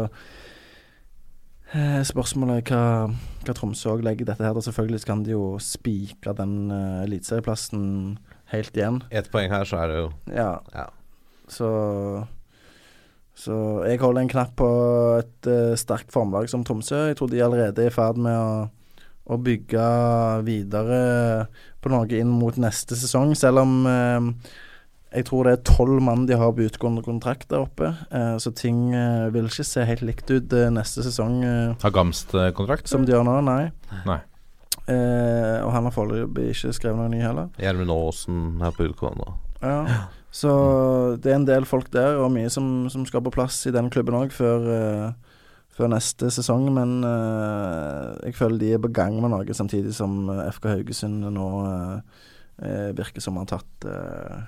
eh, 1.71 2.01
spørsmålet 2.07 2.63
er 2.63 2.69
hva, 2.69 3.15
hva 3.47 3.57
Tromsø 3.57 3.95
òg 3.95 4.05
legger 4.05 4.27
i 4.27 4.31
dette 4.33 4.47
her. 4.47 4.55
Da 4.57 4.63
selvfølgelig 4.67 5.05
kan 5.07 5.23
de 5.23 5.35
jo 5.35 5.55
spikre 5.63 6.35
den 6.37 6.57
uh, 6.73 7.03
eliteserieplassen 7.05 7.83
helt 8.51 8.77
igjen. 8.77 9.01
Ett 9.15 9.31
poeng 9.33 9.51
her, 9.53 9.67
så 9.67 9.83
er 9.83 9.91
det 9.91 10.03
jo 10.03 10.09
Ja. 10.31 10.51
Ja. 10.75 10.89
Så 11.51 11.67
Så 13.35 13.55
jeg 13.83 13.99
holder 13.99 14.23
en 14.23 14.31
knapp 14.31 14.53
på 14.59 14.67
et 15.19 15.49
uh, 15.51 15.73
sterkt 15.79 16.13
formlag 16.15 16.47
som 16.51 16.63
Tromsø. 16.63 17.09
Jeg 17.09 17.19
tror 17.19 17.31
de 17.31 17.43
allerede 17.43 17.83
er 17.83 17.91
i 17.91 17.95
ferd 17.95 18.19
med 18.21 18.35
å, 18.35 19.01
å 19.27 19.39
bygge 19.43 19.87
videre 20.47 21.01
på 21.83 21.91
noe 21.91 22.07
inn 22.15 22.31
mot 22.31 22.55
neste 22.57 22.95
sesong, 22.97 23.35
selv 23.37 23.65
om 23.65 23.75
uh, 23.85 24.31
jeg 25.15 25.27
tror 25.29 25.47
det 25.47 25.53
er 25.55 25.61
tolv 25.67 26.01
mann 26.03 26.25
de 26.27 26.35
har 26.35 26.51
på 26.55 26.65
utgående 26.65 27.03
kontrakt 27.05 27.47
der 27.51 27.63
oppe. 27.63 27.93
Eh, 28.11 28.35
så 28.41 28.51
ting 28.51 28.89
eh, 28.91 29.29
vil 29.31 29.47
ikke 29.47 29.63
se 29.63 29.85
helt 29.87 30.03
likt 30.03 30.31
ut 30.31 30.51
eh, 30.55 30.71
neste 30.73 31.05
sesong 31.05 31.37
eh, 31.45 31.75
Har 31.83 31.93
Gamst 31.95 32.33
eh, 32.35 32.49
kontrakt? 32.55 32.89
som 32.91 33.05
de 33.07 33.13
gjør 33.13 33.23
nå, 33.27 33.37
nei. 33.47 33.69
Nei. 34.07 34.17
Eh, 34.91 35.63
og 35.63 35.71
han 35.71 35.87
har 35.87 35.95
foreløpig 35.95 36.49
ikke 36.51 36.73
skrevet 36.75 36.99
noe 36.99 37.13
ny 37.13 37.21
heller. 37.23 37.47
Gjermund 37.61 37.95
Aasen 37.95 38.41
er 38.65 38.75
på 38.75 38.89
utgående. 38.89 39.31
Ja. 39.63 39.79
Så 40.35 40.51
det 41.23 41.31
er 41.31 41.37
en 41.39 41.47
del 41.47 41.67
folk 41.67 41.87
der, 41.93 42.17
og 42.19 42.33
mye 42.33 42.49
som, 42.51 42.89
som 42.91 43.05
skal 43.07 43.23
på 43.23 43.31
plass 43.31 43.61
i 43.69 43.73
den 43.75 43.87
klubben 43.93 44.17
òg 44.19 44.33
før, 44.35 44.65
uh, 44.67 45.37
før 45.77 45.93
neste 45.93 46.27
sesong. 46.33 46.67
Men 46.75 46.97
uh, 47.07 48.17
jeg 48.25 48.35
føler 48.35 48.59
de 48.59 48.73
er 48.75 48.83
på 48.83 48.91
gang 48.95 49.15
med 49.23 49.31
noe, 49.31 49.55
samtidig 49.55 49.95
som 49.95 50.25
eh, 50.33 50.49
FK 50.51 50.67
Haugesund 50.73 51.23
nå 51.37 51.47
uh, 51.63 52.19
virker 52.97 53.23
som 53.23 53.39
har 53.39 53.47
tatt 53.53 53.87
uh, 53.87 54.43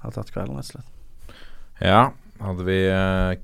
Har 0.00 0.16
tatt 0.16 0.32
kvelden, 0.32 0.56
rett 0.56 0.72
og 0.72 0.78
slett. 0.78 1.36
Ja. 1.84 2.08
Hadde 2.40 2.64
vi 2.64 2.78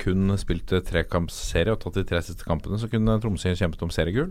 kun 0.00 0.32
spilt 0.40 0.72
trekampsserie 0.88 1.74
og 1.74 1.82
tatt 1.82 1.98
de 1.98 2.04
tre 2.08 2.22
siste 2.24 2.46
kampene, 2.48 2.78
så 2.80 2.88
kunne 2.88 3.18
Tromsø 3.20 3.52
kjempet 3.52 3.82
om 3.84 3.92
seriegull. 3.92 4.30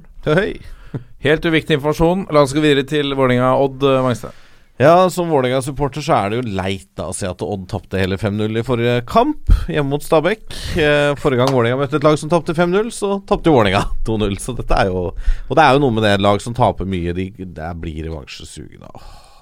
Helt 1.25 1.45
uviktig 1.45 1.77
informasjon. 1.77 2.25
La 2.33 2.41
oss 2.41 2.55
gå 2.55 2.63
videre 2.63 2.85
til 2.89 3.13
Vålerenga-Odd 3.13 3.85
eh, 3.85 4.01
Mangstad. 4.01 4.44
Ja, 4.75 5.09
som 5.09 5.29
Vålerenga-supporter 5.31 6.03
så 6.03 6.17
er 6.17 6.31
det 6.33 6.39
jo 6.41 6.55
leit 6.57 6.89
da 6.99 7.05
å 7.07 7.13
se 7.15 7.29
at 7.29 7.39
Odd 7.45 7.61
tapte 7.71 7.95
hele 8.01 8.17
5-0 8.19 8.59
i 8.59 8.63
forrige 8.67 8.95
kamp, 9.07 9.47
hjemme 9.71 9.93
mot 9.93 10.03
Stabæk. 10.03 10.41
Eh, 10.75 11.11
forrige 11.15 11.45
gang 11.45 11.53
Vålerenga 11.55 11.77
møtte 11.79 11.95
et 12.01 12.03
lag 12.03 12.17
som 12.19 12.31
tapte 12.31 12.51
5-0, 12.57 12.89
så 12.91 13.13
tapte 13.29 13.53
Vålerenga 13.55 13.85
2-0. 14.09 14.35
Så 14.43 14.55
dette 14.57 14.75
er 14.75 14.89
jo 14.91 15.05
Og 15.13 15.53
det 15.55 15.63
er 15.63 15.77
jo 15.77 15.83
noe 15.85 15.95
med 15.95 16.03
det 16.03 16.17
lag 16.19 16.43
som 16.43 16.57
taper 16.57 16.89
mye, 16.91 17.13
de, 17.15 17.29
det 17.55 17.69
blir 17.79 18.01
revansjesugende. 18.09 18.91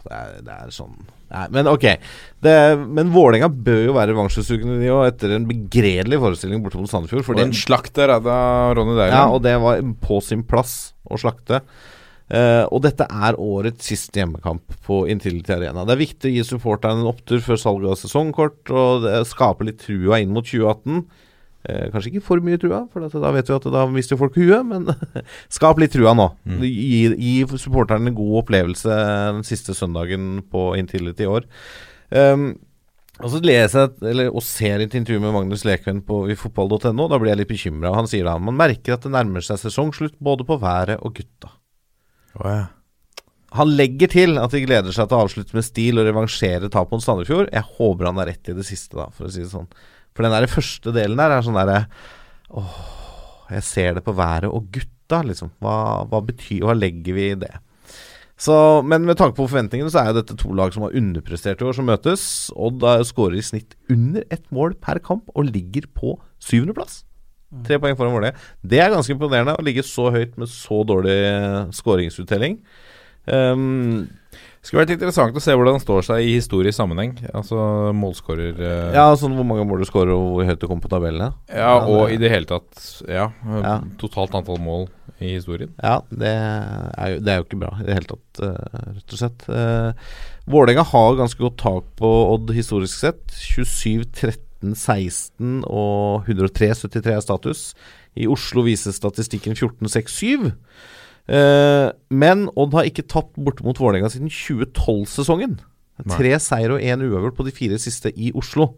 Det, 0.04 0.14
er, 0.14 0.38
det 0.46 0.60
er 0.68 0.72
sånn 0.76 0.98
Nei, 1.34 1.48
men 1.56 1.66
ok. 1.72 1.86
Det, 2.46 2.54
men 2.94 3.10
Vålerenga 3.10 3.48
bør 3.50 3.80
jo 3.88 3.96
være 3.96 4.12
revansjesugende, 4.12 4.76
de 4.84 4.92
òg, 4.94 5.08
etter 5.10 5.34
en 5.34 5.48
begredelig 5.50 6.20
forestilling 6.22 6.62
borte 6.62 6.78
mot 6.78 6.92
Sandefjord. 6.92 7.26
For 7.26 7.42
en 7.42 7.56
slakt 7.58 7.96
der 7.98 8.12
redda 8.12 8.36
Ronny 8.78 8.94
Deila. 9.00 9.16
Ja, 9.16 9.24
og 9.34 9.42
det 9.42 9.56
var 9.64 9.82
på 10.04 10.20
sin 10.22 10.44
plass 10.46 10.92
å 11.10 11.18
slakte. 11.18 11.64
Eh, 12.32 12.64
og 12.72 12.84
dette 12.86 13.06
er 13.06 13.38
årets 13.42 13.90
siste 13.92 14.22
hjemmekamp 14.22 14.78
på 14.86 15.04
Intility 15.12 15.54
Arena. 15.56 15.84
Det 15.84 15.96
er 15.96 16.04
viktig 16.06 16.32
å 16.32 16.34
gi 16.38 16.48
supporterne 16.48 17.04
en 17.04 17.12
opptur 17.12 17.44
før 17.44 17.60
salget 17.60 17.94
av 17.94 18.00
sesongkort, 18.00 18.72
og 18.72 19.08
skape 19.30 19.68
litt 19.68 19.82
trua 19.84 20.22
inn 20.24 20.34
mot 20.36 20.48
2018. 20.48 21.04
Uh, 21.64 21.86
kanskje 21.94 22.10
ikke 22.12 22.26
for 22.26 22.44
mye 22.44 22.60
trua, 22.60 22.82
for 22.92 23.06
da 23.08 23.30
vet 23.32 23.48
vi 23.48 23.56
at 23.56 23.66
da 23.72 23.86
mister 23.88 24.20
folk 24.20 24.36
huet, 24.36 24.66
men 24.68 24.90
skap 25.56 25.80
litt 25.80 25.94
trua 25.96 26.12
nå. 26.18 26.28
Gi, 26.60 27.06
gi 27.16 27.34
supporterne 27.56 28.12
en 28.12 28.18
god 28.18 28.42
opplevelse 28.42 29.00
den 29.38 29.48
siste 29.48 29.76
søndagen 29.78 30.42
på 30.52 30.74
Intility 30.80 31.24
i 31.24 31.32
år. 31.32 31.48
Um, 32.12 32.52
og 33.22 33.30
så 33.30 33.40
leser 33.46 33.86
jeg 33.86 34.12
eller, 34.12 34.30
og 34.34 34.44
ser 34.44 34.82
et 34.84 34.96
intervju 34.98 35.22
med 35.22 35.36
Magnus 35.36 35.64
Lekven 35.68 36.02
på 36.04 36.24
fotball.no. 36.40 37.08
Da 37.08 37.20
blir 37.22 37.32
jeg 37.32 37.44
litt 37.44 37.52
bekymra. 37.52 37.94
Han 37.96 38.10
sier 38.10 38.26
da 38.28 38.36
man 38.42 38.58
merker 38.60 38.98
at 38.98 39.06
det 39.06 39.14
nærmer 39.14 39.46
seg 39.46 39.62
sesongslutt 39.62 40.18
både 40.24 40.48
på 40.50 40.58
været 40.60 40.98
og 41.00 41.14
gutta. 41.20 41.54
Han 43.54 43.74
legger 43.78 44.10
til 44.10 44.40
at 44.42 44.54
de 44.56 44.64
gleder 44.66 44.96
seg 44.96 45.10
til 45.10 45.18
å 45.20 45.26
avslutte 45.28 45.54
med 45.54 45.66
stil 45.68 46.02
og 46.02 46.08
revansjere 46.08 46.72
tapet 46.74 46.96
mot 46.96 47.04
Sandefjord. 47.06 47.52
Jeg 47.54 47.68
håper 47.78 48.10
han 48.10 48.22
har 48.22 48.32
rett 48.32 48.50
i 48.50 48.56
det 48.58 48.66
siste, 48.66 48.98
da, 48.98 49.10
for 49.14 49.28
å 49.30 49.34
si 49.34 49.44
det 49.44 49.52
sånn. 49.52 49.70
For 50.18 50.26
den 50.26 50.34
der 50.34 50.50
første 50.50 50.94
delen 50.96 51.20
der 51.22 51.36
er 51.36 51.46
sånn 51.46 51.58
derre 51.58 51.84
Åh, 52.54 52.74
jeg 53.50 53.66
ser 53.66 53.96
det 53.98 54.04
på 54.06 54.14
været 54.18 54.50
og 54.50 54.68
gutta, 54.74 55.22
liksom. 55.26 55.54
Hva, 55.62 56.04
hva 56.10 56.20
betyr 56.26 56.68
Hva 56.68 56.76
legger 56.78 57.16
vi 57.18 57.30
i 57.32 57.38
det? 57.46 57.54
Så, 58.44 58.56
men 58.86 59.06
med 59.08 59.18
tanke 59.20 59.38
på 59.38 59.46
forventningene 59.48 59.92
så 59.94 60.02
er 60.02 60.10
jo 60.12 60.18
dette 60.20 60.36
to 60.42 60.52
lag 60.58 60.74
som 60.74 60.84
har 60.88 60.96
underprestert 60.98 61.62
i 61.62 61.68
år, 61.70 61.76
som 61.78 61.88
møtes. 61.88 62.24
Odd 62.58 62.84
er- 62.90 63.06
skårer 63.08 63.38
i 63.40 63.46
snitt 63.46 63.78
under 63.94 64.26
ett 64.34 64.46
mål 64.52 64.74
per 64.82 65.00
kamp 65.06 65.30
og 65.34 65.48
ligger 65.54 65.86
på 65.96 66.18
syvendeplass. 66.42 67.04
Tre 67.68 67.78
poeng 67.80 67.96
foran 68.00 68.14
Vålerenga. 68.16 68.38
Det 68.64 68.80
er 68.82 68.90
ganske 68.94 69.14
imponerende 69.16 69.56
å 69.60 69.64
ligge 69.66 69.84
så 69.86 70.10
høyt 70.12 70.38
med 70.42 70.50
så 70.50 70.82
dårlig 70.90 71.18
eh, 71.28 71.60
skåringsuttelling. 71.76 72.60
Um, 73.28 74.10
Skulle 74.64 74.86
vært 74.86 74.94
interessant 74.96 75.36
å 75.36 75.42
se 75.44 75.52
hvordan 75.56 75.76
han 75.76 75.84
står 75.84 76.06
seg 76.08 76.24
i 76.24 76.34
historisk 76.38 76.78
sammenheng. 76.78 77.14
Altså 77.36 77.92
målskårer 78.00 78.60
eh, 78.64 78.94
ja, 78.96 79.10
sånn 79.20 79.36
hvor 79.36 79.48
mange 79.48 79.66
mål 79.68 79.84
du 79.84 79.88
skårer 79.90 80.14
og 80.16 80.38
hvor 80.38 80.48
høyt 80.48 80.62
du 80.62 80.68
kommer 80.70 80.86
på 80.86 80.92
tabellene. 80.94 81.34
ja, 81.52 81.74
og 81.84 82.08
det- 82.08 82.14
i 82.16 82.18
det 82.24 82.32
hele 82.32 82.48
tatt 82.48 83.04
Ja. 83.08 83.30
Ja. 83.44 83.82
Totalt 84.00 84.34
antall 84.40 84.60
mål 84.64 84.88
i 85.20 85.36
historien. 85.36 85.74
Ja, 85.84 86.00
det 86.10 86.32
er 86.32 87.10
jo, 87.14 87.20
det 87.20 87.32
er 87.34 87.38
jo 87.42 87.44
ikke 87.46 87.60
bra 87.60 87.74
i 87.80 87.84
det 87.84 87.94
hele 88.00 88.08
tatt, 88.16 88.40
eh, 88.40 88.80
rett 88.96 89.14
og 89.14 89.20
slett. 89.20 89.46
Uh, 89.52 89.92
Vålerenga 90.48 90.84
har 90.90 91.16
ganske 91.20 91.40
godt 91.40 91.58
tak 91.58 91.84
på 92.00 92.10
Odd 92.34 92.50
historisk 92.56 92.98
sett. 93.00 93.22
27, 93.32 94.04
13, 94.64 94.76
16 94.76 95.64
og 95.68 96.24
103, 96.28 96.72
73 96.88 97.12
er 97.12 97.22
status. 97.24 97.64
I 98.16 98.28
Oslo 98.32 98.64
viser 98.64 98.96
statistikken 98.96 99.56
14, 99.56 99.90
6, 99.90 100.18
7. 100.18 100.52
Eh, 101.34 101.90
men 102.10 102.48
Odd 102.56 102.76
har 102.78 102.88
ikke 102.88 103.08
tapt 103.08 103.36
borte 103.40 103.66
mot 103.66 103.80
Vålerenga 103.80 104.12
siden 104.12 104.32
2012-sesongen. 104.32 105.60
Tre 106.10 106.34
seier 106.42 106.74
og 106.74 106.82
én 106.82 107.04
uavgjort 107.06 107.38
på 107.38 107.46
de 107.48 107.54
fire 107.56 107.80
siste 107.82 108.12
i 108.16 108.32
Oslo. 108.36 108.74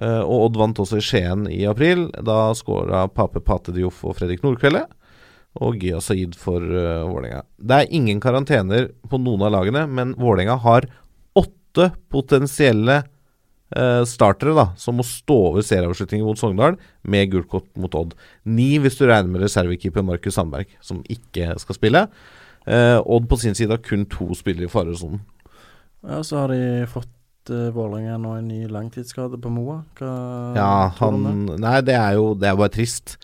Eh, 0.00 0.22
og 0.22 0.48
Odd 0.48 0.58
vant 0.60 0.82
også 0.82 1.00
i 1.00 1.04
Skien 1.04 1.46
i 1.50 1.64
april. 1.68 2.10
Da 2.24 2.52
skåra 2.56 3.06
Pape 3.12 3.42
Pate 3.44 3.74
Dioff 3.74 4.04
og 4.04 4.18
Fredrik 4.20 4.44
Nordkvelde. 4.44 4.86
Og 5.60 5.76
Gya 5.84 5.98
Saeed 6.00 6.32
for 6.40 6.64
uh, 6.64 7.04
Vålerenga. 7.04 7.42
Det 7.60 7.76
er 7.76 7.90
ingen 7.92 8.22
karantener 8.24 8.86
på 9.04 9.18
noen 9.20 9.42
av 9.44 9.50
lagene, 9.52 9.82
men 9.84 10.14
Vålerenga 10.16 10.54
har 10.64 10.86
åtte 11.36 11.90
potensielle 12.08 13.02
eh, 13.76 14.02
startere 14.08 14.54
da 14.56 14.66
som 14.80 14.96
må 14.98 15.04
stå 15.06 15.36
over 15.52 15.62
serieavslutningen 15.66 16.26
mot 16.26 16.38
Sogndal 16.40 16.76
med 17.04 17.30
gult 17.32 17.48
kort 17.52 17.68
mot 17.76 17.94
Odd. 17.98 18.14
Ni 18.44 18.78
hvis 18.82 18.98
du 19.00 19.06
regner 19.08 19.30
med 19.32 19.42
reservekeeper 19.44 20.04
Markus 20.06 20.34
Sandberg, 20.38 20.66
som 20.80 21.02
ikke 21.12 21.54
skal 21.62 21.78
spille. 21.78 22.04
Eh, 22.66 22.98
Odd 23.02 23.28
på 23.30 23.38
sin 23.42 23.54
side 23.58 23.70
har 23.74 23.82
kun 23.82 24.04
to 24.06 24.30
spillere 24.38 24.68
i 24.68 24.72
faresonen. 24.72 25.20
Ja, 26.02 26.20
så 26.26 26.40
har 26.42 26.48
de 26.50 26.86
fått 26.90 27.50
uh, 27.50 27.70
Vålerenga 27.74 28.16
nå 28.18 28.36
en 28.38 28.48
ny 28.50 28.64
langtidsskade 28.70 29.38
på 29.42 29.50
Moa. 29.54 29.80
Hva 29.98 30.10
Ja, 30.56 30.72
han 30.98 31.22
det? 31.46 31.58
Nei, 31.62 31.80
det 31.86 31.94
er 31.98 32.16
jo 32.18 32.32
Det 32.38 32.48
er 32.50 32.56
bare 32.58 32.72
trist. 32.74 33.16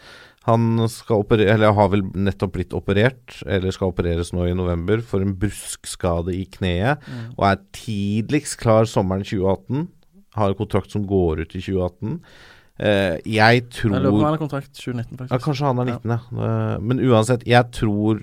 Han 0.48 0.78
skal 0.88 1.20
operere, 1.24 1.52
eller 1.58 1.74
har 1.76 1.90
vel 1.92 2.02
nettopp 2.16 2.54
blitt 2.54 2.72
operert, 2.72 3.34
eller 3.44 3.74
skal 3.74 3.90
opereres 3.90 4.30
nå 4.32 4.46
i 4.48 4.54
november, 4.56 5.02
for 5.04 5.20
en 5.20 5.34
bruskskade 5.36 6.32
i 6.32 6.46
kneet, 6.48 7.02
Mm. 7.04 7.34
og 7.36 7.44
er 7.50 7.58
tidligst 7.76 8.56
klar 8.62 8.86
sommeren 8.88 9.26
2018. 9.26 9.88
Har 10.38 10.52
en 10.52 10.58
kontrakt 10.58 10.94
som 10.94 11.04
går 11.08 11.44
ut 11.44 11.52
i 11.52 11.60
2018. 11.60 12.16
Uh, 12.78 13.18
jeg 13.26 13.64
tror 13.74 13.96
Jeg 13.96 14.04
lurer 14.04 14.14
på 14.14 14.22
han 14.22 14.34
har 14.36 14.40
kontrakt 14.40 14.72
2019, 14.76 15.16
faktisk. 15.18 15.32
Ja, 15.34 15.42
kanskje 15.42 15.66
han 15.66 15.82
er 15.82 15.88
19, 15.96 16.12
ja. 16.14 16.18
Eh, 16.46 16.74
Men 16.80 17.00
uansett, 17.02 17.46
jeg 17.48 17.70
tror 17.74 18.20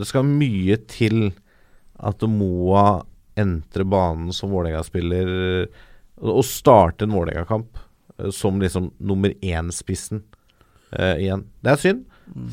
det 0.00 0.08
skal 0.08 0.24
mye 0.24 0.78
til 0.88 1.34
at 2.00 2.24
Moa 2.24 3.02
entrer 3.36 3.84
banen 3.84 4.32
som 4.32 4.50
Vålerenga-spiller 4.52 5.28
og 6.22 6.44
starte 6.48 7.04
en 7.04 7.12
Vålerenga-kamp 7.12 7.76
uh, 8.16 8.30
som 8.32 8.60
liksom 8.62 8.90
nummer 9.02 9.34
én-spissen 9.44 10.22
eh, 10.96 11.18
igjen. 11.26 11.46
Det 11.60 11.74
er 11.74 11.84
synd. 11.84 12.02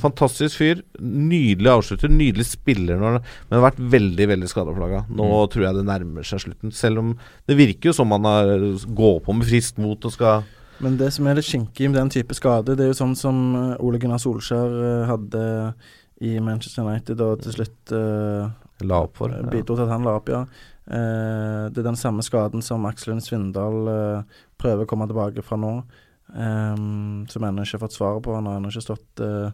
Fantastisk 0.02 0.60
fyr. 0.60 0.84
Nydelig 1.00 1.72
avslutter. 1.72 2.12
Nydelig 2.12 2.48
spiller, 2.50 3.00
når, 3.00 3.20
men 3.48 3.58
har 3.58 3.66
vært 3.70 3.82
veldig 3.96 4.30
veldig 4.34 4.50
skadeplaga. 4.52 5.04
Nå 5.10 5.30
tror 5.54 5.68
jeg 5.68 5.78
det 5.80 5.86
nærmer 5.88 6.28
seg 6.28 6.44
slutten. 6.44 6.74
Selv 6.76 7.04
om 7.04 7.14
det 7.50 7.58
virker 7.60 7.92
jo 7.92 7.98
som 8.00 8.16
han 8.16 8.28
har 8.28 8.54
går 8.86 9.22
på 9.26 9.36
med 9.38 9.48
friskt 9.50 9.80
mot 9.82 10.06
og 10.06 10.16
skal 10.16 10.48
Men 10.84 10.98
det 11.00 11.12
som 11.16 11.28
er 11.28 11.40
litt 11.40 11.48
skinkig 11.48 11.90
med 11.90 12.00
den 12.00 12.12
type 12.14 12.36
skade, 12.38 12.76
det 12.76 12.86
er 12.86 12.94
jo 12.94 13.00
sånn 13.02 13.16
som 13.20 13.40
eh, 13.56 13.84
Ole 13.84 14.00
Gunnar 14.00 14.22
Solskjær 14.24 14.76
eh, 14.80 15.08
hadde 15.10 15.42
i 16.24 16.40
Manchester 16.44 16.84
United, 16.84 17.22
og 17.24 17.44
til 17.44 17.56
slutt 17.56 17.94
uh, 17.96 18.50
la 18.84 19.02
opp 19.06 19.16
for. 19.22 19.32
Ja. 19.32 19.46
bidro 19.48 19.78
til 19.78 19.86
at 19.86 19.94
han 19.94 20.08
la 20.08 20.18
opp, 20.20 20.32
ja. 20.32 20.44
Uh, 20.90 21.70
det 21.72 21.80
er 21.80 21.88
den 21.92 22.00
samme 22.00 22.26
skaden 22.26 22.64
som 22.66 22.88
Aksel 22.90 23.14
Lund 23.14 23.24
Svindal 23.24 23.88
uh, 23.88 24.40
prøver 24.60 24.84
å 24.84 24.90
komme 24.90 25.08
tilbake 25.08 25.44
fra 25.46 25.60
nå, 25.60 25.78
eh, 26.36 26.76
som 27.30 27.48
ennå 27.48 27.66
ikke 27.66 27.78
har 27.78 27.86
fått 27.86 27.98
svaret 27.98 28.24
på. 28.26 28.36
Han 28.38 28.50
har 28.50 28.60
ennå 28.60 28.72
ikke 28.72 28.86
stått 28.86 29.24
uh, 29.26 29.50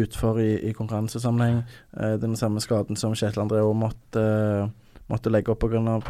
utfor 0.00 0.40
i, 0.42 0.52
i 0.70 0.74
konkurransesammenheng. 0.76 1.62
Uh, 1.96 2.14
den 2.22 2.36
samme 2.38 2.62
skaden 2.62 2.98
som 2.98 3.16
Kjetil 3.16 3.44
André 3.44 3.62
òg 3.64 3.74
måtte, 3.78 4.24
måtte 5.10 5.32
legge 5.32 5.54
opp 5.54 5.64
pga. 5.64 6.00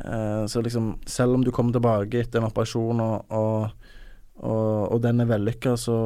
Uh, 0.00 0.44
så 0.48 0.62
liksom, 0.64 0.94
selv 1.06 1.36
om 1.36 1.44
du 1.44 1.52
kommer 1.52 1.76
tilbake 1.76 2.22
etter 2.22 2.40
en 2.40 2.50
operasjon 2.50 3.02
og, 3.04 3.32
og 3.36 3.88
og, 4.40 4.92
og 4.94 5.00
den 5.04 5.20
er 5.20 5.28
vellykka, 5.28 5.74
så 5.76 5.96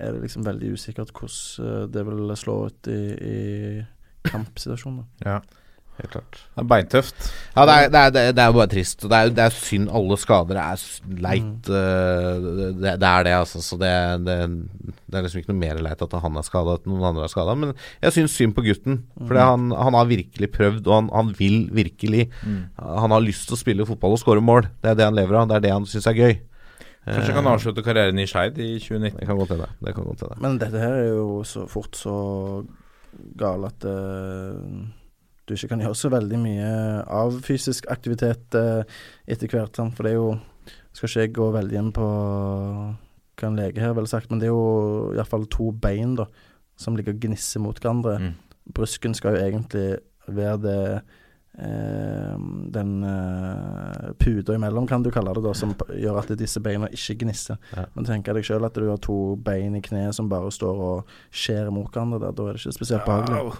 er 0.00 0.14
det 0.14 0.22
liksom 0.22 0.44
veldig 0.46 0.72
usikkert 0.72 1.12
hvordan 1.12 1.66
eh, 1.66 1.88
det 1.92 2.04
vil 2.08 2.36
slå 2.40 2.54
ut 2.70 2.88
i, 2.88 3.00
i 3.12 3.40
kampsituasjoner. 4.24 5.04
Ja. 5.26 5.40
Helt 6.00 6.12
klart. 6.14 6.38
Det 6.40 6.62
er 6.62 6.68
beintøft. 6.70 7.26
Ja, 7.54 7.64
det 7.68 7.74
er, 7.74 7.90
det 7.92 8.00
er, 8.00 8.32
det 8.32 8.42
er, 8.42 8.54
bare 8.56 8.70
trist. 8.72 9.04
Det 9.04 9.16
er, 9.18 9.32
det 9.36 9.44
er 9.44 9.54
synd. 9.54 9.90
Alle 9.92 10.16
skader 10.20 10.60
er 10.62 10.84
leit. 11.26 11.68
Mm. 11.68 12.76
det, 12.80 12.94
det 13.02 13.10
er 13.10 13.26
det, 13.26 13.34
altså. 13.36 13.60
Så 13.64 13.76
det, 13.80 13.92
det, 14.24 14.36
det 15.04 15.18
er 15.18 15.26
liksom 15.26 15.42
ikke 15.42 15.52
noe 15.52 15.60
mer 15.60 15.82
leit 15.84 16.04
at 16.06 16.16
han 16.24 16.40
er 16.40 16.46
skada 16.46 16.78
enn 16.78 16.92
noen 16.94 17.08
andre 17.10 17.26
er 17.28 17.32
skada. 17.32 17.56
Men 17.58 17.74
jeg 18.00 18.16
syns 18.16 18.36
synd 18.40 18.56
på 18.56 18.64
gutten. 18.64 19.02
For 19.20 19.40
han, 19.40 19.70
han 19.76 19.98
har 19.98 20.08
virkelig 20.10 20.52
prøvd, 20.56 20.84
og 20.86 20.94
han, 20.96 21.10
han 21.14 21.34
vil 21.38 21.66
virkelig. 21.76 22.30
Han 22.80 23.16
har 23.16 23.26
lyst 23.26 23.50
til 23.50 23.58
å 23.58 23.60
spille 23.60 23.88
fotball 23.88 24.16
og 24.16 24.22
skåre 24.22 24.44
mål. 24.44 24.70
Det 24.80 24.94
er 24.94 25.02
det 25.02 25.10
han 25.10 25.18
lever 25.18 25.42
av. 25.42 25.50
Det 25.50 25.60
er 25.60 25.68
det 25.68 25.74
han 25.76 25.88
syns 25.90 26.08
er 26.08 26.16
gøy. 26.16 26.38
Kanskje 27.00 27.32
han 27.32 27.40
kan 27.40 27.54
avslutte 27.54 27.82
karrieren 27.84 28.18
i 28.20 28.26
Skeid 28.28 28.58
i 28.60 28.74
2019. 28.78 29.20
Det 29.20 29.26
kan 29.26 29.38
godt 29.40 29.54
hende. 29.56 29.68
Det. 30.20 30.36
Men 30.44 30.58
dette 30.60 30.80
her 30.80 30.96
er 30.98 31.06
jo 31.08 31.40
så 31.48 31.64
fort 31.68 31.96
så 31.96 32.14
galt 33.40 33.70
at 33.70 33.86
eh, 33.88 34.58
du 35.46 35.54
ikke 35.56 35.72
kan 35.72 35.82
gjøre 35.82 35.98
så 35.98 36.10
veldig 36.12 36.38
mye 36.40 36.70
av 37.10 37.40
fysisk 37.46 37.88
aktivitet 37.90 38.54
eh, 38.58 38.82
etter 39.30 39.50
hvert. 39.50 39.76
Sant? 39.76 39.96
For 39.96 40.06
det 40.06 40.14
er 40.14 40.20
jo 40.20 40.30
Skal 40.92 41.06
ikke 41.06 41.22
jeg 41.22 41.34
gå 41.36 41.46
veldig 41.54 41.76
inn 41.78 41.90
på 41.94 42.06
hva 43.40 43.48
en 43.48 43.56
lege 43.56 43.80
her 43.80 43.94
ville 43.94 44.10
sagt, 44.10 44.30
men 44.30 44.40
det 44.40 44.48
er 44.48 44.52
jo 44.52 45.12
iallfall 45.14 45.46
to 45.50 45.70
bein 45.72 46.16
da 46.18 46.26
som 46.80 46.96
ligger 46.96 47.14
og 47.14 47.22
gnisser 47.22 47.62
mot 47.62 47.78
hverandre. 47.78 48.16
Mm. 48.18 48.32
Brusken 48.74 49.14
skal 49.16 49.36
jo 49.36 49.44
egentlig 49.44 49.86
være 50.30 50.56
det 50.64 50.82
eh, 51.60 52.34
Den 52.74 52.92
eh, 53.04 54.10
puta 54.18 54.56
imellom, 54.56 54.86
kan 54.88 55.02
du 55.04 55.10
kalle 55.14 55.34
det, 55.36 55.44
da, 55.44 55.54
som 55.54 55.74
gjør 55.88 56.20
at 56.22 56.34
disse 56.40 56.62
beina 56.64 56.88
ikke 56.90 57.20
gnisser. 57.24 57.60
Ja. 57.76 57.86
Men 57.94 58.08
tenk 58.08 58.30
deg 58.30 58.46
sjøl 58.46 58.66
at 58.68 58.76
du 58.76 58.88
har 58.88 59.00
to 59.02 59.36
bein 59.36 59.76
i 59.76 59.84
kneet 59.84 60.16
som 60.16 60.30
bare 60.30 60.52
står 60.54 60.84
og 60.90 61.16
skjærer 61.30 61.72
mot 61.74 61.90
hverandre. 61.90 62.22
Der. 62.26 62.36
Da 62.36 62.48
er 62.48 62.56
det 62.56 62.64
ikke 62.64 62.78
spesielt 62.80 63.08
behagelig. 63.08 63.56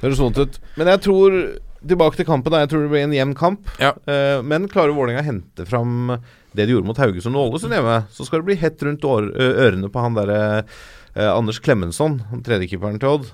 Det 0.00 0.08
høres 0.08 0.22
vondt 0.22 0.40
ut. 0.40 0.62
Men 0.80 0.94
jeg 0.94 1.04
tror 1.08 1.42
Tilbake 1.80 2.18
til 2.18 2.26
kampen. 2.28 2.52
da 2.52 2.58
Jeg 2.60 2.68
tror 2.72 2.82
det 2.84 2.90
blir 2.92 3.06
en 3.06 3.14
jevn 3.16 3.30
kamp. 3.32 3.68
Ja. 3.80 3.94
Uh, 4.04 4.44
men 4.44 4.68
klarer 4.68 4.92
Vålerenga 4.92 5.22
å 5.22 5.28
hente 5.30 5.64
fram 5.64 6.12
det 6.52 6.66
de 6.66 6.74
gjorde 6.74 6.90
mot 6.90 6.98
Haugesund 6.98 7.38
og 7.38 7.54
Ålesund 7.54 7.72
hjemme, 7.72 8.02
så 8.10 8.26
skal 8.26 8.42
det 8.42 8.50
bli 8.50 8.58
hett 8.60 8.82
rundt 8.82 9.06
ørene 9.06 9.88
på 9.88 10.02
han 10.02 10.16
derre 10.18 10.40
uh, 10.60 11.30
Anders 11.30 11.60
Klemensson, 11.62 12.18
tredjekeeperen 12.44 12.98
til 13.00 13.14
Odd. 13.14 13.30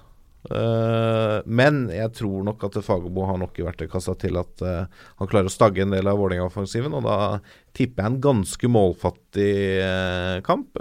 Uh, 0.46 1.42
men 1.42 1.86
jeg 1.90 2.12
tror 2.20 2.44
nok 2.46 2.62
at 2.68 2.78
Fagerbo 2.86 3.24
har 3.26 3.40
nok 3.40 3.56
i 3.58 3.64
verktøykassa 3.66 4.14
til 4.20 4.38
at 4.38 4.62
uh, 4.62 4.84
han 5.18 5.30
klarer 5.30 5.50
å 5.50 5.54
stagge 5.54 5.82
en 5.82 5.94
del 5.96 6.06
av 6.06 6.20
Vålerenga-offensiven. 6.20 6.94
Og 6.94 7.06
da 7.08 7.40
tipper 7.76 8.04
jeg 8.04 8.12
en 8.12 8.22
ganske 8.28 8.70
målfattig 8.70 9.50
uh, 9.80 10.38
kamp, 10.46 10.76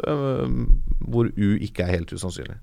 hvor 1.06 1.32
U 1.34 1.49
ikke 1.56 1.88
er 1.88 1.98
helt 1.98 2.14
usannsynlig. 2.14 2.60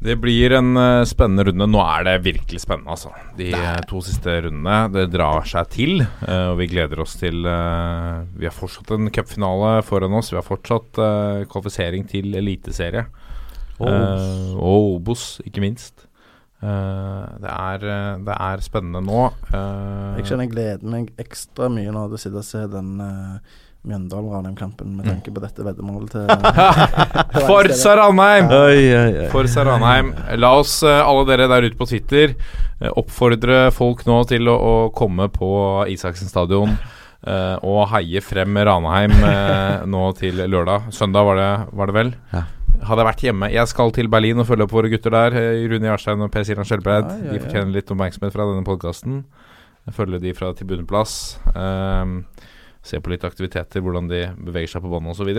Det 0.00 0.14
blir 0.16 0.54
en 0.56 0.70
uh, 0.80 1.04
spennende 1.04 1.44
runde. 1.50 1.66
Nå 1.68 1.80
er 1.84 2.06
det 2.08 2.14
virkelig 2.24 2.62
spennende, 2.62 2.94
altså. 2.94 3.10
De 3.36 3.50
Nei. 3.52 3.74
to 3.90 4.00
siste 4.04 4.38
rundene. 4.46 4.78
Det 4.94 5.06
drar 5.12 5.44
seg 5.48 5.68
til, 5.74 6.04
uh, 6.24 6.52
og 6.54 6.58
vi 6.62 6.70
gleder 6.72 7.02
oss 7.04 7.18
til 7.20 7.44
uh, 7.44 8.22
Vi 8.40 8.48
har 8.48 8.56
fortsatt 8.56 8.94
en 8.96 9.10
cupfinale 9.12 9.74
foran 9.84 10.16
oss. 10.16 10.32
Vi 10.32 10.38
har 10.40 10.46
fortsatt 10.46 11.00
eh, 11.04 11.42
kvalifisering 11.50 12.06
til 12.08 12.32
eliteserie. 12.40 13.06
Og 13.80 13.88
Eh, 13.88 14.56
Obos, 14.60 15.40
ikke 15.48 15.62
minst. 15.64 16.06
Eh, 16.60 17.22
det, 17.40 17.48
er, 17.52 17.84
eh, 17.88 18.18
det 18.26 18.34
er 18.36 18.60
spennende 18.64 19.00
nå. 19.00 19.22
Eh, 19.48 20.18
Jeg 20.18 20.26
kjenner 20.28 20.44
jeg 20.44 20.52
gleder 20.52 20.90
meg 20.96 21.12
ekstra 21.20 21.70
mye 21.72 21.92
nå 21.94 22.02
du 22.12 22.18
sitter 22.20 22.42
sitte 22.42 22.42
og 22.42 22.48
se 22.50 22.64
den 22.74 22.90
uh, 23.00 23.38
Mjøndalen-Ranheim-kampen 23.88 24.92
med 24.98 25.06
tanke 25.08 25.32
på 25.32 25.40
dette 25.40 25.64
veddemålet 25.64 26.12
til 26.12 26.26
Forsa 27.48 27.94
Ranheim! 27.96 28.50
Forsa. 29.32 29.64
Ranheim. 29.64 30.12
La 30.36 30.52
oss, 30.58 30.82
eh, 30.84 31.00
alle 31.00 31.24
dere 31.30 31.48
der 31.48 31.64
ute 31.68 31.78
på 31.78 31.88
Twitter, 31.88 32.34
eh, 32.80 32.92
oppfordre 32.92 33.70
folk 33.72 34.04
nå 34.08 34.20
til 34.28 34.52
å, 34.52 34.56
å 34.56 34.74
komme 34.96 35.30
på 35.32 35.52
Isaksen 35.92 36.28
stadion 36.30 36.76
Uh, 37.20 37.60
og 37.68 37.82
heie 37.92 38.22
frem 38.24 38.54
Ranheim 38.64 39.12
uh, 39.20 39.82
nå 39.84 40.06
til 40.16 40.38
lørdag. 40.40 40.86
Søndag 40.96 41.26
var 41.28 41.36
det, 41.36 41.48
var 41.76 41.90
det 41.90 41.96
vel? 41.98 42.12
Ja. 42.32 42.46
Hadde 42.88 43.02
jeg 43.02 43.08
vært 43.10 43.24
hjemme 43.26 43.50
Jeg 43.52 43.68
skal 43.68 43.92
til 43.92 44.08
Berlin 44.08 44.40
og 44.40 44.46
følge 44.48 44.64
opp 44.64 44.72
våre 44.72 44.88
gutter 44.88 45.12
der. 45.12 45.36
Rune 45.68 45.90
Jarstein 45.90 46.24
og 46.24 46.30
Per 46.32 46.46
Siran 46.48 46.64
Skjelbreid. 46.64 47.10
Ja, 47.10 47.18
ja, 47.26 47.34
De 47.34 47.42
fortjener 47.42 47.74
litt 47.74 47.92
oppmerksomhet 47.92 48.32
fra 48.32 48.46
denne 48.48 48.64
podkasten. 48.64 49.20
Følge 49.92 50.22
de 50.22 50.32
fra 50.32 50.48
tribuneplass. 50.56 51.18
Um, 51.52 52.22
se 52.82 53.00
på 53.00 53.12
litt 53.12 53.26
aktiviteter, 53.26 53.82
hvordan 53.84 54.08
de 54.10 54.24
beveger 54.40 54.74
seg 54.74 54.84
på 54.84 54.90
båndet 54.92 55.18
osv. 55.18 55.30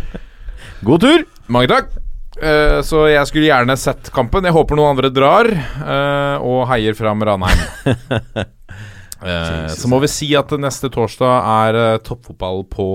God 0.86 1.04
tur! 1.04 1.24
Mange 1.52 1.70
takk. 1.72 1.92
Uh, 2.38 2.80
så 2.86 3.04
jeg 3.12 3.28
skulle 3.28 3.50
gjerne 3.50 3.76
sett 3.78 4.08
kampen. 4.14 4.46
Jeg 4.48 4.56
håper 4.56 4.78
noen 4.78 4.94
andre 4.94 5.12
drar 5.12 5.48
uh, 5.52 6.36
og 6.40 6.64
heier 6.70 6.96
fram 6.96 7.22
Ranheim. 7.28 7.60
uh, 9.26 9.68
så 9.68 9.90
må 9.90 10.00
vi 10.02 10.10
si 10.10 10.30
at 10.38 10.54
neste 10.60 10.88
torsdag 10.92 11.50
er 11.68 11.80
toppfotball 12.06 12.64
på 12.72 12.88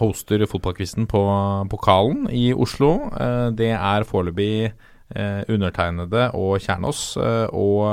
Hoster 0.00 0.46
fotballquizen 0.48 1.08
på 1.10 1.24
Pokalen 1.70 2.28
i 2.32 2.50
Oslo. 2.54 2.94
Det 3.58 3.74
er 3.74 4.08
foreløpig 4.08 4.70
undertegnede 5.48 6.26
og 6.36 6.58
Kjernås 6.60 7.00
og 7.16 7.86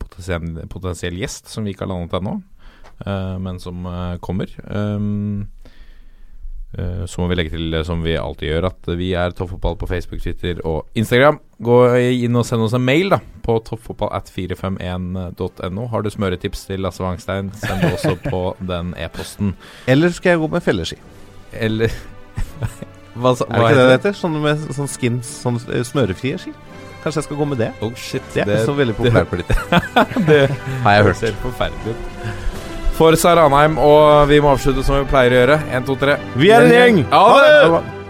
potensiell, 0.00 0.46
potensiell 0.72 1.16
gjest 1.20 1.44
som 1.52 1.64
vi 1.66 1.70
ikke 1.74 1.84
har 1.86 1.92
landet 1.94 2.16
ennå, 2.20 2.34
eh, 3.06 3.36
men 3.42 3.56
som 3.62 3.76
eh, 3.86 4.16
kommer. 4.24 4.48
Eh, 4.66 5.00
Så 7.08 7.16
må 7.22 7.26
vi 7.30 7.36
legge 7.38 7.52
til, 7.54 7.72
som 7.88 8.02
vi 8.04 8.18
alltid 8.20 8.50
gjør, 8.50 8.64
at 8.68 8.82
vi 8.98 9.06
er 9.16 9.30
Toppfotball 9.32 9.76
på 9.80 9.86
Facebook, 9.88 10.20
Twitter 10.20 10.58
og 10.66 10.78
Instagram. 10.98 11.38
Gå 11.62 11.76
inn 12.26 12.36
og 12.36 12.44
send 12.44 12.62
oss 12.66 12.74
en 12.76 12.84
mail 12.84 13.08
da 13.14 13.18
på 13.46 13.54
toppfotballat451.no. 13.64 15.82
Har 15.88 16.00
du 16.04 16.10
smøretips 16.12 16.66
til 16.68 16.80
Lasse 16.84 17.00
Wangstein, 17.04 17.48
send 17.56 17.80
det 17.80 17.94
også 17.96 18.12
på 18.26 18.40
den 18.72 18.86
e-posten. 19.00 19.54
Eller 19.88 20.08
skal 20.12 20.30
jeg 20.34 20.40
gå 20.42 20.48
med 20.52 20.62
felleski? 20.66 20.98
Eller 21.54 21.88
Hva, 23.16 23.30
hva, 23.32 23.32
Er 23.32 23.36
det 23.48 23.56
ikke 23.56 23.78
det 23.78 23.86
det 23.86 23.96
heter? 23.96 24.12
Sånn 24.18 24.36
med 24.42 24.56
sånn 24.76 24.90
skins, 24.92 25.26
sånn 25.46 25.56
smørefrie 25.88 26.36
ski? 26.42 26.52
Kanskje 27.06 27.20
jeg 27.20 27.24
skal 27.28 27.36
gå 27.38 27.46
med 27.46 27.60
det? 27.62 27.66
Oh 27.86 27.92
shit, 27.94 28.22
Det 28.34 28.42
er 28.50 28.64
så 28.66 28.72
veldig 28.74 28.96
populært 28.98 29.28
blitt. 29.30 29.52
det 30.26 30.40
Har 30.82 30.96
jeg 30.96 31.04
hørt. 31.06 31.20
Det 31.20 31.28
ser 31.28 31.36
forferdelig 31.38 31.92
ut. 31.94 32.32
For 32.96 33.14
Saranheim, 33.14 33.76
og 33.78 34.26
vi 34.26 34.40
må 34.42 34.50
avslutte 34.56 34.82
som 34.82 34.98
vi 34.98 35.06
pleier 35.12 35.36
å 35.36 35.38
gjøre. 35.38 35.58
Én, 35.70 35.86
to, 35.86 35.94
tre. 36.00 36.16
Vi 36.34 36.50
er 36.50 36.66
en 36.66 36.74
gjeng! 36.74 36.98
Ha 37.12 37.22
det! 37.44 38.05